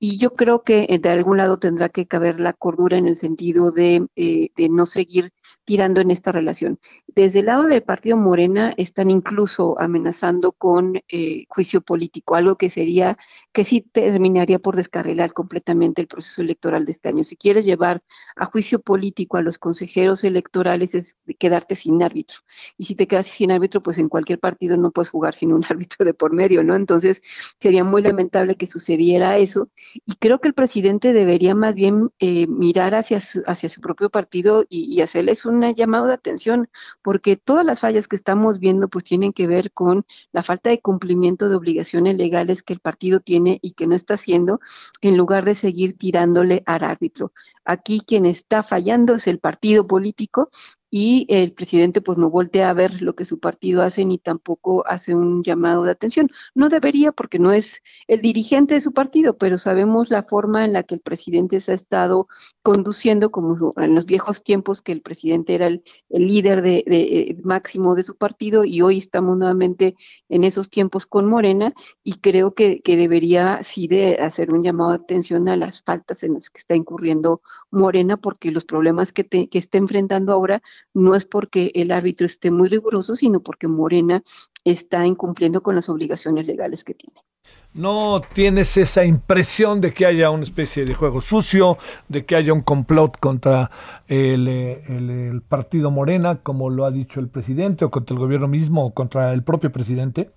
Y 0.00 0.18
yo 0.18 0.34
creo 0.34 0.62
que 0.62 0.86
eh, 0.88 0.98
de 0.98 1.08
algún 1.08 1.38
lado 1.38 1.58
tendrá 1.58 1.88
que 1.88 2.06
caber 2.06 2.40
la 2.40 2.52
cordura 2.52 2.96
en 2.98 3.06
el 3.06 3.16
sentido 3.16 3.72
de, 3.72 4.06
eh, 4.16 4.50
de 4.56 4.68
no 4.68 4.86
seguir 4.86 5.32
tirando 5.68 6.00
en 6.00 6.10
esta 6.10 6.32
relación. 6.32 6.78
Desde 7.08 7.40
el 7.40 7.46
lado 7.46 7.64
del 7.64 7.82
partido 7.82 8.16
Morena 8.16 8.72
están 8.78 9.10
incluso 9.10 9.78
amenazando 9.78 10.52
con 10.52 11.02
eh, 11.10 11.44
juicio 11.50 11.82
político, 11.82 12.36
algo 12.36 12.56
que 12.56 12.70
sería, 12.70 13.18
que 13.52 13.64
sí 13.64 13.82
terminaría 13.82 14.58
por 14.60 14.76
descarrilar 14.76 15.34
completamente 15.34 16.00
el 16.00 16.08
proceso 16.08 16.40
electoral 16.40 16.86
de 16.86 16.92
este 16.92 17.10
año. 17.10 17.22
Si 17.22 17.36
quieres 17.36 17.66
llevar 17.66 18.02
a 18.34 18.46
juicio 18.46 18.80
político 18.80 19.36
a 19.36 19.42
los 19.42 19.58
consejeros 19.58 20.24
electorales 20.24 20.94
es 20.94 21.16
quedarte 21.38 21.76
sin 21.76 22.02
árbitro. 22.02 22.38
Y 22.78 22.86
si 22.86 22.94
te 22.94 23.06
quedas 23.06 23.26
sin 23.26 23.50
árbitro, 23.50 23.82
pues 23.82 23.98
en 23.98 24.08
cualquier 24.08 24.40
partido 24.40 24.78
no 24.78 24.90
puedes 24.90 25.10
jugar 25.10 25.34
sin 25.34 25.52
un 25.52 25.64
árbitro 25.68 26.06
de 26.06 26.14
por 26.14 26.32
medio, 26.32 26.64
¿no? 26.64 26.76
Entonces 26.76 27.20
sería 27.60 27.84
muy 27.84 28.00
lamentable 28.00 28.56
que 28.56 28.70
sucediera 28.70 29.36
eso. 29.36 29.68
Y 30.06 30.14
creo 30.14 30.38
que 30.40 30.48
el 30.48 30.54
presidente 30.54 31.12
debería 31.12 31.54
más 31.54 31.74
bien 31.74 32.10
eh, 32.20 32.46
mirar 32.46 32.94
hacia 32.94 33.20
su, 33.20 33.42
hacia 33.46 33.68
su 33.68 33.82
propio 33.82 34.08
partido 34.08 34.64
y, 34.66 34.94
y 34.94 35.02
hacerles 35.02 35.44
un 35.44 35.57
un 35.66 35.74
llamado 35.74 36.06
de 36.06 36.14
atención, 36.14 36.68
porque 37.02 37.36
todas 37.36 37.64
las 37.64 37.80
fallas 37.80 38.08
que 38.08 38.16
estamos 38.16 38.58
viendo 38.58 38.88
pues 38.88 39.04
tienen 39.04 39.32
que 39.32 39.46
ver 39.46 39.72
con 39.72 40.04
la 40.32 40.42
falta 40.42 40.70
de 40.70 40.80
cumplimiento 40.80 41.48
de 41.48 41.56
obligaciones 41.56 42.16
legales 42.16 42.62
que 42.62 42.72
el 42.72 42.80
partido 42.80 43.20
tiene 43.20 43.58
y 43.62 43.72
que 43.72 43.86
no 43.86 43.94
está 43.94 44.14
haciendo, 44.14 44.60
en 45.00 45.16
lugar 45.16 45.44
de 45.44 45.54
seguir 45.54 45.96
tirándole 45.96 46.62
al 46.66 46.84
árbitro. 46.84 47.32
Aquí 47.64 48.00
quien 48.00 48.26
está 48.26 48.62
fallando 48.62 49.14
es 49.16 49.26
el 49.26 49.38
partido 49.38 49.86
político 49.86 50.48
y 50.90 51.26
el 51.28 51.52
presidente 51.52 52.00
pues 52.00 52.16
no 52.16 52.30
voltea 52.30 52.70
a 52.70 52.72
ver 52.72 53.02
lo 53.02 53.14
que 53.14 53.24
su 53.24 53.38
partido 53.38 53.82
hace 53.82 54.04
ni 54.04 54.18
tampoco 54.18 54.86
hace 54.86 55.14
un 55.14 55.42
llamado 55.42 55.84
de 55.84 55.90
atención. 55.90 56.30
No 56.54 56.68
debería 56.68 57.12
porque 57.12 57.38
no 57.38 57.52
es 57.52 57.82
el 58.06 58.22
dirigente 58.22 58.74
de 58.74 58.80
su 58.80 58.92
partido, 58.92 59.36
pero 59.36 59.58
sabemos 59.58 60.10
la 60.10 60.22
forma 60.22 60.64
en 60.64 60.72
la 60.72 60.82
que 60.82 60.94
el 60.94 61.00
presidente 61.00 61.60
se 61.60 61.72
ha 61.72 61.74
estado 61.74 62.28
conduciendo 62.62 63.30
como 63.30 63.74
en 63.76 63.94
los 63.94 64.06
viejos 64.06 64.42
tiempos 64.42 64.80
que 64.80 64.92
el 64.92 65.02
presidente 65.02 65.54
era 65.54 65.66
el, 65.66 65.82
líder 66.10 66.62
de, 66.62 66.84
eh, 66.86 67.36
máximo 67.44 67.94
de 67.94 68.02
su 68.02 68.16
partido 68.16 68.64
y 68.64 68.80
hoy 68.82 68.98
estamos 68.98 69.36
nuevamente 69.36 69.94
en 70.28 70.44
esos 70.44 70.70
tiempos 70.70 71.06
con 71.06 71.26
Morena 71.26 71.74
y 72.02 72.14
creo 72.14 72.54
que, 72.54 72.80
debería 72.84 73.62
sí 73.62 73.86
de 73.86 74.16
hacer 74.16 74.52
un 74.52 74.64
llamado 74.64 74.90
de 74.90 74.96
atención 74.96 75.48
a 75.48 75.56
las 75.56 75.82
faltas 75.82 76.22
en 76.22 76.34
las 76.34 76.50
que 76.50 76.58
está 76.58 76.74
incurriendo 76.74 77.42
Morena 77.70 78.16
porque 78.16 78.50
los 78.50 78.64
problemas 78.64 79.12
que, 79.12 79.24
que 79.24 79.58
está 79.58 79.78
enfrentando 79.78 80.32
ahora 80.32 80.62
no 80.94 81.14
es 81.14 81.24
porque 81.24 81.70
el 81.74 81.90
árbitro 81.90 82.26
esté 82.26 82.50
muy 82.50 82.68
riguroso, 82.68 83.16
sino 83.16 83.40
porque 83.40 83.68
Morena 83.68 84.22
está 84.64 85.06
incumpliendo 85.06 85.62
con 85.62 85.74
las 85.74 85.88
obligaciones 85.88 86.46
legales 86.46 86.84
que 86.84 86.94
tiene. 86.94 87.20
¿No 87.74 88.22
tienes 88.34 88.76
esa 88.76 89.04
impresión 89.04 89.80
de 89.80 89.92
que 89.92 90.06
haya 90.06 90.30
una 90.30 90.42
especie 90.42 90.84
de 90.84 90.94
juego 90.94 91.20
sucio, 91.20 91.76
de 92.08 92.24
que 92.24 92.34
haya 92.34 92.52
un 92.52 92.62
complot 92.62 93.18
contra 93.18 93.70
el, 94.08 95.42
partido 95.48 95.90
Morena, 95.90 96.40
como 96.42 96.70
lo 96.70 96.86
ha 96.86 96.90
dicho 96.90 97.20
el 97.20 97.28
presidente, 97.28 97.84
o 97.84 97.90
contra 97.90 98.14
el 98.14 98.20
gobierno 98.20 98.48
mismo, 98.48 98.86
o 98.86 98.94
contra 98.94 99.32
el 99.32 99.44
propio 99.44 99.70
presidente? 99.70 100.30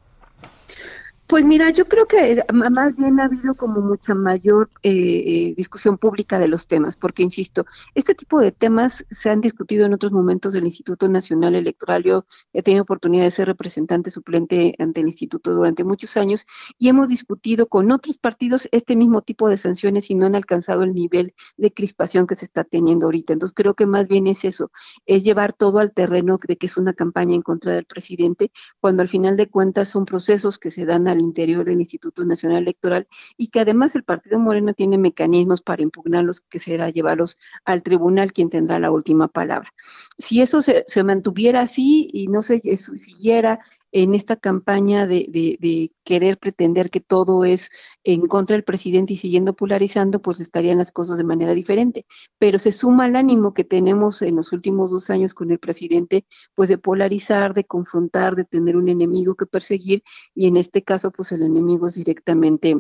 Pues 1.32 1.46
mira, 1.46 1.70
yo 1.70 1.88
creo 1.88 2.08
que 2.08 2.34
eh, 2.34 2.46
más 2.52 2.94
bien 2.98 3.22
ha 3.22 3.24
habido 3.24 3.56
como 3.56 3.80
mucha 3.80 4.14
mayor 4.14 4.70
eh, 4.84 4.92
eh, 4.92 5.54
discusión 5.56 5.98
pública 5.98 6.40
de 6.40 6.50
los 6.50 6.68
temas, 6.68 6.98
porque 6.98 7.24
insisto, 7.24 7.66
este 7.96 8.16
tipo 8.16 8.42
de 8.42 8.52
temas 8.52 9.06
se 9.10 9.30
han 9.30 9.40
discutido 9.40 9.86
en 9.86 9.94
otros 9.94 10.12
momentos 10.12 10.52
del 10.52 10.66
Instituto 10.66 11.08
Nacional 11.08 11.56
Electoral. 11.56 12.04
Yo 12.04 12.26
he 12.52 12.62
tenido 12.62 12.84
oportunidad 12.84 13.24
de 13.24 13.32
ser 13.32 13.48
representante 13.48 14.12
suplente 14.12 14.76
ante 14.78 15.00
el 15.00 15.08
instituto 15.08 15.54
durante 15.54 15.86
muchos 15.86 16.18
años 16.18 16.46
y 16.78 16.90
hemos 16.90 17.08
discutido 17.08 17.66
con 17.70 17.94
otros 17.94 18.18
partidos 18.18 18.68
este 18.74 18.98
mismo 18.98 19.22
tipo 19.22 19.48
de 19.48 19.56
sanciones 19.56 20.10
y 20.10 20.16
no 20.16 20.26
han 20.26 20.36
alcanzado 20.36 20.84
el 20.84 20.94
nivel 20.94 21.34
de 21.56 21.72
crispación 21.72 22.28
que 22.28 22.36
se 22.36 22.44
está 22.44 22.66
teniendo 22.66 23.06
ahorita. 23.06 23.32
Entonces 23.32 23.56
creo 23.56 23.74
que 23.74 23.86
más 23.86 24.10
bien 24.10 24.28
es 24.28 24.44
eso, 24.44 24.70
es 25.06 25.24
llevar 25.24 25.54
todo 25.54 25.80
al 25.80 25.94
terreno 25.94 26.38
de 26.46 26.58
que 26.58 26.66
es 26.66 26.76
una 26.76 26.92
campaña 26.92 27.36
en 27.36 27.42
contra 27.42 27.72
del 27.72 27.86
presidente, 27.86 28.52
cuando 28.82 29.02
al 29.02 29.08
final 29.08 29.38
de 29.38 29.48
cuentas 29.48 29.88
son 29.88 30.04
procesos 30.04 30.60
que 30.60 30.72
se 30.72 30.86
dan 30.86 31.08
al 31.08 31.21
interior 31.22 31.66
del 31.66 31.80
Instituto 31.80 32.26
Nacional 32.26 32.64
Electoral 32.64 33.08
y 33.38 33.48
que 33.48 33.62
además 33.62 33.96
el 33.96 34.04
Partido 34.04 34.40
Morena 34.40 34.74
tiene 34.74 34.98
mecanismos 34.98 35.62
para 35.62 35.84
impugnarlos, 35.84 36.42
que 36.42 36.60
será 36.60 36.90
llevarlos 36.90 37.38
al 37.66 37.84
tribunal 37.84 38.34
quien 38.34 38.50
tendrá 38.50 38.80
la 38.80 38.92
última 38.92 39.28
palabra. 39.28 39.74
Si 40.18 40.42
eso 40.42 40.62
se, 40.62 40.86
se 40.88 41.04
mantuviera 41.04 41.62
así 41.62 42.10
y 42.12 42.28
no 42.28 42.42
se 42.42 42.60
siguiera 42.78 43.60
en 43.92 44.16
esta 44.16 44.36
campaña 44.38 45.08
de, 45.08 45.92
querer 46.04 46.38
pretender 46.38 46.90
que 46.90 47.02
todo 47.02 47.46
es 47.46 47.70
en 48.04 48.28
contra 48.28 48.56
del 48.56 48.64
presidente 48.64 49.14
y 49.14 49.18
siguiendo 49.18 49.56
polarizando, 49.56 50.22
pues 50.22 50.40
estarían 50.40 50.78
las 50.78 50.92
cosas 50.92 51.18
de 51.18 51.24
manera 51.24 51.54
diferente. 51.54 52.06
Pero 52.38 52.58
se 52.58 52.72
suma 52.72 53.08
el 53.08 53.16
ánimo 53.16 53.54
que 53.54 53.64
tenemos 53.64 54.22
en 54.22 54.36
los 54.38 54.52
últimos 54.54 54.92
dos 54.92 55.10
años 55.10 55.34
con 55.34 55.52
el 55.52 55.60
presidente, 55.60 56.26
pues 56.56 56.70
de 56.70 56.78
polarizar, 56.78 57.54
de 57.54 57.66
confrontar, 57.66 58.36
de 58.36 58.46
tener 58.46 58.78
un 58.78 58.90
enemigo 58.90 59.36
que 59.36 59.46
perseguir, 59.46 60.04
y 60.34 60.48
en 60.48 60.58
este 60.58 60.84
caso, 60.84 61.12
pues 61.12 61.32
el 61.32 61.44
enemigo 61.44 61.88
es 61.88 61.96
directamente 61.96 62.76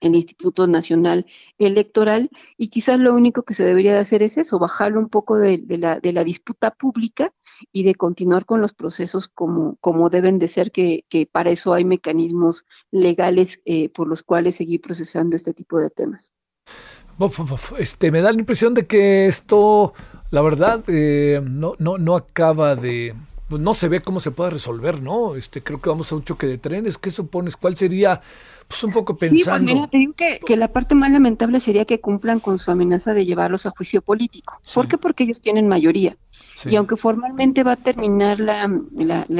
el 0.00 0.14
Instituto 0.16 0.66
Nacional 0.66 1.26
Electoral 1.58 2.30
y 2.56 2.68
quizás 2.68 2.98
lo 2.98 3.14
único 3.14 3.42
que 3.44 3.54
se 3.54 3.64
debería 3.64 3.94
de 3.94 4.00
hacer 4.00 4.22
es 4.22 4.36
eso, 4.36 4.58
bajarlo 4.58 5.00
un 5.00 5.08
poco 5.08 5.38
de, 5.38 5.62
la, 5.78 6.00
de 6.00 6.12
la 6.12 6.24
disputa 6.24 6.70
pública 6.72 7.32
y 7.72 7.84
de 7.84 7.94
continuar 7.94 8.44
con 8.44 8.60
los 8.60 8.72
procesos 8.72 9.28
como, 9.28 9.76
como 9.80 10.10
deben 10.10 10.38
de 10.38 10.48
ser, 10.48 10.72
que, 10.72 11.04
que 11.08 11.26
para 11.26 11.50
eso 11.50 11.74
hay 11.74 11.84
mecanismos 11.84 12.64
legales 12.90 13.60
eh, 13.64 13.88
por 13.88 14.08
los 14.08 14.22
cuales 14.22 14.56
seguir 14.56 14.80
procesando 14.80 15.36
este 15.36 15.54
tipo 15.54 15.78
de 15.78 15.90
temas. 15.90 16.32
Este, 17.78 18.10
me 18.10 18.20
da 18.20 18.32
la 18.32 18.40
impresión 18.40 18.74
de 18.74 18.86
que 18.86 19.26
esto, 19.26 19.94
la 20.30 20.42
verdad, 20.42 20.82
eh, 20.88 21.40
no, 21.44 21.74
no, 21.78 21.96
no 21.96 22.16
acaba 22.16 22.74
de, 22.74 23.14
pues, 23.48 23.62
no 23.62 23.72
se 23.72 23.86
ve 23.86 24.00
cómo 24.00 24.18
se 24.18 24.32
puede 24.32 24.50
resolver, 24.50 25.00
¿no? 25.00 25.36
Este, 25.36 25.62
creo 25.62 25.80
que 25.80 25.88
vamos 25.88 26.10
a 26.10 26.16
un 26.16 26.24
choque 26.24 26.48
de 26.48 26.58
trenes. 26.58 26.98
¿Qué 26.98 27.12
supones? 27.12 27.56
¿Cuál 27.56 27.76
sería? 27.76 28.20
Pues 28.66 28.82
un 28.82 28.92
poco 28.92 29.16
pensando. 29.16 29.58
Sí, 29.58 29.64
pues 29.64 29.74
mira, 29.74 29.86
te 29.86 29.98
digo 29.98 30.12
que, 30.14 30.40
que, 30.44 30.56
la 30.56 30.72
parte 30.72 30.96
más 30.96 31.12
lamentable 31.12 31.60
sería 31.60 31.84
que 31.84 32.00
cumplan 32.00 32.40
con 32.40 32.58
su 32.58 32.72
amenaza 32.72 33.12
de 33.12 33.24
llevarlos 33.24 33.64
a 33.66 33.70
juicio 33.70 34.02
político. 34.02 34.60
¿Por 34.74 34.88
qué? 34.88 34.98
Porque 34.98 35.22
ellos 35.22 35.40
tienen 35.40 35.68
mayoría. 35.68 36.16
Y 36.64 36.76
aunque 36.76 36.96
formalmente 36.96 37.62
va 37.62 37.72
a 37.72 37.76
terminar 37.76 38.40
la, 38.40 38.70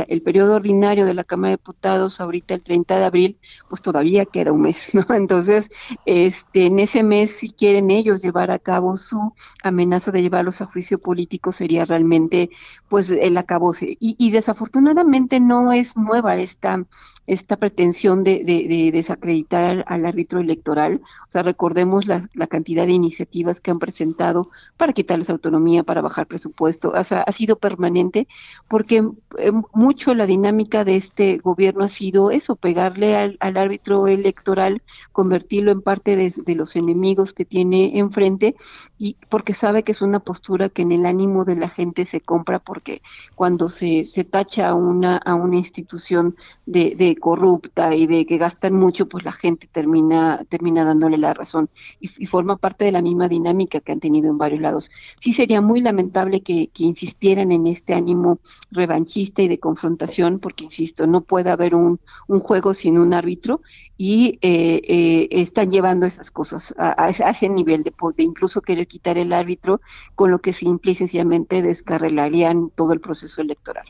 el 0.09 0.23
periodo 0.23 0.55
ordinario 0.55 1.07
de 1.07 1.15
la 1.15 1.25
Cámara 1.25 1.51
de 1.51 1.57
Diputados 1.57 2.21
ahorita 2.21 2.55
el 2.55 2.63
30 2.63 2.99
de 2.99 3.05
abril, 3.05 3.39
pues 3.69 3.83
todavía 3.83 4.25
queda 4.27 4.53
un 4.53 4.63
mes, 4.63 4.95
¿no? 4.95 5.07
Entonces, 5.15 5.71
este, 6.07 6.67
en 6.67 6.79
ese 6.79 7.03
mes, 7.03 7.37
si 7.37 7.51
quieren 7.51 7.91
ellos 7.91 8.23
llevar 8.23 8.51
a 8.51 8.59
cabo 8.59 8.97
su 8.97 9.33
amenaza 9.63 10.11
de 10.11 10.23
llevarlos 10.23 10.61
a 10.61 10.67
juicio 10.67 10.99
político, 10.99 11.53
sería 11.53 11.85
realmente, 11.85 12.51
pues, 12.89 13.11
el 13.11 13.37
acabose. 13.37 13.97
Y, 14.01 14.17
y 14.19 14.31
desafortunadamente 14.31 15.41
no 15.41 15.73
es 15.73 15.97
nueva 15.97 16.37
esta, 16.37 16.85
esta 17.27 17.57
pretensión 17.57 18.23
de, 18.25 18.45
de, 18.45 18.91
desacreditar 18.93 19.85
al 19.87 20.07
árbitro 20.07 20.41
electoral. 20.41 21.01
O 21.27 21.31
sea, 21.31 21.43
recordemos 21.43 22.07
la, 22.07 22.29
la 22.35 22.47
cantidad 22.47 22.87
de 22.87 22.93
iniciativas 22.93 23.61
que 23.61 23.71
han 23.71 23.79
presentado 23.79 24.51
para 24.77 24.93
quitarles 24.93 25.31
autonomía, 25.31 25.85
para 25.85 26.03
bajar 26.03 26.27
presupuesto 26.27 26.84
ha 26.95 27.32
sido 27.32 27.57
permanente, 27.57 28.28
porque 28.68 29.05
eh, 29.39 29.53
mucho 29.72 30.14
la 30.14 30.26
dinámica 30.26 30.85
de 30.85 30.97
este 30.97 31.39
gobierno 31.39 31.85
ha 31.85 31.89
sido 31.89 32.30
eso, 32.30 32.57
pegarle 32.57 33.16
al, 33.16 33.39
árbitro 33.41 34.09
electoral, 34.09 34.82
convertirlo 35.12 35.72
en 35.72 35.82
parte 35.82 36.16
de, 36.16 36.55
los 36.55 36.76
enemigos 36.76 37.32
que 37.32 37.45
tiene 37.45 37.99
enfrente, 37.99 38.57
y 38.99 39.16
porque 39.28 39.55
sabe 39.55 39.82
que 39.82 39.93
es 39.93 40.03
una 40.03 40.20
postura 40.20 40.68
que 40.68 40.82
en 40.82 40.93
el 40.93 41.07
ánimo 41.07 41.45
de 41.45 41.57
la 41.57 41.68
gente 41.68 42.05
se 42.05 42.20
compra, 42.20 42.59
porque 42.59 43.03
cuando 43.35 43.68
se, 43.68 44.05
se 44.05 44.24
tacha 44.24 44.68
a 44.68 44.74
una, 44.74 45.16
a 45.16 45.35
una 45.35 45.57
institución 45.57 46.37
de, 46.66 46.95
de 46.97 47.16
corrupta 47.16 47.95
y 47.95 48.07
de 48.07 48.26
que 48.26 48.39
gastan 48.39 48.74
mucho, 48.74 49.09
pues 49.09 49.24
la 49.24 49.32
gente 49.32 49.68
termina, 49.70 50.45
termina 50.49 50.85
dándole 50.85 51.18
la 51.18 51.35
razón 51.35 51.68
y, 52.01 52.11
y 52.18 52.26
forma 52.26 52.57
parte 52.57 52.85
de 52.85 52.93
la 52.93 53.03
misma 53.03 53.28
dinámica 53.28 53.80
que 53.80 53.93
han 53.93 54.01
tenido 54.01 54.30
en 54.30 54.39
varios 54.39 54.61
lados. 54.61 54.91
Sí 55.20 55.32
sería 55.32 55.61
muy 55.61 55.80
lamentable 55.80 56.41
que, 56.43 56.70
insistieran 56.83 57.53
en 57.53 57.68
este 57.68 57.95
ánimo 57.95 58.41
revanchista 58.72 59.43
y 59.43 59.49
de 59.49 59.61
confrontación, 59.61 60.41
porque, 60.41 60.64
insisto, 60.64 61.07
no 61.07 61.20
puede 61.20 61.51
haber 61.51 61.77
un, 61.77 62.01
un 62.27 62.41
juego 62.41 62.75
sin 62.75 62.99
un 62.99 63.14
árbitro 63.14 63.61
y 63.97 64.39
eh, 64.43 64.81
eh, 64.89 65.29
están 65.31 65.70
llevando 65.70 66.05
esas 66.07 66.31
cosas 66.31 66.75
a, 66.77 67.09
ese 67.09 67.49
nivel 67.49 67.85
de, 67.85 67.93
de, 68.16 68.22
incluso 68.25 68.61
querer 68.61 68.89
quitar 68.89 69.16
el 69.18 69.33
árbitro, 69.33 69.81
con 70.16 70.31
lo 70.31 70.41
que 70.41 70.53
simple 70.53 70.93
y 70.93 70.95
sencillamente 70.97 71.62
descarrelarían 71.62 72.70
todo 72.75 72.93
el 72.93 73.01
proceso 73.01 73.41
electoral. 73.41 73.85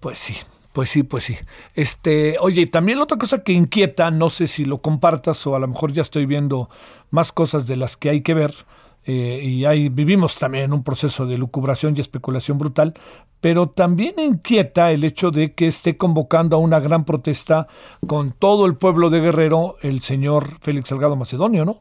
Pues 0.00 0.18
sí, 0.18 0.34
pues 0.72 0.90
sí, 0.90 1.02
pues 1.02 1.24
sí. 1.24 1.36
Este, 1.74 2.36
oye, 2.38 2.66
también 2.66 2.98
la 2.98 3.04
otra 3.04 3.18
cosa 3.18 3.42
que 3.42 3.52
inquieta, 3.52 4.10
no 4.10 4.30
sé 4.30 4.46
si 4.46 4.64
lo 4.64 4.78
compartas 4.78 5.46
o 5.46 5.56
a 5.56 5.58
lo 5.58 5.68
mejor 5.68 5.92
ya 5.92 6.02
estoy 6.02 6.26
viendo 6.26 6.68
más 7.10 7.32
cosas 7.32 7.66
de 7.66 7.76
las 7.76 7.96
que 7.96 8.10
hay 8.10 8.22
que 8.22 8.34
ver, 8.34 8.54
eh, 9.04 9.40
y 9.42 9.64
ahí 9.64 9.88
vivimos 9.88 10.38
también 10.38 10.72
un 10.72 10.84
proceso 10.84 11.26
de 11.26 11.38
lucubración 11.38 11.96
y 11.96 12.00
especulación 12.00 12.58
brutal, 12.58 12.94
pero 13.40 13.70
también 13.70 14.14
inquieta 14.18 14.92
el 14.92 15.04
hecho 15.04 15.30
de 15.30 15.54
que 15.54 15.66
esté 15.66 15.96
convocando 15.96 16.56
a 16.56 16.58
una 16.58 16.80
gran 16.80 17.04
protesta 17.04 17.66
con 18.06 18.32
todo 18.32 18.66
el 18.66 18.76
pueblo 18.76 19.08
de 19.10 19.20
Guerrero 19.20 19.76
el 19.82 20.02
señor 20.02 20.58
Félix 20.60 20.90
Salgado 20.90 21.16
Macedonio, 21.16 21.64
¿no? 21.64 21.80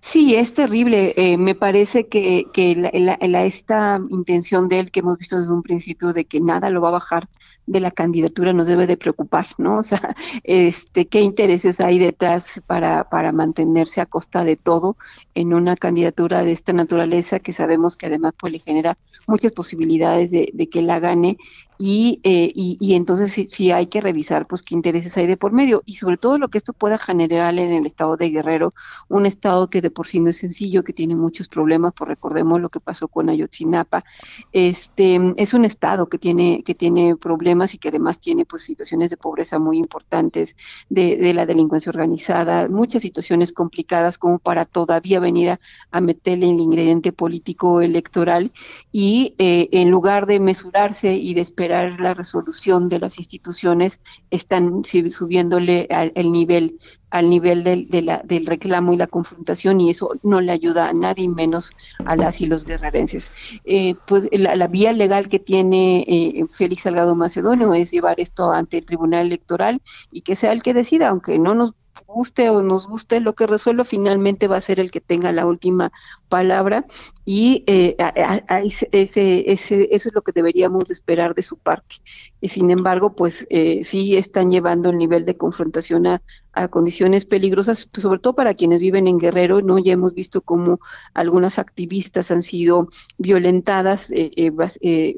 Sí, 0.00 0.34
es 0.34 0.52
terrible. 0.52 1.14
Eh, 1.16 1.36
me 1.36 1.54
parece 1.54 2.08
que, 2.08 2.46
que 2.52 2.74
la, 2.74 3.44
esta 3.44 4.00
intención 4.10 4.68
de 4.68 4.80
él 4.80 4.90
que 4.90 5.00
hemos 5.00 5.16
visto 5.16 5.38
desde 5.38 5.52
un 5.52 5.62
principio 5.62 6.12
de 6.12 6.24
que 6.24 6.40
nada 6.40 6.70
lo 6.70 6.80
va 6.80 6.88
a 6.88 6.92
bajar 6.92 7.28
de 7.66 7.80
la 7.80 7.90
candidatura 7.90 8.52
nos 8.52 8.66
debe 8.66 8.86
de 8.86 8.96
preocupar, 8.96 9.46
¿no? 9.58 9.78
O 9.78 9.82
sea, 9.82 10.14
este, 10.44 11.06
qué 11.06 11.20
intereses 11.20 11.80
hay 11.80 11.98
detrás 11.98 12.60
para, 12.66 13.04
para 13.04 13.32
mantenerse 13.32 14.00
a 14.00 14.06
costa 14.06 14.44
de 14.44 14.56
todo 14.56 14.96
en 15.34 15.54
una 15.54 15.76
candidatura 15.76 16.42
de 16.42 16.52
esta 16.52 16.72
naturaleza 16.72 17.38
que 17.38 17.52
sabemos 17.52 17.96
que 17.96 18.06
además 18.06 18.34
pues 18.38 18.52
le 18.52 18.58
genera 18.58 18.98
muchas 19.26 19.52
posibilidades 19.52 20.30
de, 20.30 20.50
de 20.52 20.68
que 20.68 20.82
la 20.82 20.98
gane 20.98 21.38
y, 21.84 22.20
eh, 22.22 22.52
y, 22.54 22.94
entonces 22.94 23.32
sí, 23.50 23.72
hay 23.72 23.88
que 23.88 24.00
revisar 24.00 24.46
pues 24.46 24.62
qué 24.62 24.76
intereses 24.76 25.16
hay 25.16 25.26
de 25.26 25.36
por 25.36 25.50
medio 25.50 25.82
y 25.84 25.96
sobre 25.96 26.16
todo 26.16 26.38
lo 26.38 26.46
que 26.46 26.58
esto 26.58 26.72
pueda 26.72 26.96
generar 26.96 27.58
en 27.58 27.72
el 27.72 27.86
estado 27.86 28.16
de 28.16 28.30
Guerrero, 28.30 28.72
un 29.08 29.26
estado 29.26 29.68
que 29.68 29.80
de 29.80 29.90
por 29.90 30.06
sí 30.06 30.20
no 30.20 30.30
es 30.30 30.36
sencillo, 30.36 30.84
que 30.84 30.92
tiene 30.92 31.16
muchos 31.16 31.48
problemas, 31.48 31.92
por 31.92 32.06
recordemos 32.06 32.60
lo 32.60 32.68
que 32.68 32.78
pasó 32.78 33.08
con 33.08 33.28
Ayotzinapa, 33.30 34.04
este 34.52 35.18
es 35.36 35.54
un 35.54 35.64
estado 35.64 36.08
que 36.08 36.18
tiene 36.18 36.62
que 36.62 36.76
tiene 36.76 37.16
problemas 37.16 37.74
y 37.74 37.78
que 37.78 37.88
además 37.88 38.20
tiene 38.20 38.44
pues 38.44 38.62
situaciones 38.62 39.10
de 39.10 39.16
pobreza 39.16 39.58
muy 39.58 39.78
importantes, 39.78 40.54
de, 40.88 41.16
de 41.16 41.34
la 41.34 41.46
delincuencia 41.46 41.90
organizada, 41.90 42.68
muchas 42.68 43.02
situaciones 43.02 43.52
complicadas 43.52 44.18
como 44.18 44.38
para 44.38 44.66
todavía 44.66 45.18
venir 45.18 45.58
a, 45.90 46.00
meterle 46.00 46.48
el 46.48 46.60
ingrediente 46.60 47.12
político 47.12 47.80
electoral 47.80 48.52
y 48.92 49.34
eh, 49.38 49.68
en 49.72 49.90
lugar 49.90 50.26
de 50.26 50.38
mesurarse 50.38 51.14
y 51.14 51.34
de 51.34 51.40
esperar 51.40 51.71
la 51.72 52.14
resolución 52.14 52.88
de 52.88 52.98
las 52.98 53.18
instituciones, 53.18 54.00
están 54.30 54.82
subiéndole 54.84 55.88
al, 55.90 56.12
el 56.14 56.32
nivel 56.32 56.78
al 57.12 57.28
nivel 57.28 57.62
del, 57.62 57.88
de 57.88 58.00
la, 58.00 58.22
del 58.24 58.46
reclamo 58.46 58.94
y 58.94 58.96
la 58.96 59.06
confrontación 59.06 59.80
y 59.82 59.90
eso 59.90 60.12
no 60.22 60.40
le 60.40 60.50
ayuda 60.50 60.88
a 60.88 60.92
nadie 60.94 61.28
menos 61.28 61.72
a 62.06 62.16
las 62.16 62.40
y 62.40 62.46
los 62.46 62.64
guerrerenses. 62.64 63.30
Eh, 63.66 63.96
pues 64.06 64.28
la, 64.32 64.66
vía 64.66 64.92
legal 64.92 65.28
que 65.28 65.38
tiene 65.38 66.04
eh, 66.08 66.44
Félix 66.50 66.84
Salgado 66.84 67.14
Macedonio 67.14 67.74
es 67.74 67.90
llevar 67.90 68.18
esto 68.18 68.50
ante 68.50 68.78
el 68.78 68.86
Tribunal 68.86 69.26
Electoral 69.26 69.82
y 70.10 70.22
que 70.22 70.36
sea 70.36 70.52
el 70.52 70.62
que 70.62 70.72
decida, 70.72 71.08
aunque 71.08 71.38
no 71.38 71.54
nos 71.54 71.74
guste 72.06 72.48
o 72.50 72.62
nos 72.62 72.86
guste, 72.86 73.20
lo 73.20 73.34
que 73.34 73.46
resuelva 73.46 73.84
finalmente 73.84 74.48
va 74.48 74.56
a 74.56 74.62
ser 74.62 74.80
el 74.80 74.90
que 74.90 75.00
tenga 75.00 75.32
la 75.32 75.46
última 75.46 75.92
palabra 76.28 76.84
y 77.24 77.64
eh, 77.66 77.96
ese, 78.64 78.88
ese, 79.52 79.88
eso 79.94 80.08
es 80.08 80.14
lo 80.14 80.22
que 80.22 80.32
deberíamos 80.32 80.90
esperar 80.90 81.34
de 81.34 81.42
su 81.42 81.56
parte. 81.56 81.96
Y 82.40 82.48
sin 82.48 82.70
embargo, 82.70 83.14
pues 83.14 83.46
eh, 83.50 83.84
sí 83.84 84.16
están 84.16 84.50
llevando 84.50 84.90
el 84.90 84.98
nivel 84.98 85.24
de 85.24 85.36
confrontación 85.36 86.06
a, 86.06 86.22
a 86.52 86.68
condiciones 86.68 87.24
peligrosas, 87.24 87.86
pues, 87.86 88.02
sobre 88.02 88.20
todo 88.20 88.34
para 88.34 88.54
quienes 88.54 88.80
viven 88.80 89.06
en 89.06 89.18
Guerrero, 89.18 89.62
¿no? 89.62 89.78
Ya 89.78 89.92
hemos 89.92 90.14
visto 90.14 90.42
cómo 90.42 90.80
algunas 91.14 91.58
activistas 91.58 92.30
han 92.30 92.42
sido 92.42 92.88
violentadas, 93.18 94.10
eh, 94.10 94.30
eh, 94.36 94.52
eh 94.80 95.16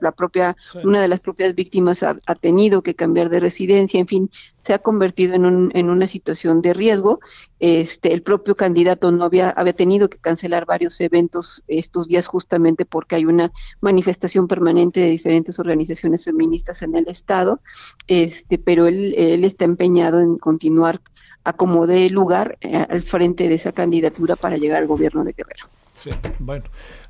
la 0.00 0.12
propia, 0.12 0.56
una 0.82 1.00
de 1.00 1.08
las 1.08 1.20
propias 1.20 1.54
víctimas 1.54 2.02
ha, 2.02 2.18
ha, 2.26 2.34
tenido 2.34 2.82
que 2.82 2.94
cambiar 2.94 3.30
de 3.30 3.40
residencia, 3.40 3.98
en 3.98 4.06
fin, 4.06 4.30
se 4.62 4.74
ha 4.74 4.78
convertido 4.78 5.34
en, 5.34 5.46
un, 5.46 5.70
en 5.74 5.90
una 5.90 6.06
situación 6.06 6.60
de 6.60 6.74
riesgo. 6.74 7.20
Este, 7.66 8.12
el 8.12 8.20
propio 8.20 8.56
candidato 8.56 9.10
no 9.10 9.24
había, 9.24 9.54
tenido 9.74 10.10
que 10.10 10.18
cancelar 10.18 10.66
varios 10.66 11.00
eventos 11.00 11.62
estos 11.66 12.08
días 12.08 12.26
justamente 12.26 12.84
porque 12.84 13.14
hay 13.14 13.24
una 13.24 13.52
manifestación 13.80 14.48
permanente 14.48 15.00
de 15.00 15.08
diferentes 15.08 15.58
organizaciones 15.58 16.24
feministas 16.24 16.82
en 16.82 16.94
el 16.94 17.08
estado, 17.08 17.60
este, 18.06 18.58
pero 18.58 18.86
él, 18.86 19.14
él 19.16 19.44
está 19.44 19.64
empeñado 19.64 20.20
en 20.20 20.36
continuar 20.36 21.00
a 21.42 21.54
como 21.54 21.86
dé 21.86 22.10
lugar 22.10 22.58
eh, 22.60 22.76
al 22.76 23.00
frente 23.00 23.48
de 23.48 23.54
esa 23.54 23.72
candidatura 23.72 24.36
para 24.36 24.58
llegar 24.58 24.82
al 24.82 24.86
gobierno 24.86 25.24
de 25.24 25.32
Guerrero. 25.32 25.66
Sí, 25.94 26.10
bueno. 26.40 26.64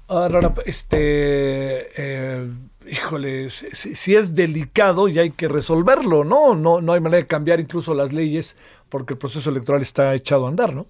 Ahora, 0.07 0.53
este, 0.67 1.89
eh, 1.97 2.51
híjole, 2.91 3.49
si, 3.51 4.15
es 4.15 4.35
delicado 4.35 5.09
y 5.09 5.19
hay 5.19 5.31
que 5.31 5.49
resolverlo, 5.49 6.25
¿no? 6.25 6.55
¿no? 6.55 6.81
No 6.81 6.93
hay 6.93 7.01
manera 7.01 7.23
de 7.23 7.27
cambiar 7.27 7.61
incluso 7.61 7.95
las 7.95 8.13
leyes 8.13 8.57
porque 8.91 9.15
el 9.15 9.19
proceso 9.19 9.51
electoral 9.51 9.81
está 9.81 10.15
echado 10.15 10.45
a 10.45 10.49
andar, 10.51 10.75
¿no? 10.75 10.87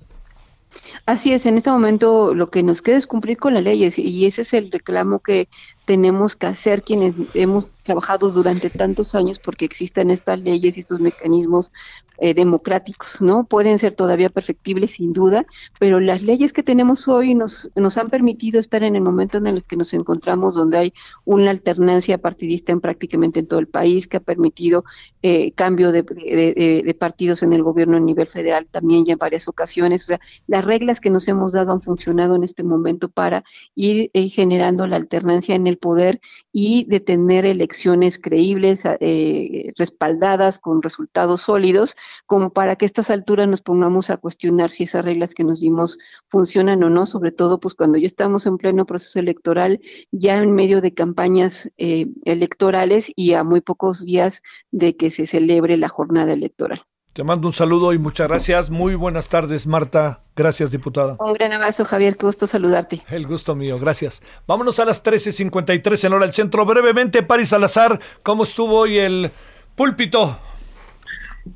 Así 1.07 1.33
es, 1.33 1.47
en 1.47 1.57
este 1.57 1.71
momento 1.71 2.35
lo 2.35 2.51
que 2.51 2.65
nos 2.65 2.83
queda 2.83 2.97
es 2.97 3.07
cumplir 3.07 3.37
con 3.37 3.55
las 3.55 3.63
leyes 3.63 3.99
y 3.99 4.27
ese 4.27 4.43
es 4.43 4.53
el 4.55 4.73
reclamo 4.73 5.21
que 5.21 5.49
tenemos 5.85 6.37
que 6.37 6.47
hacer 6.47 6.83
quienes 6.83 7.15
hemos 7.35 7.75
trabajado 7.83 8.31
durante 8.31 8.71
tantos 8.71 9.15
años 9.15 9.39
porque 9.39 9.65
existen 9.65 10.11
estas 10.11 10.41
leyes 10.41 10.77
y 10.77 10.81
estos 10.81 11.01
mecanismos 11.01 11.71
eh, 12.19 12.33
democráticos, 12.33 13.21
¿no? 13.21 13.45
Pueden 13.45 13.81
ser 13.81 13.93
todavía 13.93 14.29
perfectibles 14.29 14.93
sin 14.93 15.13
duda, 15.13 15.47
pero 15.81 15.99
las 15.99 16.23
leyes 16.23 16.53
que 16.53 16.63
tenemos 16.63 17.09
hoy 17.09 17.35
nos, 17.35 17.73
nos 17.75 17.99
han 17.99 18.09
permitido 18.09 18.61
estar 18.61 18.85
en 18.85 18.95
el 18.95 19.03
momento 19.03 19.39
en 19.39 19.49
el 19.49 19.65
que 19.65 19.77
nos 19.77 19.93
encontramos, 19.95 20.55
donde 20.55 20.79
hay 20.79 20.95
una 21.25 21.51
alternancia 21.51 22.19
partidista 22.19 22.71
en 22.71 22.81
prácticamente 22.81 23.41
en 23.41 23.49
todo 23.49 23.59
el 23.59 23.67
país, 23.67 24.07
que 24.07 24.19
ha 24.19 24.21
permitido 24.21 24.85
eh, 25.23 25.51
cambio 25.53 25.91
de, 25.91 26.03
de, 26.05 26.95
partidos 26.95 27.43
en 27.43 27.53
el 27.53 27.65
gobierno 27.65 27.97
a 27.97 28.01
nivel 28.01 28.29
federal 28.29 28.69
también 28.71 29.05
ya 29.05 29.15
en 29.15 29.19
varias 29.19 29.49
ocasiones. 29.49 30.05
O 30.05 30.07
sea, 30.07 30.21
las 30.47 30.65
reglas 30.65 31.01
que 31.01 31.11
nos 31.11 31.27
hemos 31.27 31.51
dado 31.51 31.73
han 31.73 31.83
funcionado 31.83 32.37
en 32.37 32.45
este 32.45 32.63
momento 32.63 33.09
para 33.09 33.43
ir 33.75 34.11
eh, 34.15 34.29
generando 34.29 34.87
la 34.87 34.97
alternancia 34.97 35.57
en 35.57 35.67
el 35.67 35.74
poder 35.77 36.21
y 36.53 36.85
de 36.85 37.01
tener 37.01 37.47
elecciones 37.47 38.19
creíbles, 38.19 38.83
eh, 38.85 39.73
respaldadas 39.77 40.59
con 40.59 40.83
resultados 40.83 41.43
sólidos, 41.43 41.97
como 42.27 42.53
para 42.53 42.77
que 42.77 42.85
a 42.85 42.87
estas 42.87 43.11
alturas 43.11 43.49
nos 43.49 43.63
pongamos 43.63 44.11
a 44.11 44.17
cuestionar 44.17 44.71
si 44.71 44.85
esas 44.85 45.05
reglas 45.05 45.35
que 45.35 45.45
nos 45.45 45.61
dimos 45.61 45.99
funcionan 46.29 46.83
o 46.83 46.91
no, 46.91 47.07
sobre 47.07 47.33
todo 47.33 47.61
pues 47.61 47.75
cuando 47.75 47.99
ya 47.99 48.07
estamos 48.07 48.47
en 48.47 48.59
pleno 48.59 48.87
proceso 48.87 49.19
electoral, 49.19 49.81
ya 50.11 50.39
en 50.39 50.53
medio 50.53 50.81
de 50.81 50.95
campañas 50.95 51.71
eh, 51.77 52.07
electorales 52.25 53.13
y 53.17 53.35
a 53.35 53.45
muy 53.45 53.61
pocos 53.61 54.05
días 54.05 54.43
de 54.71 54.97
que 54.97 55.11
se 55.11 55.27
celebre 55.27 55.77
la 55.77 55.89
jornada 55.89 56.33
electoral. 56.33 56.83
Te 57.15 57.23
mando 57.23 57.47
un 57.47 57.53
saludo 57.53 57.93
y 57.93 57.99
muchas 57.99 58.27
gracias. 58.27 58.71
Muy 58.71 58.97
buenas 58.97 59.29
tardes, 59.29 59.69
Marta. 59.69 60.25
Gracias, 60.35 60.73
diputada. 60.73 61.15
Un 61.21 61.35
gran 61.35 61.53
abrazo, 61.53 61.85
Javier. 61.85 62.17
Qué 62.17 62.27
gusto 62.27 62.49
saludarte. 62.49 63.03
El 63.09 63.29
gusto 63.29 63.55
mío, 63.55 63.79
gracias. 63.79 64.21
Vámonos 64.49 64.81
a 64.81 64.85
las 64.85 65.05
13.53 65.05 66.07
en 66.07 66.13
hora 66.13 66.27
del 66.27 66.35
centro. 66.35 66.67
Brevemente, 66.67 67.23
Paris 67.23 67.51
Salazar, 67.51 68.01
¿cómo 68.25 68.43
estuvo 68.43 68.81
hoy 68.81 68.99
el 68.99 69.31
púlpito? 69.77 70.41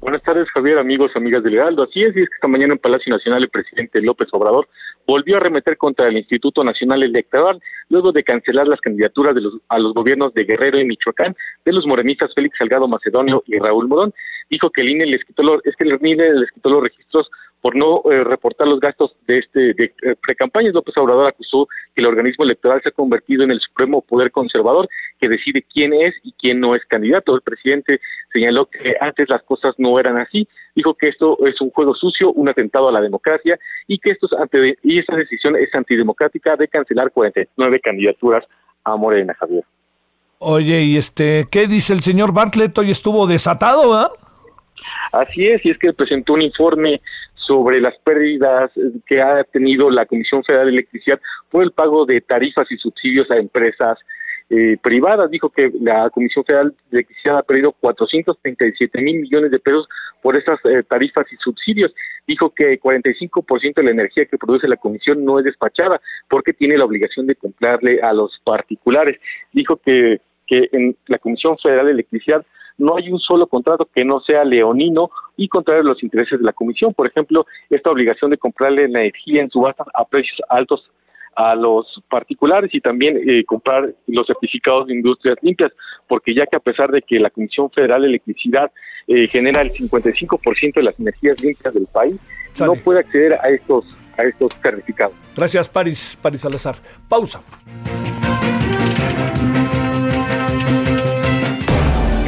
Buenas 0.01 0.23
tardes, 0.23 0.47
Javier, 0.55 0.79
amigos, 0.79 1.11
amigas 1.17 1.43
del 1.43 1.55
Heraldo. 1.55 1.83
Así 1.83 2.03
es, 2.03 2.15
y 2.15 2.21
es 2.21 2.29
que 2.29 2.35
esta 2.35 2.47
mañana 2.47 2.75
en 2.75 2.79
Palacio 2.79 3.13
Nacional 3.13 3.43
el 3.43 3.49
presidente 3.49 4.01
López 4.01 4.29
Obrador 4.31 4.69
volvió 5.09 5.39
a 5.39 5.41
remeter 5.41 5.77
contra 5.77 6.07
el 6.07 6.19
Instituto 6.19 6.63
Nacional 6.63 7.03
Electoral 7.03 7.61
luego 7.89 8.13
de 8.13 8.23
cancelar 8.23 8.69
las 8.69 8.81
candidaturas 8.81 9.35
de 9.35 9.41
los, 9.41 9.55
a 9.71 9.79
los 9.79 9.95
gobiernos 9.95 10.35
de 10.35 10.45
Guerrero 10.45 10.79
y 10.79 10.85
Michoacán 10.85 11.35
de 11.65 11.73
los 11.73 11.87
morenistas 11.87 12.35
Félix 12.35 12.59
Salgado 12.59 12.87
Macedonio 12.87 13.43
y 13.47 13.59
Raúl 13.59 13.89
Morón. 13.89 14.13
Dijo 14.51 14.71
que 14.71 14.83
el 14.83 14.91
INE 14.91 15.07
les 15.07 15.25
quitó 15.25 15.43
los, 15.43 15.65
es 15.65 15.77
que 15.77 15.85
el 15.85 15.99
INE 16.01 16.33
les 16.35 16.51
quitó 16.51 16.71
los 16.71 16.83
registros 16.83 17.31
por 17.61 17.75
no 17.75 18.03
eh, 18.11 18.23
reportar 18.23 18.69
los 18.69 18.79
gastos 18.79 19.17
de 19.27 19.39
este 19.39 19.75
de 19.75 19.93
eh, 20.03 20.15
precampañas. 20.21 20.75
López 20.75 20.97
Obrador 20.97 21.29
acusó 21.29 21.67
que 21.95 22.03
el 22.03 22.07
organismo 22.07 22.45
electoral 22.45 22.81
se 22.83 22.91
ha 22.91 22.93
convertido 22.93 23.43
en 23.45 23.51
el 23.51 23.61
supremo 23.61 24.01
poder 24.01 24.31
conservador 24.31 24.89
que 25.21 25.29
decide 25.29 25.65
quién 25.73 25.93
es 25.93 26.15
y 26.23 26.33
quién 26.33 26.61
no 26.61 26.75
es 26.75 26.85
candidato. 26.87 27.35
El 27.35 27.43
presidente 27.43 28.01
señaló 28.33 28.67
que 28.67 28.95
antes 29.01 29.29
las 29.29 29.43
cosas 29.43 29.75
no 29.79 29.99
eran 29.99 30.19
así. 30.19 30.47
Dijo 30.75 30.95
que 30.95 31.09
esto 31.09 31.39
es 31.47 31.61
un 31.61 31.71
juego 31.71 31.95
sucio, 31.95 32.33
un 32.33 32.49
atentado 32.49 32.89
a 32.89 32.93
la 32.93 33.01
democracia 33.01 33.59
y 33.89 33.99
que 33.99 34.13
esto 34.13 34.29
es 34.31 34.41
ante, 34.41 34.79
y 34.83 34.99
esta 34.99 35.17
decisión 35.17 35.57
es 35.57 35.75
antidemocrática 35.75 36.55
de 36.57 36.69
cancelar 36.69 37.11
49 37.11 37.81
candidaturas 37.81 38.45
a 38.85 38.97
Morena, 38.97 39.35
Javier. 39.35 39.65
Oye, 40.39 40.83
y 40.83 40.97
este, 40.97 41.49
¿qué 41.51 41.67
dice 41.67 41.93
el 41.93 42.03
señor 42.03 42.33
Bartlett? 42.33 42.79
Hoy 42.79 42.93
estuvo 42.93 43.27
desatado, 43.27 43.91
¿verdad? 43.91 44.11
Así 45.13 45.47
es, 45.47 45.65
y 45.65 45.71
es 45.71 45.79
que 45.79 45.93
presentó 45.93 46.35
un 46.35 46.43
informe 46.43 47.01
sobre 47.35 47.81
las 47.81 47.97
pérdidas 48.05 48.71
que 49.07 49.23
ha 49.23 49.43
tenido 49.45 49.91
la 49.91 50.05
Comisión 50.05 50.45
Federal 50.45 50.67
de 50.67 50.73
Electricidad 50.73 51.19
por 51.51 51.63
el 51.63 51.73
pago 51.73 52.05
de 52.05 52.21
tarifas 52.21 52.71
y 52.71 52.77
subsidios 52.77 53.31
a 53.31 53.37
empresas 53.37 53.99
eh, 54.51 54.77
privadas. 54.83 55.31
Dijo 55.31 55.51
que 55.51 55.71
la 55.81 56.11
Comisión 56.11 56.45
Federal 56.45 56.75
de 56.91 56.99
Electricidad 56.99 57.39
ha 57.39 57.43
perdido 57.43 57.73
437 57.73 59.01
mil 59.01 59.21
millones 59.21 59.51
de 59.51 59.59
pesos 59.59 59.89
por 60.23 60.37
esas 60.37 60.59
eh, 60.65 60.83
tarifas 60.89 61.27
y 61.33 61.37
subsidios. 61.37 61.95
Dijo 62.27 62.51
que 62.51 62.79
45% 62.79 63.75
de 63.77 63.83
la 63.83 63.91
energía 63.91 64.27
que 64.27 64.37
produce 64.37 64.69
la 64.69 64.77
Comisión 64.77 65.25
no 65.25 65.39
es 65.39 65.45
despachada 65.47 66.01
porque 66.29 66.53
tiene 66.53 66.77
la 66.77 66.85
obligación 66.85 67.27
de 67.27 67.35
comprarle 67.35 68.01
a 68.03 68.13
los 68.13 68.39
particulares. 68.45 69.19
Dijo 69.53 69.77
que, 69.77 70.21
que 70.47 70.69
en 70.73 70.97
la 71.07 71.19
Comisión 71.19 71.57
Federal 71.59 71.87
de 71.87 71.93
Electricidad 71.93 72.45
no 72.79 72.97
hay 72.97 73.11
un 73.11 73.19
solo 73.19 73.47
contrato 73.47 73.89
que 73.93 74.05
no 74.05 74.21
sea 74.21 74.45
leonino 74.45 75.11
y 75.37 75.49
contrario 75.49 75.83
a 75.83 75.93
los 75.93 76.03
intereses 76.03 76.39
de 76.39 76.45
la 76.45 76.53
Comisión. 76.53 76.95
Por 76.95 77.07
ejemplo, 77.07 77.47
esta 77.69 77.91
obligación 77.91 78.31
de 78.31 78.39
comprarle 78.39 78.85
energía 78.85 79.43
en 79.43 79.51
subastas 79.51 79.89
a 79.95 80.05
precios 80.05 80.41
altos 80.49 80.89
a 81.37 81.55
los 81.55 81.87
particulares 82.11 82.75
y 82.75 82.81
también 82.81 83.17
eh, 83.25 83.45
comprar 83.45 83.95
los 84.09 84.27
certificados 84.27 84.89
de 84.89 84.95
industrias 84.95 85.37
limpias, 85.41 85.71
porque 86.09 86.35
ya 86.35 86.47
que 86.47 86.57
a 86.57 86.61
pesar 86.61 86.91
de 86.91 87.01
que 87.01 87.21
la 87.21 87.31
Comisión 87.31 87.71
Federal 87.71 88.03
de 88.03 88.09
Electricidad 88.09 88.73
eh, 89.07 89.29
genera 89.29 89.61
el 89.61 89.71
55% 89.71 90.75
de 90.75 90.83
las 90.83 90.99
energías 90.99 91.41
limpias 91.43 91.73
del 91.75 91.87
país, 91.87 92.17
no 92.61 92.75
puede 92.75 93.01
acceder 93.01 93.35
a 93.35 93.49
estos 93.51 93.97
a 94.19 94.25
estos 94.25 94.53
certificados. 94.61 95.15
Gracias, 95.37 95.69
Paris, 95.69 96.19
Paris 96.21 96.41
Salazar. 96.41 96.75
Pausa. 97.09 97.41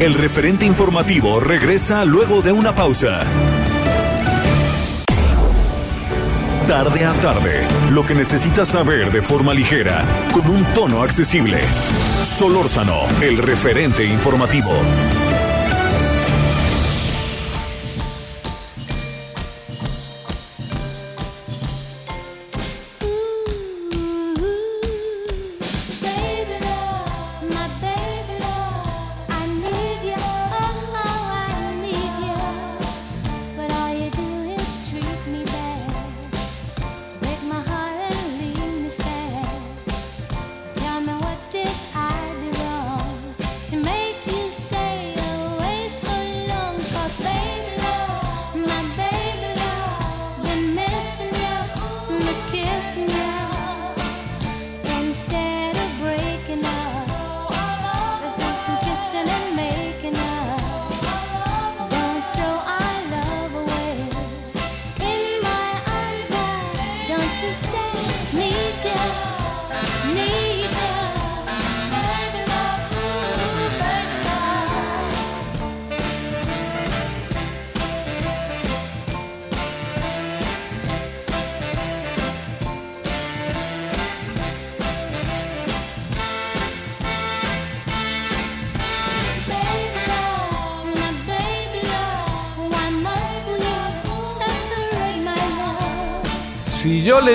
El 0.01 0.15
referente 0.15 0.65
informativo 0.65 1.39
regresa 1.39 2.03
luego 2.05 2.41
de 2.41 2.51
una 2.51 2.73
pausa. 2.73 3.23
Tarde 6.65 7.05
a 7.05 7.13
tarde, 7.21 7.67
lo 7.91 8.03
que 8.03 8.15
necesitas 8.15 8.69
saber 8.69 9.11
de 9.11 9.21
forma 9.21 9.53
ligera, 9.53 10.03
con 10.33 10.49
un 10.49 10.65
tono 10.73 11.03
accesible. 11.03 11.61
Solórzano, 12.23 13.03
el 13.21 13.37
referente 13.37 14.03
informativo. 14.03 14.71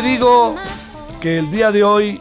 Digo 0.07 0.55
que 1.21 1.39
el 1.39 1.51
día 1.51 1.73
de 1.73 1.83
hoy 1.83 2.21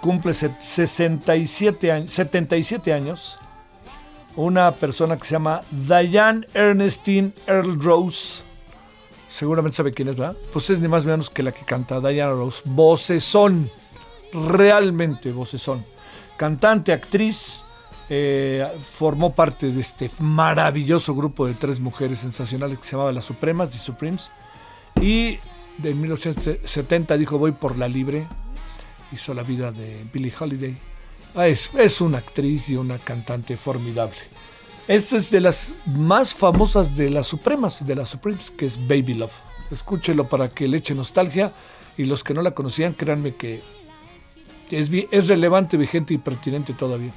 cumple 0.00 0.32
67 0.32 1.90
años, 1.90 2.12
77 2.12 2.92
años, 2.92 3.36
una 4.36 4.70
persona 4.70 5.16
que 5.16 5.26
se 5.26 5.32
llama 5.32 5.60
Diane 5.72 6.46
Ernestine 6.54 7.32
Earl 7.48 7.82
Rose, 7.82 8.42
seguramente 9.28 9.76
sabe 9.76 9.92
quién 9.92 10.08
es, 10.08 10.16
¿verdad? 10.16 10.36
Pues 10.52 10.70
es 10.70 10.78
ni 10.78 10.86
más 10.86 11.04
ni 11.04 11.10
menos 11.10 11.30
que 11.30 11.42
la 11.42 11.50
que 11.50 11.64
canta 11.64 12.00
Diana 12.00 12.30
Rose, 12.30 12.62
vocesón, 12.64 13.68
realmente 14.32 15.32
vocesón, 15.32 15.84
cantante, 16.36 16.92
actriz, 16.92 17.64
eh, 18.08 18.68
formó 18.96 19.34
parte 19.34 19.72
de 19.72 19.80
este 19.80 20.08
maravilloso 20.20 21.12
grupo 21.16 21.48
de 21.48 21.54
tres 21.54 21.80
mujeres 21.80 22.20
sensacionales 22.20 22.78
que 22.78 22.84
se 22.84 22.92
llamaba 22.92 23.10
Las 23.10 23.24
Supremas, 23.24 23.70
The 23.70 23.78
Supremes, 23.78 24.30
y 25.00 25.40
de 25.82 25.94
1970 25.94 27.16
dijo 27.16 27.38
voy 27.38 27.52
por 27.52 27.78
la 27.78 27.88
libre, 27.88 28.26
hizo 29.12 29.34
la 29.34 29.42
vida 29.42 29.72
de 29.72 30.04
Billie 30.12 30.32
Holiday. 30.38 30.76
Ah, 31.34 31.46
es, 31.46 31.70
es, 31.78 32.00
una 32.00 32.18
actriz 32.18 32.68
y 32.68 32.76
una 32.76 32.98
cantante 32.98 33.56
formidable. 33.56 34.18
Esta 34.88 35.16
es 35.16 35.30
de 35.30 35.40
las 35.40 35.74
más 35.86 36.34
famosas 36.34 36.96
de 36.96 37.10
las 37.10 37.28
Supremas, 37.28 37.86
de 37.86 37.94
las 37.94 38.08
Supremes, 38.08 38.50
que 38.50 38.66
es 38.66 38.76
Baby 38.88 39.14
Love. 39.14 39.32
Escúchelo 39.70 40.28
para 40.28 40.48
que 40.48 40.66
le 40.66 40.78
eche 40.78 40.94
nostalgia 40.94 41.52
y 41.96 42.04
los 42.04 42.24
que 42.24 42.34
no 42.34 42.42
la 42.42 42.52
conocían, 42.52 42.94
créanme 42.94 43.34
que 43.34 43.62
es, 44.70 44.90
es 45.10 45.28
relevante, 45.28 45.76
vigente 45.76 46.14
y 46.14 46.18
pertinente 46.18 46.72
todavía. 46.72 47.12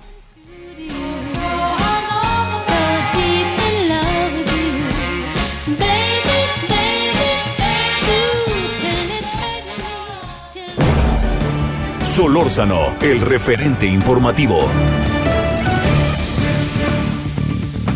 Solórzano, 12.13 12.95
el 13.01 13.21
referente 13.21 13.87
informativo. 13.87 14.59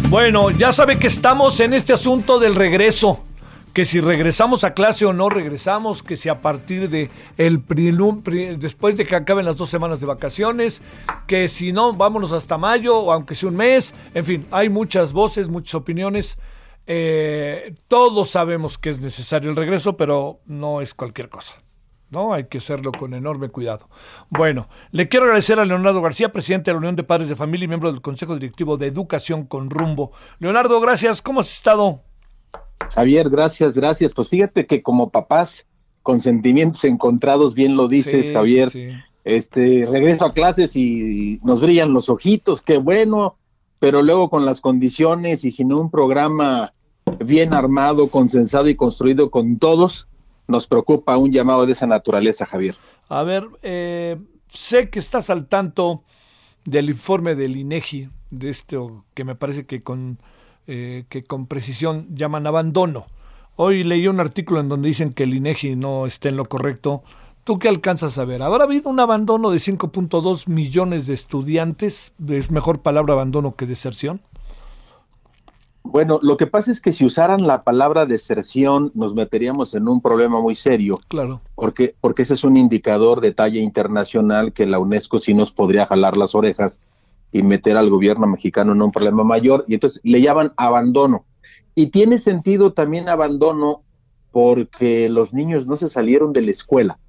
Bueno, 0.10 0.50
ya 0.50 0.72
sabe 0.72 0.98
que 0.98 1.06
estamos 1.06 1.60
en 1.60 1.76
este 1.76 1.94
asunto 1.94 2.40
del 2.40 2.56
regreso. 2.56 3.24
Que 3.76 3.86
si 3.86 4.02
regresamos 4.02 4.64
a 4.64 4.74
clase 4.74 5.06
o 5.06 5.14
no 5.14 5.30
regresamos, 5.30 6.02
que 6.02 6.18
si 6.18 6.30
a 6.30 6.42
partir 6.42 6.90
de 6.90 7.12
el 7.38 7.62
después 8.58 8.98
de 8.98 9.06
que 9.06 9.16
acaben 9.16 9.46
las 9.46 9.58
dos 9.58 9.70
semanas 9.70 10.00
de 10.00 10.08
vacaciones, 10.08 10.82
que 11.28 11.48
si 11.48 11.72
no, 11.72 11.94
vámonos 11.94 12.32
hasta 12.32 12.58
mayo 12.58 12.98
o 12.98 13.12
aunque 13.12 13.36
sea 13.36 13.50
un 13.50 13.58
mes. 13.58 13.94
En 14.16 14.26
fin, 14.26 14.48
hay 14.50 14.70
muchas 14.70 15.14
voces, 15.14 15.48
muchas 15.48 15.76
opiniones. 15.76 16.40
Eh, 16.88 17.76
todos 17.88 18.32
sabemos 18.32 18.80
que 18.80 18.90
es 18.90 19.00
necesario 19.00 19.52
el 19.52 19.56
regreso, 19.56 19.96
pero 19.96 20.40
no 20.48 20.82
es 20.82 20.96
cualquier 20.96 21.30
cosa. 21.30 21.62
¿No? 22.10 22.34
Hay 22.34 22.46
que 22.46 22.60
hacerlo 22.60 22.92
con 22.92 23.14
enorme 23.14 23.50
cuidado. 23.50 23.90
Bueno, 24.30 24.68
le 24.92 25.10
quiero 25.10 25.26
agradecer 25.26 25.60
a 25.60 25.66
Leonardo 25.66 26.02
García, 26.02 26.32
presidente 26.32 26.72
de 26.72 26.76
la 26.76 26.80
Unión 26.80 26.96
de 26.96 27.04
Padres 27.04 27.30
de 27.30 27.36
Familia 27.36 27.66
y 27.66 27.68
miembro 27.68 27.92
del 27.92 28.02
Consejo 28.02 28.36
Directivo 28.36 28.78
de 28.78 28.88
Educación 28.88 29.46
con 29.46 29.70
Rumbo. 29.70 30.12
Leonardo, 30.40 30.80
gracias. 30.80 31.22
¿Cómo 31.22 31.42
has 31.42 31.52
estado? 31.52 32.02
Javier, 32.92 33.30
gracias, 33.30 33.76
gracias. 33.76 34.14
Pues 34.14 34.30
fíjate 34.30 34.66
que 34.66 34.82
como 34.82 35.10
papás 35.10 35.66
con 36.04 36.22
sentimientos 36.22 36.84
encontrados, 36.86 37.54
bien 37.54 37.76
lo 37.76 37.88
dices, 37.88 38.32
Javier. 38.32 38.70
Este, 39.26 39.86
regreso 39.86 40.24
a 40.24 40.34
clases 40.34 40.76
y 40.78 41.40
nos 41.44 41.60
brillan 41.60 41.92
los 41.92 42.08
ojitos, 42.08 42.62
qué 42.62 42.78
bueno, 42.78 43.36
pero 43.80 44.02
luego 44.02 44.30
con 44.30 44.46
las 44.46 44.62
condiciones 44.62 45.44
y 45.44 45.52
sin 45.52 45.74
un 45.74 45.92
programa 45.92 46.72
bien 47.20 47.54
armado, 47.54 48.08
consensado 48.08 48.70
y 48.70 48.76
construido 48.76 49.30
con 49.30 49.60
todos, 49.60 50.08
nos 50.48 50.68
preocupa 50.68 51.18
un 51.18 51.32
llamado 51.32 51.66
de 51.66 51.74
esa 51.74 51.88
naturaleza, 51.88 52.46
Javier. 52.46 52.76
A 53.10 53.24
ver, 53.24 53.48
eh, 53.62 54.18
sé 54.50 54.90
que 54.90 55.00
estás 55.00 55.30
al 55.30 55.48
tanto 55.48 56.04
del 56.66 56.90
informe 56.90 57.36
del 57.36 57.56
INEGI, 57.56 58.10
de 58.32 58.50
esto 58.50 59.06
que 59.14 59.24
me 59.24 59.36
parece 59.36 59.66
que 59.66 59.82
con, 59.82 60.20
eh, 60.68 61.06
que 61.10 61.24
con 61.24 61.48
precisión 61.48 62.08
llaman 62.14 62.48
abandono. 62.48 63.06
Hoy 63.56 63.84
leí 63.84 64.08
un 64.08 64.20
artículo 64.20 64.60
en 64.60 64.70
donde 64.70 64.90
dicen 64.90 65.14
que 65.14 65.24
el 65.24 65.34
INEGI 65.34 65.76
no 65.76 66.06
está 66.06 66.30
en 66.30 66.38
lo 66.38 66.46
correcto. 66.46 67.04
¿Tú 67.44 67.60
qué 67.60 67.70
alcanzas 67.70 68.18
a 68.18 68.26
ver? 68.26 68.44
¿Habrá 68.44 68.66
habido 68.66 68.90
un 68.90 69.00
abandono 69.00 69.50
de 69.50 69.60
5.2 69.60 70.48
millones 70.48 71.08
de 71.08 71.14
estudiantes? 71.14 72.14
¿Es 72.28 72.52
mejor 72.52 72.82
palabra 72.82 73.14
abandono 73.14 73.56
que 73.56 73.66
deserción? 73.66 74.22
Bueno, 75.90 76.20
lo 76.22 76.36
que 76.36 76.48
pasa 76.48 76.72
es 76.72 76.82
que 76.82 76.92
si 76.92 77.06
usaran 77.06 77.48
la 77.48 77.64
palabra 77.64 78.06
deserción 78.06 78.92
nos 78.94 79.14
meteríamos 79.14 79.74
en 79.74 79.88
un 79.88 80.02
problema 80.02 80.42
muy 80.42 80.54
serio. 80.54 81.00
Claro. 81.08 81.40
Porque, 81.56 81.96
porque 82.02 82.24
ese 82.24 82.34
es 82.34 82.44
un 82.44 82.58
indicador 82.58 83.22
de 83.22 83.34
talla 83.34 83.62
internacional 83.62 84.52
que 84.52 84.66
la 84.66 84.80
UNESCO 84.80 85.20
sí 85.20 85.34
nos 85.34 85.52
podría 85.52 85.86
jalar 85.86 86.18
las 86.18 86.36
orejas 86.36 86.82
y 87.32 87.42
meter 87.42 87.78
al 87.78 87.90
gobierno 87.90 88.28
mexicano 88.28 88.74
en 88.74 88.82
un 88.82 88.92
problema 88.92 89.24
mayor. 89.24 89.64
Y 89.68 89.76
entonces 89.76 90.02
le 90.04 90.22
llaman 90.22 90.52
abandono. 90.58 91.26
Y 91.74 91.88
tiene 91.88 92.18
sentido 92.18 92.74
también 92.74 93.08
abandono 93.08 93.82
porque 94.32 95.08
los 95.10 95.34
niños 95.34 95.68
no 95.68 95.78
se 95.78 95.88
salieron 95.88 96.34
de 96.34 96.42
la 96.42 96.52
escuela. 96.52 97.00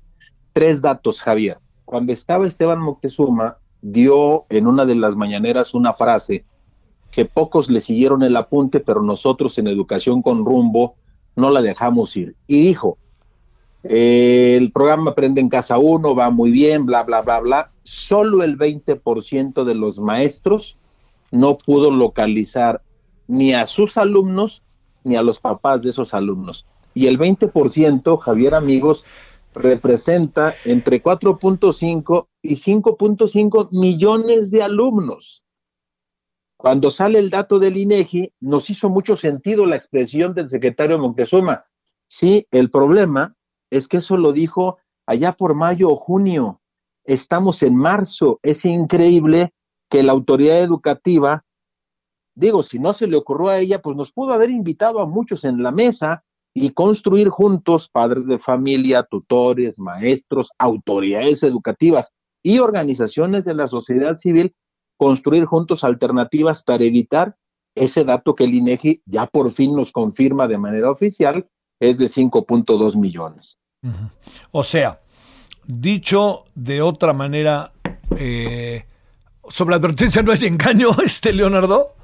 Tres 0.52 0.80
datos, 0.80 1.20
Javier. 1.20 1.58
Cuando 1.84 2.12
estaba 2.12 2.46
Esteban 2.46 2.80
Moctezuma, 2.80 3.56
dio 3.82 4.44
en 4.50 4.66
una 4.66 4.86
de 4.86 4.94
las 4.94 5.16
mañaneras 5.16 5.74
una 5.74 5.94
frase 5.94 6.44
que 7.10 7.24
pocos 7.24 7.70
le 7.70 7.80
siguieron 7.80 8.22
el 8.22 8.36
apunte, 8.36 8.80
pero 8.80 9.02
nosotros 9.02 9.58
en 9.58 9.66
Educación 9.66 10.22
con 10.22 10.44
Rumbo 10.44 10.94
no 11.36 11.50
la 11.50 11.62
dejamos 11.62 12.16
ir. 12.16 12.34
Y 12.46 12.60
dijo, 12.60 12.98
el 13.82 14.70
programa 14.72 15.12
Aprende 15.12 15.40
en 15.40 15.48
Casa 15.48 15.78
1 15.78 16.14
va 16.14 16.30
muy 16.30 16.50
bien, 16.50 16.84
bla, 16.84 17.04
bla, 17.04 17.22
bla, 17.22 17.40
bla. 17.40 17.70
Solo 17.84 18.42
el 18.42 18.58
20% 18.58 19.64
de 19.64 19.74
los 19.74 19.98
maestros 19.98 20.76
no 21.30 21.56
pudo 21.56 21.90
localizar 21.90 22.82
ni 23.26 23.54
a 23.54 23.66
sus 23.66 23.96
alumnos 23.96 24.62
ni 25.04 25.16
a 25.16 25.22
los 25.22 25.40
papás 25.40 25.82
de 25.82 25.90
esos 25.90 26.12
alumnos. 26.12 26.66
Y 26.94 27.06
el 27.06 27.18
20%, 27.18 28.18
Javier 28.18 28.54
amigos, 28.54 29.04
representa 29.54 30.54
entre 30.64 31.02
4.5 31.02 32.26
y 32.42 32.54
5.5 32.56 33.68
millones 33.72 34.50
de 34.50 34.62
alumnos. 34.62 35.44
Cuando 36.58 36.90
sale 36.90 37.20
el 37.20 37.30
dato 37.30 37.60
del 37.60 37.76
INEGI, 37.76 38.32
nos 38.40 38.68
hizo 38.68 38.88
mucho 38.88 39.16
sentido 39.16 39.64
la 39.64 39.76
expresión 39.76 40.34
del 40.34 40.48
secretario 40.48 40.98
Montezuma. 40.98 41.60
Sí, 42.08 42.48
el 42.50 42.68
problema 42.68 43.36
es 43.70 43.86
que 43.86 43.98
eso 43.98 44.16
lo 44.16 44.32
dijo 44.32 44.78
allá 45.06 45.34
por 45.34 45.54
mayo 45.54 45.88
o 45.88 45.94
junio. 45.94 46.60
Estamos 47.04 47.62
en 47.62 47.76
marzo. 47.76 48.40
Es 48.42 48.64
increíble 48.64 49.54
que 49.88 50.02
la 50.02 50.10
autoridad 50.10 50.60
educativa, 50.60 51.44
digo, 52.34 52.64
si 52.64 52.80
no 52.80 52.92
se 52.92 53.06
le 53.06 53.16
ocurrió 53.16 53.50
a 53.50 53.60
ella, 53.60 53.80
pues 53.80 53.96
nos 53.96 54.10
pudo 54.10 54.32
haber 54.32 54.50
invitado 54.50 54.98
a 54.98 55.06
muchos 55.06 55.44
en 55.44 55.62
la 55.62 55.70
mesa 55.70 56.24
y 56.52 56.70
construir 56.70 57.28
juntos, 57.28 57.88
padres 57.88 58.26
de 58.26 58.40
familia, 58.40 59.04
tutores, 59.08 59.78
maestros, 59.78 60.50
autoridades 60.58 61.44
educativas 61.44 62.12
y 62.42 62.58
organizaciones 62.58 63.44
de 63.44 63.54
la 63.54 63.68
sociedad 63.68 64.16
civil 64.16 64.56
construir 64.98 65.46
juntos 65.46 65.84
alternativas 65.84 66.62
para 66.62 66.84
evitar 66.84 67.36
ese 67.74 68.04
dato 68.04 68.34
que 68.34 68.44
el 68.44 68.54
INEGI 68.54 69.02
ya 69.06 69.26
por 69.26 69.50
fin 69.52 69.74
nos 69.74 69.92
confirma 69.92 70.48
de 70.48 70.58
manera 70.58 70.90
oficial, 70.90 71.48
es 71.80 71.96
de 71.96 72.06
5.2 72.06 72.96
millones. 72.96 73.58
O 74.50 74.62
sea, 74.64 75.00
dicho 75.66 76.44
de 76.54 76.82
otra 76.82 77.12
manera, 77.12 77.72
eh, 78.16 78.84
sobre 79.48 79.70
la 79.70 79.76
advertencia 79.76 80.22
no 80.22 80.32
hay 80.32 80.44
engaño, 80.44 80.88
este 81.04 81.32
Leonardo. 81.32 81.94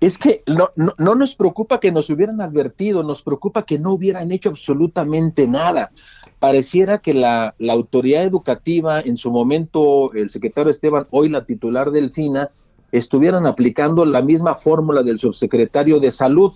Es 0.00 0.16
que 0.16 0.44
no, 0.46 0.70
no, 0.76 1.14
nos 1.16 1.34
preocupa 1.34 1.80
que 1.80 1.90
nos 1.90 2.08
hubieran 2.08 2.40
advertido, 2.40 3.02
nos 3.02 3.22
preocupa 3.22 3.64
que 3.64 3.80
no 3.80 3.92
hubieran 3.92 4.30
hecho 4.30 4.48
absolutamente 4.48 5.48
nada 5.48 5.90
pareciera 6.38 6.98
que 6.98 7.14
la, 7.14 7.54
autoridad 7.68 8.24
educativa, 8.24 9.00
en 9.00 9.16
su 9.16 9.30
momento 9.30 10.12
el 10.14 10.30
secretario 10.30 10.70
Esteban, 10.70 11.06
hoy 11.10 11.28
la 11.28 11.44
titular 11.44 11.90
del 11.90 12.10
FINA, 12.10 12.50
estuvieran 12.92 13.46
aplicando 13.46 14.04
la 14.04 14.22
misma 14.22 14.54
fórmula 14.54 15.02
del 15.02 15.18
subsecretario 15.18 16.00
de 16.00 16.10
salud, 16.10 16.52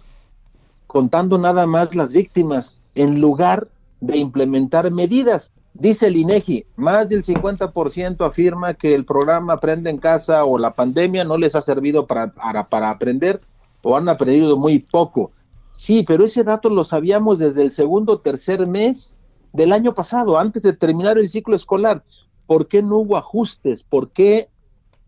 contando 0.87 1.39
nada 1.39 1.67
más 1.67 1.95
las 1.95 2.13
víctimas, 2.13 2.81
en 2.95 3.21
lugar 3.21 3.69
de 4.01 4.19
implementar 4.19 4.91
medidas. 4.91 5.53
Dice 5.75 6.07
el 6.07 6.17
INEGI, 6.17 6.67
más 6.77 7.09
del 7.09 7.25
50% 7.25 8.27
afirma 8.27 8.75
que 8.75 8.95
el 8.95 9.05
programa 9.05 9.55
Aprende 9.55 9.91
en 9.91 9.99
Casa 9.99 10.45
o 10.45 10.59
la 10.59 10.75
pandemia 10.75 11.25
no 11.25 11.39
les 11.39 11.55
ha 11.55 11.63
servido 11.63 12.07
para, 12.07 12.33
para, 12.33 12.69
para 12.69 12.91
aprender 12.91 13.41
o 13.83 13.97
han 13.97 14.09
aprendido 14.09 14.57
muy 14.57 14.81
poco. 14.81 15.33
Sí, 15.73 16.05
pero 16.07 16.27
ese 16.27 16.45
dato 16.45 16.69
lo 16.69 16.85
sabíamos 16.85 17.39
desde 17.39 17.63
el 17.63 17.73
segundo 17.73 18.13
o 18.13 18.19
tercer 18.21 18.67
mes 18.67 19.17
del 19.53 19.73
año 19.73 19.95
pasado, 19.95 20.39
antes 20.39 20.63
de 20.63 20.73
terminar 20.73 21.19
el 21.19 21.29
ciclo 21.29 21.57
escolar. 21.57 22.03
¿Por 22.47 22.69
qué 22.69 22.83
no 22.83 22.99
hubo 22.99 23.17
ajustes? 23.17 23.83
¿Por 23.83 24.11
qué, 24.11 24.49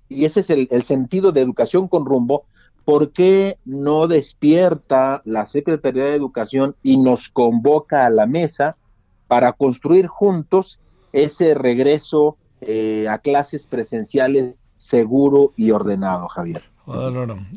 y 0.08 0.24
ese 0.24 0.40
es 0.40 0.50
el, 0.50 0.82
sentido 0.84 1.32
de 1.32 1.40
educación 1.40 1.88
con 1.88 2.06
rumbo, 2.06 2.44
¿por 2.84 3.12
qué 3.12 3.58
no 3.64 4.06
despierta 4.06 5.22
la 5.24 5.46
Secretaría 5.46 6.04
de 6.04 6.14
Educación 6.14 6.76
y 6.82 6.98
nos 6.98 7.28
convoca 7.28 8.06
a 8.06 8.10
la 8.10 8.26
mesa 8.26 8.76
para 9.26 9.52
construir 9.52 10.06
juntos 10.06 10.78
ese 11.12 11.54
regreso 11.54 12.36
eh, 12.60 13.06
a 13.08 13.18
clases 13.18 13.66
presenciales 13.66 14.60
seguro 14.76 15.52
y 15.56 15.70
ordenado, 15.70 16.28
Javier? 16.28 16.62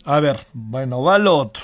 A 0.05 0.19
ver, 0.21 0.47
bueno, 0.53 1.01
va 1.01 1.17
lo 1.17 1.37
otro. 1.37 1.63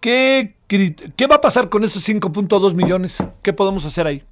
¿Qué, 0.00 0.53
¿Qué 0.66 1.26
va 1.30 1.36
a 1.36 1.40
pasar 1.40 1.68
con 1.68 1.84
esos 1.84 2.08
5.2 2.08 2.74
millones? 2.74 3.18
¿Qué 3.42 3.52
podemos 3.52 3.84
hacer 3.84 4.06
ahí? 4.06 4.24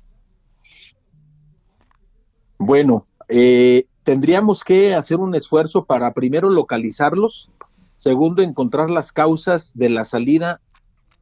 Bueno, 2.58 3.06
eh, 3.28 3.86
tendríamos 4.02 4.64
que 4.64 4.94
hacer 4.94 5.18
un 5.18 5.34
esfuerzo 5.34 5.84
para 5.84 6.14
primero 6.14 6.48
localizarlos, 6.48 7.50
segundo 7.96 8.42
encontrar 8.42 8.88
las 8.88 9.12
causas 9.12 9.72
de 9.76 9.90
la 9.90 10.04
salida, 10.04 10.60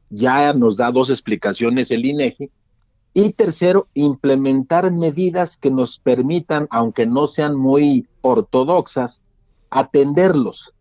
ya 0.09 0.53
nos 0.53 0.77
da 0.77 0.91
dos 0.91 1.09
explicaciones 1.09 1.91
el 1.91 2.05
INEGI, 2.05 2.49
y 3.13 3.33
tercero, 3.33 3.87
implementar 3.93 4.89
medidas 4.91 5.57
que 5.57 5.71
nos 5.71 5.99
permitan, 5.99 6.67
aunque 6.69 7.05
no 7.05 7.27
sean 7.27 7.55
muy 7.57 8.07
ortodoxas, 8.21 9.21
atenderlos. 9.69 10.73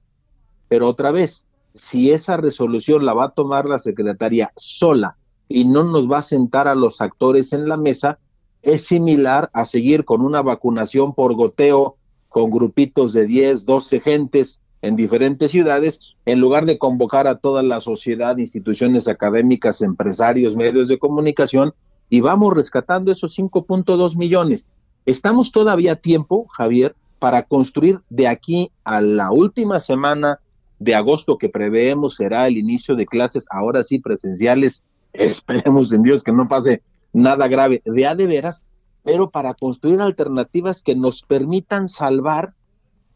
Pero 0.68 0.89
otra 0.89 1.11
vez, 1.11 1.47
si 1.75 2.11
esa 2.11 2.37
resolución 2.37 3.05
la 3.05 3.14
va 3.14 3.27
a 3.27 3.31
tomar 3.31 3.66
la 3.66 3.79
secretaria 3.79 4.53
sola 4.57 5.16
y 5.49 5.64
no 5.64 5.85
nos 5.85 6.11
va 6.11 6.18
a 6.18 6.23
sentar 6.23 6.68
a 6.68 6.75
los 6.75 7.01
actores 7.01 7.53
en 7.53 7.68
la 7.68 7.77
mesa, 7.77 8.18
es 8.62 8.85
similar 8.85 9.51
a 9.53 9.64
seguir 9.64 10.05
con 10.05 10.23
una 10.23 10.43
vacunación 10.43 11.14
por 11.14 11.35
goteo 11.35 11.97
con 12.29 12.51
grupitos 12.51 13.12
de 13.12 13.27
10, 13.27 13.64
12 13.66 14.01
gentes 14.01 14.61
en 14.83 14.97
diferentes 14.97 15.51
ciudades, 15.51 16.01
en 16.25 16.41
lugar 16.41 16.64
de 16.64 16.79
convocar 16.79 17.27
a 17.27 17.39
toda 17.39 17.62
la 17.62 17.81
sociedad, 17.81 18.39
instituciones 18.39 19.09
académicas, 19.09 19.83
empresarios, 19.83 20.57
medios 20.57 20.89
de 20.89 20.99
comunicación, 20.99 21.75
y 22.09 22.21
vamos 22.21 22.55
rescatando 22.55 23.12
esos 23.12 23.39
5.2 23.39 24.16
millones. 24.16 24.68
Estamos 25.07 25.53
todavía 25.53 25.93
a 25.93 25.97
tiempo, 25.97 26.47
Javier, 26.49 26.95
para 27.18 27.43
construir 27.43 28.01
de 28.09 28.29
aquí 28.29 28.71
a 28.85 29.01
la 29.01 29.31
última 29.31 29.81
semana 29.81 30.41
de 30.81 30.95
agosto 30.95 31.39
que 31.39 31.51
preveemos 31.51 32.16
será 32.16 32.49
el 32.49 32.57
inicio 32.57 32.97
de 32.97 33.07
clases, 33.07 33.47
ahora 33.51 33.85
sí 33.85 34.01
presenciales, 34.01 34.83
esperemos 35.12 35.93
en 35.93 36.03
Dios 36.03 36.24
que 36.24 36.33
no 36.33 36.49
pase 36.49 36.83
nada 37.12 37.47
grave, 37.47 37.83
de 37.85 38.07
a 38.07 38.16
de 38.16 38.26
veras, 38.26 38.62
pero 39.05 39.31
para 39.31 39.55
construir 39.55 40.01
alternativas 40.01 40.83
que 40.83 40.97
nos 40.97 41.22
permitan 41.22 41.89
salvar 41.89 42.55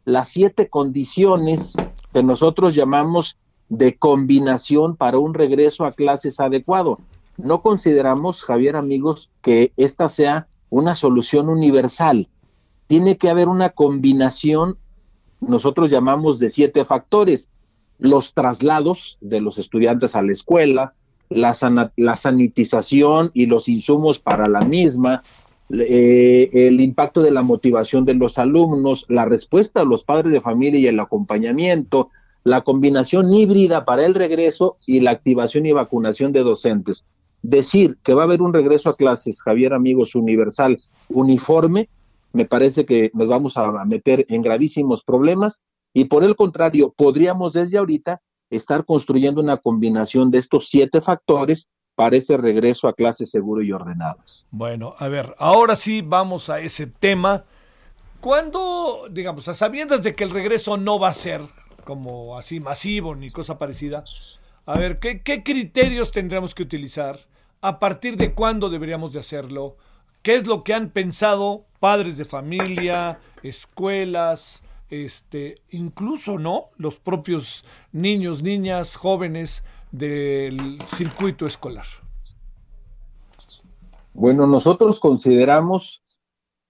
las 0.04 0.28
siete 0.28 0.68
condiciones 0.68 1.72
que 2.12 2.22
nosotros 2.22 2.74
llamamos 2.74 3.38
de 3.68 3.96
combinación 3.96 4.96
para 4.96 5.18
un 5.18 5.34
regreso 5.34 5.84
a 5.84 5.92
clases 5.92 6.40
adecuado. 6.40 7.00
No 7.38 7.62
consideramos, 7.62 8.42
Javier, 8.42 8.76
amigos, 8.76 9.30
que 9.40 9.72
esta 9.76 10.08
sea 10.08 10.48
una 10.68 10.94
solución 10.94 11.48
universal. 11.48 12.28
Tiene 12.86 13.16
que 13.16 13.30
haber 13.30 13.48
una 13.48 13.70
combinación, 13.70 14.76
nosotros 15.40 15.90
llamamos 15.90 16.38
de 16.38 16.50
siete 16.50 16.84
factores 16.84 17.48
los 17.98 18.34
traslados 18.34 19.18
de 19.20 19.40
los 19.40 19.58
estudiantes 19.58 20.14
a 20.14 20.22
la 20.22 20.32
escuela, 20.32 20.94
la, 21.30 21.92
la 21.96 22.16
sanitización 22.16 23.30
y 23.34 23.46
los 23.46 23.68
insumos 23.68 24.18
para 24.18 24.48
la 24.48 24.60
misma, 24.60 25.22
eh, 25.70 26.50
el 26.52 26.80
impacto 26.80 27.22
de 27.22 27.30
la 27.30 27.42
motivación 27.42 28.04
de 28.04 28.14
los 28.14 28.38
alumnos, 28.38 29.06
la 29.08 29.24
respuesta 29.24 29.80
a 29.80 29.84
los 29.84 30.04
padres 30.04 30.32
de 30.32 30.40
familia 30.40 30.78
y 30.78 30.86
el 30.86 31.00
acompañamiento, 31.00 32.10
la 32.44 32.60
combinación 32.60 33.32
híbrida 33.32 33.84
para 33.84 34.04
el 34.04 34.14
regreso 34.14 34.76
y 34.86 35.00
la 35.00 35.12
activación 35.12 35.64
y 35.66 35.72
vacunación 35.72 36.32
de 36.32 36.40
docentes. 36.40 37.04
Decir 37.42 37.96
que 38.02 38.14
va 38.14 38.22
a 38.22 38.26
haber 38.26 38.42
un 38.42 38.52
regreso 38.52 38.90
a 38.90 38.96
clases, 38.96 39.40
Javier 39.40 39.72
amigos, 39.72 40.14
universal, 40.14 40.78
uniforme, 41.08 41.88
me 42.32 42.44
parece 42.44 42.84
que 42.84 43.10
nos 43.14 43.28
vamos 43.28 43.56
a 43.56 43.84
meter 43.84 44.26
en 44.28 44.42
gravísimos 44.42 45.04
problemas 45.04 45.60
y 45.94 46.04
por 46.04 46.24
el 46.24 46.36
contrario, 46.36 46.92
podríamos 46.94 47.54
desde 47.54 47.78
ahorita 47.78 48.20
estar 48.50 48.84
construyendo 48.84 49.40
una 49.40 49.56
combinación 49.56 50.30
de 50.30 50.38
estos 50.38 50.68
siete 50.68 51.00
factores 51.00 51.68
para 51.94 52.16
ese 52.16 52.36
regreso 52.36 52.88
a 52.88 52.92
clases 52.92 53.30
seguro 53.30 53.62
y 53.62 53.72
ordenado. 53.72 54.18
Bueno, 54.50 54.94
a 54.98 55.08
ver, 55.08 55.34
ahora 55.38 55.76
sí 55.76 56.02
vamos 56.02 56.50
a 56.50 56.60
ese 56.60 56.86
tema. 56.86 57.44
¿Cuándo, 58.20 59.06
digamos, 59.10 59.48
a 59.48 59.54
sabiendas 59.54 60.02
de 60.02 60.14
que 60.14 60.24
el 60.24 60.30
regreso 60.30 60.76
no 60.76 60.98
va 60.98 61.08
a 61.08 61.14
ser 61.14 61.40
como 61.84 62.36
así 62.36 62.58
masivo 62.58 63.14
ni 63.14 63.30
cosa 63.30 63.58
parecida. 63.58 64.04
A 64.66 64.78
ver, 64.78 64.98
¿qué, 64.98 65.22
¿qué, 65.22 65.42
criterios 65.42 66.10
tendríamos 66.10 66.54
que 66.54 66.62
utilizar? 66.62 67.20
¿A 67.60 67.78
partir 67.78 68.16
de 68.16 68.34
cuándo 68.34 68.70
deberíamos 68.70 69.12
de 69.12 69.20
hacerlo? 69.20 69.76
¿Qué 70.22 70.34
es 70.34 70.46
lo 70.46 70.64
que 70.64 70.74
han 70.74 70.90
pensado 70.90 71.66
padres 71.78 72.16
de 72.16 72.24
familia, 72.24 73.18
escuelas, 73.42 74.63
este, 75.02 75.62
incluso, 75.70 76.38
¿no? 76.38 76.70
Los 76.76 76.98
propios 76.98 77.64
niños, 77.92 78.42
niñas, 78.42 78.96
jóvenes 78.96 79.64
del 79.90 80.78
circuito 80.82 81.46
escolar. 81.46 81.86
Bueno, 84.12 84.46
nosotros 84.46 85.00
consideramos 85.00 86.04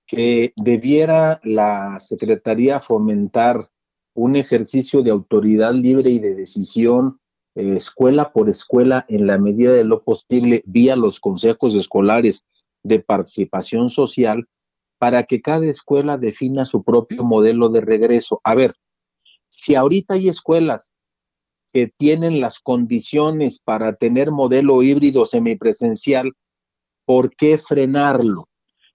que 0.07 0.53
debiera 0.57 1.41
la 1.45 1.99
Secretaría 2.01 2.81
fomentar 2.81 3.68
un 4.14 4.37
ejercicio 4.37 5.03
de 5.03 5.11
autoridad 5.11 5.75
libre 5.75 6.11
y 6.11 6.18
de 6.18 6.35
decisión 6.35 7.20
eh, 7.55 7.77
escuela 7.77 8.33
por 8.33 8.49
escuela 8.49 9.05
en 9.09 9.27
la 9.27 9.39
medida 9.39 9.72
de 9.72 9.85
lo 9.85 10.03
posible 10.05 10.62
vía 10.66 10.97
los 10.97 11.20
consejos 11.20 11.75
escolares 11.75 12.45
de 12.83 13.01
participación 13.01 13.91
social 13.91 14.47
para 14.99 15.24
que 15.24 15.40
cada 15.40 15.66
escuela 15.66 16.16
defina 16.18 16.64
su 16.64 16.82
propio 16.82 17.24
modelo 17.24 17.68
de 17.68 17.80
regreso. 17.80 18.40
A 18.45 18.55
ver, 18.55 18.74
si 19.49 19.74
ahorita 19.74 20.14
hay 20.14 20.28
escuelas 20.28 20.90
que 21.72 21.88
tienen 21.88 22.40
las 22.40 22.61
condiciones 22.61 23.61
para 23.61 23.97
tener 23.97 24.30
modelo 24.30 24.82
híbrido 24.82 25.26
semipresencial, 25.26 26.32
¿por 27.05 27.34
qué 27.34 27.59
frenarlo? 27.59 28.47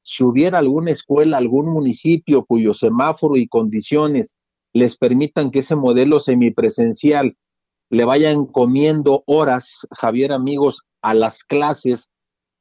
Si 0.02 0.24
hubiera 0.24 0.60
alguna 0.60 0.92
escuela, 0.92 1.38
algún 1.38 1.72
municipio 1.72 2.46
cuyo 2.46 2.74
semáforo 2.74 3.36
y 3.36 3.48
condiciones 3.48 4.34
les 4.74 4.98
permitan 4.98 5.52
que 5.52 5.60
ese 5.60 5.76
modelo 5.76 6.20
semipresencial 6.20 7.36
le 7.90 8.06
vayan 8.06 8.46
comiendo 8.46 9.24
horas, 9.26 9.88
Javier 9.92 10.32
amigos, 10.32 10.84
a 11.02 11.14
las 11.14 11.44
clases 11.44 12.10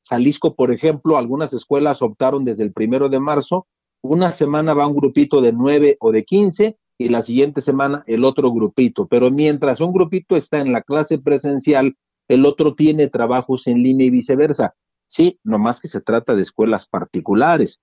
Jalisco, 0.09 0.55
por 0.55 0.73
ejemplo, 0.73 1.19
algunas 1.19 1.53
escuelas 1.53 2.03
optaron 2.03 2.45
desde 2.45 2.65
el 2.65 2.73
primero 2.73 3.09
de 3.09 3.21
marzo, 3.21 3.67
una 4.03 4.33
semana 4.33 4.75
va 4.75 4.87
un 4.87 4.97
grupito 4.97 5.41
de 5.41 5.53
nueve 5.53 5.97
o 6.01 6.13
de 6.13 6.25
quince 6.25 6.79
y 6.97 7.11
la 7.11 7.23
siguiente 7.23 7.63
semana 7.63 8.05
el 8.07 8.25
otro 8.25 8.51
grupito. 8.53 9.07
Pero 9.07 9.31
mientras 9.31 9.81
un 9.81 9.93
grupito 9.93 10.37
está 10.37 10.61
en 10.61 10.73
la 10.73 10.83
clase 10.83 11.19
presencial, 11.19 11.97
el 12.29 12.47
otro 12.47 12.75
tiene 12.75 13.09
trabajos 13.09 13.67
en 13.67 13.83
línea 13.83 14.07
y 14.07 14.11
viceversa. 14.11 14.75
Sí, 15.07 15.39
nomás 15.43 15.81
que 15.81 15.89
se 15.89 16.01
trata 16.01 16.35
de 16.35 16.43
escuelas 16.43 16.87
particulares. 16.89 17.81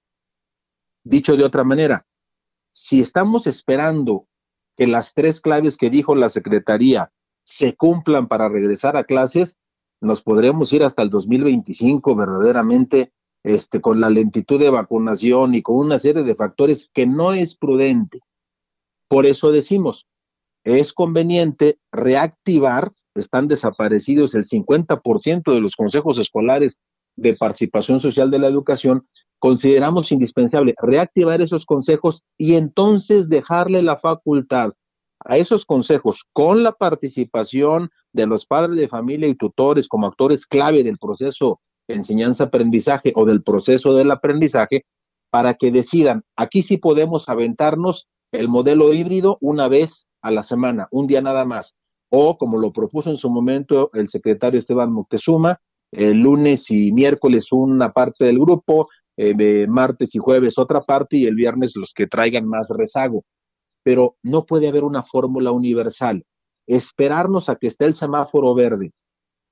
Dicho 1.04 1.38
de 1.38 1.44
otra 1.44 1.64
manera, 1.64 2.06
si 2.72 3.02
estamos 3.02 3.48
esperando 3.48 4.28
que 4.76 4.88
las 4.88 5.14
tres 5.14 5.42
claves 5.42 5.78
que 5.78 5.90
dijo 5.90 6.16
la 6.16 6.30
Secretaría 6.30 7.12
se 7.44 7.76
cumplan 7.76 8.28
para 8.28 8.50
regresar 8.50 8.98
a 8.98 9.04
clases, 9.04 9.58
nos 10.02 10.22
podremos 10.22 10.72
ir 10.74 10.84
hasta 10.84 11.02
el 11.02 11.10
2025 11.10 12.16
verdaderamente 12.16 13.12
este, 13.44 13.80
con 13.80 14.02
la 14.02 14.10
lentitud 14.10 14.60
de 14.60 14.70
vacunación 14.70 15.56
y 15.56 15.62
con 15.62 15.78
una 15.78 16.00
serie 16.00 16.24
de 16.24 16.36
factores 16.36 16.90
que 16.94 17.06
no 17.06 17.34
es 17.34 17.56
prudente. 17.56 18.20
Por 19.08 19.26
eso 19.26 19.52
decimos, 19.52 20.08
es 20.64 20.94
conveniente 20.94 21.78
reactivar, 21.92 22.92
están 23.14 23.48
desaparecidos 23.48 24.34
el 24.34 24.46
50% 24.46 25.54
de 25.54 25.62
los 25.62 25.76
consejos 25.76 26.18
escolares 26.18 26.80
de 27.16 27.36
participación 27.36 28.00
social 28.00 28.32
de 28.32 28.40
la 28.40 28.48
educación, 28.48 29.06
consideramos 29.40 30.12
indispensable 30.12 30.74
reactivar 30.82 31.42
esos 31.42 31.66
consejos 31.66 32.24
y 32.38 32.56
entonces 32.56 33.30
dejarle 33.30 33.84
la 33.84 33.98
facultad 33.98 34.74
a 35.20 35.38
esos 35.38 35.66
consejos 35.66 36.26
con 36.34 36.64
la 36.64 36.72
participación 36.72 37.92
de 38.16 38.26
los 38.26 38.46
padres 38.46 38.78
de 38.78 38.88
familia 38.88 39.28
y 39.28 39.36
tutores 39.36 39.88
como 39.88 40.08
actores 40.08 40.46
clave 40.46 40.84
del 40.84 40.98
proceso 40.98 41.60
enseñanza-aprendizaje 41.88 43.14
o 43.16 43.26
del 43.26 43.44
proceso 43.44 43.94
del 43.94 44.10
aprendizaje 44.10 44.86
para 45.30 45.54
que 45.54 45.72
decidan, 45.72 46.24
aquí 46.36 46.62
sí 46.62 46.78
podemos 46.78 47.30
aventarnos 47.30 48.08
el 48.32 48.48
modelo 48.48 48.94
híbrido 48.94 49.38
una 49.42 49.68
vez 49.68 50.08
a 50.22 50.32
la 50.32 50.44
semana, 50.44 50.88
un 50.92 51.08
día 51.08 51.22
nada 51.22 51.46
más, 51.46 51.76
o 52.10 52.38
como 52.38 52.58
lo 52.58 52.72
propuso 52.72 53.10
en 53.10 53.18
su 53.18 53.30
momento 53.30 53.92
el 53.94 54.10
secretario 54.10 54.60
Esteban 54.60 54.92
Moctezuma, 54.92 55.60
el 55.92 56.18
lunes 56.18 56.72
y 56.72 56.92
miércoles 56.92 57.52
una 57.52 57.92
parte 57.92 58.26
del 58.26 58.40
grupo, 58.40 58.88
eh, 59.18 59.68
martes 59.68 60.16
y 60.16 60.20
jueves 60.20 60.58
otra 60.58 60.82
parte 60.82 61.18
y 61.18 61.26
el 61.26 61.36
viernes 61.36 61.74
los 61.76 61.94
que 61.94 62.08
traigan 62.08 62.48
más 62.48 62.68
rezago 62.70 63.24
pero 63.86 64.18
no 64.24 64.48
puede 64.48 64.68
haber 64.68 64.84
una 64.84 65.04
fórmula 65.04 65.52
universal. 65.52 66.26
Esperarnos 66.68 67.50
a 67.50 67.56
que 67.56 67.68
esté 67.68 67.86
el 67.86 67.96
semáforo 67.96 68.54
verde, 68.54 68.92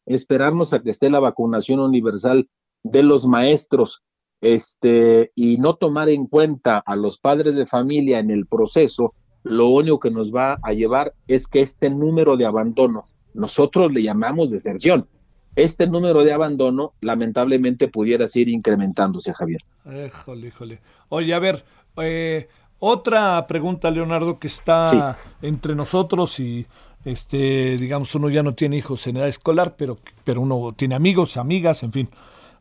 esperarnos 0.06 0.74
a 0.74 0.82
que 0.82 0.90
esté 0.90 1.10
la 1.10 1.20
vacunación 1.20 1.80
universal 1.80 2.50
de 2.84 3.04
los 3.04 3.26
maestros, 3.26 4.04
este, 4.42 5.32
y 5.36 5.58
no 5.58 5.76
tomar 5.76 6.10
en 6.10 6.28
cuenta 6.28 6.78
a 6.78 6.96
los 6.96 7.18
padres 7.18 7.56
de 7.56 7.66
familia 7.66 8.20
en 8.20 8.30
el 8.30 8.46
proceso, 8.46 9.14
lo 9.44 9.70
único 9.70 10.00
que 10.00 10.12
nos 10.12 10.34
va 10.34 10.58
a 10.64 10.74
llevar 10.74 11.14
es 11.28 11.48
que 11.48 11.62
este 11.62 11.90
número 11.90 12.36
de 12.36 12.46
abandono, 12.46 13.06
nosotros 13.34 13.94
le 13.94 14.04
llamamos 14.04 14.52
deserción, 14.52 15.08
este 15.56 15.88
número 15.88 16.24
de 16.24 16.34
abandono 16.34 16.94
lamentablemente 17.00 17.88
pudiera 17.88 18.28
seguir 18.28 18.50
incrementándose, 18.50 19.34
Javier. 19.34 19.62
Híjole, 19.86 20.48
híjole. 20.48 20.82
Oye, 21.10 21.34
a 21.34 21.40
ver, 21.40 21.64
eh, 21.98 22.48
otra 22.80 23.46
pregunta, 23.48 23.92
Leonardo, 23.92 24.40
que 24.40 24.48
está 24.48 25.16
entre 25.42 25.76
nosotros 25.76 26.40
y 26.40 26.66
este, 27.06 27.76
digamos, 27.78 28.14
uno 28.16 28.30
ya 28.30 28.44
no 28.44 28.54
tiene 28.54 28.78
hijos 28.78 29.06
en 29.08 29.18
edad 29.18 29.28
escolar, 29.28 29.76
pero, 29.78 29.98
pero 30.24 30.42
uno 30.42 30.74
tiene 30.76 30.96
amigos, 30.96 31.38
amigas, 31.38 31.84
en 31.84 31.92
fin. 31.92 32.10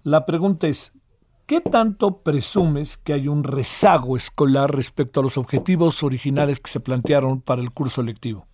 La 0.03 0.26
pregunta 0.26 0.66
es, 0.66 0.93
¿qué 1.47 1.61
tanto 1.61 2.18
presumes 2.18 2.97
que 2.97 3.12
hay 3.12 3.28
un 3.28 3.45
rezago 3.45 4.16
escolar 4.16 4.74
respecto 4.74 5.20
a 5.20 5.22
los 5.22 5.38
objetivos 5.38 6.03
originales 6.03 6.59
que 6.59 6.70
se 6.70 6.80
plantearon 6.80 7.40
para 7.40 7.62
el 7.62 7.70
curso 7.70 8.03
lectivo? 8.03 8.47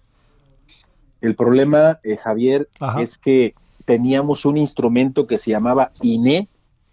El 1.20 1.34
problema, 1.34 1.98
eh, 2.04 2.16
Javier, 2.16 2.68
es 2.98 3.18
que 3.18 3.54
teníamos 3.84 4.44
un 4.44 4.56
instrumento 4.56 5.26
que 5.26 5.38
se 5.38 5.50
llamaba 5.50 5.90
INE, 6.02 6.48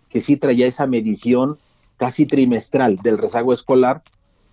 que 0.10 0.22
sí 0.22 0.38
traía 0.38 0.66
esa 0.66 0.88
medición 0.88 1.60
casi 1.98 2.26
trimestral 2.26 2.98
del 2.98 3.18
rezago 3.18 3.54
escolar, 3.54 4.02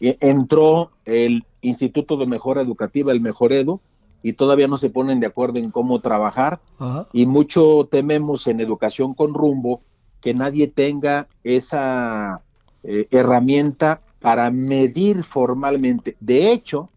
entró 0.01 0.91
el 1.05 1.45
Instituto 1.61 2.17
de 2.17 2.27
Mejora 2.27 2.61
Educativa, 2.61 3.13
el 3.13 3.21
Mejoredo, 3.21 3.81
y 4.23 4.35
todavía 4.35 4.67
no 4.67 4.79
se 4.79 4.91
ponen 4.91 5.21
de 5.21 5.27
acuerdo 5.27 5.59
en 5.59 5.71
cómo 5.71 6.01
trabajar. 6.01 6.61
Y 7.13 7.27
mucho 7.27 7.89
tememos 7.91 8.47
en 8.47 8.61
educación 8.61 9.15
con 9.15 9.35
rumbo 9.35 9.83
que 10.21 10.35
nadie 10.35 10.69
tenga 10.69 11.29
esa 11.43 12.43
eh, 12.85 13.09
herramienta 13.11 14.01
para 14.21 14.51
medir 14.51 15.25
formalmente. 15.25 16.17
De 16.21 16.53
hecho, 16.53 16.89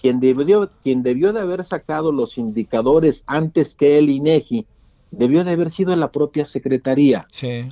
quien 0.00 0.20
debió, 0.20 0.70
quien 0.82 1.02
debió 1.02 1.32
de 1.32 1.40
haber 1.40 1.64
sacado 1.64 2.12
los 2.12 2.38
indicadores 2.38 3.24
antes 3.26 3.74
que 3.74 3.98
el 3.98 4.08
INEGI, 4.08 4.66
debió 5.10 5.44
de 5.44 5.50
haber 5.50 5.72
sido 5.72 5.94
la 5.96 6.12
propia 6.12 6.44
Secretaría. 6.44 7.26
Sí. 7.32 7.68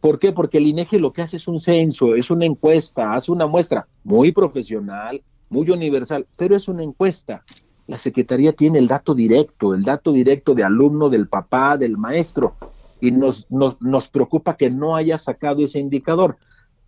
¿Por 0.00 0.18
qué? 0.18 0.32
Porque 0.32 0.58
el 0.58 0.66
INEGI 0.66 0.98
lo 0.98 1.12
que 1.12 1.22
hace 1.22 1.38
es 1.38 1.48
un 1.48 1.60
censo, 1.60 2.14
es 2.14 2.30
una 2.30 2.46
encuesta, 2.46 3.14
hace 3.14 3.32
una 3.32 3.46
muestra 3.46 3.88
muy 4.04 4.32
profesional, 4.32 5.22
muy 5.48 5.68
universal, 5.70 6.26
pero 6.36 6.54
es 6.54 6.68
una 6.68 6.82
encuesta. 6.82 7.42
La 7.86 7.98
Secretaría 7.98 8.52
tiene 8.52 8.78
el 8.78 8.88
dato 8.88 9.14
directo, 9.14 9.74
el 9.74 9.82
dato 9.82 10.12
directo 10.12 10.54
de 10.54 10.64
alumno, 10.64 11.10
del 11.10 11.28
papá, 11.28 11.76
del 11.76 11.98
maestro, 11.98 12.56
y 13.00 13.10
nos, 13.10 13.50
nos, 13.50 13.82
nos 13.82 14.10
preocupa 14.10 14.56
que 14.56 14.70
no 14.70 14.96
haya 14.96 15.18
sacado 15.18 15.62
ese 15.62 15.78
indicador. 15.78 16.36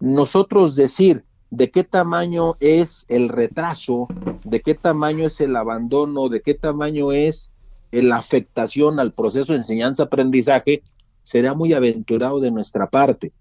Nosotros 0.01 0.74
decir 0.76 1.24
de 1.51 1.70
qué 1.70 1.84
tamaño 1.84 2.57
es 2.61 3.05
el 3.09 3.28
retraso, 3.28 4.09
de 4.44 4.61
qué 4.61 4.74
tamaño 4.74 5.26
es 5.26 5.40
el 5.40 5.55
abandono, 5.57 6.28
de 6.28 6.40
qué 6.40 6.55
tamaño 6.55 7.12
es 7.12 7.51
la 7.90 8.16
afectación 8.16 8.99
al 9.01 9.12
proceso 9.12 9.53
de 9.53 9.61
enseñanza-aprendizaje, 9.61 10.82
será 11.22 11.55
muy 11.55 11.72
aventurado 11.72 12.40
de 12.40 12.51
nuestra 12.51 12.88
parte. 12.88 13.32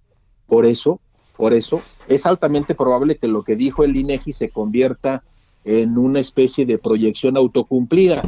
Por 0.47 0.65
eso, 0.65 0.99
por 1.35 1.53
eso, 1.53 1.81
es 2.07 2.25
altamente 2.25 2.75
probable 2.75 3.17
que 3.17 3.27
lo 3.27 3.43
que 3.43 3.55
dijo 3.55 3.83
el 3.83 3.95
INEGI 3.95 4.33
se 4.33 4.49
convierta 4.49 5.23
en 5.65 5.97
una 5.97 6.19
especie 6.19 6.65
de 6.65 6.77
proyección 6.77 7.35
autocumplida. 7.35 8.21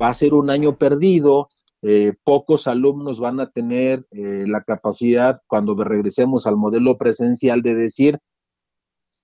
Va 0.00 0.08
a 0.08 0.14
ser 0.14 0.34
un 0.34 0.50
año 0.50 0.76
perdido, 0.76 1.48
eh, 1.82 2.14
pocos 2.24 2.66
alumnos 2.66 3.20
van 3.20 3.38
a 3.40 3.50
tener 3.50 4.06
eh, 4.10 4.44
la 4.46 4.62
capacidad, 4.64 5.40
cuando 5.46 5.76
regresemos 5.84 6.46
al 6.46 6.56
modelo 6.56 6.96
presencial, 6.96 7.62
de 7.62 7.74
decir, 7.74 8.18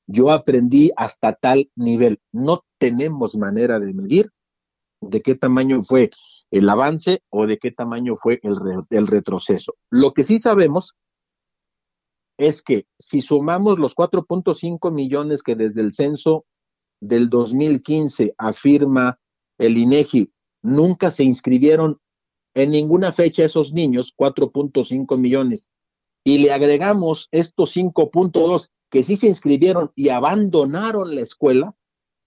yo 0.06 0.30
aprendí 0.30 0.92
hasta 0.96 1.32
tal 1.32 1.70
nivel. 1.74 2.20
No 2.30 2.64
tenemos 2.78 3.36
manera 3.36 3.80
de 3.80 3.94
medir 3.94 4.30
de 5.00 5.22
qué 5.22 5.34
tamaño 5.34 5.82
fue 5.82 6.10
el 6.50 6.68
avance 6.68 7.22
o 7.30 7.46
de 7.46 7.58
qué 7.58 7.72
tamaño 7.72 8.16
fue 8.16 8.40
el, 8.42 8.56
el 8.90 9.06
retroceso. 9.06 9.74
Lo 9.90 10.12
que 10.12 10.24
sí 10.24 10.38
sabemos 10.38 10.94
es 12.36 12.62
que 12.62 12.86
si 12.98 13.20
sumamos 13.20 13.78
los 13.78 13.94
4.5 13.96 14.92
millones 14.92 15.42
que 15.42 15.56
desde 15.56 15.80
el 15.80 15.94
censo 15.94 16.44
del 17.08 17.28
2015, 17.28 18.34
afirma 18.38 19.18
el 19.58 19.76
INEGI, 19.76 20.32
nunca 20.62 21.10
se 21.10 21.24
inscribieron 21.24 22.00
en 22.54 22.70
ninguna 22.70 23.12
fecha 23.12 23.44
esos 23.44 23.72
niños, 23.72 24.14
4.5 24.16 25.18
millones, 25.18 25.68
y 26.24 26.38
le 26.38 26.52
agregamos 26.52 27.28
estos 27.30 27.76
5.2 27.76 28.70
que 28.90 29.02
sí 29.02 29.16
se 29.16 29.26
inscribieron 29.26 29.90
y 29.94 30.08
abandonaron 30.08 31.14
la 31.14 31.20
escuela, 31.20 31.74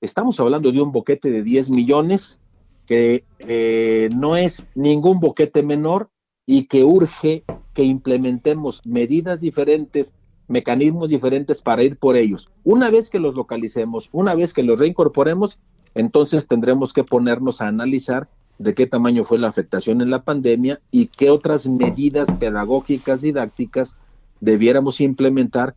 estamos 0.02 0.40
hablando 0.40 0.72
de 0.72 0.82
un 0.82 0.92
boquete 0.92 1.32
de 1.32 1.42
10 1.42 1.70
millones 1.70 2.42
que 2.86 3.24
eh, 3.40 4.10
no 4.16 4.36
es 4.38 4.66
ningún 4.76 5.20
boquete 5.20 5.64
menor 5.64 6.10
y 6.46 6.68
que 6.68 6.84
urge 6.84 7.44
que 7.74 7.84
implementemos 7.84 8.82
medidas 8.86 9.42
diferentes, 9.42 10.14
mecanismos 10.48 11.10
diferentes 11.10 11.62
para 11.62 11.84
ir 11.84 11.98
por 11.98 12.16
ellos. 12.16 12.50
Una 12.64 12.90
vez 12.90 13.10
que 13.10 13.20
los 13.20 13.36
localicemos, 13.36 14.10
una 14.12 14.36
vez 14.36 14.54
que 14.54 14.64
los 14.64 14.80
reincorporemos, 14.80 15.60
entonces 15.94 16.48
tendremos 16.48 16.94
que 16.94 17.04
ponernos 17.04 17.62
a 17.62 17.68
analizar 17.68 18.28
de 18.58 18.74
qué 18.74 18.88
tamaño 18.88 19.24
fue 19.24 19.38
la 19.38 19.48
afectación 19.48 20.02
en 20.02 20.10
la 20.10 20.24
pandemia 20.24 20.80
y 20.92 21.08
qué 21.08 21.30
otras 21.30 21.68
medidas 21.68 22.28
pedagógicas 22.40 23.22
didácticas 23.22 23.96
debiéramos 24.40 25.02
implementar 25.02 25.76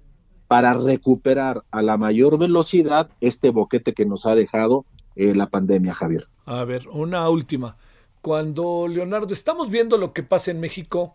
para 0.48 0.74
recuperar 0.74 1.62
a 1.70 1.82
la 1.82 1.96
mayor 1.96 2.38
velocidad 2.38 3.10
este 3.20 3.50
boquete 3.50 3.92
que 3.94 4.06
nos 4.06 4.26
ha 4.26 4.34
dejado 4.34 4.84
eh, 5.14 5.34
la 5.34 5.46
pandemia, 5.48 5.94
Javier. 5.94 6.26
A 6.44 6.64
ver, 6.64 6.88
una 6.88 7.28
última. 7.28 7.76
Cuando, 8.20 8.88
Leonardo, 8.88 9.32
estamos 9.32 9.70
viendo 9.70 9.96
lo 9.96 10.12
que 10.12 10.22
pasa 10.22 10.50
en 10.50 10.60
México, 10.60 11.14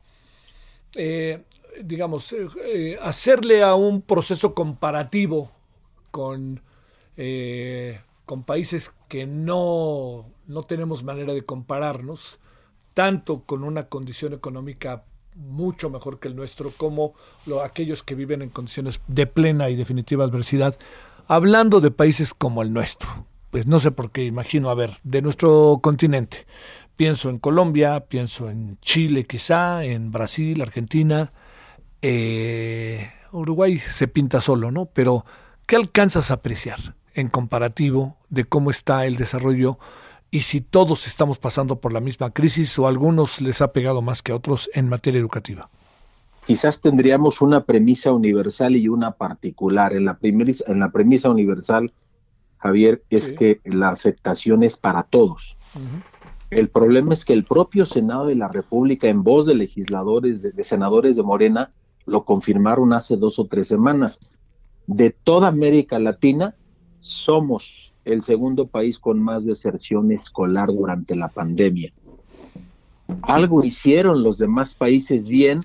eh, 0.95 1.43
digamos, 1.83 2.33
eh, 2.33 2.97
hacerle 3.01 3.63
a 3.63 3.75
un 3.75 4.01
proceso 4.01 4.53
comparativo 4.53 5.51
con, 6.11 6.61
con 8.25 8.43
países 8.43 8.93
que 9.07 9.25
no 9.25 10.25
no 10.47 10.63
tenemos 10.63 11.03
manera 11.03 11.33
de 11.33 11.43
compararnos, 11.43 12.39
tanto 12.93 13.43
con 13.43 13.63
una 13.63 13.87
condición 13.89 14.33
económica 14.33 15.03
mucho 15.35 15.89
mejor 15.89 16.19
que 16.19 16.27
el 16.27 16.35
nuestro, 16.35 16.71
como 16.71 17.13
lo, 17.45 17.61
aquellos 17.63 18.03
que 18.03 18.15
viven 18.15 18.41
en 18.41 18.49
condiciones 18.49 19.01
de 19.07 19.27
plena 19.27 19.69
y 19.69 19.75
definitiva 19.75 20.23
adversidad, 20.23 20.77
hablando 21.27 21.81
de 21.81 21.91
países 21.91 22.33
como 22.33 22.61
el 22.61 22.71
nuestro. 22.71 23.25
Pues 23.51 23.67
no 23.67 23.79
sé 23.79 23.91
por 23.91 24.11
qué, 24.11 24.25
imagino, 24.25 24.69
a 24.69 24.75
ver, 24.75 24.91
de 25.03 25.21
nuestro 25.21 25.79
continente. 25.81 26.45
Pienso 26.95 27.29
en 27.29 27.39
Colombia, 27.39 28.05
pienso 28.07 28.49
en 28.49 28.77
Chile 28.81 29.25
quizá, 29.25 29.83
en 29.83 30.11
Brasil, 30.11 30.61
Argentina, 30.61 31.33
eh, 32.07 33.09
Uruguay 33.31 33.79
se 33.79 34.07
pinta 34.07 34.39
solo, 34.39 34.69
¿no? 34.69 34.85
Pero, 34.85 35.25
¿qué 35.65 35.75
alcanzas 35.75 36.29
a 36.29 36.35
apreciar 36.35 36.95
en 37.15 37.29
comparativo 37.29 38.15
de 38.29 38.45
cómo 38.45 38.69
está 38.69 39.07
el 39.07 39.15
desarrollo 39.15 39.79
y 40.29 40.41
si 40.41 40.61
todos 40.61 41.07
estamos 41.07 41.39
pasando 41.39 41.77
por 41.77 41.93
la 41.93 42.01
misma 42.01 42.31
crisis 42.31 42.77
o 42.77 42.85
a 42.85 42.89
algunos 42.89 43.41
les 43.41 43.61
ha 43.61 43.71
pegado 43.71 44.03
más 44.03 44.21
que 44.21 44.33
a 44.33 44.35
otros 44.35 44.69
en 44.75 44.87
materia 44.87 45.19
educativa. 45.19 45.69
Quizás 46.45 46.79
tendríamos 46.79 47.41
una 47.41 47.63
premisa 47.63 48.11
universal 48.11 48.75
y 48.75 48.87
una 48.87 49.11
particular. 49.11 49.93
En 49.93 50.05
la, 50.05 50.19
en 50.21 50.79
la 50.79 50.91
premisa 50.91 51.31
universal, 51.31 51.91
Javier, 52.59 53.01
es 53.09 53.29
que 53.29 53.61
la 53.63 53.89
afectación 53.89 54.61
es 54.61 54.77
para 54.77 55.01
todos. 55.01 55.57
El 56.51 56.69
problema 56.69 57.15
es 57.15 57.25
que 57.25 57.33
el 57.33 57.45
propio 57.45 57.87
Senado 57.87 58.27
de 58.27 58.35
la 58.35 58.47
República, 58.47 59.07
en 59.07 59.23
voz 59.23 59.47
de 59.47 59.55
legisladores, 59.55 60.43
de 60.43 60.63
senadores 60.63 61.15
de 61.15 61.23
Morena, 61.23 61.71
lo 62.05 62.23
confirmaron 62.23 62.93
hace 62.93 63.17
dos 63.17 63.39
o 63.39 63.45
tres 63.45 63.67
semanas. 63.67 64.19
De 64.87 65.09
toda 65.09 65.47
América 65.47 65.99
Latina, 65.99 66.55
somos 66.99 67.93
el 68.05 68.23
segundo 68.23 68.67
país 68.67 68.99
con 68.99 69.19
más 69.19 69.45
deserción 69.45 70.11
escolar 70.11 70.67
durante 70.67 71.15
la 71.15 71.27
pandemia. 71.27 71.91
Algo 73.21 73.63
hicieron 73.63 74.23
los 74.23 74.37
demás 74.37 74.75
países 74.75 75.27
bien, 75.27 75.63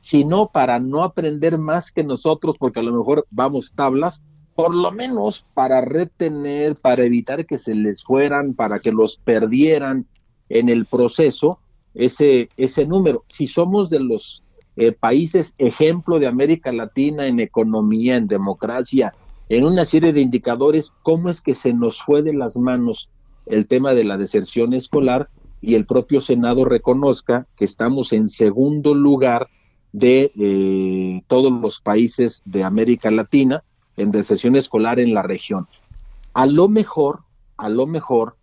sino 0.00 0.48
para 0.48 0.78
no 0.78 1.02
aprender 1.02 1.58
más 1.58 1.92
que 1.92 2.04
nosotros, 2.04 2.56
porque 2.58 2.80
a 2.80 2.82
lo 2.82 2.96
mejor 2.96 3.26
vamos 3.30 3.72
tablas, 3.74 4.22
por 4.54 4.74
lo 4.74 4.90
menos 4.90 5.44
para 5.54 5.82
retener, 5.82 6.76
para 6.80 7.04
evitar 7.04 7.44
que 7.44 7.58
se 7.58 7.74
les 7.74 8.02
fueran, 8.02 8.54
para 8.54 8.78
que 8.78 8.92
los 8.92 9.18
perdieran 9.18 10.06
en 10.48 10.68
el 10.68 10.86
proceso, 10.86 11.58
ese, 11.94 12.48
ese 12.56 12.86
número. 12.86 13.24
Si 13.28 13.46
somos 13.46 13.90
de 13.90 14.00
los 14.00 14.42
eh, 14.76 14.92
países 14.92 15.54
ejemplo 15.58 16.18
de 16.18 16.26
América 16.26 16.72
Latina 16.72 17.26
en 17.26 17.40
economía, 17.40 18.16
en 18.16 18.28
democracia, 18.28 19.14
en 19.48 19.64
una 19.64 19.84
serie 19.84 20.12
de 20.12 20.20
indicadores 20.20 20.92
cómo 21.02 21.30
es 21.30 21.40
que 21.40 21.54
se 21.54 21.72
nos 21.72 22.02
fue 22.02 22.22
de 22.22 22.34
las 22.34 22.56
manos 22.56 23.08
el 23.46 23.66
tema 23.66 23.94
de 23.94 24.04
la 24.04 24.16
deserción 24.16 24.74
escolar 24.74 25.28
y 25.60 25.74
el 25.74 25.86
propio 25.86 26.20
Senado 26.20 26.64
reconozca 26.64 27.46
que 27.56 27.64
estamos 27.64 28.12
en 28.12 28.28
segundo 28.28 28.94
lugar 28.94 29.48
de 29.92 30.32
eh, 30.36 31.22
todos 31.26 31.52
los 31.52 31.80
países 31.80 32.42
de 32.44 32.64
América 32.64 33.10
Latina 33.10 33.62
en 33.96 34.10
deserción 34.10 34.56
escolar 34.56 35.00
en 35.00 35.14
la 35.14 35.22
región. 35.22 35.66
A 36.34 36.44
lo 36.46 36.68
mejor, 36.68 37.20
a 37.56 37.68
lo 37.70 37.86
mejor, 37.86 38.36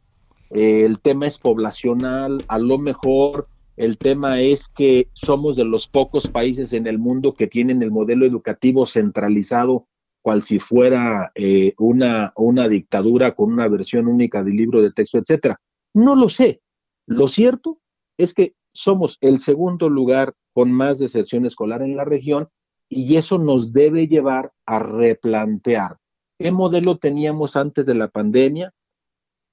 eh, 0.49 0.84
el 0.84 0.99
tema 0.99 1.27
es 1.27 1.38
poblacional, 1.38 2.43
a 2.47 2.57
lo 2.57 2.79
mejor 2.79 3.47
el 3.76 3.97
tema 3.97 4.41
es 4.41 4.67
que 4.69 5.09
somos 5.13 5.55
de 5.55 5.65
los 5.65 5.88
pocos 5.88 6.28
países 6.28 6.74
en 6.74 6.88
el 6.88 6.99
mundo 6.99 7.34
que 7.34 7.47
tienen 7.47 7.82
el 7.82 7.91
modelo 7.91 8.26
educativo 8.26 8.86
centralizado 8.86 9.88
cual 10.21 10.41
si 10.41 10.59
fuera 10.59 11.32
eh, 11.36 11.74
una, 11.78 12.32
una 12.38 12.69
dictadura 12.69 13.36
con 13.36 13.51
una 13.51 13.67
versión 13.67 14.07
única 14.07 14.43
del 14.43 14.55
libro 14.55 14.82
de 14.82 14.91
texto, 14.91 15.17
etcétera. 15.17 15.59
No 15.93 16.15
lo 16.15 16.30
sé. 16.30 16.61
Lo 17.05 17.28
cierto 17.28 17.80
es 18.17 18.34
que 18.34 18.55
somos 18.74 19.17
el 19.19 19.39
segundo 19.39 19.89
lugar 19.89 20.34
con 20.53 20.71
más 20.71 20.97
deserción 20.97 21.45
escolar 21.45 21.82
en 21.82 21.97
la 21.97 22.05
región 22.05 22.47
y 22.88 23.17
eso 23.17 23.38
nos 23.38 23.74
debe 23.74 24.07
llevar 24.07 24.53
a 24.65 24.80
replantear 24.80 25.97
qué 26.39 26.51
modelo 26.51 26.97
teníamos 26.97 27.55
antes 27.55 27.86
de 27.86 27.95
la 27.95 28.07
pandemia, 28.07 28.74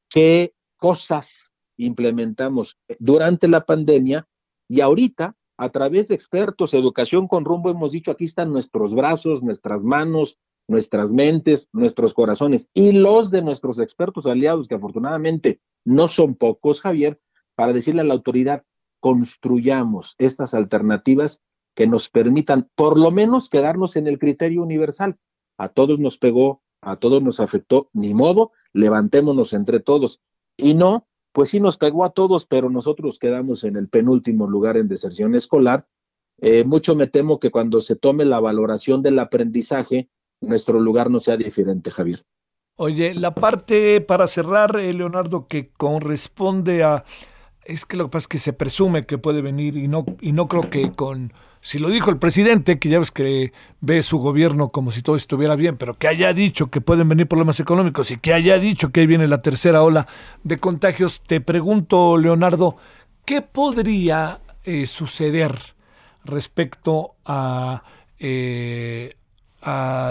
qué 0.08 0.54
cosas 0.76 1.49
implementamos 1.84 2.78
durante 2.98 3.48
la 3.48 3.64
pandemia 3.64 4.26
y 4.68 4.80
ahorita 4.80 5.36
a 5.56 5.68
través 5.68 6.08
de 6.08 6.14
expertos, 6.14 6.72
educación 6.72 7.28
con 7.28 7.44
rumbo, 7.44 7.68
hemos 7.70 7.92
dicho, 7.92 8.10
aquí 8.10 8.24
están 8.24 8.50
nuestros 8.50 8.94
brazos, 8.94 9.42
nuestras 9.42 9.84
manos, 9.84 10.38
nuestras 10.68 11.12
mentes, 11.12 11.68
nuestros 11.72 12.14
corazones 12.14 12.70
y 12.72 12.92
los 12.92 13.30
de 13.30 13.42
nuestros 13.42 13.78
expertos 13.78 14.24
aliados, 14.26 14.68
que 14.68 14.76
afortunadamente 14.76 15.60
no 15.84 16.08
son 16.08 16.34
pocos, 16.34 16.80
Javier, 16.80 17.20
para 17.56 17.74
decirle 17.74 18.00
a 18.00 18.04
la 18.04 18.14
autoridad, 18.14 18.64
construyamos 19.00 20.14
estas 20.18 20.54
alternativas 20.54 21.42
que 21.74 21.86
nos 21.86 22.08
permitan 22.08 22.70
por 22.74 22.98
lo 22.98 23.10
menos 23.10 23.48
quedarnos 23.48 23.96
en 23.96 24.06
el 24.06 24.18
criterio 24.18 24.62
universal. 24.62 25.18
A 25.58 25.68
todos 25.68 25.98
nos 25.98 26.18
pegó, 26.18 26.62
a 26.80 26.96
todos 26.96 27.22
nos 27.22 27.40
afectó, 27.40 27.90
ni 27.92 28.14
modo, 28.14 28.52
levantémonos 28.72 29.52
entre 29.52 29.80
todos. 29.80 30.20
Y 30.56 30.74
no, 30.74 31.06
pues 31.32 31.50
sí 31.50 31.60
nos 31.60 31.78
pegó 31.78 32.04
a 32.04 32.10
todos, 32.10 32.46
pero 32.46 32.70
nosotros 32.70 33.18
quedamos 33.18 33.64
en 33.64 33.76
el 33.76 33.88
penúltimo 33.88 34.46
lugar 34.48 34.76
en 34.76 34.88
deserción 34.88 35.34
escolar. 35.34 35.86
Eh, 36.40 36.64
mucho 36.64 36.96
me 36.96 37.06
temo 37.06 37.38
que 37.38 37.50
cuando 37.50 37.80
se 37.80 37.96
tome 37.96 38.24
la 38.24 38.40
valoración 38.40 39.02
del 39.02 39.18
aprendizaje, 39.18 40.08
nuestro 40.40 40.80
lugar 40.80 41.10
no 41.10 41.20
sea 41.20 41.36
diferente, 41.36 41.90
Javier. 41.90 42.24
Oye, 42.76 43.14
la 43.14 43.34
parte 43.34 44.00
para 44.00 44.26
cerrar, 44.26 44.78
eh, 44.78 44.92
Leonardo, 44.92 45.46
que 45.46 45.70
corresponde 45.70 46.82
a 46.82 47.04
es 47.64 47.84
que 47.84 47.96
lo 47.96 48.04
que 48.04 48.10
pasa 48.10 48.24
es 48.24 48.28
que 48.28 48.38
se 48.38 48.52
presume 48.52 49.06
que 49.06 49.18
puede 49.18 49.42
venir 49.42 49.76
y 49.76 49.86
no 49.86 50.04
y 50.20 50.32
no 50.32 50.48
creo 50.48 50.62
que 50.70 50.90
con 50.92 51.32
si 51.60 51.78
lo 51.78 51.90
dijo 51.90 52.10
el 52.10 52.18
presidente, 52.18 52.78
que 52.78 52.88
ya 52.88 52.98
ves 52.98 53.10
que 53.10 53.52
ve 53.80 54.02
su 54.02 54.18
gobierno 54.18 54.70
como 54.70 54.92
si 54.92 55.02
todo 55.02 55.16
estuviera 55.16 55.56
bien, 55.56 55.76
pero 55.76 55.94
que 55.94 56.08
haya 56.08 56.32
dicho 56.32 56.70
que 56.70 56.80
pueden 56.80 57.08
venir 57.08 57.28
problemas 57.28 57.60
económicos 57.60 58.10
y 58.10 58.18
que 58.18 58.32
haya 58.32 58.58
dicho 58.58 58.90
que 58.90 59.00
ahí 59.00 59.06
viene 59.06 59.26
la 59.26 59.42
tercera 59.42 59.82
ola 59.82 60.06
de 60.42 60.58
contagios, 60.58 61.22
te 61.26 61.40
pregunto, 61.40 62.16
Leonardo, 62.16 62.76
¿qué 63.24 63.42
podría 63.42 64.40
eh, 64.64 64.86
suceder 64.86 65.58
respecto 66.24 67.14
a 67.24 67.82
eh, 68.18 69.10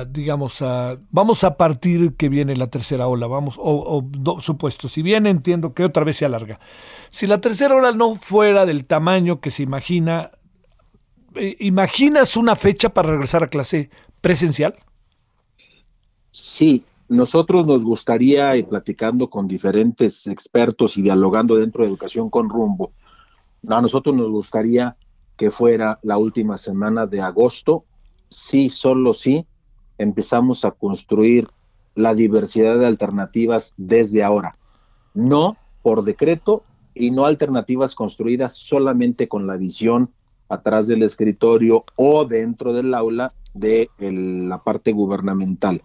digamos, 0.10 0.62
a, 0.62 0.98
vamos 1.10 1.44
a 1.44 1.58
partir 1.58 2.16
que 2.16 2.30
viene 2.30 2.56
la 2.56 2.68
tercera 2.68 3.08
ola, 3.08 3.28
vamos, 3.28 3.56
o, 3.58 4.04
supuesto, 4.40 4.88
si 4.88 5.02
bien 5.02 5.26
entiendo 5.26 5.74
que 5.74 5.84
otra 5.84 6.04
vez 6.04 6.18
se 6.18 6.26
alarga. 6.26 6.60
Si 7.10 7.26
la 7.26 7.42
tercera 7.42 7.76
ola 7.76 7.92
no 7.92 8.16
fuera 8.16 8.66
del 8.66 8.86
tamaño 8.86 9.40
que 9.42 9.52
se 9.52 9.64
imagina, 9.64 10.32
¿imaginas 11.60 12.38
una 12.38 12.56
fecha 12.56 12.90
para 12.90 13.12
regresar 13.12 13.44
a 13.44 13.48
clase 13.48 13.90
presencial? 14.22 14.76
Sí, 16.32 16.84
nosotros 17.08 17.66
nos 17.66 17.84
gustaría, 17.84 18.56
y 18.56 18.64
platicando 18.64 19.30
con 19.30 19.48
diferentes 19.48 20.28
expertos 20.28 20.98
y 20.98 21.02
dialogando 21.02 21.56
dentro 21.56 21.84
de 21.84 21.90
Educación 21.90 22.30
con 22.30 22.50
Rumbo, 22.50 22.92
a 23.68 23.82
nosotros 23.82 24.16
nos 24.16 24.30
gustaría 24.30 24.96
que 25.36 25.52
fuera 25.52 26.00
la 26.04 26.18
última 26.18 26.58
semana 26.58 27.08
de 27.08 27.22
agosto. 27.22 27.86
Sí, 28.28 28.70
solo 28.70 29.14
sí, 29.14 29.46
empezamos 29.98 30.66
a 30.66 30.72
construir 30.72 31.48
la 31.96 32.14
diversidad 32.14 32.78
de 32.78 32.86
alternativas 32.86 33.74
desde 33.78 34.24
ahora, 34.24 34.56
no 35.14 35.58
por 35.82 36.04
decreto 36.04 36.64
y 36.94 37.12
no 37.12 37.26
alternativas 37.26 37.96
construidas 37.96 38.56
solamente 38.56 39.28
con 39.28 39.48
la 39.48 39.58
visión 39.58 40.12
atrás 40.50 40.88
del 40.88 41.04
escritorio 41.04 41.86
o 41.96 42.26
dentro 42.26 42.74
del 42.74 42.94
aula 42.94 43.34
de 43.54 43.90
la 44.00 44.64
parte 44.64 44.92
gubernamental. 44.92 45.82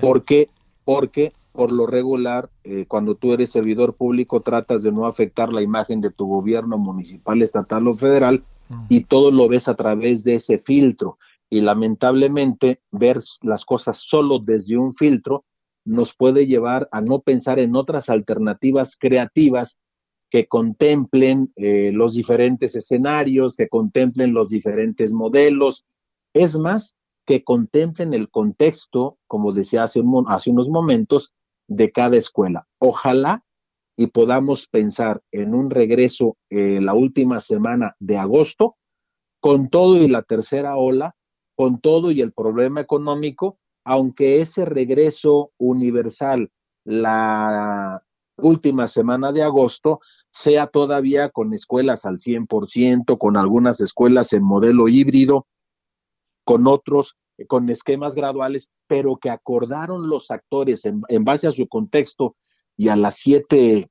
¿Por 0.00 0.24
qué? 0.24 0.50
Porque 0.84 1.32
por 1.52 1.72
lo 1.72 1.86
regular, 1.86 2.50
eh, 2.62 2.84
cuando 2.86 3.16
tú 3.16 3.32
eres 3.32 3.50
servidor 3.50 3.94
público, 3.94 4.42
tratas 4.42 4.82
de 4.84 4.92
no 4.92 5.06
afectar 5.06 5.52
la 5.52 5.60
imagen 5.60 6.00
de 6.00 6.10
tu 6.10 6.26
gobierno 6.26 6.78
municipal, 6.78 7.42
estatal 7.42 7.88
o 7.88 7.96
federal, 7.96 8.44
y 8.88 9.04
todo 9.04 9.30
lo 9.30 9.48
ves 9.48 9.66
a 9.66 9.74
través 9.74 10.22
de 10.22 10.34
ese 10.34 10.58
filtro. 10.58 11.18
Y 11.50 11.62
lamentablemente, 11.62 12.80
ver 12.92 13.20
las 13.42 13.64
cosas 13.64 13.96
solo 13.98 14.38
desde 14.38 14.76
un 14.76 14.92
filtro 14.94 15.46
nos 15.84 16.14
puede 16.14 16.46
llevar 16.46 16.88
a 16.92 17.00
no 17.00 17.20
pensar 17.20 17.58
en 17.58 17.74
otras 17.74 18.08
alternativas 18.10 18.94
creativas 18.96 19.78
que 20.30 20.46
contemplen 20.46 21.52
eh, 21.56 21.90
los 21.92 22.14
diferentes 22.14 22.74
escenarios, 22.74 23.56
que 23.56 23.68
contemplen 23.68 24.34
los 24.34 24.48
diferentes 24.48 25.12
modelos. 25.12 25.86
Es 26.34 26.56
más, 26.56 26.94
que 27.26 27.44
contemplen 27.44 28.14
el 28.14 28.30
contexto, 28.30 29.18
como 29.26 29.52
decía 29.52 29.84
hace, 29.84 30.00
unos 30.00 30.68
momentos, 30.68 31.34
de 31.66 31.92
cada 31.92 32.16
escuela. 32.16 32.66
Ojalá 32.78 33.44
y 33.96 34.06
podamos 34.06 34.66
pensar 34.66 35.22
en 35.32 35.54
un 35.54 35.70
regreso 35.70 36.36
eh, 36.50 36.80
la 36.80 36.94
última 36.94 37.40
semana 37.40 37.94
de 37.98 38.16
agosto, 38.16 38.76
con 39.40 39.68
todo 39.68 40.02
y 40.02 40.08
la 40.08 40.22
tercera 40.22 40.76
ola, 40.76 41.14
con 41.54 41.80
todo 41.80 42.10
y 42.10 42.20
el 42.20 42.32
problema 42.32 42.80
económico, 42.80 43.58
aunque 43.84 44.40
ese 44.40 44.64
regreso 44.64 45.52
universal 45.58 46.50
la 46.84 48.02
última 48.38 48.88
semana 48.88 49.32
de 49.32 49.42
agosto 49.42 50.00
sea 50.30 50.66
todavía 50.66 51.30
con 51.30 51.52
escuelas 51.52 52.04
al 52.04 52.18
100%, 52.18 53.18
con 53.18 53.36
algunas 53.36 53.80
escuelas 53.80 54.32
en 54.32 54.42
modelo 54.42 54.88
híbrido, 54.88 55.46
con 56.44 56.66
otros 56.66 57.16
con 57.46 57.68
esquemas 57.70 58.14
graduales, 58.14 58.68
pero 58.86 59.16
que 59.16 59.30
acordaron 59.30 60.08
los 60.08 60.30
actores 60.30 60.84
en, 60.84 61.24
base 61.24 61.46
a 61.46 61.52
su 61.52 61.68
contexto 61.68 62.36
y 62.76 62.88
a 62.88 62.96
las 62.96 63.16
siete, 63.16 63.90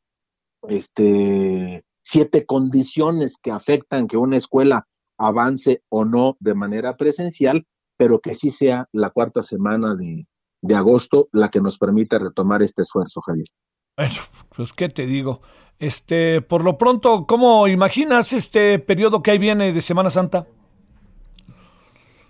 este, 0.67 1.85
siete 2.01 2.45
condiciones 2.45 3.37
que 3.41 3.51
afectan 3.51 4.07
que 4.07 4.17
una 4.17 4.37
escuela 4.37 4.87
avance 5.17 5.81
o 5.89 6.03
no 6.03 6.35
de 6.39 6.55
manera 6.55 6.97
presencial, 6.97 7.65
pero 7.95 8.19
que 8.19 8.33
sí 8.33 8.51
sea 8.51 8.87
la 8.91 9.09
cuarta 9.11 9.43
semana 9.43 9.95
de, 9.95 10.27
de 10.61 10.75
agosto 10.75 11.29
la 11.31 11.49
que 11.49 11.61
nos 11.61 11.77
permita 11.77 12.19
retomar 12.19 12.61
este 12.61 12.81
esfuerzo, 12.81 13.21
Javier. 13.21 13.47
Bueno, 13.97 14.13
pues 14.55 14.73
qué 14.73 14.89
te 14.89 15.07
digo. 15.07 15.41
Este, 15.79 16.41
por 16.41 16.63
lo 16.63 16.77
pronto, 16.77 17.25
¿cómo 17.25 17.67
imaginas 17.67 18.31
este 18.31 18.77
periodo 18.77 19.23
que 19.23 19.31
ahí 19.31 19.39
viene 19.39 19.73
de 19.73 19.81
Semana 19.81 20.11
Santa? 20.11 20.45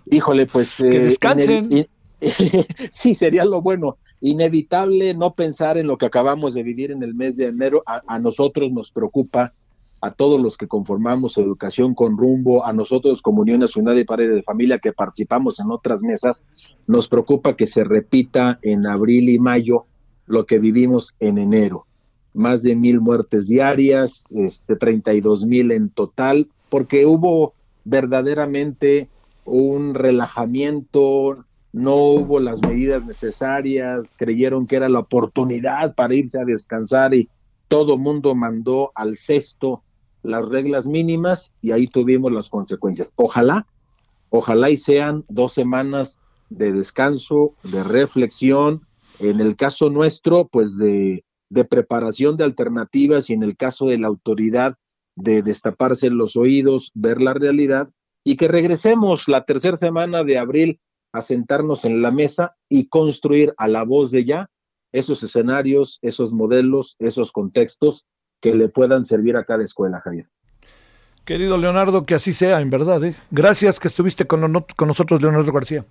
Híjole, 0.06 0.46
pues... 0.46 0.78
Que 0.78 0.96
eh, 0.96 1.04
descansen. 1.04 1.88
sí, 2.90 3.14
sería 3.14 3.44
lo 3.44 3.60
bueno. 3.60 3.98
Inevitable 4.22 5.12
no 5.12 5.34
pensar 5.34 5.76
en 5.76 5.86
lo 5.86 5.98
que 5.98 6.06
acabamos 6.06 6.54
de 6.54 6.62
vivir 6.62 6.90
en 6.90 7.02
el 7.02 7.14
mes 7.14 7.36
de 7.36 7.48
enero. 7.48 7.82
A, 7.84 8.18
nosotros 8.18 8.72
nos 8.72 8.90
preocupa, 8.90 9.52
a 10.00 10.10
todos 10.12 10.40
los 10.40 10.56
que 10.56 10.68
conformamos 10.68 11.36
Educación 11.36 11.94
con 11.94 12.16
Rumbo, 12.16 12.64
a 12.64 12.72
nosotros 12.72 13.20
como 13.20 13.42
Unión 13.42 13.60
Nacional 13.60 13.94
de 13.94 14.06
Padres 14.06 14.34
de 14.34 14.42
Familia 14.42 14.78
que 14.78 14.94
participamos 14.94 15.60
en 15.60 15.70
otras 15.70 16.02
mesas, 16.02 16.44
nos 16.86 17.08
preocupa 17.08 17.56
que 17.56 17.66
se 17.66 17.84
repita 17.84 18.58
en 18.62 18.86
abril 18.86 19.28
y 19.28 19.38
mayo 19.38 19.82
lo 20.28 20.46
que 20.46 20.58
vivimos 20.58 21.14
en 21.20 21.38
enero. 21.38 21.86
Más 22.34 22.62
de 22.62 22.76
mil 22.76 23.00
muertes 23.00 23.48
diarias, 23.48 24.32
este, 24.32 24.76
32 24.76 25.46
mil 25.46 25.72
en 25.72 25.88
total, 25.88 26.48
porque 26.68 27.06
hubo 27.06 27.54
verdaderamente 27.84 29.08
un 29.44 29.94
relajamiento, 29.94 31.44
no 31.72 31.96
hubo 31.96 32.38
las 32.38 32.60
medidas 32.62 33.04
necesarias, 33.04 34.14
creyeron 34.16 34.66
que 34.66 34.76
era 34.76 34.88
la 34.88 35.00
oportunidad 35.00 35.94
para 35.94 36.14
irse 36.14 36.38
a 36.38 36.44
descansar 36.44 37.14
y 37.14 37.28
todo 37.68 37.98
mundo 37.98 38.34
mandó 38.34 38.92
al 38.94 39.16
cesto 39.16 39.82
las 40.22 40.46
reglas 40.46 40.86
mínimas 40.86 41.52
y 41.62 41.72
ahí 41.72 41.86
tuvimos 41.86 42.32
las 42.32 42.50
consecuencias. 42.50 43.12
Ojalá, 43.16 43.66
ojalá 44.30 44.70
y 44.70 44.76
sean 44.76 45.24
dos 45.28 45.54
semanas 45.54 46.18
de 46.50 46.72
descanso, 46.72 47.52
de 47.62 47.84
reflexión, 47.84 48.82
en 49.18 49.40
el 49.40 49.56
caso 49.56 49.90
nuestro, 49.90 50.48
pues 50.48 50.76
de, 50.76 51.24
preparación 51.68 52.36
de 52.36 52.44
alternativas 52.44 53.30
y 53.30 53.32
en 53.32 53.42
el 53.42 53.56
caso 53.56 53.86
de 53.86 53.98
la 53.98 54.08
autoridad 54.08 54.76
de 55.16 55.42
destaparse 55.42 56.10
los 56.10 56.36
oídos, 56.36 56.92
ver 56.94 57.20
la 57.20 57.34
realidad 57.34 57.90
y 58.24 58.36
que 58.36 58.48
regresemos 58.48 59.26
la 59.28 59.44
tercera 59.44 59.76
semana 59.76 60.24
de 60.24 60.38
abril 60.38 60.80
a 61.12 61.22
sentarnos 61.22 61.84
en 61.84 62.02
la 62.02 62.10
mesa 62.10 62.56
y 62.68 62.88
construir 62.88 63.54
a 63.56 63.66
la 63.66 63.82
voz 63.82 64.10
de 64.10 64.24
ya 64.24 64.50
esos 64.92 65.22
escenarios, 65.22 65.98
esos 66.02 66.32
modelos, 66.32 66.96
esos 66.98 67.32
contextos 67.32 68.06
que 68.40 68.54
le 68.54 68.68
puedan 68.68 69.04
servir 69.04 69.36
a 69.36 69.44
cada 69.44 69.64
escuela, 69.64 70.00
Javier. 70.00 70.28
Querido 71.24 71.58
Leonardo, 71.58 72.06
que 72.06 72.14
así 72.14 72.32
sea, 72.32 72.60
en 72.60 72.70
verdad. 72.70 73.02
¿eh? 73.04 73.14
Gracias 73.30 73.80
que 73.80 73.88
estuviste 73.88 74.26
con, 74.26 74.64
con 74.76 74.88
nosotros, 74.88 75.20
Leonardo 75.20 75.52
García. 75.52 75.84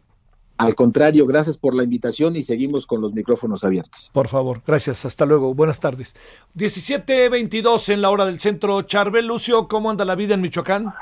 Al 0.57 0.73
contrario, 0.73 1.27
gracias 1.27 1.57
por 1.57 1.75
la 1.75 1.83
invitación 1.83 2.35
y 2.35 2.43
seguimos 2.43 2.87
con 2.87 3.01
los 3.01 3.13
micrófonos 3.13 3.63
abiertos. 3.63 4.09
Por 4.11 4.27
favor, 4.27 4.61
gracias. 4.65 5.05
Hasta 5.05 5.25
luego. 5.25 5.53
Buenas 5.53 5.79
tardes. 5.79 6.15
17.22 6.55 7.93
en 7.93 8.01
la 8.01 8.09
hora 8.09 8.25
del 8.25 8.39
centro. 8.39 8.81
Charbel 8.81 9.27
Lucio, 9.27 9.67
¿cómo 9.67 9.91
anda 9.91 10.03
la 10.03 10.15
vida 10.15 10.33
en 10.33 10.41
Michoacán? 10.41 10.93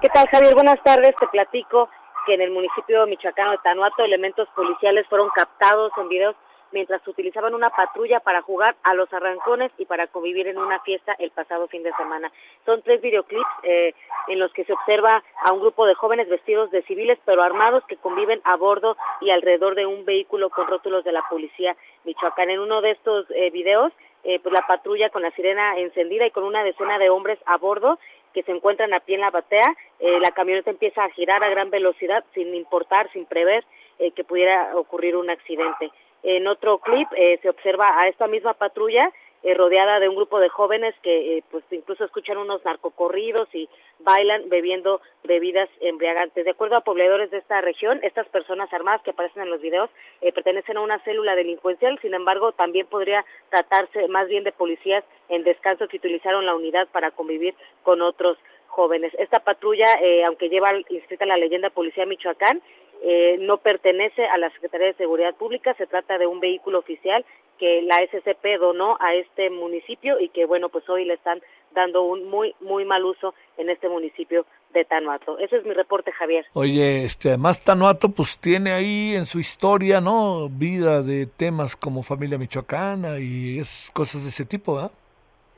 ¿Qué 0.00 0.08
tal, 0.08 0.26
Javier? 0.30 0.54
Buenas 0.54 0.82
tardes. 0.84 1.14
Te 1.18 1.26
platico 1.28 1.88
que 2.26 2.34
en 2.34 2.42
el 2.42 2.52
municipio 2.52 3.04
michoacano 3.06 3.52
de 3.52 3.58
Tanuato 3.64 4.04
elementos 4.04 4.48
policiales 4.54 5.06
fueron 5.08 5.28
captados 5.34 5.90
en 6.00 6.08
videos 6.08 6.36
mientras 6.72 7.06
utilizaban 7.06 7.54
una 7.54 7.70
patrulla 7.70 8.20
para 8.20 8.42
jugar 8.42 8.76
a 8.82 8.94
los 8.94 9.12
arrancones 9.12 9.70
y 9.78 9.84
para 9.84 10.06
convivir 10.06 10.48
en 10.48 10.58
una 10.58 10.80
fiesta 10.80 11.14
el 11.18 11.30
pasado 11.30 11.68
fin 11.68 11.82
de 11.82 11.92
semana. 11.94 12.32
Son 12.64 12.82
tres 12.82 13.00
videoclips 13.00 13.50
eh, 13.62 13.94
en 14.28 14.38
los 14.38 14.52
que 14.52 14.64
se 14.64 14.72
observa 14.72 15.22
a 15.44 15.52
un 15.52 15.60
grupo 15.60 15.86
de 15.86 15.94
jóvenes 15.94 16.28
vestidos 16.28 16.70
de 16.70 16.82
civiles 16.82 17.18
pero 17.24 17.42
armados 17.42 17.84
que 17.86 17.96
conviven 17.96 18.40
a 18.44 18.56
bordo 18.56 18.96
y 19.20 19.30
alrededor 19.30 19.74
de 19.74 19.86
un 19.86 20.04
vehículo 20.04 20.50
con 20.50 20.66
rótulos 20.66 21.04
de 21.04 21.12
la 21.12 21.24
policía 21.28 21.76
michoacán. 22.04 22.50
En 22.50 22.60
uno 22.60 22.80
de 22.80 22.92
estos 22.92 23.26
eh, 23.30 23.50
videos, 23.50 23.92
eh, 24.24 24.38
pues 24.40 24.52
la 24.52 24.64
patrulla 24.66 25.10
con 25.10 25.22
la 25.22 25.32
sirena 25.32 25.76
encendida 25.78 26.26
y 26.26 26.30
con 26.30 26.44
una 26.44 26.62
decena 26.62 26.98
de 26.98 27.10
hombres 27.10 27.38
a 27.46 27.56
bordo 27.56 27.98
que 28.32 28.42
se 28.42 28.52
encuentran 28.52 28.94
a 28.94 29.00
pie 29.00 29.16
en 29.16 29.20
la 29.20 29.30
batea, 29.30 29.74
eh, 30.00 30.20
la 30.20 30.30
camioneta 30.30 30.70
empieza 30.70 31.04
a 31.04 31.10
girar 31.10 31.42
a 31.42 31.50
gran 31.50 31.70
velocidad 31.70 32.24
sin 32.34 32.54
importar, 32.54 33.10
sin 33.12 33.26
prever 33.26 33.64
eh, 33.98 34.12
que 34.12 34.24
pudiera 34.24 34.76
ocurrir 34.76 35.16
un 35.16 35.28
accidente. 35.30 35.90
En 36.22 36.46
otro 36.46 36.78
clip 36.78 37.08
eh, 37.16 37.38
se 37.42 37.48
observa 37.48 37.98
a 37.98 38.08
esta 38.08 38.26
misma 38.26 38.54
patrulla 38.54 39.10
eh, 39.44 39.54
rodeada 39.54 39.98
de 39.98 40.08
un 40.08 40.14
grupo 40.14 40.38
de 40.38 40.48
jóvenes 40.48 40.94
que 41.02 41.38
eh, 41.38 41.44
pues 41.50 41.64
incluso 41.72 42.04
escuchan 42.04 42.38
unos 42.38 42.64
narcocorridos 42.64 43.52
y 43.52 43.68
bailan 43.98 44.48
bebiendo 44.48 45.00
bebidas 45.24 45.68
embriagantes. 45.80 46.44
De 46.44 46.52
acuerdo 46.52 46.76
a 46.76 46.82
pobladores 46.82 47.28
de 47.32 47.38
esta 47.38 47.60
región, 47.60 47.98
estas 48.04 48.28
personas 48.28 48.72
armadas 48.72 49.02
que 49.02 49.10
aparecen 49.10 49.42
en 49.42 49.50
los 49.50 49.60
videos 49.60 49.90
eh, 50.20 50.32
pertenecen 50.32 50.76
a 50.76 50.80
una 50.80 51.00
célula 51.00 51.34
delincuencial, 51.34 51.98
sin 52.00 52.14
embargo, 52.14 52.52
también 52.52 52.86
podría 52.86 53.24
tratarse 53.50 54.06
más 54.06 54.28
bien 54.28 54.44
de 54.44 54.52
policías 54.52 55.02
en 55.28 55.42
descanso 55.42 55.88
que 55.88 55.96
utilizaron 55.96 56.46
la 56.46 56.54
unidad 56.54 56.86
para 56.92 57.10
convivir 57.10 57.56
con 57.82 58.00
otros 58.00 58.38
jóvenes. 58.68 59.12
Esta 59.18 59.40
patrulla, 59.40 59.86
aunque 60.24 60.50
lleva 60.50 60.70
inscrita 60.88 61.26
la 61.26 61.36
leyenda 61.36 61.68
Policía 61.68 62.06
Michoacán, 62.06 62.62
eh, 63.02 63.36
no 63.40 63.58
pertenece 63.58 64.24
a 64.26 64.38
la 64.38 64.50
Secretaría 64.50 64.88
de 64.88 64.94
Seguridad 64.94 65.34
Pública, 65.34 65.74
se 65.74 65.86
trata 65.86 66.18
de 66.18 66.26
un 66.26 66.40
vehículo 66.40 66.78
oficial 66.78 67.24
que 67.58 67.82
la 67.82 67.96
SCP 67.96 68.60
donó 68.60 68.96
a 69.00 69.14
este 69.14 69.50
municipio 69.50 70.20
y 70.20 70.28
que 70.28 70.46
bueno, 70.46 70.68
pues 70.68 70.88
hoy 70.88 71.04
le 71.04 71.14
están 71.14 71.40
dando 71.74 72.02
un 72.02 72.28
muy 72.28 72.54
muy 72.60 72.84
mal 72.84 73.04
uso 73.04 73.34
en 73.56 73.70
este 73.70 73.88
municipio 73.88 74.46
de 74.72 74.84
Tanuato. 74.84 75.38
Ese 75.38 75.56
es 75.56 75.64
mi 75.64 75.72
reporte, 75.72 76.12
Javier. 76.12 76.46
Oye, 76.54 77.04
este, 77.04 77.30
además 77.30 77.62
Tanuato 77.62 78.08
pues 78.08 78.38
tiene 78.38 78.72
ahí 78.72 79.14
en 79.14 79.26
su 79.26 79.38
historia, 79.38 80.00
¿no? 80.00 80.48
Vida 80.48 81.02
de 81.02 81.26
temas 81.26 81.76
como 81.76 82.02
familia 82.02 82.38
michoacana 82.38 83.18
y 83.18 83.58
es 83.58 83.90
cosas 83.92 84.22
de 84.22 84.30
ese 84.30 84.44
tipo, 84.44 84.78
¿ah? 84.78 84.90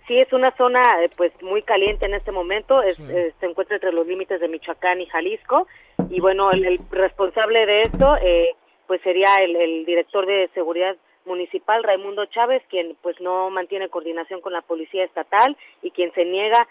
Sí, 0.06 0.18
es 0.18 0.30
una 0.34 0.54
zona 0.56 0.82
eh, 1.02 1.10
pues 1.16 1.32
muy 1.40 1.62
caliente 1.62 2.04
en 2.04 2.14
este 2.14 2.30
momento, 2.30 2.82
es, 2.82 2.98
eh, 3.00 3.32
se 3.40 3.46
encuentra 3.46 3.76
entre 3.76 3.92
los 3.92 4.06
límites 4.06 4.38
de 4.38 4.48
Michoacán 4.48 5.00
y 5.00 5.06
Jalisco 5.06 5.66
y 6.10 6.20
bueno, 6.20 6.50
el, 6.50 6.78
responsable 6.90 7.64
de 7.64 7.82
esto 7.82 8.16
eh, 8.20 8.54
pues 8.86 9.00
sería 9.00 9.34
el, 9.40 9.56
el, 9.56 9.86
director 9.86 10.26
de 10.26 10.50
seguridad 10.52 10.94
municipal 11.24 11.82
Raimundo 11.82 12.26
Chávez, 12.26 12.62
quien 12.68 12.96
pues 13.00 13.18
no 13.18 13.48
mantiene 13.48 13.88
coordinación 13.88 14.42
con 14.42 14.52
la 14.52 14.60
policía 14.60 15.04
estatal 15.04 15.56
y 15.80 15.90
quien 15.90 16.12
se 16.12 16.26
niega 16.26 16.68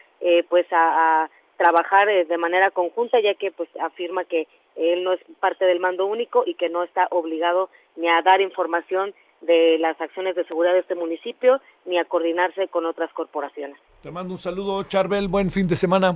pues 0.50 0.72
a, 0.72 1.24
a 1.24 1.30
trabajar 1.58 2.08
de 2.08 2.38
manera 2.38 2.70
conjunta 2.70 3.20
ya 3.20 3.34
que 3.34 3.52
pues 3.52 3.68
afirma 3.82 4.26
que 4.26 4.48
él 4.76 5.04
no 5.04 5.14
es 5.14 5.22
parte 5.40 5.66
del 5.66 5.80
mando 5.80 6.06
único 6.06 6.44
y 6.46 6.54
que 6.54 6.70
no 6.70 6.84
está 6.84 7.08
obligado 7.10 7.70
ni 7.96 8.08
a 8.10 8.22
dar 8.22 8.42
información 8.42 9.14
de 9.44 9.78
las 9.80 10.00
acciones 10.00 10.36
de 10.36 10.44
seguridad 10.46 10.74
de 10.74 10.80
este 10.80 10.96
municipio 10.96 11.62
ni 11.86 11.98
a 11.98 12.06
coordinarse 12.06 12.68
con 12.68 12.86
otras 12.86 13.12
corporaciones. 13.14 13.78
Te 14.02 14.12
mando 14.12 14.34
un 14.34 14.40
saludo, 14.40 14.84
Charbel, 14.84 15.28
buen 15.28 15.50
fin 15.50 15.68
de 15.68 15.76
semana. 15.76 16.16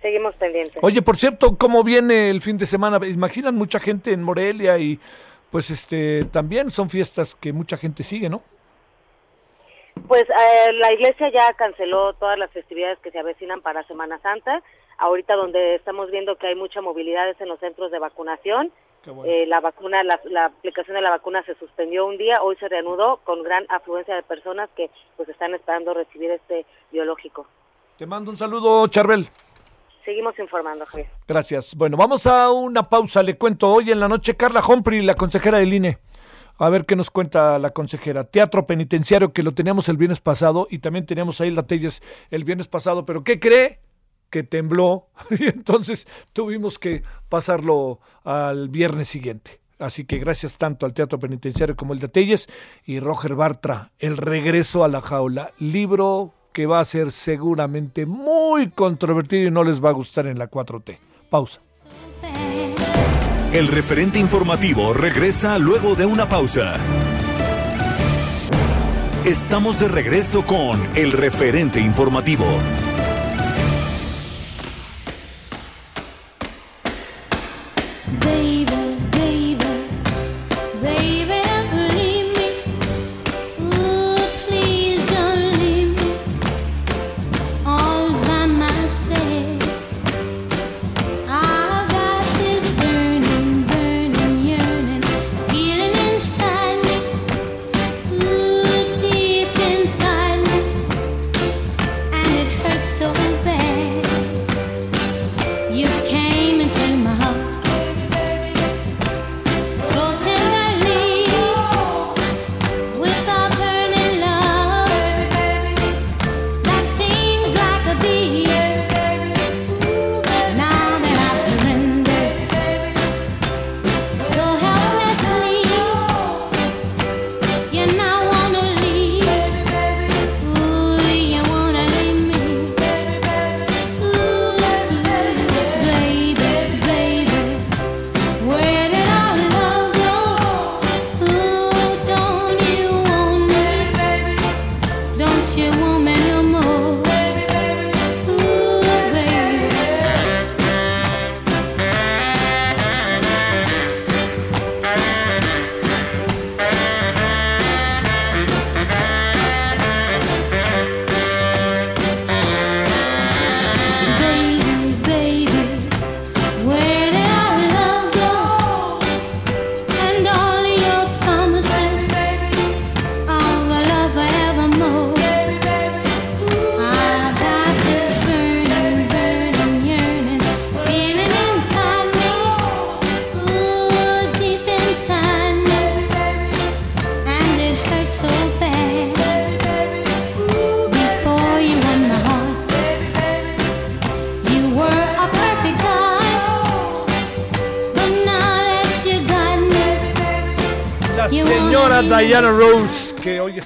Seguimos 0.00 0.34
pendientes. 0.34 0.78
Oye, 0.82 1.00
por 1.00 1.16
cierto, 1.16 1.56
¿cómo 1.56 1.84
viene 1.84 2.30
el 2.30 2.40
fin 2.40 2.58
de 2.58 2.66
semana? 2.66 2.98
Imaginan 3.06 3.54
mucha 3.54 3.78
gente 3.78 4.12
en 4.12 4.22
Morelia 4.22 4.78
y 4.78 4.98
pues 5.50 5.70
este 5.70 6.24
también 6.32 6.70
son 6.70 6.90
fiestas 6.90 7.34
que 7.34 7.52
mucha 7.52 7.76
gente 7.76 8.02
sigue, 8.02 8.28
¿no? 8.28 8.42
Pues 10.08 10.24
eh, 10.24 10.72
la 10.72 10.92
iglesia 10.92 11.30
ya 11.30 11.52
canceló 11.54 12.14
todas 12.14 12.38
las 12.38 12.50
festividades 12.50 12.98
que 12.98 13.10
se 13.10 13.18
avecinan 13.18 13.60
para 13.60 13.84
Semana 13.84 14.18
Santa. 14.20 14.62
Ahorita 14.98 15.34
donde 15.36 15.76
estamos 15.76 16.10
viendo 16.10 16.36
que 16.36 16.48
hay 16.48 16.54
mucha 16.54 16.80
movilidad 16.80 17.28
es 17.28 17.40
en 17.40 17.48
los 17.48 17.60
centros 17.60 17.90
de 17.90 17.98
vacunación. 17.98 18.72
Eh, 19.24 19.46
la 19.46 19.60
vacuna, 19.60 20.02
la, 20.04 20.20
la, 20.30 20.44
aplicación 20.46 20.94
de 20.94 21.02
la 21.02 21.10
vacuna 21.10 21.42
se 21.44 21.54
suspendió 21.56 22.06
un 22.06 22.18
día, 22.18 22.36
hoy 22.40 22.56
se 22.56 22.68
reanudó 22.68 23.18
con 23.24 23.42
gran 23.42 23.66
afluencia 23.68 24.14
de 24.14 24.22
personas 24.22 24.70
que 24.76 24.90
pues 25.16 25.28
están 25.28 25.54
esperando 25.54 25.92
recibir 25.92 26.30
este 26.30 26.64
biológico. 26.92 27.46
Te 27.98 28.06
mando 28.06 28.30
un 28.30 28.36
saludo, 28.36 28.86
Charbel. 28.86 29.28
Seguimos 30.04 30.38
informando, 30.38 30.86
Javier. 30.86 31.08
Gracias. 31.28 31.74
Bueno, 31.76 31.96
vamos 31.96 32.26
a 32.26 32.50
una 32.50 32.88
pausa. 32.88 33.22
Le 33.22 33.36
cuento 33.36 33.72
hoy 33.72 33.90
en 33.90 34.00
la 34.00 34.08
noche 34.08 34.36
Carla 34.36 34.62
Humphrey, 34.66 35.02
la 35.02 35.14
consejera 35.14 35.58
del 35.58 35.74
INE. 35.74 35.98
A 36.58 36.68
ver 36.68 36.84
qué 36.84 36.96
nos 36.96 37.10
cuenta 37.10 37.58
la 37.58 37.70
consejera. 37.70 38.24
Teatro 38.24 38.66
penitenciario 38.66 39.32
que 39.32 39.42
lo 39.42 39.52
teníamos 39.52 39.88
el 39.88 39.96
viernes 39.96 40.20
pasado 40.20 40.66
y 40.70 40.78
también 40.78 41.06
teníamos 41.06 41.40
ahí 41.40 41.50
la 41.50 41.64
Telles 41.64 42.02
el 42.30 42.44
viernes 42.44 42.68
pasado, 42.68 43.04
pero 43.04 43.24
¿qué 43.24 43.40
cree? 43.40 43.80
Que 44.32 44.42
tembló 44.42 45.08
y 45.30 45.44
entonces 45.44 46.08
tuvimos 46.32 46.78
que 46.78 47.02
pasarlo 47.28 48.00
al 48.24 48.70
viernes 48.70 49.10
siguiente. 49.10 49.60
Así 49.78 50.04
que 50.04 50.18
gracias 50.18 50.56
tanto 50.56 50.86
al 50.86 50.94
Teatro 50.94 51.18
Penitenciario 51.18 51.76
como 51.76 51.92
el 51.92 51.98
de 51.98 52.08
Telles 52.08 52.48
y 52.86 52.98
Roger 52.98 53.34
Bartra, 53.34 53.92
El 53.98 54.16
regreso 54.16 54.84
a 54.84 54.88
la 54.88 55.02
jaula, 55.02 55.52
libro 55.58 56.32
que 56.52 56.66
va 56.66 56.80
a 56.80 56.84
ser 56.84 57.12
seguramente 57.12 58.06
muy 58.06 58.70
controvertido 58.70 59.48
y 59.48 59.50
no 59.50 59.64
les 59.64 59.84
va 59.84 59.90
a 59.90 59.92
gustar 59.92 60.26
en 60.26 60.38
la 60.38 60.50
4T. 60.50 60.98
Pausa. 61.28 61.60
El 63.52 63.68
referente 63.68 64.18
informativo 64.18 64.94
regresa 64.94 65.58
luego 65.58 65.94
de 65.94 66.06
una 66.06 66.26
pausa. 66.26 66.76
Estamos 69.26 69.78
de 69.78 69.88
regreso 69.88 70.46
con 70.46 70.80
el 70.96 71.12
referente 71.12 71.80
informativo. 71.80 72.46
Diana 78.20 78.41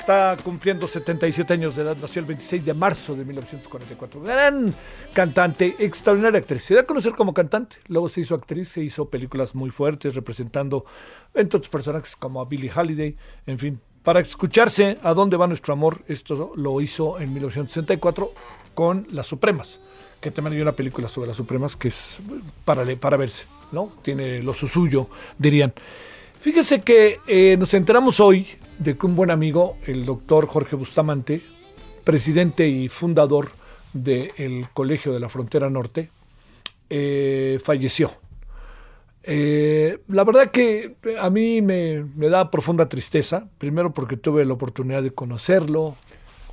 está 0.06 0.36
cumpliendo 0.44 0.86
77 0.86 1.52
años 1.52 1.74
de 1.74 1.82
edad, 1.82 1.96
nació 2.00 2.20
el 2.20 2.26
26 2.26 2.64
de 2.64 2.74
marzo 2.74 3.16
de 3.16 3.24
1944. 3.24 4.20
Gran 4.20 4.72
cantante, 5.12 5.74
extraordinaria 5.80 6.38
actriz. 6.38 6.62
Se 6.62 6.76
da 6.76 6.82
a 6.82 6.86
conocer 6.86 7.14
como 7.14 7.34
cantante, 7.34 7.78
luego 7.88 8.08
se 8.08 8.20
hizo 8.20 8.36
actriz, 8.36 8.68
se 8.68 8.84
hizo 8.84 9.10
películas 9.10 9.56
muy 9.56 9.70
fuertes 9.70 10.14
representando 10.14 10.84
entre 11.34 11.56
otros 11.56 11.68
personajes 11.68 12.14
como 12.14 12.40
a 12.40 12.44
Billie 12.44 12.70
Holiday, 12.72 13.16
en 13.48 13.58
fin. 13.58 13.80
Para 14.04 14.20
escucharse 14.20 14.96
a 15.02 15.12
dónde 15.12 15.36
va 15.36 15.48
nuestro 15.48 15.72
amor, 15.72 16.02
esto 16.06 16.52
lo 16.54 16.80
hizo 16.80 17.18
en 17.18 17.32
1964 17.32 18.32
con 18.74 19.08
Las 19.10 19.26
Supremas 19.26 19.80
que 20.20 20.30
también 20.30 20.54
hay 20.54 20.62
una 20.62 20.72
película 20.72 21.08
sobre 21.08 21.28
las 21.28 21.36
Supremas 21.36 21.76
que 21.76 21.88
es 21.88 22.16
para, 22.64 22.84
para 22.96 23.16
verse, 23.16 23.46
¿no? 23.70 23.92
Tiene 24.02 24.42
lo 24.42 24.54
suyo, 24.54 25.08
dirían. 25.36 25.74
Fíjese 26.40 26.80
que 26.80 27.18
eh, 27.26 27.56
nos 27.58 27.74
enteramos 27.74 28.18
hoy 28.18 28.46
de 28.78 28.96
que 28.96 29.06
un 29.06 29.16
buen 29.16 29.30
amigo, 29.30 29.76
el 29.86 30.04
doctor 30.04 30.46
Jorge 30.46 30.76
Bustamante, 30.76 31.42
presidente 32.04 32.68
y 32.68 32.88
fundador 32.88 33.50
del 33.92 34.68
Colegio 34.72 35.12
de 35.12 35.20
la 35.20 35.28
Frontera 35.28 35.70
Norte, 35.70 36.10
eh, 36.90 37.58
falleció. 37.62 38.12
Eh, 39.22 39.98
la 40.08 40.22
verdad 40.22 40.50
que 40.50 40.96
a 41.18 41.30
mí 41.30 41.60
me, 41.62 42.04
me, 42.14 42.28
da 42.28 42.50
profunda 42.50 42.88
tristeza, 42.88 43.48
primero 43.58 43.92
porque 43.92 44.16
tuve 44.16 44.44
la 44.44 44.52
oportunidad 44.54 45.02
de 45.02 45.10
conocerlo, 45.10 45.96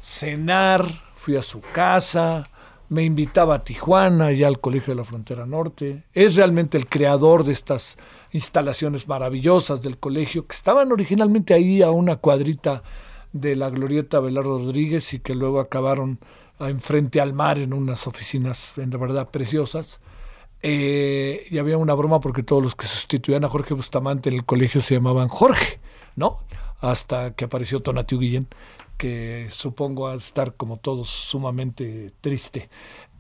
cenar, 0.04 0.88
fui 1.16 1.36
a 1.36 1.44
su 1.44 1.62
casa, 1.62 2.50
me 2.90 3.04
invitaba 3.04 3.56
a 3.56 3.64
Tijuana, 3.64 4.32
y 4.32 4.44
al 4.44 4.60
Colegio 4.60 4.94
de 4.94 4.98
la 4.98 5.06
Frontera 5.06 5.46
Norte. 5.46 6.04
Es 6.14 6.36
realmente 6.36 6.78
el 6.78 6.88
creador 6.88 7.44
de 7.44 7.54
estas 7.54 7.98
instalaciones 8.34 9.08
maravillosas 9.08 9.82
del 9.82 9.98
colegio, 9.98 10.46
que 10.46 10.56
estaban 10.56 10.92
originalmente 10.92 11.54
ahí 11.54 11.82
a 11.82 11.92
una 11.92 12.18
cuadrita 12.18 12.84
de 13.32 13.56
la 13.56 13.70
glorieta 13.70 14.20
Belardo 14.20 14.60
Rodríguez 14.60 15.14
y 15.14 15.20
que 15.20 15.36
luego 15.36 15.60
acabaron 15.60 16.20
enfrente 16.60 17.22
al 17.22 17.34
mar 17.34 17.58
en 17.58 17.74
unas 17.74 18.06
oficinas 18.08 18.74
en 18.78 18.90
verdad 18.90 19.30
preciosas. 19.30 20.00
Eh, 20.62 21.46
y 21.50 21.58
había 21.58 21.78
una 21.78 21.94
broma 21.94 22.20
porque 22.20 22.44
todos 22.44 22.64
los 22.64 22.76
que 22.76 22.88
sustituían 22.88 23.44
a 23.44 23.50
Jorge 23.50 23.74
Bustamante 23.74 24.30
en 24.30 24.36
el 24.36 24.46
colegio 24.46 24.82
se 24.82 24.96
llamaban 24.96 25.28
Jorge, 25.28 25.80
¿no? 26.16 26.40
Hasta 26.80 27.34
que 27.34 27.46
apareció 27.46 27.80
Tonatiu 27.80 28.20
Guillén 28.20 28.48
que 28.98 29.48
supongo 29.50 30.08
a 30.08 30.16
estar 30.16 30.56
como 30.56 30.78
todos 30.78 31.10
sumamente 31.10 32.12
triste. 32.22 32.70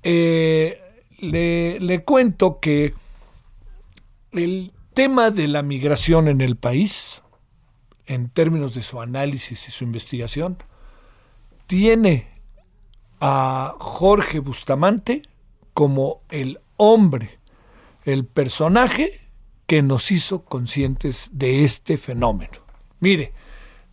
Eh, 0.02 0.80
le, 1.19 2.03
cuento 2.03 2.60
que 2.60 2.94
el 4.31 4.72
tema 4.93 5.31
de 5.31 5.47
la 5.47 5.61
migración 5.63 6.27
en 6.27 6.41
el 6.41 6.55
país, 6.55 7.21
en 8.05 8.29
términos 8.29 8.75
de 8.75 8.83
su 8.83 9.01
análisis 9.01 9.67
y 9.67 9.71
su 9.71 9.83
investigación, 9.83 10.57
tiene 11.67 12.27
a 13.19 13.75
Jorge 13.79 14.39
Bustamante 14.39 15.21
como 15.73 16.21
el 16.29 16.59
hombre, 16.77 17.39
el 18.05 18.25
personaje 18.25 19.21
que 19.65 19.81
nos 19.81 20.11
hizo 20.11 20.43
conscientes 20.43 21.29
de 21.33 21.63
este 21.63 21.97
fenómeno. 21.97 22.59
Mire, 22.99 23.33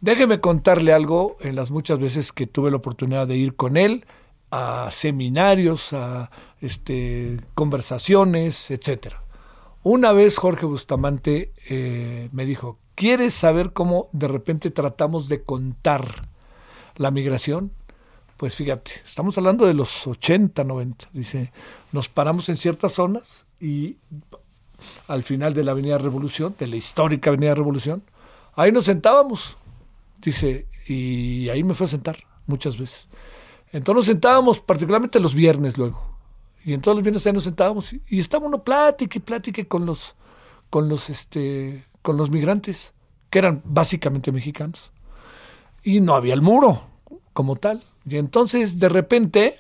déjeme 0.01 0.41
contarle 0.41 0.93
algo 0.93 1.37
en 1.41 1.57
las 1.57 1.71
muchas 1.71 1.99
veces 1.99 2.33
que 2.33 2.47
tuve 2.47 2.71
la 2.71 2.79
oportunidad 2.79 3.27
de 3.27 3.37
ir 3.37 3.55
con 3.55 3.77
él 3.77 4.05
a 4.51 4.89
seminarios, 4.91 5.93
a 5.93 6.31
este, 6.61 7.41
conversaciones, 7.55 8.71
etcétera. 8.71 9.23
Una 9.83 10.13
vez 10.13 10.37
Jorge 10.37 10.67
Bustamante 10.67 11.55
eh, 11.71 12.29
me 12.33 12.45
dijo, 12.45 12.79
¿quieres 12.95 13.33
saber 13.33 13.73
cómo 13.73 14.09
de 14.13 14.29
repente 14.29 14.71
tratamos 14.71 15.31
de 15.31 15.43
contar 15.43 16.29
la 16.97 17.11
migración? 17.11 17.73
Pues 18.37 18.57
fíjate, 18.57 18.91
estamos 19.07 19.39
hablando 19.39 19.67
de 19.67 19.73
los 19.73 20.07
80, 20.07 20.65
90. 20.65 21.09
Dice, 21.15 21.51
nos 21.93 22.11
paramos 22.11 22.51
en 22.51 22.59
ciertas 22.59 22.93
zonas 22.93 23.47
y 23.59 23.97
al 25.09 25.23
final 25.23 25.55
de 25.55 25.65
la 25.65 25.73
Avenida 25.73 25.97
Revolución, 25.97 26.55
de 26.59 26.67
la 26.67 26.77
histórica 26.77 27.31
Avenida 27.31 27.55
Revolución, 27.55 28.03
ahí 28.57 28.73
nos 28.73 28.85
sentábamos. 28.85 29.57
Dice, 30.19 30.67
y 30.87 31.49
ahí 31.49 31.65
me 31.65 31.73
fue 31.73 31.87
a 31.87 31.91
sentar 31.91 32.19
muchas 32.47 32.77
veces. 32.77 33.09
Entonces 33.73 33.97
nos 33.97 34.07
sentábamos, 34.07 34.61
particularmente 34.61 35.21
los 35.21 35.35
viernes 35.35 35.79
luego. 35.79 36.10
Y 36.65 36.75
en 36.75 36.81
todos 36.81 36.97
los 36.97 37.03
viernes 37.03 37.27
nos 37.33 37.45
sentábamos 37.45 37.93
y, 37.93 38.03
y 38.09 38.21
estábamos 38.21 38.49
uno 38.49 38.63
plática 38.63 39.19
y 39.19 39.21
plática 39.21 39.65
con 39.65 39.87
los, 39.87 40.15
con 40.69 40.89
los, 40.89 41.11
este, 41.11 41.85
con 42.03 42.17
los 42.17 42.31
migrantes, 42.31 42.93
que 43.31 43.39
eran 43.39 43.63
básicamente 43.65 44.33
mexicanos. 44.33 44.93
Y 45.83 46.01
no 46.01 46.15
había 46.15 46.35
el 46.35 46.43
muro 46.43 46.83
como 47.33 47.57
tal. 47.57 47.83
Y 48.05 48.17
entonces 48.17 48.79
de 48.79 48.89
repente 48.89 49.57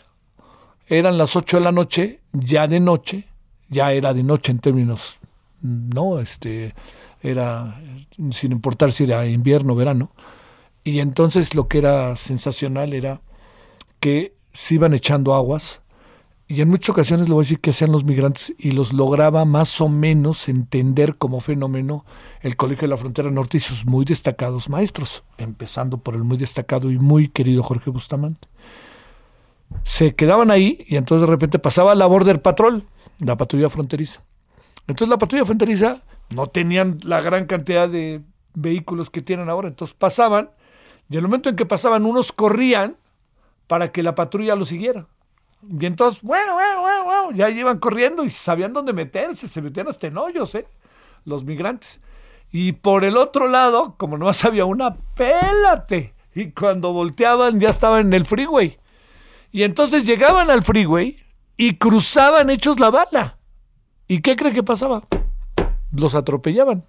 eran 0.86 1.18
las 1.18 1.36
8 1.36 1.59
de 1.59 1.62
la 1.62 1.72
noche, 1.72 2.20
ya 2.32 2.66
de 2.66 2.81
noche, 2.81 3.28
ya 3.68 3.93
era 3.93 4.12
de 4.12 4.22
noche 4.22 4.51
en 4.52 4.59
términos, 4.59 5.18
no, 5.62 6.18
este, 6.18 6.74
era 7.22 7.81
sin 8.32 8.52
importar 8.52 8.93
si 8.93 9.05
era 9.05 9.27
invierno 9.27 9.74
o 9.74 9.77
verano. 9.77 10.10
Y 10.82 11.01
entonces 11.01 11.55
lo 11.55 11.68
que 11.68 11.78
era 11.78 12.16
sensacional 12.16 12.94
era 12.94 13.20
que 14.01 14.35
se 14.52 14.74
iban 14.74 14.94
echando 14.94 15.35
aguas 15.35 15.82
y 16.51 16.62
en 16.62 16.68
muchas 16.68 16.90
ocasiones 16.90 17.28
le 17.28 17.35
voy 17.35 17.43
a 17.43 17.47
decir 17.47 17.60
que 17.60 17.72
sean 17.72 17.93
los 17.93 18.02
migrantes 18.02 18.52
y 18.59 18.72
los 18.72 18.93
lograba 18.93 19.44
más 19.44 19.81
o 19.81 19.89
menos 19.89 20.48
entender 20.48 21.16
como 21.16 21.39
fenómeno 21.39 22.05
el 22.40 22.56
Colegio 22.56 22.82
de 22.82 22.89
la 22.89 22.97
Frontera 22.97 23.31
Norte 23.31 23.59
y 23.59 23.60
sus 23.60 23.86
muy 23.86 24.05
destacados 24.05 24.68
maestros, 24.68 25.22
empezando 25.39 25.98
por 25.98 26.16
el 26.16 26.24
muy 26.24 26.39
destacado 26.39 26.90
y 26.90 26.98
muy 26.98 27.28
querido 27.28 27.62
Jorge 27.62 27.90
Bustamante. 27.90 28.48
Se 29.85 30.16
quedaban 30.16 30.51
ahí 30.51 30.85
y 30.89 30.97
entonces 30.97 31.28
de 31.28 31.32
repente 31.32 31.60
pasaba 31.60 31.94
la 31.94 32.06
Border 32.06 32.43
Patrol, 32.43 32.82
la 33.20 33.36
patrulla 33.36 33.68
fronteriza. 33.68 34.20
Entonces 34.89 35.09
la 35.09 35.18
patrulla 35.18 35.44
fronteriza 35.44 36.02
no 36.31 36.48
tenían 36.48 36.98
la 37.05 37.20
gran 37.20 37.47
cantidad 37.47 37.89
de 37.89 38.22
vehículos 38.55 39.09
que 39.09 39.22
tienen 39.22 39.51
ahora, 39.51 39.68
entonces 39.68 39.94
pasaban 39.94 40.51
y 41.09 41.16
el 41.16 41.22
momento 41.22 41.48
en 41.48 41.55
que 41.55 41.64
pasaban 41.64 42.06
unos 42.06 42.32
corrían 42.32 42.97
para 43.68 43.93
que 43.93 44.02
la 44.02 44.16
patrulla 44.16 44.56
lo 44.56 44.64
siguiera. 44.64 45.06
Y 45.69 45.87
entonces, 45.87 46.23
bueno, 46.23 46.55
bueno, 46.55 46.81
bueno, 46.81 47.05
bueno, 47.05 47.31
ya 47.32 47.51
iban 47.51 47.78
corriendo 47.78 48.24
y 48.24 48.31
sabían 48.31 48.73
dónde 48.73 48.93
meterse, 48.93 49.47
se 49.47 49.61
metían 49.61 49.89
hasta 49.89 50.07
en 50.07 50.16
hoyos, 50.16 50.55
¿eh? 50.55 50.66
Los 51.24 51.45
migrantes. 51.45 52.01
Y 52.51 52.73
por 52.73 53.05
el 53.05 53.16
otro 53.16 53.47
lado, 53.49 53.95
como 53.97 54.16
no 54.16 54.31
había 54.43 54.65
una, 54.65 54.97
pélate. 55.15 56.15
Y 56.35 56.53
cuando 56.53 56.93
volteaban 56.93 57.61
ya 57.61 57.70
estaban 57.70 58.07
en 58.07 58.12
el 58.12 58.24
freeway. 58.24 58.78
Y 59.53 59.65
entonces 59.65 60.05
llegaban 60.05 60.51
al 60.51 60.62
freeway 60.62 61.16
y 61.57 61.77
cruzaban 61.77 62.51
hechos 62.51 62.81
la 62.81 62.91
bala. 62.91 63.37
¿Y 64.09 64.23
qué 64.23 64.37
cree 64.37 64.53
que 64.53 64.62
pasaba? 64.62 65.03
Los 65.93 66.15
atropellaban. 66.15 66.85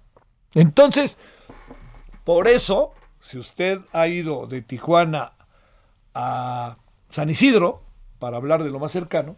Entonces, 0.54 1.18
por 2.24 2.48
eso, 2.48 2.92
si 3.20 3.38
usted 3.38 3.80
ha 3.92 4.06
ido 4.06 4.46
de 4.46 4.62
Tijuana 4.62 5.32
a 6.14 6.76
San 7.10 7.30
Isidro, 7.30 7.82
para 8.22 8.36
hablar 8.36 8.62
de 8.62 8.70
lo 8.70 8.78
más 8.78 8.92
cercano, 8.92 9.34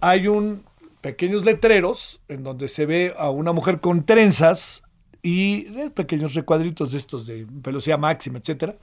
hay 0.00 0.28
un 0.28 0.62
pequeños 1.00 1.44
letreros 1.44 2.20
en 2.28 2.44
donde 2.44 2.68
se 2.68 2.86
ve 2.86 3.12
a 3.18 3.28
una 3.30 3.50
mujer 3.50 3.80
con 3.80 4.06
trenzas 4.06 4.84
y 5.20 5.62
pequeños 5.90 6.34
recuadritos 6.34 6.92
de 6.92 6.98
estos 6.98 7.26
de 7.26 7.44
velocidad 7.50 7.98
máxima, 7.98 8.38
etcétera, 8.38 8.76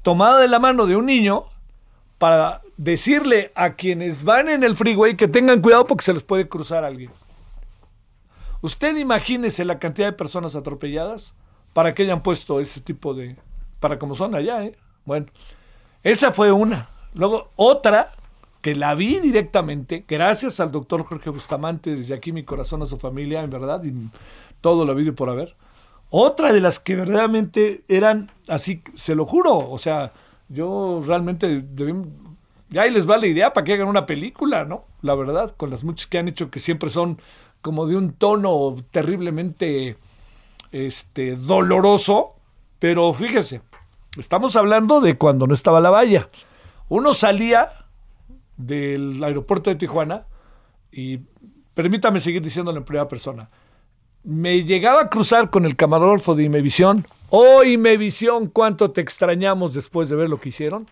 tomada 0.00 0.40
de 0.40 0.48
la 0.48 0.58
mano 0.58 0.86
de 0.86 0.96
un 0.96 1.04
niño 1.04 1.44
para 2.16 2.62
decirle 2.78 3.52
a 3.54 3.74
quienes 3.74 4.24
van 4.24 4.48
en 4.48 4.64
el 4.64 4.74
freeway 4.74 5.14
que 5.14 5.28
tengan 5.28 5.60
cuidado 5.60 5.86
porque 5.86 6.06
se 6.06 6.14
les 6.14 6.22
puede 6.22 6.48
cruzar 6.48 6.84
alguien. 6.84 7.10
Usted 8.62 8.96
imagínese 8.96 9.66
la 9.66 9.78
cantidad 9.78 10.06
de 10.06 10.14
personas 10.14 10.56
atropelladas 10.56 11.34
para 11.74 11.92
que 11.92 12.04
hayan 12.04 12.22
puesto 12.22 12.58
ese 12.58 12.80
tipo 12.80 13.12
de... 13.12 13.36
para 13.80 13.98
como 13.98 14.14
son 14.14 14.34
allá, 14.34 14.64
¿eh? 14.64 14.74
Bueno, 15.04 15.26
esa 16.02 16.32
fue 16.32 16.52
una. 16.52 16.88
Luego, 17.14 17.50
otra 17.56 18.12
que 18.62 18.74
la 18.74 18.94
vi 18.94 19.18
directamente, 19.18 20.04
gracias 20.06 20.60
al 20.60 20.70
doctor 20.70 21.04
Jorge 21.04 21.30
Bustamante, 21.30 21.96
desde 21.96 22.14
aquí 22.14 22.32
mi 22.32 22.44
corazón 22.44 22.82
a 22.82 22.86
su 22.86 22.96
familia, 22.96 23.42
en 23.42 23.50
verdad, 23.50 23.82
y 23.82 23.92
todo 24.60 24.84
lo 24.84 24.94
vi 24.94 25.10
por 25.10 25.28
haber. 25.28 25.56
Otra 26.10 26.52
de 26.52 26.60
las 26.60 26.78
que 26.78 26.94
verdaderamente 26.94 27.82
eran 27.88 28.30
así, 28.48 28.82
se 28.94 29.14
lo 29.14 29.26
juro, 29.26 29.58
o 29.58 29.78
sea, 29.78 30.12
yo 30.48 31.02
realmente, 31.04 31.64
ya 32.70 32.82
ahí 32.82 32.90
les 32.90 33.08
va 33.08 33.18
la 33.18 33.26
idea 33.26 33.52
para 33.52 33.64
que 33.64 33.74
hagan 33.74 33.88
una 33.88 34.06
película, 34.06 34.64
¿no? 34.64 34.84
La 35.00 35.14
verdad, 35.16 35.54
con 35.56 35.70
las 35.70 35.82
muchas 35.82 36.06
que 36.06 36.18
han 36.18 36.28
hecho 36.28 36.50
que 36.50 36.60
siempre 36.60 36.90
son 36.90 37.18
como 37.62 37.86
de 37.86 37.96
un 37.96 38.12
tono 38.12 38.76
terriblemente 38.90 39.96
este, 40.70 41.36
doloroso, 41.36 42.34
pero 42.78 43.12
fíjese, 43.12 43.62
estamos 44.18 44.54
hablando 44.54 45.00
de 45.00 45.16
cuando 45.16 45.46
no 45.46 45.54
estaba 45.54 45.80
la 45.80 45.90
valla. 45.90 46.28
Uno 46.92 47.14
salía 47.14 47.70
del 48.58 49.24
aeropuerto 49.24 49.70
de 49.70 49.76
Tijuana 49.76 50.26
y 50.90 51.20
permítame 51.72 52.20
seguir 52.20 52.42
diciéndolo 52.42 52.76
en 52.76 52.84
primera 52.84 53.08
persona. 53.08 53.48
Me 54.24 54.62
llegaba 54.62 55.00
a 55.00 55.08
cruzar 55.08 55.48
con 55.48 55.64
el 55.64 55.74
camarógrafo 55.74 56.34
de 56.34 56.42
Imevisión. 56.42 57.06
Oh, 57.30 57.64
Imevisión, 57.64 58.48
cuánto 58.48 58.90
te 58.90 59.00
extrañamos 59.00 59.72
después 59.72 60.10
de 60.10 60.16
ver 60.16 60.28
lo 60.28 60.38
que 60.38 60.50
hicieron. 60.50 60.86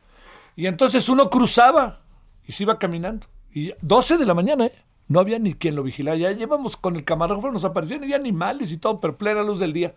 Y 0.56 0.68
entonces 0.68 1.06
uno 1.10 1.28
cruzaba 1.28 2.00
y 2.46 2.52
se 2.52 2.62
iba 2.62 2.78
caminando. 2.78 3.26
Y 3.52 3.74
12 3.82 4.16
de 4.16 4.24
la 4.24 4.32
mañana, 4.32 4.64
¿eh? 4.68 4.72
No 5.08 5.20
había 5.20 5.38
ni 5.38 5.52
quien 5.52 5.74
lo 5.74 5.82
vigilara. 5.82 6.16
Ya 6.16 6.32
llevamos 6.32 6.78
con 6.78 6.96
el 6.96 7.04
camarógrafo, 7.04 7.50
nos 7.50 7.66
aparecían 7.66 8.08
ya 8.08 8.16
animales 8.16 8.72
y 8.72 8.78
todo, 8.78 9.00
pero 9.00 9.18
plena 9.18 9.42
luz 9.42 9.60
del 9.60 9.74
día. 9.74 9.92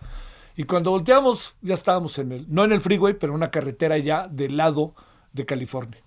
Y 0.57 0.65
cuando 0.65 0.91
volteamos, 0.91 1.55
ya 1.61 1.75
estábamos 1.75 2.19
en 2.19 2.33
el, 2.33 2.53
no 2.53 2.65
en 2.65 2.73
el 2.73 2.81
freeway, 2.81 3.13
pero 3.13 3.31
en 3.31 3.35
una 3.37 3.51
carretera 3.51 3.97
ya 3.99 4.27
del 4.27 4.57
lado 4.57 4.95
de 5.33 5.45
California. 5.45 6.01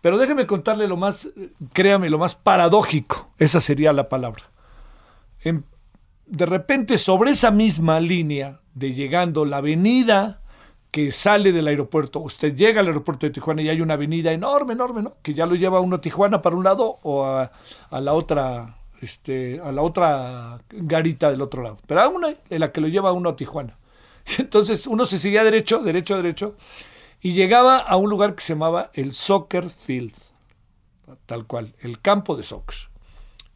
Pero 0.00 0.18
déjeme 0.18 0.46
contarle 0.46 0.88
lo 0.88 0.96
más, 0.96 1.28
créame, 1.72 2.08
lo 2.10 2.18
más 2.18 2.34
paradójico, 2.34 3.30
esa 3.38 3.60
sería 3.60 3.92
la 3.92 4.08
palabra. 4.08 4.44
de 5.42 6.46
repente, 6.46 6.98
sobre 6.98 7.32
esa 7.32 7.50
misma 7.50 8.00
línea 8.00 8.60
de 8.74 8.94
llegando 8.94 9.44
la 9.44 9.58
avenida 9.58 10.40
que 10.90 11.12
sale 11.12 11.52
del 11.52 11.68
aeropuerto, 11.68 12.20
usted 12.20 12.56
llega 12.56 12.80
al 12.80 12.88
aeropuerto 12.88 13.26
de 13.26 13.32
Tijuana 13.32 13.62
y 13.62 13.68
hay 13.68 13.80
una 13.80 13.94
avenida 13.94 14.32
enorme, 14.32 14.72
enorme, 14.72 15.02
¿no? 15.02 15.14
Que 15.22 15.34
ya 15.34 15.46
lo 15.46 15.54
lleva 15.54 15.80
uno 15.80 15.96
a 15.96 16.00
Tijuana 16.00 16.42
para 16.42 16.56
un 16.56 16.64
lado 16.64 16.98
o 17.02 17.26
a, 17.26 17.50
la 17.90 18.12
otra, 18.12 18.76
este, 19.00 19.60
a 19.62 19.70
la 19.70 19.82
otra 19.82 20.60
garita 20.70 21.30
del 21.30 21.42
otro 21.42 21.62
lado. 21.62 21.78
Pero 21.86 22.00
aún 22.00 22.16
una 22.16 22.34
en 22.48 22.60
la 22.60 22.72
que 22.72 22.80
lo 22.80 22.88
lleva 22.88 23.12
uno 23.12 23.30
a 23.30 23.36
Tijuana. 23.36 23.76
Entonces 24.38 24.86
uno 24.86 25.06
se 25.06 25.18
seguía 25.18 25.44
derecho, 25.44 25.78
derecho, 25.78 26.16
derecho, 26.16 26.56
y 27.20 27.32
llegaba 27.32 27.78
a 27.78 27.96
un 27.96 28.10
lugar 28.10 28.34
que 28.34 28.42
se 28.42 28.54
llamaba 28.54 28.90
el 28.94 29.12
Soccer 29.12 29.68
Field, 29.70 30.14
tal 31.26 31.46
cual, 31.46 31.74
el 31.80 32.00
campo 32.00 32.36
de 32.36 32.42
soccer. 32.42 32.76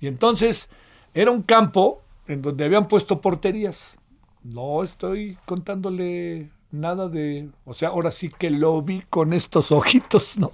Y 0.00 0.06
entonces 0.06 0.68
era 1.14 1.30
un 1.30 1.42
campo 1.42 2.02
en 2.26 2.42
donde 2.42 2.64
habían 2.64 2.88
puesto 2.88 3.20
porterías. 3.20 3.98
No 4.42 4.82
estoy 4.82 5.38
contándole 5.46 6.50
nada 6.70 7.08
de, 7.08 7.48
o 7.64 7.72
sea, 7.72 7.90
ahora 7.90 8.10
sí 8.10 8.28
que 8.28 8.50
lo 8.50 8.82
vi 8.82 9.02
con 9.08 9.32
estos 9.32 9.72
ojitos, 9.72 10.38
¿no? 10.38 10.52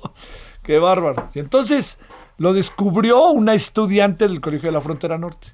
Qué 0.63 0.79
bárbaro. 0.79 1.31
Y 1.35 1.41
entonces 1.41 1.99
lo 2.37 2.53
descubrió 2.53 3.31
una 3.31 3.55
estudiante 3.55 4.29
del 4.29 4.41
Colegio 4.41 4.69
de 4.69 4.75
la 4.75 4.81
Frontera 4.81 5.19
Norte. 5.19 5.49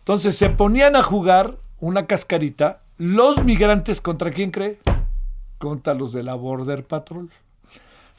Entonces 0.00 0.36
se 0.36 0.50
ponían 0.50 0.96
a 0.96 1.02
jugar 1.02 1.56
una 1.80 2.06
cascarita 2.06 2.82
los 2.98 3.42
migrantes 3.42 4.00
contra 4.00 4.30
quién 4.30 4.50
cree? 4.50 4.78
Contra 5.58 5.94
los 5.94 6.12
de 6.12 6.22
la 6.22 6.34
Border 6.34 6.84
Patrol. 6.84 7.30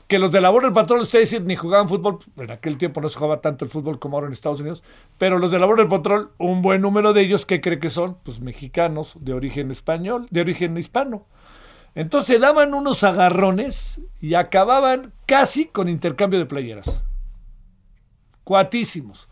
que 0.07 0.19
los 0.19 0.31
de 0.31 0.39
la 0.39 0.51
Border 0.51 0.71
Patrol, 0.71 0.99
ustedes 0.99 1.41
ni 1.41 1.55
jugaban 1.55 1.89
fútbol, 1.89 2.19
en 2.37 2.51
aquel 2.51 2.77
tiempo 2.77 3.01
no 3.01 3.09
se 3.09 3.17
jugaba 3.17 3.41
tanto 3.41 3.65
el 3.65 3.71
fútbol 3.71 3.97
como 3.97 4.17
ahora 4.17 4.27
en 4.27 4.33
Estados 4.33 4.61
Unidos, 4.61 4.83
pero 5.17 5.39
los 5.39 5.51
de 5.51 5.57
la 5.57 5.65
Border 5.65 5.87
Patrol, 5.87 6.31
un 6.37 6.61
buen 6.61 6.81
número 6.81 7.11
de 7.13 7.21
ellos, 7.21 7.47
¿qué 7.47 7.59
cree 7.59 7.79
que 7.79 7.89
son? 7.89 8.17
Pues 8.23 8.39
mexicanos 8.39 9.13
de 9.19 9.33
origen 9.33 9.71
español, 9.71 10.27
de 10.29 10.41
origen 10.41 10.77
hispano. 10.77 11.25
Entonces 11.95 12.41
daban 12.41 12.73
unos 12.73 13.03
agarrones 13.03 14.01
y 14.21 14.35
acababan 14.35 15.13
casi 15.25 15.65
con 15.65 15.87
intercambio 15.87 16.37
de 16.39 16.45
playeras. 16.45 17.03
Cuatísimos. 18.43 19.29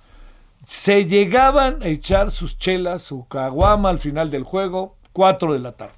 Se 0.66 1.06
llegaban 1.06 1.84
a 1.84 1.88
echar 1.88 2.32
sus 2.32 2.58
chelas, 2.58 3.02
su 3.04 3.28
caguama 3.28 3.90
al 3.90 4.00
final 4.00 4.32
del 4.32 4.44
juego, 4.44 4.96
4 5.12 5.54
de 5.54 5.60
la 5.60 5.74
tarde. 5.74 5.94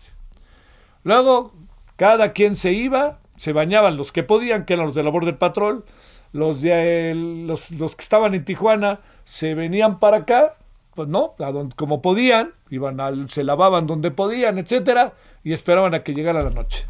Luego, 1.03 1.53
cada 1.95 2.33
quien 2.33 2.55
se 2.55 2.73
iba, 2.73 3.19
se 3.37 3.53
bañaban 3.53 3.97
los 3.97 4.11
que 4.11 4.23
podían, 4.23 4.65
que 4.65 4.73
eran 4.73 4.87
los 4.87 4.95
de 4.95 5.03
la 5.03 5.09
Border 5.09 5.37
Patrol, 5.37 5.85
los, 6.31 6.61
de, 6.61 7.13
los, 7.15 7.71
los 7.71 7.95
que 7.95 8.01
estaban 8.01 8.33
en 8.33 8.45
Tijuana 8.45 8.99
se 9.23 9.55
venían 9.55 9.99
para 9.99 10.17
acá, 10.17 10.55
pues 10.93 11.07
no, 11.07 11.35
como 11.75 12.01
podían, 12.01 12.53
iban 12.69 12.99
al, 12.99 13.29
se 13.29 13.43
lavaban 13.43 13.87
donde 13.87 14.11
podían, 14.11 14.57
etcétera, 14.57 15.13
y 15.43 15.53
esperaban 15.53 15.93
a 15.93 16.03
que 16.03 16.13
llegara 16.13 16.41
la 16.41 16.49
noche. 16.49 16.85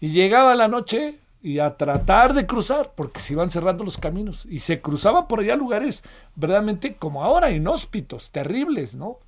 Y 0.00 0.10
llegaba 0.10 0.54
la 0.54 0.68
noche 0.68 1.18
y 1.42 1.58
a 1.58 1.76
tratar 1.76 2.34
de 2.34 2.46
cruzar, 2.46 2.92
porque 2.94 3.20
se 3.20 3.32
iban 3.32 3.50
cerrando 3.50 3.84
los 3.84 3.98
caminos, 3.98 4.46
y 4.46 4.60
se 4.60 4.80
cruzaban 4.80 5.26
por 5.26 5.40
allá 5.40 5.56
lugares 5.56 6.04
verdaderamente 6.34 6.94
como 6.94 7.24
ahora, 7.24 7.50
inhóspitos, 7.50 8.30
terribles, 8.30 8.94
¿no? 8.94 9.18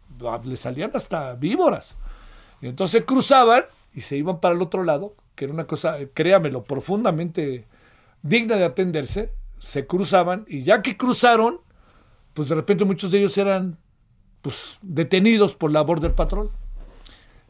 Le 0.44 0.56
salían 0.56 0.90
hasta 0.94 1.34
víboras. 1.34 1.94
Y 2.60 2.68
entonces 2.68 3.04
cruzaban 3.04 3.64
y 3.94 4.02
se 4.02 4.16
iban 4.16 4.40
para 4.40 4.54
el 4.54 4.62
otro 4.62 4.84
lado, 4.84 5.14
que 5.34 5.44
era 5.44 5.54
una 5.54 5.66
cosa, 5.66 5.96
créamelo, 6.14 6.64
profundamente 6.64 7.66
digna 8.22 8.56
de 8.56 8.64
atenderse, 8.64 9.32
se 9.58 9.86
cruzaban 9.86 10.44
y 10.48 10.62
ya 10.62 10.82
que 10.82 10.96
cruzaron, 10.96 11.60
pues 12.34 12.48
de 12.48 12.54
repente 12.54 12.84
muchos 12.84 13.10
de 13.10 13.18
ellos 13.18 13.36
eran 13.38 13.78
pues 14.40 14.78
detenidos 14.82 15.54
por 15.54 15.70
la 15.70 15.82
Border 15.82 16.14
Patrol. 16.14 16.50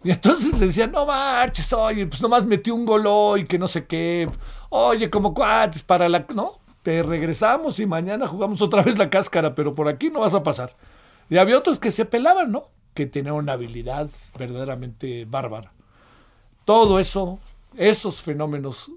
Y 0.05 0.11
entonces 0.11 0.59
le 0.59 0.67
decían, 0.67 0.93
no 0.93 1.07
marches, 1.07 1.73
oye, 1.73 2.07
pues 2.07 2.21
nomás 2.21 2.45
metió 2.45 2.75
un 2.75 2.85
gol 2.85 3.41
y 3.41 3.45
que 3.45 3.59
no 3.59 3.69
sé 3.69 3.87
qué. 3.87 4.29
Oye, 4.69 5.09
como 5.09 5.33
cuates 5.33 5.83
para 5.85 6.09
la... 6.09 6.27
No, 6.35 6.59
te 6.83 7.03
regresamos 7.03 7.79
y 7.79 7.87
mañana 7.87 8.27
jugamos 8.27 8.61
otra 8.63 8.83
vez 8.83 8.99
la 8.99 9.11
cáscara, 9.11 9.55
pero 9.55 9.75
por 9.75 9.89
aquí 9.89 10.11
no 10.11 10.21
vas 10.21 10.35
a 10.35 10.43
pasar. 10.43 10.75
Y 11.31 11.39
había 11.39 11.57
otros 11.57 11.79
que 11.79 11.93
se 11.93 12.05
pelaban, 12.05 12.51
¿no? 12.51 12.69
Que 12.95 13.07
tenían 13.07 13.37
una 13.37 13.53
habilidad 13.53 14.11
verdaderamente 14.37 15.25
bárbara. 15.25 15.73
Todo 16.65 16.99
eso, 17.01 17.39
esos 17.77 18.23
fenómenos, 18.23 18.91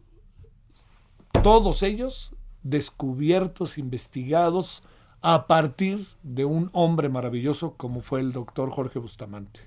todos 1.43 1.83
ellos 1.83 2.33
descubiertos, 2.63 3.77
investigados 3.77 4.83
a 5.21 5.47
partir 5.47 6.05
de 6.23 6.45
un 6.45 6.69
hombre 6.73 7.09
maravilloso 7.09 7.73
como 7.77 8.01
fue 8.01 8.19
el 8.19 8.31
doctor 8.31 8.69
Jorge 8.69 8.99
Bustamante, 8.99 9.61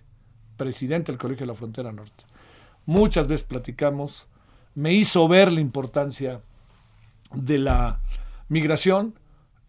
presidente 0.57 1.13
del 1.13 1.19
Colegio 1.19 1.47
de 1.47 1.53
la 1.53 1.59
Frontera 1.59 1.93
Norte. 1.93 2.25
Muchas 2.87 3.27
veces 3.27 3.45
platicamos, 3.45 4.27
me 4.75 4.93
hizo 4.93 5.27
ver 5.29 5.51
la 5.53 5.61
importancia 5.61 6.43
de 7.33 7.59
la 7.59 8.01
migración, 8.49 9.15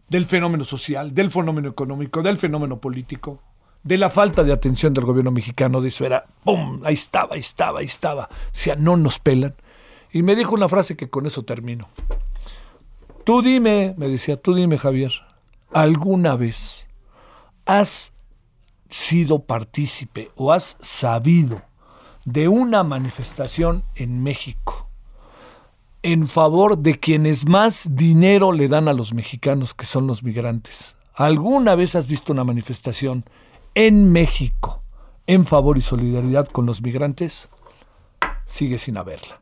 del 0.08 0.26
fenómeno 0.26 0.64
social, 0.64 1.14
del 1.14 1.30
fenómeno 1.32 1.70
económico, 1.70 2.24
del 2.24 2.38
fenómeno 2.38 2.80
político, 2.80 3.42
de 3.84 3.98
la 3.98 4.10
falta 4.10 4.44
de 4.44 4.52
atención 4.52 4.94
del 4.94 5.06
gobierno 5.06 5.32
mexicano, 5.32 5.82
de 5.82 5.94
era, 6.00 6.26
¡pum! 6.44 6.82
Ahí 6.84 6.96
estaba, 6.96 7.36
ahí 7.36 7.40
estaba, 7.40 7.80
ahí 7.80 7.86
estaba. 7.86 8.30
O 8.32 8.48
sea, 8.52 8.76
no 8.76 8.98
nos 8.98 9.20
pelan. 9.20 9.56
Y 10.12 10.24
me 10.24 10.36
dijo 10.36 10.54
una 10.54 10.68
frase 10.68 10.98
que 10.98 11.10
con 11.10 11.26
eso 11.26 11.44
termino. 11.44 11.88
Tú 13.24 13.42
dime, 13.42 13.94
me 13.98 14.08
decía, 14.08 14.42
tú 14.42 14.56
dime, 14.56 14.78
Javier, 14.78 15.12
¿alguna 15.72 16.36
vez 16.36 16.88
has 17.66 18.14
sido 18.90 19.46
partícipe 19.46 20.32
o 20.36 20.52
has 20.52 20.78
sabido 20.82 21.62
de 22.26 22.48
una 22.48 22.84
manifestación 22.84 23.84
en 23.96 24.24
México 24.24 24.88
en 26.02 26.28
favor 26.28 26.78
de 26.78 27.00
quienes 27.00 27.48
más 27.48 27.96
dinero 27.96 28.52
le 28.52 28.68
dan 28.68 28.88
a 28.88 28.94
los 28.94 29.14
mexicanos, 29.14 29.74
que 29.74 29.86
son 29.86 30.08
los 30.08 30.24
migrantes? 30.24 30.96
¿Alguna 31.14 31.76
vez 31.76 31.96
has 31.96 32.08
visto 32.08 32.34
una 32.34 32.44
manifestación 32.44 33.26
en 33.80 34.12
México 34.12 34.84
en 35.26 35.46
favor 35.46 35.78
y 35.78 35.82
solidaridad 35.82 36.48
con 36.48 36.66
los 36.66 36.82
migrantes, 36.82 37.48
sigue 38.46 38.78
sin 38.78 38.98
haberla. 38.98 39.42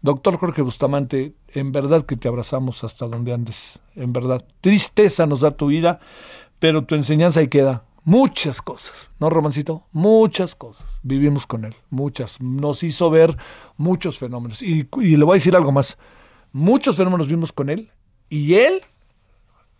Doctor 0.00 0.38
Jorge 0.38 0.62
Bustamante, 0.62 1.34
en 1.48 1.70
verdad 1.70 2.06
que 2.06 2.16
te 2.16 2.28
abrazamos 2.28 2.82
hasta 2.82 3.06
donde 3.06 3.34
andes, 3.34 3.78
en 3.94 4.14
verdad. 4.14 4.46
Tristeza 4.62 5.26
nos 5.26 5.40
da 5.42 5.50
tu 5.50 5.66
vida, 5.66 6.00
pero 6.60 6.86
tu 6.86 6.94
enseñanza 6.94 7.40
ahí 7.40 7.48
queda. 7.48 7.84
Muchas 8.04 8.62
cosas, 8.62 9.10
¿no, 9.18 9.28
Romancito? 9.28 9.82
Muchas 9.92 10.54
cosas. 10.54 10.86
Vivimos 11.02 11.46
con 11.46 11.66
él, 11.66 11.74
muchas. 11.90 12.40
Nos 12.40 12.82
hizo 12.84 13.10
ver 13.10 13.36
muchos 13.76 14.18
fenómenos. 14.18 14.62
Y, 14.62 14.88
le 14.94 15.24
voy 15.24 15.34
a 15.34 15.40
decir 15.40 15.56
algo 15.56 15.72
más. 15.72 15.98
Muchos 16.52 16.96
fenómenos 16.96 17.28
vimos 17.28 17.52
con 17.52 17.68
él 17.68 17.90
y 18.30 18.54
él, 18.54 18.80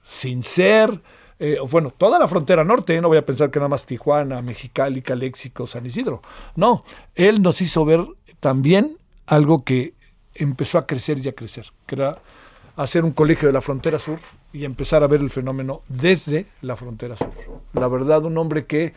sin 0.05 0.43
ser 0.43 1.01
eh, 1.39 1.59
bueno, 1.71 1.93
toda 1.97 2.19
la 2.19 2.29
frontera 2.29 2.65
norte, 2.65 3.01
no 3.01 3.09
voy 3.09 3.19
a 3.19 3.27
pensar 3.27 3.51
que 3.51 3.59
nada 3.59 3.69
más 3.69 3.85
Tijuana, 3.85 4.41
Mexicali, 4.41 5.03
Caléxico, 5.03 5.67
San 5.67 5.85
Isidro. 5.85 6.23
No, 6.55 6.85
él 7.15 7.43
nos 7.43 7.61
hizo 7.61 7.85
ver 7.85 8.05
también 8.41 8.97
algo 9.27 9.63
que 9.65 9.95
empezó 10.35 10.79
a 10.79 10.87
crecer 10.87 11.19
y 11.19 11.29
a 11.29 11.33
crecer, 11.33 11.67
que 11.87 11.97
era 11.97 12.19
hacer 12.77 13.05
un 13.05 13.13
colegio 13.13 13.49
de 13.49 13.53
la 13.53 13.61
frontera 13.61 13.99
sur 13.99 14.19
y 14.53 14.65
empezar 14.65 15.03
a 15.03 15.07
ver 15.07 15.21
el 15.21 15.31
fenómeno 15.31 15.83
desde 15.89 16.47
la 16.63 16.77
frontera 16.77 17.17
sur. 17.17 17.31
La 17.73 17.89
verdad, 17.89 18.25
un 18.25 18.39
hombre 18.39 18.67
que, 18.67 18.95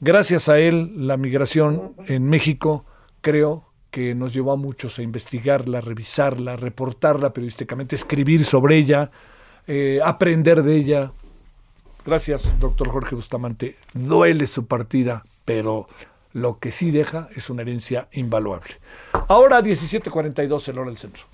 gracias 0.00 0.48
a 0.48 0.58
él, 0.58 1.06
la 1.06 1.16
migración 1.16 1.94
en 2.06 2.28
México, 2.28 2.84
creo 3.20 3.64
que 3.90 4.14
nos 4.14 4.34
llevó 4.34 4.52
a 4.52 4.56
muchos 4.56 4.98
a 4.98 5.02
investigarla, 5.02 5.80
revisarla, 5.80 6.56
reportarla 6.56 7.32
periodísticamente, 7.32 7.96
escribir 7.96 8.44
sobre 8.44 8.76
ella, 8.76 9.10
eh, 9.66 10.00
aprender 10.04 10.62
de 10.62 10.76
ella, 10.76 11.12
Gracias, 12.06 12.54
doctor 12.60 12.88
Jorge 12.88 13.16
Bustamante. 13.16 13.76
Duele 13.92 14.46
su 14.46 14.66
partida, 14.66 15.24
pero 15.44 15.88
lo 16.32 16.60
que 16.60 16.70
sí 16.70 16.92
deja 16.92 17.28
es 17.34 17.50
una 17.50 17.62
herencia 17.62 18.06
invaluable. 18.12 18.76
Ahora 19.26 19.60
17:42 19.60 20.68
el 20.68 20.78
hora 20.78 20.90
del 20.90 20.98
centro. 20.98 21.24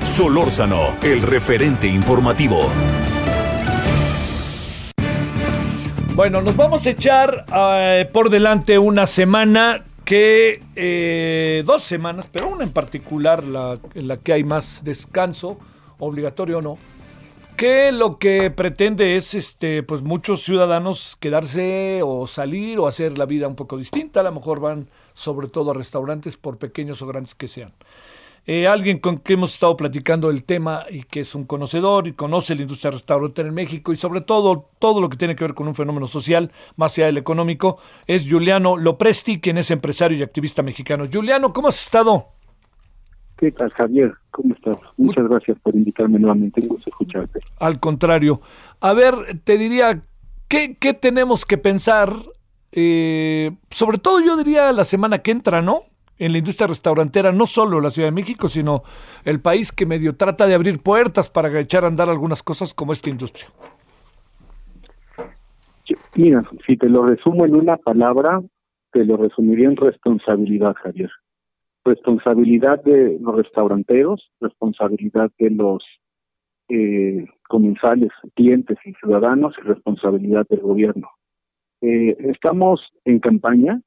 Solórzano, 0.00 0.96
el 1.02 1.20
referente 1.20 1.86
informativo. 1.88 2.62
Bueno, 6.14 6.40
nos 6.40 6.56
vamos 6.56 6.86
a 6.86 6.90
echar 6.90 7.44
eh, 7.54 8.08
por 8.10 8.30
delante 8.30 8.78
una 8.78 9.06
semana 9.06 9.84
que, 10.06 10.62
eh, 10.74 11.62
dos 11.66 11.82
semanas, 11.82 12.30
pero 12.32 12.48
una 12.48 12.64
en 12.64 12.72
particular, 12.72 13.44
la, 13.44 13.78
en 13.94 14.08
la 14.08 14.16
que 14.16 14.32
hay 14.32 14.44
más 14.44 14.84
descanso 14.84 15.58
obligatorio 16.06 16.58
o 16.58 16.62
no, 16.62 16.78
que 17.56 17.92
lo 17.92 18.18
que 18.18 18.50
pretende 18.50 19.16
es 19.16 19.34
este 19.34 19.82
pues 19.82 20.02
muchos 20.02 20.42
ciudadanos 20.42 21.16
quedarse 21.20 22.00
o 22.02 22.26
salir 22.26 22.78
o 22.78 22.86
hacer 22.88 23.18
la 23.18 23.26
vida 23.26 23.46
un 23.46 23.54
poco 23.54 23.76
distinta, 23.76 24.20
a 24.20 24.24
lo 24.24 24.32
mejor 24.32 24.60
van 24.60 24.88
sobre 25.12 25.48
todo 25.48 25.70
a 25.70 25.74
restaurantes 25.74 26.36
por 26.36 26.58
pequeños 26.58 27.02
o 27.02 27.06
grandes 27.06 27.34
que 27.34 27.48
sean. 27.48 27.72
Eh, 28.44 28.66
alguien 28.66 28.98
con 28.98 29.18
quien 29.18 29.38
hemos 29.38 29.54
estado 29.54 29.76
platicando 29.76 30.28
el 30.28 30.42
tema 30.42 30.84
y 30.90 31.04
que 31.04 31.20
es 31.20 31.36
un 31.36 31.44
conocedor 31.44 32.08
y 32.08 32.14
conoce 32.14 32.56
la 32.56 32.62
industria 32.62 32.90
restaurantera 32.90 33.46
en 33.46 33.54
México 33.54 33.92
y 33.92 33.96
sobre 33.96 34.20
todo 34.20 34.68
todo 34.80 35.00
lo 35.00 35.08
que 35.08 35.16
tiene 35.16 35.36
que 35.36 35.44
ver 35.44 35.54
con 35.54 35.68
un 35.68 35.76
fenómeno 35.76 36.08
social 36.08 36.50
más 36.74 36.98
allá 36.98 37.06
del 37.06 37.18
económico 37.18 37.78
es 38.08 38.26
Juliano 38.28 38.76
Lopresti, 38.76 39.40
quien 39.40 39.58
es 39.58 39.70
empresario 39.70 40.18
y 40.18 40.24
activista 40.24 40.64
mexicano. 40.64 41.06
Juliano, 41.12 41.52
¿cómo 41.52 41.68
has 41.68 41.80
estado? 41.80 42.30
¿Qué 43.42 43.50
tal, 43.50 43.70
Javier? 43.70 44.12
¿Cómo 44.30 44.54
estás? 44.54 44.76
Muchas 44.96 45.28
gracias 45.28 45.58
por 45.58 45.74
invitarme 45.74 46.16
nuevamente. 46.20 46.60
Un 46.60 46.68
gusto 46.68 46.90
escucharte. 46.90 47.40
Al 47.58 47.80
contrario. 47.80 48.40
A 48.80 48.92
ver, 48.92 49.14
te 49.42 49.58
diría, 49.58 50.00
¿qué, 50.46 50.76
qué 50.78 50.94
tenemos 50.94 51.44
que 51.44 51.58
pensar? 51.58 52.12
Eh, 52.70 53.50
sobre 53.68 53.98
todo 53.98 54.20
yo 54.20 54.36
diría 54.36 54.70
la 54.70 54.84
semana 54.84 55.22
que 55.22 55.32
entra, 55.32 55.60
¿no? 55.60 55.80
En 56.18 56.30
la 56.30 56.38
industria 56.38 56.68
restaurantera, 56.68 57.32
no 57.32 57.46
solo 57.46 57.80
la 57.80 57.90
Ciudad 57.90 58.06
de 58.06 58.12
México, 58.12 58.48
sino 58.48 58.84
el 59.24 59.40
país 59.40 59.72
que 59.72 59.86
medio 59.86 60.14
trata 60.14 60.46
de 60.46 60.54
abrir 60.54 60.80
puertas 60.80 61.28
para 61.28 61.58
echar 61.58 61.82
a 61.82 61.88
andar 61.88 62.08
algunas 62.08 62.44
cosas 62.44 62.72
como 62.72 62.92
esta 62.92 63.10
industria. 63.10 63.48
Mira, 66.14 66.48
si 66.64 66.76
te 66.76 66.88
lo 66.88 67.04
resumo 67.04 67.44
en 67.44 67.56
una 67.56 67.76
palabra, 67.76 68.40
te 68.92 69.04
lo 69.04 69.16
resumiría 69.16 69.66
en 69.66 69.74
responsabilidad, 69.74 70.74
Javier 70.80 71.10
responsabilidad 71.84 72.82
de 72.82 73.18
los 73.20 73.36
restauranteros, 73.36 74.30
responsabilidad 74.40 75.30
de 75.38 75.50
los 75.50 75.84
eh, 76.68 77.26
comensales, 77.48 78.10
clientes 78.34 78.78
y 78.84 78.92
ciudadanos 78.94 79.54
y 79.58 79.66
responsabilidad 79.66 80.46
del 80.48 80.60
gobierno. 80.60 81.08
Eh, 81.80 82.16
estamos 82.30 82.80
en 83.04 83.18
campaña 83.18 83.80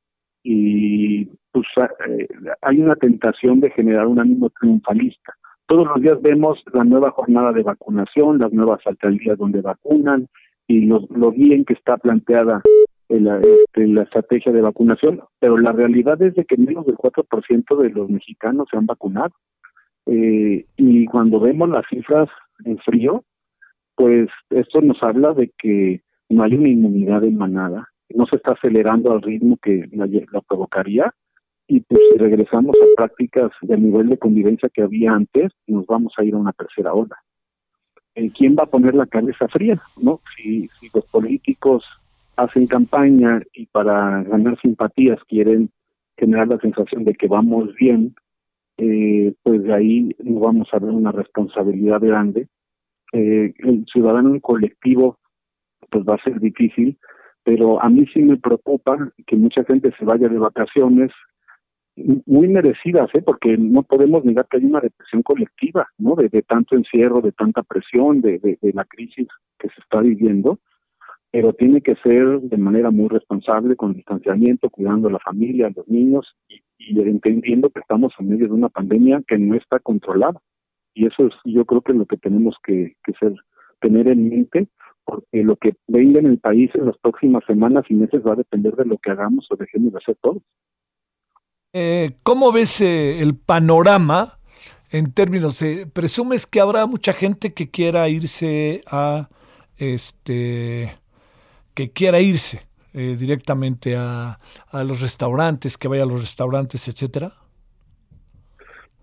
y 0.43 1.25
pues 1.51 1.65
eh, 2.07 2.27
hay 2.61 2.81
una 2.81 2.95
tentación 2.95 3.61
de 3.61 3.71
generar 3.71 4.07
un 4.07 4.19
ánimo 4.19 4.49
triunfalista. 4.49 5.33
Todos 5.65 5.87
los 5.87 6.01
días 6.01 6.21
vemos 6.21 6.61
la 6.73 6.83
nueva 6.83 7.11
jornada 7.11 7.51
de 7.53 7.63
vacunación, 7.63 8.37
las 8.37 8.51
nuevas 8.51 8.81
alcaldías 8.85 9.37
donde 9.37 9.61
vacunan 9.61 10.27
y 10.67 10.81
lo, 10.81 11.07
lo 11.09 11.31
bien 11.31 11.65
que 11.65 11.73
está 11.73 11.97
planteada 11.97 12.61
la, 13.09 13.39
este, 13.39 13.87
la 13.87 14.03
estrategia 14.03 14.51
de 14.51 14.61
vacunación, 14.61 15.21
pero 15.39 15.57
la 15.57 15.71
realidad 15.71 16.21
es 16.21 16.33
de 16.35 16.45
que 16.45 16.57
menos 16.57 16.85
del 16.85 16.95
4% 16.95 17.77
de 17.81 17.89
los 17.89 18.09
mexicanos 18.09 18.67
se 18.69 18.77
han 18.77 18.85
vacunado. 18.85 19.33
Eh, 20.07 20.65
y 20.77 21.05
cuando 21.05 21.39
vemos 21.39 21.69
las 21.69 21.85
cifras 21.89 22.29
en 22.63 22.77
frío, 22.79 23.23
pues 23.95 24.29
esto 24.49 24.81
nos 24.81 25.01
habla 25.01 25.33
de 25.33 25.51
que 25.57 26.01
no 26.29 26.43
hay 26.43 26.55
una 26.55 26.69
inmunidad 26.69 27.23
en 27.23 27.37
manada, 27.37 27.89
no 28.09 28.25
se 28.27 28.35
está 28.35 28.53
acelerando 28.53 29.11
al 29.11 29.21
ritmo 29.21 29.57
que 29.61 29.87
la, 29.91 30.07
provocaría 30.41 31.13
y 31.67 31.79
pues 31.79 31.99
si 32.11 32.17
regresamos 32.19 32.75
a 32.75 32.95
prácticas 32.95 33.51
del 33.61 33.83
nivel 33.83 34.09
de 34.09 34.19
convivencia 34.19 34.69
que 34.69 34.83
había 34.83 35.13
antes, 35.13 35.51
nos 35.65 35.85
vamos 35.87 36.13
a 36.17 36.23
ir 36.23 36.35
a 36.35 36.37
una 36.37 36.53
tercera 36.53 36.93
ola. 36.93 37.17
Eh, 38.13 38.31
¿Quién 38.37 38.55
va 38.57 38.63
a 38.63 38.69
poner 38.69 38.93
la 38.93 39.07
cabeza 39.07 39.47
fría? 39.47 39.81
no 40.01 40.21
Si, 40.35 40.69
si 40.79 40.89
los 40.93 41.05
políticos 41.05 41.83
hacen 42.35 42.67
campaña 42.67 43.41
y 43.53 43.65
para 43.67 44.23
ganar 44.23 44.59
simpatías 44.61 45.19
quieren 45.27 45.69
generar 46.17 46.47
la 46.47 46.59
sensación 46.59 47.03
de 47.03 47.13
que 47.13 47.27
vamos 47.27 47.73
bien, 47.75 48.15
eh, 48.77 49.33
pues 49.43 49.63
de 49.63 49.73
ahí 49.73 50.15
vamos 50.19 50.67
a 50.71 50.79
ver 50.79 50.91
una 50.91 51.11
responsabilidad 51.11 52.01
grande. 52.01 52.47
Eh, 53.13 53.53
el 53.59 53.85
ciudadano 53.91 54.39
colectivo 54.41 55.19
pues 55.89 56.03
va 56.03 56.15
a 56.15 56.23
ser 56.23 56.39
difícil, 56.39 56.97
pero 57.43 57.81
a 57.81 57.89
mí 57.89 58.05
sí 58.13 58.21
me 58.21 58.37
preocupa 58.37 59.11
que 59.25 59.35
mucha 59.35 59.63
gente 59.63 59.91
se 59.97 60.05
vaya 60.05 60.27
de 60.27 60.39
vacaciones 60.39 61.11
muy 62.25 62.47
merecidas, 62.49 63.09
¿eh? 63.13 63.21
porque 63.21 63.55
no 63.57 63.83
podemos 63.83 64.25
negar 64.25 64.47
que 64.49 64.57
hay 64.57 64.65
una 64.65 64.81
depresión 64.81 65.21
colectiva, 65.21 65.87
¿no? 65.97 66.15
De, 66.15 66.29
tanto 66.41 66.75
encierro, 66.75 67.21
de 67.21 67.31
tanta 67.31 67.63
presión, 67.63 68.19
de, 68.19 68.39
de, 68.39 68.73
la 68.73 68.83
crisis 68.83 69.27
que 69.57 69.69
se 69.69 69.79
está 69.79 70.01
viviendo, 70.01 70.59
pero 71.35 71.51
tiene 71.51 71.81
que 71.81 71.95
ser 71.97 72.39
de 72.39 72.55
manera 72.55 72.91
muy 72.91 73.09
responsable, 73.09 73.75
con 73.75 73.93
distanciamiento, 73.93 74.69
cuidando 74.69 75.09
a 75.09 75.11
la 75.11 75.19
familia, 75.19 75.67
a 75.67 75.73
los 75.75 75.85
niños 75.85 76.33
y, 76.47 76.97
entendiendo 76.97 77.69
que 77.71 77.81
estamos 77.81 78.13
en 78.19 78.29
medio 78.29 78.47
de 78.47 78.53
una 78.53 78.69
pandemia 78.69 79.21
que 79.27 79.37
no 79.37 79.55
está 79.55 79.79
controlada. 79.79 80.39
Y 80.93 81.07
eso 81.07 81.27
es, 81.27 81.33
yo 81.43 81.65
creo 81.65 81.81
que 81.81 81.91
es 81.91 81.97
lo 81.97 82.05
que 82.05 82.15
tenemos 82.15 82.55
que, 82.63 82.95
ser, 83.19 83.33
tener 83.81 84.07
en 84.07 84.29
mente, 84.29 84.69
porque 85.03 85.43
lo 85.43 85.57
que 85.57 85.73
venga 85.87 86.21
en 86.21 86.27
el 86.27 86.39
país 86.39 86.71
en 86.73 86.85
las 86.85 86.97
próximas 86.99 87.43
semanas 87.45 87.83
y 87.89 87.95
meses 87.95 88.21
va 88.25 88.31
a 88.31 88.37
depender 88.37 88.73
de 88.77 88.85
lo 88.85 88.97
que 88.97 89.11
hagamos 89.11 89.45
o 89.49 89.57
dejemos 89.57 89.91
de 89.91 89.97
hacer 89.97 90.15
todos. 90.21 90.41
Eh, 91.73 92.11
¿Cómo 92.23 92.53
ves 92.53 92.79
eh, 92.79 93.19
el 93.19 93.35
panorama 93.35 94.39
en 94.89 95.11
términos 95.11 95.59
de, 95.59 95.85
presumes 95.85 96.45
que 96.45 96.61
habrá 96.61 96.85
mucha 96.85 97.11
gente 97.11 97.53
que 97.53 97.69
quiera 97.69 98.07
irse 98.07 98.83
a 98.89 99.27
este 99.75 101.03
que 101.75 101.91
quiera 101.91 102.19
irse 102.19 102.61
eh, 102.93 103.15
directamente 103.19 103.95
a, 103.95 104.39
a, 104.71 104.83
los 104.83 105.01
restaurantes, 105.01 105.77
que 105.77 105.87
vaya 105.87 106.03
a 106.03 106.07
los 106.07 106.21
restaurantes, 106.21 106.87
etcétera? 106.87 107.33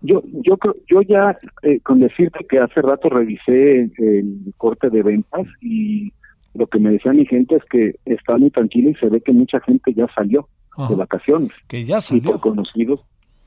Yo, 0.01 0.21
yo, 0.25 0.57
yo 0.87 1.01
ya 1.01 1.37
eh, 1.61 1.79
con 1.79 2.01
decirte 2.01 2.45
que 2.49 2.59
hace 2.59 2.81
rato 2.81 3.09
revisé 3.09 3.89
el 3.97 4.53
corte 4.57 4.89
de 4.89 5.01
ventas 5.01 5.47
y 5.61 6.11
lo 6.53 6.67
que 6.67 6.79
me 6.79 6.91
decía 6.91 7.13
mi 7.13 7.25
gente 7.25 7.55
es 7.55 7.63
que 7.65 7.95
está 8.03 8.37
muy 8.37 8.51
tranquilo 8.51 8.89
y 8.89 8.95
se 8.95 9.07
ve 9.07 9.21
que 9.21 9.31
mucha 9.31 9.61
gente 9.61 9.93
ya 9.93 10.07
salió 10.13 10.49
de 10.89 10.95
vacaciones. 10.95 11.51
Que 11.67 11.85
ya 11.85 12.01
salió. 12.01 12.21
Y 12.21 12.25
por 12.33 12.39
conocidos 12.41 12.99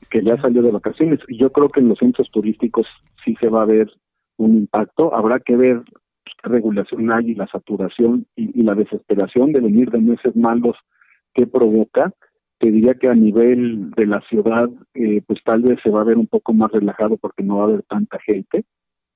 que 0.09 0.23
ya 0.23 0.39
salió 0.41 0.61
de 0.61 0.71
vacaciones. 0.71 1.19
Y 1.27 1.37
yo 1.37 1.51
creo 1.51 1.69
que 1.69 1.79
en 1.79 1.89
los 1.89 1.99
centros 1.99 2.29
turísticos 2.31 2.87
sí 3.23 3.35
se 3.39 3.49
va 3.49 3.63
a 3.63 3.65
ver 3.65 3.91
un 4.37 4.57
impacto. 4.57 5.13
Habrá 5.13 5.39
que 5.39 5.55
ver 5.55 5.83
regulación 6.43 7.11
hay 7.11 7.31
y 7.31 7.35
la 7.35 7.47
saturación 7.47 8.25
y, 8.35 8.63
la 8.63 8.75
desesperación 8.75 9.51
de 9.51 9.61
venir 9.61 9.89
de 9.91 9.99
meses 9.99 10.35
malos 10.35 10.75
que 11.33 11.47
provoca, 11.47 12.13
te 12.59 12.71
diría 12.71 12.95
que 12.95 13.07
a 13.07 13.13
nivel 13.13 13.91
de 13.91 14.07
la 14.07 14.21
ciudad, 14.21 14.69
eh, 14.93 15.21
pues 15.25 15.39
tal 15.43 15.61
vez 15.61 15.79
se 15.83 15.89
va 15.89 16.01
a 16.01 16.05
ver 16.05 16.17
un 16.17 16.27
poco 16.27 16.53
más 16.53 16.71
relajado 16.71 17.17
porque 17.17 17.43
no 17.43 17.57
va 17.57 17.63
a 17.63 17.67
haber 17.67 17.83
tanta 17.83 18.19
gente. 18.19 18.65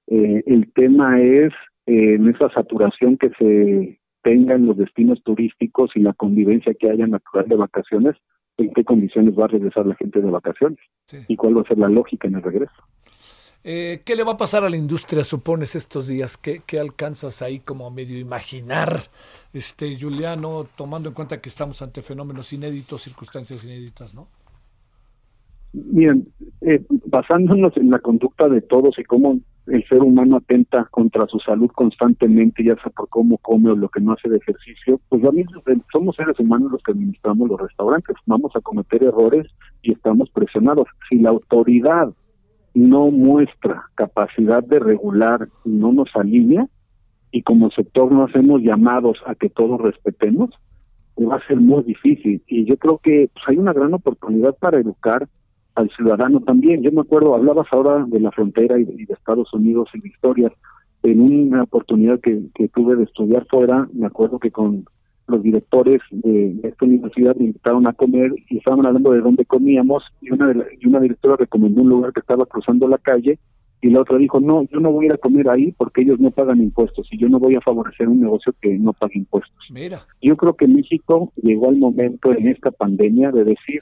Eh, 0.07 0.43
el 0.45 0.71
tema 0.73 1.19
es 1.21 1.51
eh, 1.87 2.15
en 2.15 2.27
esa 2.29 2.49
saturación 2.49 3.17
que 3.17 3.31
se 3.39 3.99
tenga 4.21 4.55
en 4.55 4.67
los 4.67 4.77
destinos 4.77 5.21
turísticos 5.23 5.91
y 5.95 6.01
la 6.01 6.13
convivencia 6.13 6.73
que 6.73 6.89
haya 6.89 7.07
natural 7.07 7.47
de 7.47 7.55
vacaciones, 7.55 8.15
en 8.57 8.73
qué 8.73 8.83
condiciones 8.83 9.37
va 9.37 9.45
a 9.45 9.49
regresar 9.49 9.87
la 9.87 9.95
gente 9.95 10.21
de 10.21 10.29
vacaciones 10.29 10.79
y 11.27 11.35
cuál 11.35 11.57
va 11.57 11.61
a 11.61 11.67
ser 11.67 11.79
la 11.79 11.89
lógica 11.89 12.27
en 12.27 12.35
el 12.35 12.43
regreso. 12.43 12.83
Eh, 13.63 14.01
¿Qué 14.03 14.15
le 14.15 14.23
va 14.23 14.33
a 14.33 14.37
pasar 14.37 14.63
a 14.63 14.69
la 14.69 14.77
industria, 14.77 15.23
supones, 15.23 15.75
estos 15.75 16.07
días? 16.07 16.35
¿Qué, 16.37 16.63
alcanzas 16.79 17.43
ahí 17.43 17.59
como 17.59 17.91
medio 17.91 18.17
imaginar, 18.17 19.01
este 19.53 19.99
Juliano, 19.99 20.65
tomando 20.75 21.09
en 21.09 21.15
cuenta 21.15 21.41
que 21.41 21.49
estamos 21.49 21.81
ante 21.81 22.01
fenómenos 22.01 22.53
inéditos, 22.53 23.03
circunstancias 23.03 23.63
inéditas, 23.63 24.15
¿no? 24.15 24.27
Miren, 25.73 26.27
eh, 26.61 26.83
basándonos 27.05 27.77
en 27.77 27.91
la 27.91 27.99
conducta 27.99 28.49
de 28.49 28.61
todos 28.61 28.97
y 28.97 29.03
cómo 29.03 29.39
el 29.67 29.87
ser 29.87 29.99
humano 29.99 30.37
atenta 30.37 30.85
contra 30.89 31.27
su 31.27 31.39
salud 31.39 31.69
constantemente, 31.69 32.63
ya 32.63 32.75
sea 32.75 32.91
por 32.91 33.07
cómo 33.09 33.37
come 33.37 33.69
o 33.69 33.75
lo 33.75 33.89
que 33.89 34.01
no 34.01 34.13
hace 34.13 34.27
de 34.27 34.37
ejercicio, 34.37 34.99
pues 35.07 35.21
somos 35.93 36.15
seres 36.15 36.37
humanos 36.39 36.71
los 36.71 36.83
que 36.83 36.91
administramos 36.91 37.47
los 37.47 37.61
restaurantes, 37.61 38.15
vamos 38.25 38.51
a 38.55 38.61
cometer 38.61 39.03
errores 39.03 39.47
y 39.83 39.93
estamos 39.93 40.29
presionados. 40.31 40.87
Si 41.07 41.19
la 41.19 41.29
autoridad 41.29 42.11
no 42.73 43.11
muestra 43.11 43.83
capacidad 43.95 44.63
de 44.63 44.79
regular 44.79 45.47
no 45.65 45.91
nos 45.91 46.09
alinea, 46.15 46.67
y 47.31 47.43
como 47.43 47.71
sector 47.71 48.11
no 48.11 48.25
hacemos 48.25 48.61
llamados 48.61 49.17
a 49.25 49.35
que 49.35 49.49
todos 49.49 49.79
respetemos, 49.79 50.49
va 51.17 51.35
a 51.37 51.47
ser 51.47 51.57
muy 51.57 51.83
difícil. 51.83 52.41
Y 52.47 52.65
yo 52.65 52.77
creo 52.77 52.97
que 52.97 53.29
pues, 53.33 53.45
hay 53.47 53.57
una 53.57 53.73
gran 53.73 53.93
oportunidad 53.93 54.55
para 54.57 54.79
educar 54.79 55.27
al 55.75 55.89
ciudadano 55.91 56.41
también. 56.41 56.81
Yo 56.83 56.91
me 56.91 57.01
acuerdo, 57.01 57.35
hablabas 57.35 57.67
ahora 57.71 58.05
de 58.05 58.19
la 58.19 58.31
frontera 58.31 58.77
y 58.79 58.83
de, 58.83 59.13
Estados 59.13 59.53
Unidos 59.53 59.89
y 59.93 60.01
de 60.01 60.09
historias. 60.09 60.51
En 61.03 61.21
una 61.21 61.63
oportunidad 61.63 62.19
que, 62.19 62.43
que 62.53 62.67
tuve 62.67 62.95
de 62.95 63.03
estudiar 63.03 63.45
fuera, 63.49 63.87
me 63.93 64.05
acuerdo 64.05 64.39
que 64.39 64.51
con 64.51 64.85
los 65.31 65.43
directores 65.43 66.01
de, 66.11 66.59
esta 66.63 66.85
universidad 66.85 67.35
me 67.35 67.45
invitaron 67.45 67.87
a 67.87 67.93
comer 67.93 68.31
y 68.49 68.57
estaban 68.57 68.85
hablando 68.85 69.11
de 69.11 69.21
dónde 69.21 69.45
comíamos 69.45 70.03
y 70.21 70.31
una, 70.31 70.53
y 70.79 70.87
una 70.87 70.99
directora 70.99 71.37
recomendó 71.37 71.81
un 71.81 71.89
lugar 71.89 72.13
que 72.13 72.19
estaba 72.19 72.45
cruzando 72.45 72.87
la 72.87 72.97
calle 72.97 73.39
y 73.81 73.89
la 73.89 74.01
otra 74.01 74.17
dijo, 74.17 74.39
no, 74.39 74.63
yo 74.71 74.79
no 74.79 74.91
voy 74.91 75.05
a 75.05 75.07
ir 75.07 75.13
a 75.13 75.17
comer 75.17 75.49
ahí 75.49 75.71
porque 75.71 76.03
ellos 76.03 76.19
no 76.19 76.29
pagan 76.29 76.61
impuestos 76.61 77.07
y 77.11 77.17
yo 77.17 77.27
no 77.29 77.39
voy 77.39 77.55
a 77.55 77.61
favorecer 77.61 78.07
un 78.07 78.21
negocio 78.21 78.53
que 78.61 78.77
no 78.77 78.93
pague 78.93 79.17
impuestos. 79.17 79.57
Mira. 79.71 80.05
Yo 80.21 80.37
creo 80.37 80.55
que 80.55 80.67
México 80.67 81.33
llegó 81.41 81.69
al 81.69 81.77
momento 81.77 82.31
en 82.31 82.47
esta 82.47 82.69
pandemia 82.69 83.31
de 83.31 83.43
decir, 83.43 83.79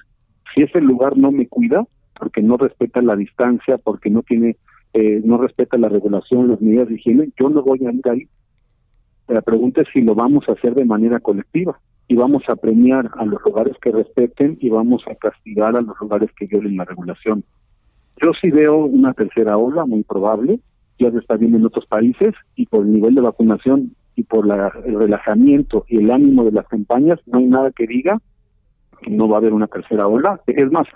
si 0.55 0.63
ese 0.63 0.80
lugar 0.80 1.17
no 1.17 1.31
me 1.31 1.47
cuida, 1.47 1.85
porque 2.17 2.41
no 2.41 2.55
respeta 2.55 3.01
la 3.01 3.17
distancia, 3.17 3.77
porque 3.77 4.09
no 4.09 4.23
tiene, 4.23 4.55
eh, 4.93 5.21
no 5.23 5.38
respeta 5.38 5.77
la 5.77 5.89
regulación, 5.89 6.49
las 6.49 6.61
medidas 6.61 6.88
de 6.88 6.95
higiene, 6.95 7.30
yo 7.38 7.49
no 7.49 7.61
voy 7.61 7.85
a 7.85 7.91
ir 7.91 8.09
ahí. 8.09 8.27
La 9.30 9.43
pregunta 9.43 9.81
es 9.81 9.88
si 9.93 10.01
lo 10.01 10.15
vamos 10.15 10.49
a 10.49 10.53
hacer 10.53 10.73
de 10.73 10.85
manera 10.85 11.19
colectiva 11.19 11.80
y 12.07 12.15
vamos 12.15 12.41
a 12.47 12.56
premiar 12.56 13.11
a 13.15 13.26
los 13.26 13.39
lugares 13.45 13.77
que 13.80 13.91
respeten 13.91 14.57
y 14.60 14.69
vamos 14.69 15.03
a 15.07 15.14
castigar 15.14 15.76
a 15.76 15.81
los 15.81 15.95
lugares 16.01 16.31
que 16.35 16.47
violen 16.47 16.77
la 16.77 16.85
regulación. 16.85 17.43
Yo 18.19 18.31
sí 18.41 18.49
veo 18.49 18.77
una 18.85 19.14
tercera 19.14 19.56
ola 19.56 19.85
muy 19.85 20.01
probable, 20.01 20.60
ya 20.97 21.11
se 21.11 21.19
está 21.19 21.38
viendo 21.38 21.60
en 21.60 21.65
otros 21.68 21.85
países 21.85 22.34
y 22.56 22.65
por 22.65 22.84
el 22.84 22.91
nivel 22.91 23.14
de 23.14 23.22
vacunación 23.22 23.95
y 24.15 24.23
por 24.23 24.47
la, 24.47 24.73
el 24.84 24.97
relajamiento 24.97 25.85
y 25.88 25.97
el 25.97 26.10
ánimo 26.10 26.43
de 26.43 26.51
las 26.51 26.68
campañas, 26.68 27.19
no 27.27 27.38
hay 27.38 27.45
nada 27.45 27.72
que 27.72 27.85
diga 27.85 28.18
que 28.99 29.11
no 29.11 29.30
va 29.30 29.35
a 29.35 29.39
haber 29.39 29.53
una 29.53 29.68
tercera 29.68 30.07
ola. 30.07 30.41
Es 30.47 30.72
más, 30.72 30.88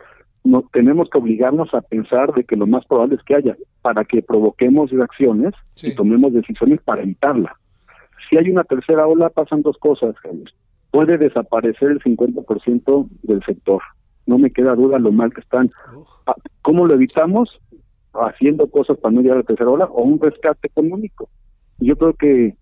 no 0.44 0.64
tenemos 0.74 1.08
que 1.12 1.20
obligarnos 1.20 1.72
a 1.76 1.82
pensar 1.82 2.34
de 2.34 2.46
que 2.46 2.56
lo 2.56 2.66
más 2.66 2.84
probable 2.88 3.16
es 3.16 3.24
que 3.24 3.36
haya 3.36 3.56
para 3.84 4.04
que 4.06 4.24
provoquemos 4.24 4.90
reacciones 4.90 5.54
y 5.84 5.94
tomemos 5.94 6.34
decisiones 6.34 6.82
para 6.82 7.04
evitarla 7.04 7.56
si 8.34 8.40
hay 8.40 8.50
una 8.50 8.64
tercera 8.64 9.06
ola, 9.06 9.30
pasan 9.30 9.62
dos 9.62 9.78
cosas, 9.78 10.16
Puede 10.90 11.18
desaparecer 11.18 11.92
el 11.92 12.00
50% 12.00 13.08
del 13.24 13.44
sector. 13.44 13.82
No 14.26 14.38
me 14.38 14.52
queda 14.52 14.76
duda 14.76 15.00
lo 15.00 15.12
mal 15.12 15.34
que 15.34 15.42
están. 15.42 15.70
Ah, 16.26 16.36
¿Cómo 16.62 16.86
lo 16.86 16.94
evitamos? 16.94 17.60
Haciendo 18.14 18.68
cosas 18.68 18.98
para 18.98 19.14
no 19.14 19.22
llegar 19.22 19.38
a 19.38 19.42
la 19.42 19.46
tercera 19.46 19.70
ola 19.70 19.86
o 19.86 20.04
un 20.04 20.20
rescate 20.20 20.68
económico. 20.68 21.30
Yo 21.80 21.96
creo 21.96 22.14
que 22.14 22.56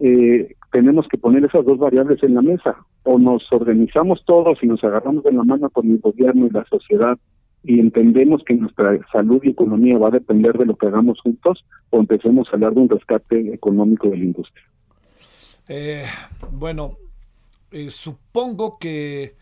eh, 0.00 0.54
tenemos 0.72 1.06
que 1.08 1.18
poner 1.18 1.44
esas 1.44 1.64
dos 1.64 1.78
variables 1.78 2.22
en 2.22 2.34
la 2.34 2.42
mesa. 2.42 2.76
O 3.04 3.18
nos 3.18 3.50
organizamos 3.52 4.22
todos 4.24 4.58
y 4.62 4.66
nos 4.66 4.82
agarramos 4.84 5.24
de 5.24 5.32
la 5.32 5.44
mano 5.44 5.68
con 5.70 5.90
el 5.90 5.98
gobierno 5.98 6.46
y 6.46 6.50
la 6.50 6.64
sociedad 6.64 7.18
y 7.62 7.80
entendemos 7.80 8.42
que 8.44 8.54
nuestra 8.54 8.98
salud 9.12 9.40
y 9.42 9.50
economía 9.50 9.98
va 9.98 10.08
a 10.08 10.12
depender 10.12 10.56
de 10.56 10.66
lo 10.66 10.76
que 10.76 10.86
hagamos 10.86 11.20
juntos, 11.20 11.64
o 11.90 11.98
empecemos 11.98 12.48
a 12.48 12.52
hablar 12.52 12.74
de 12.74 12.80
un 12.80 12.88
rescate 12.88 13.52
económico 13.52 14.08
de 14.08 14.18
la 14.18 14.24
industria. 14.24 14.64
Eh, 15.68 16.06
bueno, 16.52 16.96
eh, 17.70 17.90
supongo 17.90 18.78
que, 18.78 19.34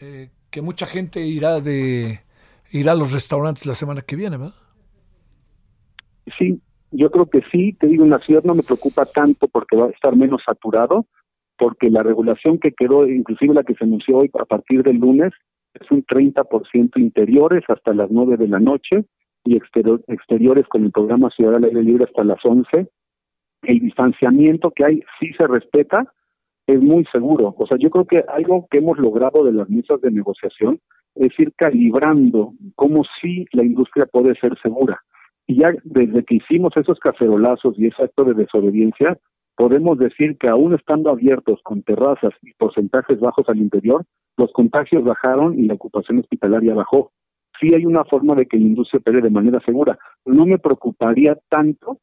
eh, 0.00 0.30
que 0.50 0.62
mucha 0.62 0.86
gente 0.86 1.20
irá 1.20 1.60
de 1.60 2.20
irá 2.70 2.92
a 2.92 2.96
los 2.96 3.12
restaurantes 3.12 3.66
la 3.66 3.74
semana 3.74 4.02
que 4.02 4.16
viene, 4.16 4.36
¿verdad? 4.36 4.54
Sí, 6.38 6.60
yo 6.90 7.10
creo 7.10 7.26
que 7.26 7.42
sí, 7.50 7.72
te 7.74 7.86
digo, 7.86 8.04
en 8.04 8.10
la 8.10 8.18
ciudad 8.18 8.44
no 8.44 8.54
me 8.54 8.62
preocupa 8.62 9.04
tanto 9.06 9.48
porque 9.48 9.76
va 9.76 9.86
a 9.86 9.90
estar 9.90 10.16
menos 10.16 10.42
saturado, 10.46 11.06
porque 11.56 11.90
la 11.90 12.02
regulación 12.02 12.58
que 12.58 12.72
quedó, 12.72 13.06
inclusive 13.06 13.54
la 13.54 13.62
que 13.62 13.74
se 13.74 13.84
anunció 13.84 14.18
hoy 14.18 14.30
a 14.38 14.44
partir 14.44 14.82
del 14.82 14.96
lunes, 14.96 15.32
es 15.74 15.90
un 15.90 16.04
30% 16.04 16.98
interiores 16.98 17.64
hasta 17.68 17.92
las 17.92 18.10
9 18.10 18.36
de 18.36 18.48
la 18.48 18.58
noche 18.58 19.04
y 19.44 19.56
exteriores 19.56 20.66
con 20.68 20.84
el 20.84 20.90
programa 20.90 21.30
Ciudad 21.30 21.56
al 21.56 21.64
Aire 21.64 21.82
Libre 21.82 22.04
hasta 22.04 22.24
las 22.24 22.38
11. 22.44 22.88
El 23.66 23.80
distanciamiento 23.80 24.70
que 24.70 24.84
hay 24.84 25.02
sí 25.18 25.32
se 25.38 25.46
respeta, 25.46 26.12
es 26.66 26.80
muy 26.80 27.04
seguro. 27.12 27.54
O 27.56 27.66
sea, 27.66 27.76
yo 27.78 27.90
creo 27.90 28.06
que 28.06 28.24
algo 28.28 28.66
que 28.70 28.78
hemos 28.78 28.98
logrado 28.98 29.44
de 29.44 29.52
las 29.52 29.68
mesas 29.68 30.00
de 30.00 30.10
negociación 30.10 30.80
es 31.14 31.32
ir 31.38 31.52
calibrando 31.56 32.52
cómo 32.74 33.02
sí 33.20 33.46
la 33.52 33.64
industria 33.64 34.06
puede 34.06 34.34
ser 34.36 34.56
segura. 34.62 35.00
Y 35.46 35.60
ya 35.60 35.72
desde 35.84 36.24
que 36.24 36.36
hicimos 36.36 36.72
esos 36.76 36.98
cacerolazos 36.98 37.78
y 37.78 37.86
ese 37.86 38.02
acto 38.02 38.24
de 38.24 38.34
desobediencia, 38.34 39.18
podemos 39.56 39.98
decir 39.98 40.36
que 40.38 40.48
aún 40.48 40.74
estando 40.74 41.10
abiertos 41.10 41.60
con 41.62 41.82
terrazas 41.82 42.32
y 42.42 42.52
porcentajes 42.54 43.20
bajos 43.20 43.48
al 43.48 43.58
interior, 43.58 44.04
los 44.36 44.52
contagios 44.52 45.04
bajaron 45.04 45.58
y 45.58 45.66
la 45.66 45.74
ocupación 45.74 46.18
hospitalaria 46.18 46.74
bajó. 46.74 47.12
Sí 47.60 47.72
hay 47.74 47.86
una 47.86 48.04
forma 48.04 48.34
de 48.34 48.46
que 48.46 48.58
la 48.58 48.66
industria 48.66 48.98
opere 48.98 49.22
de 49.22 49.30
manera 49.30 49.60
segura. 49.64 49.98
No 50.26 50.44
me 50.44 50.58
preocuparía 50.58 51.38
tanto 51.48 52.00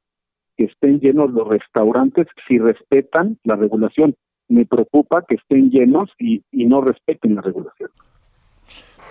que 0.58 0.66
estén 0.66 1.00
llenos 1.00 1.32
los 1.32 1.48
restaurantes 1.48 2.28
si 2.48 2.58
respetan 2.58 3.38
la 3.44 3.56
regulación. 3.56 4.16
Me 4.50 4.66
preocupa 4.66 5.24
que 5.28 5.36
estén 5.36 5.70
llenos 5.70 6.10
y, 6.20 6.44
y 6.52 6.66
no 6.66 6.82
respeten 6.82 7.36
la 7.36 7.42
regulación. 7.42 7.90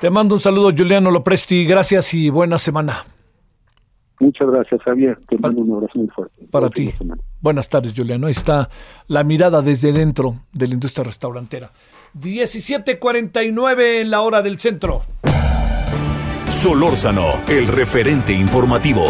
Te 0.00 0.10
mando 0.10 0.34
un 0.34 0.40
saludo, 0.40 0.72
Juliano 0.76 1.10
Lopresti. 1.10 1.64
Gracias 1.64 2.12
y 2.14 2.30
buena 2.30 2.58
semana. 2.58 3.04
Muchas 4.22 4.48
gracias, 4.48 4.80
Javier. 4.82 5.16
Te 5.28 5.36
mando 5.38 5.62
un 5.62 5.72
abrazo 5.72 5.98
muy 5.98 6.08
fuerte. 6.08 6.46
Para 6.50 6.70
ti. 6.70 6.92
Buenas 7.40 7.68
tardes, 7.68 7.92
Juliano. 7.96 8.28
Ahí 8.28 8.32
está 8.32 8.68
la 9.08 9.24
mirada 9.24 9.62
desde 9.62 9.92
dentro 9.92 10.36
de 10.52 10.68
la 10.68 10.74
industria 10.74 11.04
restaurantera. 11.04 11.70
17:49 12.14 14.00
en 14.02 14.10
la 14.10 14.20
hora 14.20 14.42
del 14.42 14.60
centro. 14.60 15.02
Solórzano, 16.46 17.32
el 17.48 17.66
referente 17.66 18.32
informativo. 18.32 19.06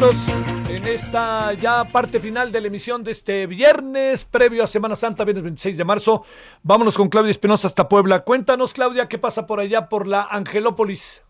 En 0.00 0.86
esta 0.86 1.52
ya 1.54 1.82
parte 1.82 2.20
final 2.20 2.52
de 2.52 2.60
la 2.60 2.68
emisión 2.68 3.02
de 3.02 3.10
este 3.10 3.48
viernes, 3.48 4.24
previo 4.24 4.62
a 4.62 4.68
Semana 4.68 4.94
Santa, 4.94 5.24
viernes 5.24 5.42
26 5.42 5.76
de 5.76 5.84
marzo. 5.84 6.24
Vámonos 6.62 6.96
con 6.96 7.08
Claudia 7.08 7.32
Espinosa 7.32 7.66
hasta 7.66 7.88
Puebla. 7.88 8.20
Cuéntanos, 8.20 8.74
Claudia, 8.74 9.08
qué 9.08 9.18
pasa 9.18 9.48
por 9.48 9.58
allá, 9.58 9.88
por 9.88 10.06
la 10.06 10.22
Angelópolis. 10.22 11.22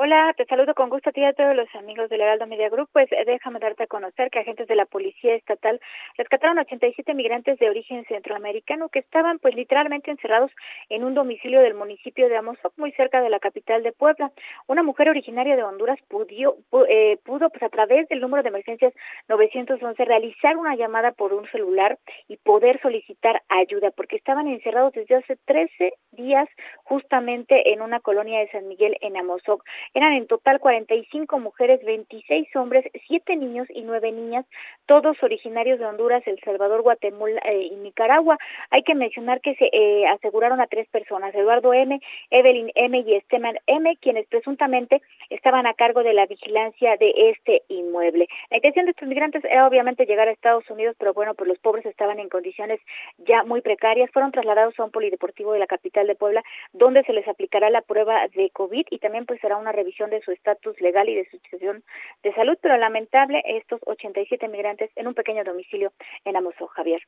Hola, 0.00 0.32
te 0.36 0.44
saludo 0.44 0.74
con 0.74 0.90
gusto 0.90 1.10
a 1.10 1.12
ti 1.12 1.22
y 1.22 1.24
a 1.24 1.32
todos 1.32 1.56
los 1.56 1.66
amigos 1.74 2.08
del 2.08 2.20
Heraldo 2.20 2.46
Media 2.46 2.68
Group. 2.68 2.88
Pues 2.92 3.10
eh, 3.10 3.24
déjame 3.26 3.58
darte 3.58 3.82
a 3.82 3.86
conocer 3.88 4.30
que 4.30 4.38
agentes 4.38 4.68
de 4.68 4.76
la 4.76 4.86
Policía 4.86 5.34
Estatal 5.34 5.80
rescataron 6.16 6.56
87 6.60 7.14
migrantes 7.14 7.58
de 7.58 7.68
origen 7.68 8.04
centroamericano 8.04 8.90
que 8.90 9.00
estaban 9.00 9.40
pues 9.40 9.56
literalmente 9.56 10.12
encerrados 10.12 10.52
en 10.88 11.02
un 11.02 11.14
domicilio 11.14 11.60
del 11.62 11.74
municipio 11.74 12.28
de 12.28 12.36
Amozoc, 12.36 12.74
muy 12.76 12.92
cerca 12.92 13.20
de 13.20 13.28
la 13.28 13.40
capital 13.40 13.82
de 13.82 13.90
Puebla. 13.90 14.30
Una 14.68 14.84
mujer 14.84 15.08
originaria 15.08 15.56
de 15.56 15.64
Honduras 15.64 15.98
pudió, 16.06 16.54
eh, 16.88 17.18
pudo 17.24 17.50
pues 17.50 17.64
a 17.64 17.68
través 17.68 18.08
del 18.08 18.20
número 18.20 18.44
de 18.44 18.50
emergencias 18.50 18.94
911 19.26 20.04
realizar 20.04 20.56
una 20.58 20.76
llamada 20.76 21.10
por 21.10 21.32
un 21.32 21.44
celular 21.50 21.98
y 22.28 22.36
poder 22.36 22.80
solicitar 22.82 23.42
ayuda 23.48 23.90
porque 23.90 24.14
estaban 24.14 24.46
encerrados 24.46 24.92
desde 24.92 25.16
hace 25.16 25.34
13 25.44 25.92
días 26.12 26.48
justamente 26.84 27.72
en 27.72 27.82
una 27.82 27.98
colonia 27.98 28.38
de 28.38 28.50
San 28.52 28.68
Miguel 28.68 28.96
en 29.00 29.16
Amozoc. 29.16 29.64
Eran 29.94 30.12
en 30.12 30.26
total 30.26 30.60
45 30.60 31.38
mujeres, 31.38 31.84
26 31.84 32.54
hombres, 32.56 32.84
7 33.06 33.36
niños 33.36 33.66
y 33.70 33.82
9 33.82 34.12
niñas, 34.12 34.46
todos 34.86 35.22
originarios 35.22 35.78
de 35.78 35.86
Honduras, 35.86 36.22
El 36.26 36.40
Salvador, 36.40 36.82
Guatemala 36.82 37.40
eh, 37.44 37.68
y 37.70 37.76
Nicaragua. 37.76 38.38
Hay 38.70 38.82
que 38.82 38.94
mencionar 38.94 39.40
que 39.40 39.54
se 39.56 39.68
eh, 39.72 40.06
aseguraron 40.06 40.60
a 40.60 40.66
tres 40.66 40.88
personas, 40.88 41.34
Eduardo 41.34 41.72
M., 41.72 42.00
Evelyn 42.30 42.70
M. 42.74 42.98
y 43.00 43.14
Esteban 43.14 43.58
M., 43.66 43.96
quienes 44.00 44.26
presuntamente 44.26 45.02
estaban 45.30 45.66
a 45.66 45.74
cargo 45.74 46.02
de 46.02 46.12
la 46.12 46.26
vigilancia 46.26 46.96
de 46.96 47.12
este 47.30 47.62
inmueble. 47.68 48.28
La 48.50 48.58
intención 48.58 48.86
de 48.86 48.92
estos 48.92 49.08
migrantes 49.08 49.44
era 49.44 49.66
obviamente 49.66 50.06
llegar 50.06 50.28
a 50.28 50.32
Estados 50.32 50.68
Unidos, 50.70 50.96
pero 50.98 51.14
bueno, 51.14 51.34
pues 51.34 51.48
los 51.48 51.58
pobres 51.58 51.86
estaban 51.86 52.18
en 52.18 52.28
condiciones 52.28 52.80
ya 53.18 53.44
muy 53.44 53.60
precarias. 53.60 54.10
Fueron 54.12 54.32
trasladados 54.32 54.78
a 54.78 54.84
un 54.84 54.90
polideportivo 54.90 55.52
de 55.52 55.58
la 55.58 55.66
capital 55.66 56.06
de 56.06 56.14
Puebla, 56.14 56.42
donde 56.72 57.02
se 57.04 57.12
les 57.12 57.26
aplicará 57.28 57.70
la 57.70 57.82
prueba 57.82 58.26
de 58.34 58.50
COVID 58.50 58.86
y 58.90 58.98
también 58.98 59.26
pues 59.26 59.40
será 59.40 59.56
una 59.56 59.72
revisión 59.78 60.10
de 60.10 60.20
su 60.22 60.32
estatus 60.32 60.80
legal 60.80 61.08
y 61.08 61.14
de 61.14 61.24
su 61.30 61.38
situación 61.38 61.82
de 62.22 62.32
salud, 62.34 62.58
pero 62.60 62.76
lamentable 62.76 63.42
estos 63.46 63.80
87 63.86 64.48
migrantes 64.48 64.90
en 64.96 65.06
un 65.06 65.14
pequeño 65.14 65.44
domicilio 65.44 65.92
en 66.24 66.36
Amozo, 66.36 66.66
Javier. 66.68 67.00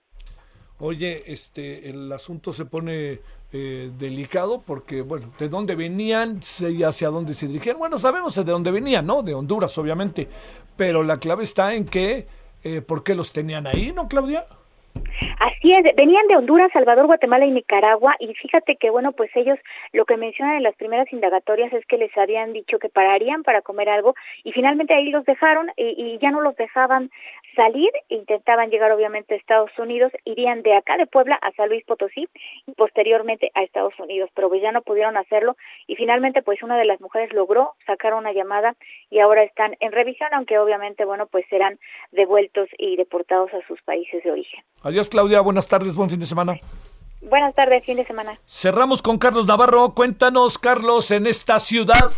Oye, 0.79 1.25
este, 1.27 1.91
el 1.91 2.11
asunto 2.11 2.55
se 2.55 2.65
pone 2.65 3.21
eh, 3.53 3.91
delicado 3.99 4.63
porque, 4.67 5.03
bueno, 5.03 5.31
¿de 5.39 5.49
dónde 5.49 5.75
venían 5.75 6.41
y 6.61 6.83
hacia 6.85 7.11
dónde 7.11 7.35
se 7.35 7.49
dirigían? 7.49 7.79
Bueno, 7.79 7.99
sabemos 7.99 8.35
de 8.35 8.45
dónde 8.45 8.71
venían, 8.71 9.05
¿no? 9.05 9.23
De 9.23 9.35
Honduras, 9.35 9.77
obviamente, 9.77 10.27
pero 10.77 11.03
la 11.03 11.19
clave 11.19 11.45
está 11.45 11.75
en 11.75 11.85
que, 11.85 12.27
eh, 12.65 12.81
¿por 12.81 13.05
qué 13.05 13.15
los 13.15 13.31
tenían 13.31 13.67
ahí, 13.67 13.93
no, 13.93 14.09
Claudia? 14.09 14.47
Así 15.39 15.73
es, 15.73 15.95
venían 15.97 16.27
de 16.29 16.37
Honduras, 16.37 16.71
Salvador, 16.73 17.07
Guatemala 17.07 17.47
y 17.47 17.51
Nicaragua 17.51 18.15
y 18.19 18.33
fíjate 18.35 18.77
que 18.77 18.91
bueno, 18.91 19.13
pues 19.13 19.31
ellos 19.35 19.59
lo 19.93 20.05
que 20.05 20.17
mencionan 20.17 20.57
en 20.57 20.63
las 20.63 20.77
primeras 20.77 21.11
indagatorias 21.13 21.73
es 21.73 21.85
que 21.87 21.99
les 21.99 22.17
habían 22.17 22.53
dicho 22.53 22.79
que 22.79 22.89
pararían 22.89 23.43
para 23.43 23.63
comer 23.63 23.89
algo 23.89 24.15
y 24.45 24.53
finalmente 24.53 24.95
ahí 24.95 25.11
los 25.11 25.25
dejaron 25.25 25.71
y, 25.77 25.95
y 25.97 26.19
ya 26.19 26.31
no 26.31 26.41
los 26.41 26.57
dejaban 26.57 27.11
salir, 27.55 27.91
intentaban 28.09 28.71
llegar 28.71 28.93
obviamente 28.93 29.35
a 29.35 29.37
Estados 29.37 29.71
Unidos, 29.79 30.13
irían 30.25 30.63
de 30.63 30.75
acá 30.75 30.97
de 30.97 31.07
Puebla 31.07 31.37
a 31.41 31.53
San 31.53 31.69
Luis 31.69 31.85
Potosí 31.85 32.29
y 32.67 32.73
posteriormente 32.73 33.51
a 33.55 33.63
Estados 33.63 33.99
Unidos, 33.99 34.31
pero 34.35 34.49
pues 34.49 34.63
ya 34.63 34.73
no 34.73 34.83
pudieron 34.83 35.17
hacerlo 35.17 35.57
y 35.87 35.97
finalmente 35.97 36.43
pues 36.43 36.63
una 36.63 36.79
de 36.79 36.85
las 36.85 37.01
mujeres 37.01 37.33
logró 37.33 37.73
sacar 37.87 38.15
una 38.15 38.33
llamada 38.33 38.77
y 39.11 39.19
ahora 39.19 39.43
están 39.43 39.77
en 39.81 39.93
revisión, 39.93 40.31
aunque 40.33 40.59
obviamente 40.59 41.05
bueno 41.05 41.27
pues 41.27 41.47
serán 41.49 41.79
devueltos 42.13 42.69
y 42.79 42.97
deportados 42.97 43.53
a 43.55 43.67
sus 43.67 43.81
países 43.83 44.23
de 44.23 44.31
origen. 44.31 44.63
Adiós 44.83 45.11
Claudia, 45.11 45.41
buenas 45.41 45.69
tardes, 45.69 45.95
buen 45.95 46.09
fin 46.09 46.21
de 46.21 46.27
semana. 46.27 46.55
Buenas 47.21 47.55
tardes, 47.55 47.85
fin 47.85 47.97
de 47.97 48.05
semana. 48.05 48.33
Cerramos 48.47 49.03
con 49.03 49.19
Carlos 49.19 49.47
Navarro. 49.47 49.95
Cuéntanos, 49.95 50.59
Carlos, 50.59 51.11
en 51.11 51.27
esta 51.27 51.61
ciudad. 51.61 52.11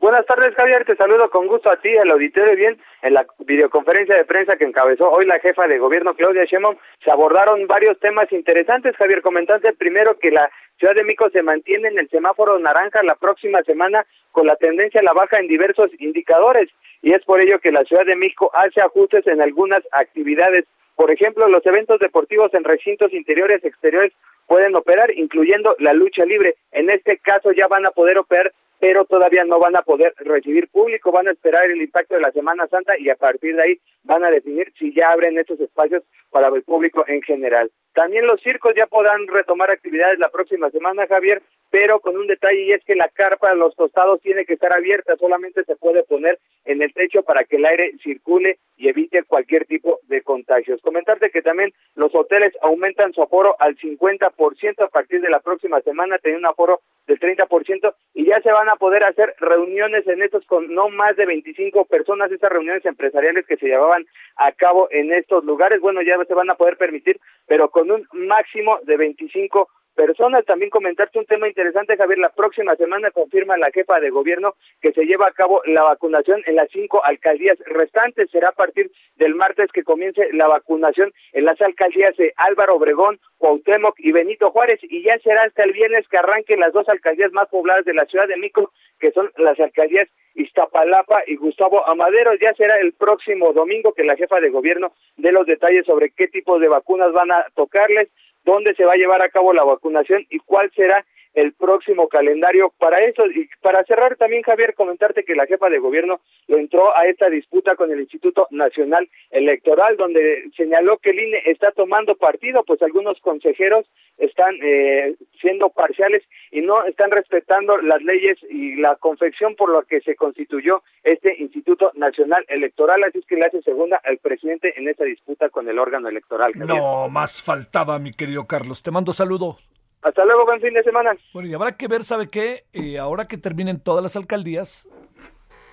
Buenas 0.00 0.24
tardes, 0.26 0.54
Javier. 0.54 0.84
Te 0.84 0.96
saludo 0.96 1.28
con 1.30 1.46
gusto 1.46 1.70
a 1.70 1.76
ti, 1.76 1.88
al 1.96 2.10
auditorio 2.10 2.56
bien. 2.56 2.78
En 3.02 3.14
la 3.14 3.26
videoconferencia 3.38 4.16
de 4.16 4.24
prensa 4.24 4.56
que 4.56 4.64
encabezó 4.64 5.10
hoy 5.10 5.26
la 5.26 5.38
jefa 5.40 5.66
de 5.66 5.78
gobierno, 5.78 6.14
Claudia 6.14 6.44
Sheinbaum, 6.44 6.76
se 7.04 7.10
abordaron 7.10 7.66
varios 7.66 7.98
temas 8.00 8.32
interesantes, 8.32 8.96
Javier. 8.96 9.20
Comentante 9.22 9.72
primero 9.74 10.18
que 10.18 10.30
la 10.30 10.50
Ciudad 10.78 10.94
de 10.94 11.04
México 11.04 11.28
se 11.32 11.42
mantiene 11.42 11.88
en 11.88 11.98
el 11.98 12.08
semáforo 12.08 12.58
naranja 12.58 13.02
la 13.02 13.14
próxima 13.14 13.62
semana 13.62 14.06
con 14.32 14.46
la 14.46 14.56
tendencia 14.56 15.00
a 15.00 15.04
la 15.04 15.12
baja 15.12 15.38
en 15.38 15.48
diversos 15.48 15.90
indicadores 15.98 16.68
y 17.00 17.12
es 17.12 17.22
por 17.24 17.40
ello 17.40 17.60
que 17.60 17.72
la 17.72 17.84
Ciudad 17.84 18.04
de 18.04 18.16
México 18.16 18.50
hace 18.54 18.80
ajustes 18.80 19.26
en 19.26 19.40
algunas 19.40 19.82
actividades. 19.92 20.64
Por 20.96 21.10
ejemplo, 21.10 21.48
los 21.48 21.64
eventos 21.66 21.98
deportivos 21.98 22.52
en 22.54 22.64
recintos 22.64 23.12
interiores, 23.12 23.64
exteriores 23.64 24.12
pueden 24.46 24.76
operar, 24.76 25.10
incluyendo 25.10 25.74
la 25.78 25.92
lucha 25.92 26.24
libre. 26.24 26.56
En 26.72 26.90
este 26.90 27.18
caso 27.18 27.52
ya 27.52 27.66
van 27.66 27.86
a 27.86 27.90
poder 27.90 28.18
operar 28.18 28.52
pero 28.84 29.06
todavía 29.06 29.44
no 29.44 29.58
van 29.58 29.76
a 29.76 29.82
poder 29.82 30.12
recibir 30.18 30.68
público, 30.68 31.10
van 31.10 31.28
a 31.28 31.30
esperar 31.30 31.70
el 31.70 31.80
impacto 31.80 32.16
de 32.16 32.20
la 32.20 32.32
Semana 32.32 32.66
Santa 32.66 32.98
y 32.98 33.08
a 33.08 33.16
partir 33.16 33.56
de 33.56 33.62
ahí 33.62 33.80
van 34.02 34.24
a 34.24 34.30
definir 34.30 34.74
si 34.78 34.92
ya 34.92 35.10
abren 35.10 35.38
estos 35.38 35.58
espacios 35.58 36.02
para 36.30 36.48
el 36.48 36.62
público 36.64 37.02
en 37.06 37.22
general. 37.22 37.70
También 37.94 38.26
los 38.26 38.42
circos 38.42 38.74
ya 38.76 38.86
podrán 38.86 39.26
retomar 39.28 39.70
actividades 39.70 40.18
la 40.18 40.28
próxima 40.28 40.68
semana, 40.70 41.06
Javier, 41.06 41.40
pero 41.74 41.98
con 41.98 42.16
un 42.16 42.28
detalle 42.28 42.60
y 42.60 42.72
es 42.72 42.84
que 42.84 42.94
la 42.94 43.08
carpa 43.08 43.50
de 43.50 43.56
los 43.56 43.74
tostados 43.74 44.20
tiene 44.20 44.44
que 44.44 44.52
estar 44.52 44.72
abierta, 44.72 45.16
solamente 45.16 45.64
se 45.64 45.74
puede 45.74 46.04
poner 46.04 46.38
en 46.64 46.80
el 46.80 46.94
techo 46.94 47.24
para 47.24 47.42
que 47.42 47.56
el 47.56 47.66
aire 47.66 47.94
circule 48.00 48.60
y 48.76 48.88
evite 48.88 49.24
cualquier 49.24 49.64
tipo 49.64 49.98
de 50.04 50.22
contagios. 50.22 50.80
Comentarte 50.82 51.30
que 51.30 51.42
también 51.42 51.72
los 51.96 52.14
hoteles 52.14 52.52
aumentan 52.62 53.12
su 53.12 53.22
aforo 53.22 53.56
al 53.58 53.76
50% 53.76 54.84
a 54.84 54.86
partir 54.86 55.20
de 55.20 55.28
la 55.28 55.40
próxima 55.40 55.80
semana, 55.80 56.18
teniendo 56.18 56.46
un 56.46 56.52
aforo 56.52 56.80
del 57.08 57.18
30% 57.18 57.92
y 58.14 58.26
ya 58.26 58.40
se 58.40 58.52
van 58.52 58.68
a 58.68 58.76
poder 58.76 59.02
hacer 59.02 59.34
reuniones 59.40 60.06
en 60.06 60.22
estos 60.22 60.46
con 60.46 60.72
no 60.72 60.90
más 60.90 61.16
de 61.16 61.26
25 61.26 61.86
personas, 61.86 62.30
estas 62.30 62.52
reuniones 62.52 62.86
empresariales 62.86 63.46
que 63.46 63.56
se 63.56 63.66
llevaban 63.66 64.06
a 64.36 64.52
cabo 64.52 64.86
en 64.92 65.12
estos 65.12 65.44
lugares, 65.44 65.80
bueno, 65.80 66.02
ya 66.02 66.24
se 66.24 66.34
van 66.34 66.50
a 66.50 66.54
poder 66.54 66.76
permitir, 66.76 67.18
pero 67.48 67.68
con 67.70 67.90
un 67.90 68.06
máximo 68.12 68.78
de 68.84 68.96
25 68.96 69.68
personas. 69.94 70.44
También 70.44 70.70
comentarte 70.70 71.18
un 71.18 71.26
tema 71.26 71.48
interesante, 71.48 71.96
Javier. 71.96 72.18
La 72.18 72.30
próxima 72.30 72.76
semana 72.76 73.10
confirma 73.10 73.56
la 73.56 73.70
jefa 73.72 74.00
de 74.00 74.10
gobierno 74.10 74.54
que 74.80 74.92
se 74.92 75.04
lleva 75.04 75.28
a 75.28 75.32
cabo 75.32 75.62
la 75.64 75.82
vacunación 75.82 76.42
en 76.46 76.56
las 76.56 76.68
cinco 76.70 77.04
alcaldías 77.04 77.58
restantes. 77.66 78.30
Será 78.30 78.48
a 78.48 78.52
partir 78.52 78.90
del 79.16 79.34
martes 79.34 79.70
que 79.72 79.84
comience 79.84 80.28
la 80.32 80.48
vacunación 80.48 81.12
en 81.32 81.44
las 81.44 81.60
alcaldías 81.60 82.16
de 82.16 82.32
Álvaro 82.36 82.76
Obregón, 82.76 83.18
Cuauhtémoc 83.38 83.94
y 83.98 84.12
Benito 84.12 84.50
Juárez. 84.50 84.80
Y 84.82 85.02
ya 85.02 85.18
será 85.18 85.42
hasta 85.42 85.64
el 85.64 85.72
viernes 85.72 86.06
que 86.08 86.18
arranquen 86.18 86.60
las 86.60 86.72
dos 86.72 86.88
alcaldías 86.88 87.32
más 87.32 87.48
pobladas 87.48 87.84
de 87.84 87.94
la 87.94 88.04
ciudad 88.06 88.28
de 88.28 88.36
Mico, 88.36 88.72
que 88.98 89.12
son 89.12 89.30
las 89.36 89.58
alcaldías 89.60 90.08
Iztapalapa 90.34 91.22
y 91.26 91.36
Gustavo 91.36 91.86
Amadero. 91.86 92.32
Ya 92.34 92.52
será 92.54 92.76
el 92.78 92.92
próximo 92.92 93.52
domingo 93.52 93.92
que 93.92 94.04
la 94.04 94.16
jefa 94.16 94.40
de 94.40 94.50
gobierno 94.50 94.92
dé 95.16 95.32
los 95.32 95.46
detalles 95.46 95.86
sobre 95.86 96.10
qué 96.10 96.28
tipo 96.28 96.58
de 96.58 96.68
vacunas 96.68 97.12
van 97.12 97.30
a 97.30 97.46
tocarles 97.54 98.08
dónde 98.44 98.74
se 98.74 98.84
va 98.84 98.92
a 98.92 98.96
llevar 98.96 99.22
a 99.22 99.28
cabo 99.28 99.52
la 99.52 99.64
vacunación 99.64 100.26
y 100.30 100.38
cuál 100.40 100.70
será 100.74 101.04
el 101.34 101.52
próximo 101.52 102.08
calendario 102.08 102.72
para 102.78 102.98
eso. 103.00 103.26
Y 103.26 103.48
para 103.60 103.84
cerrar 103.84 104.16
también, 104.16 104.42
Javier, 104.42 104.74
comentarte 104.74 105.24
que 105.24 105.34
la 105.34 105.46
jefa 105.46 105.68
de 105.68 105.78
gobierno 105.78 106.20
lo 106.46 106.58
entró 106.58 106.96
a 106.96 107.06
esta 107.06 107.28
disputa 107.28 107.76
con 107.76 107.90
el 107.90 108.00
Instituto 108.00 108.46
Nacional 108.50 109.08
Electoral, 109.30 109.96
donde 109.96 110.44
señaló 110.56 110.98
que 110.98 111.10
el 111.10 111.20
INE 111.20 111.42
está 111.46 111.72
tomando 111.72 112.14
partido, 112.16 112.62
pues 112.64 112.80
algunos 112.82 113.20
consejeros 113.20 113.86
están 114.18 114.54
eh, 114.62 115.16
siendo 115.40 115.70
parciales 115.70 116.22
y 116.50 116.60
no 116.60 116.84
están 116.84 117.10
respetando 117.10 117.78
las 117.78 118.02
leyes 118.02 118.38
y 118.48 118.76
la 118.76 118.96
confección 118.96 119.56
por 119.56 119.72
la 119.72 119.82
que 119.82 120.00
se 120.00 120.14
constituyó 120.14 120.82
este 121.02 121.34
Instituto 121.38 121.90
Nacional 121.94 122.44
Electoral, 122.48 123.02
así 123.04 123.18
es 123.18 123.26
que 123.26 123.36
le 123.36 123.46
hace 123.46 123.62
segunda 123.62 124.00
al 124.04 124.18
presidente 124.18 124.72
en 124.76 124.88
esta 124.88 125.04
disputa 125.04 125.48
con 125.48 125.68
el 125.68 125.78
órgano 125.78 126.08
electoral. 126.08 126.52
No, 126.54 127.08
más 127.08 127.42
faltaba, 127.42 127.98
mi 127.98 128.12
querido 128.12 128.46
Carlos. 128.46 128.82
Te 128.82 128.90
mando 128.90 129.12
saludos. 129.12 129.73
Hasta 130.04 130.22
luego, 130.26 130.44
buen 130.44 130.60
fin 130.60 130.74
de 130.74 130.82
semana. 130.82 131.16
Bueno, 131.32 131.48
y 131.48 131.54
habrá 131.54 131.72
que 131.72 131.88
ver, 131.88 132.04
¿sabe 132.04 132.28
qué? 132.28 132.64
Eh, 132.74 132.98
ahora 132.98 133.26
que 133.26 133.38
terminen 133.38 133.80
todas 133.80 134.02
las 134.02 134.16
alcaldías, 134.16 134.86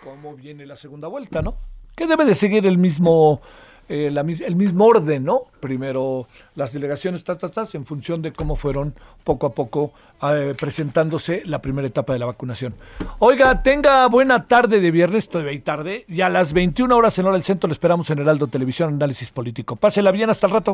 cómo 0.05 0.35
viene 0.35 0.65
la 0.65 0.77
segunda 0.77 1.09
vuelta, 1.09 1.41
¿no? 1.41 1.57
Que 1.97 2.07
debe 2.07 2.23
de 2.23 2.33
seguir 2.33 2.65
el 2.65 2.77
mismo, 2.77 3.41
eh, 3.89 4.07
el 4.07 4.55
mismo 4.55 4.85
orden, 4.85 5.25
¿no? 5.25 5.47
Primero 5.59 6.29
las 6.55 6.71
delegaciones, 6.71 7.25
tas, 7.25 7.39
tas, 7.39 7.51
tas, 7.51 7.75
en 7.75 7.85
función 7.85 8.21
de 8.21 8.31
cómo 8.31 8.55
fueron 8.55 8.95
poco 9.25 9.47
a 9.47 9.51
poco 9.51 9.91
eh, 10.23 10.53
presentándose 10.57 11.43
la 11.45 11.61
primera 11.61 11.89
etapa 11.89 12.13
de 12.13 12.19
la 12.19 12.25
vacunación. 12.25 12.73
Oiga, 13.19 13.61
tenga 13.63 14.07
buena 14.07 14.47
tarde 14.47 14.79
de 14.79 14.91
viernes, 14.91 15.27
todavía 15.27 15.51
hay 15.51 15.59
tarde, 15.59 16.05
y 16.07 16.21
a 16.21 16.29
las 16.29 16.53
21 16.53 16.95
horas 16.95 17.19
en 17.19 17.25
hora 17.25 17.33
del 17.33 17.43
centro 17.43 17.67
le 17.67 17.73
esperamos 17.73 18.09
en 18.09 18.19
Heraldo 18.19 18.47
Televisión 18.47 18.93
Análisis 18.93 19.29
Político. 19.29 19.75
Pásela 19.75 20.11
bien, 20.11 20.29
hasta 20.29 20.47
el 20.47 20.53
rato. 20.53 20.73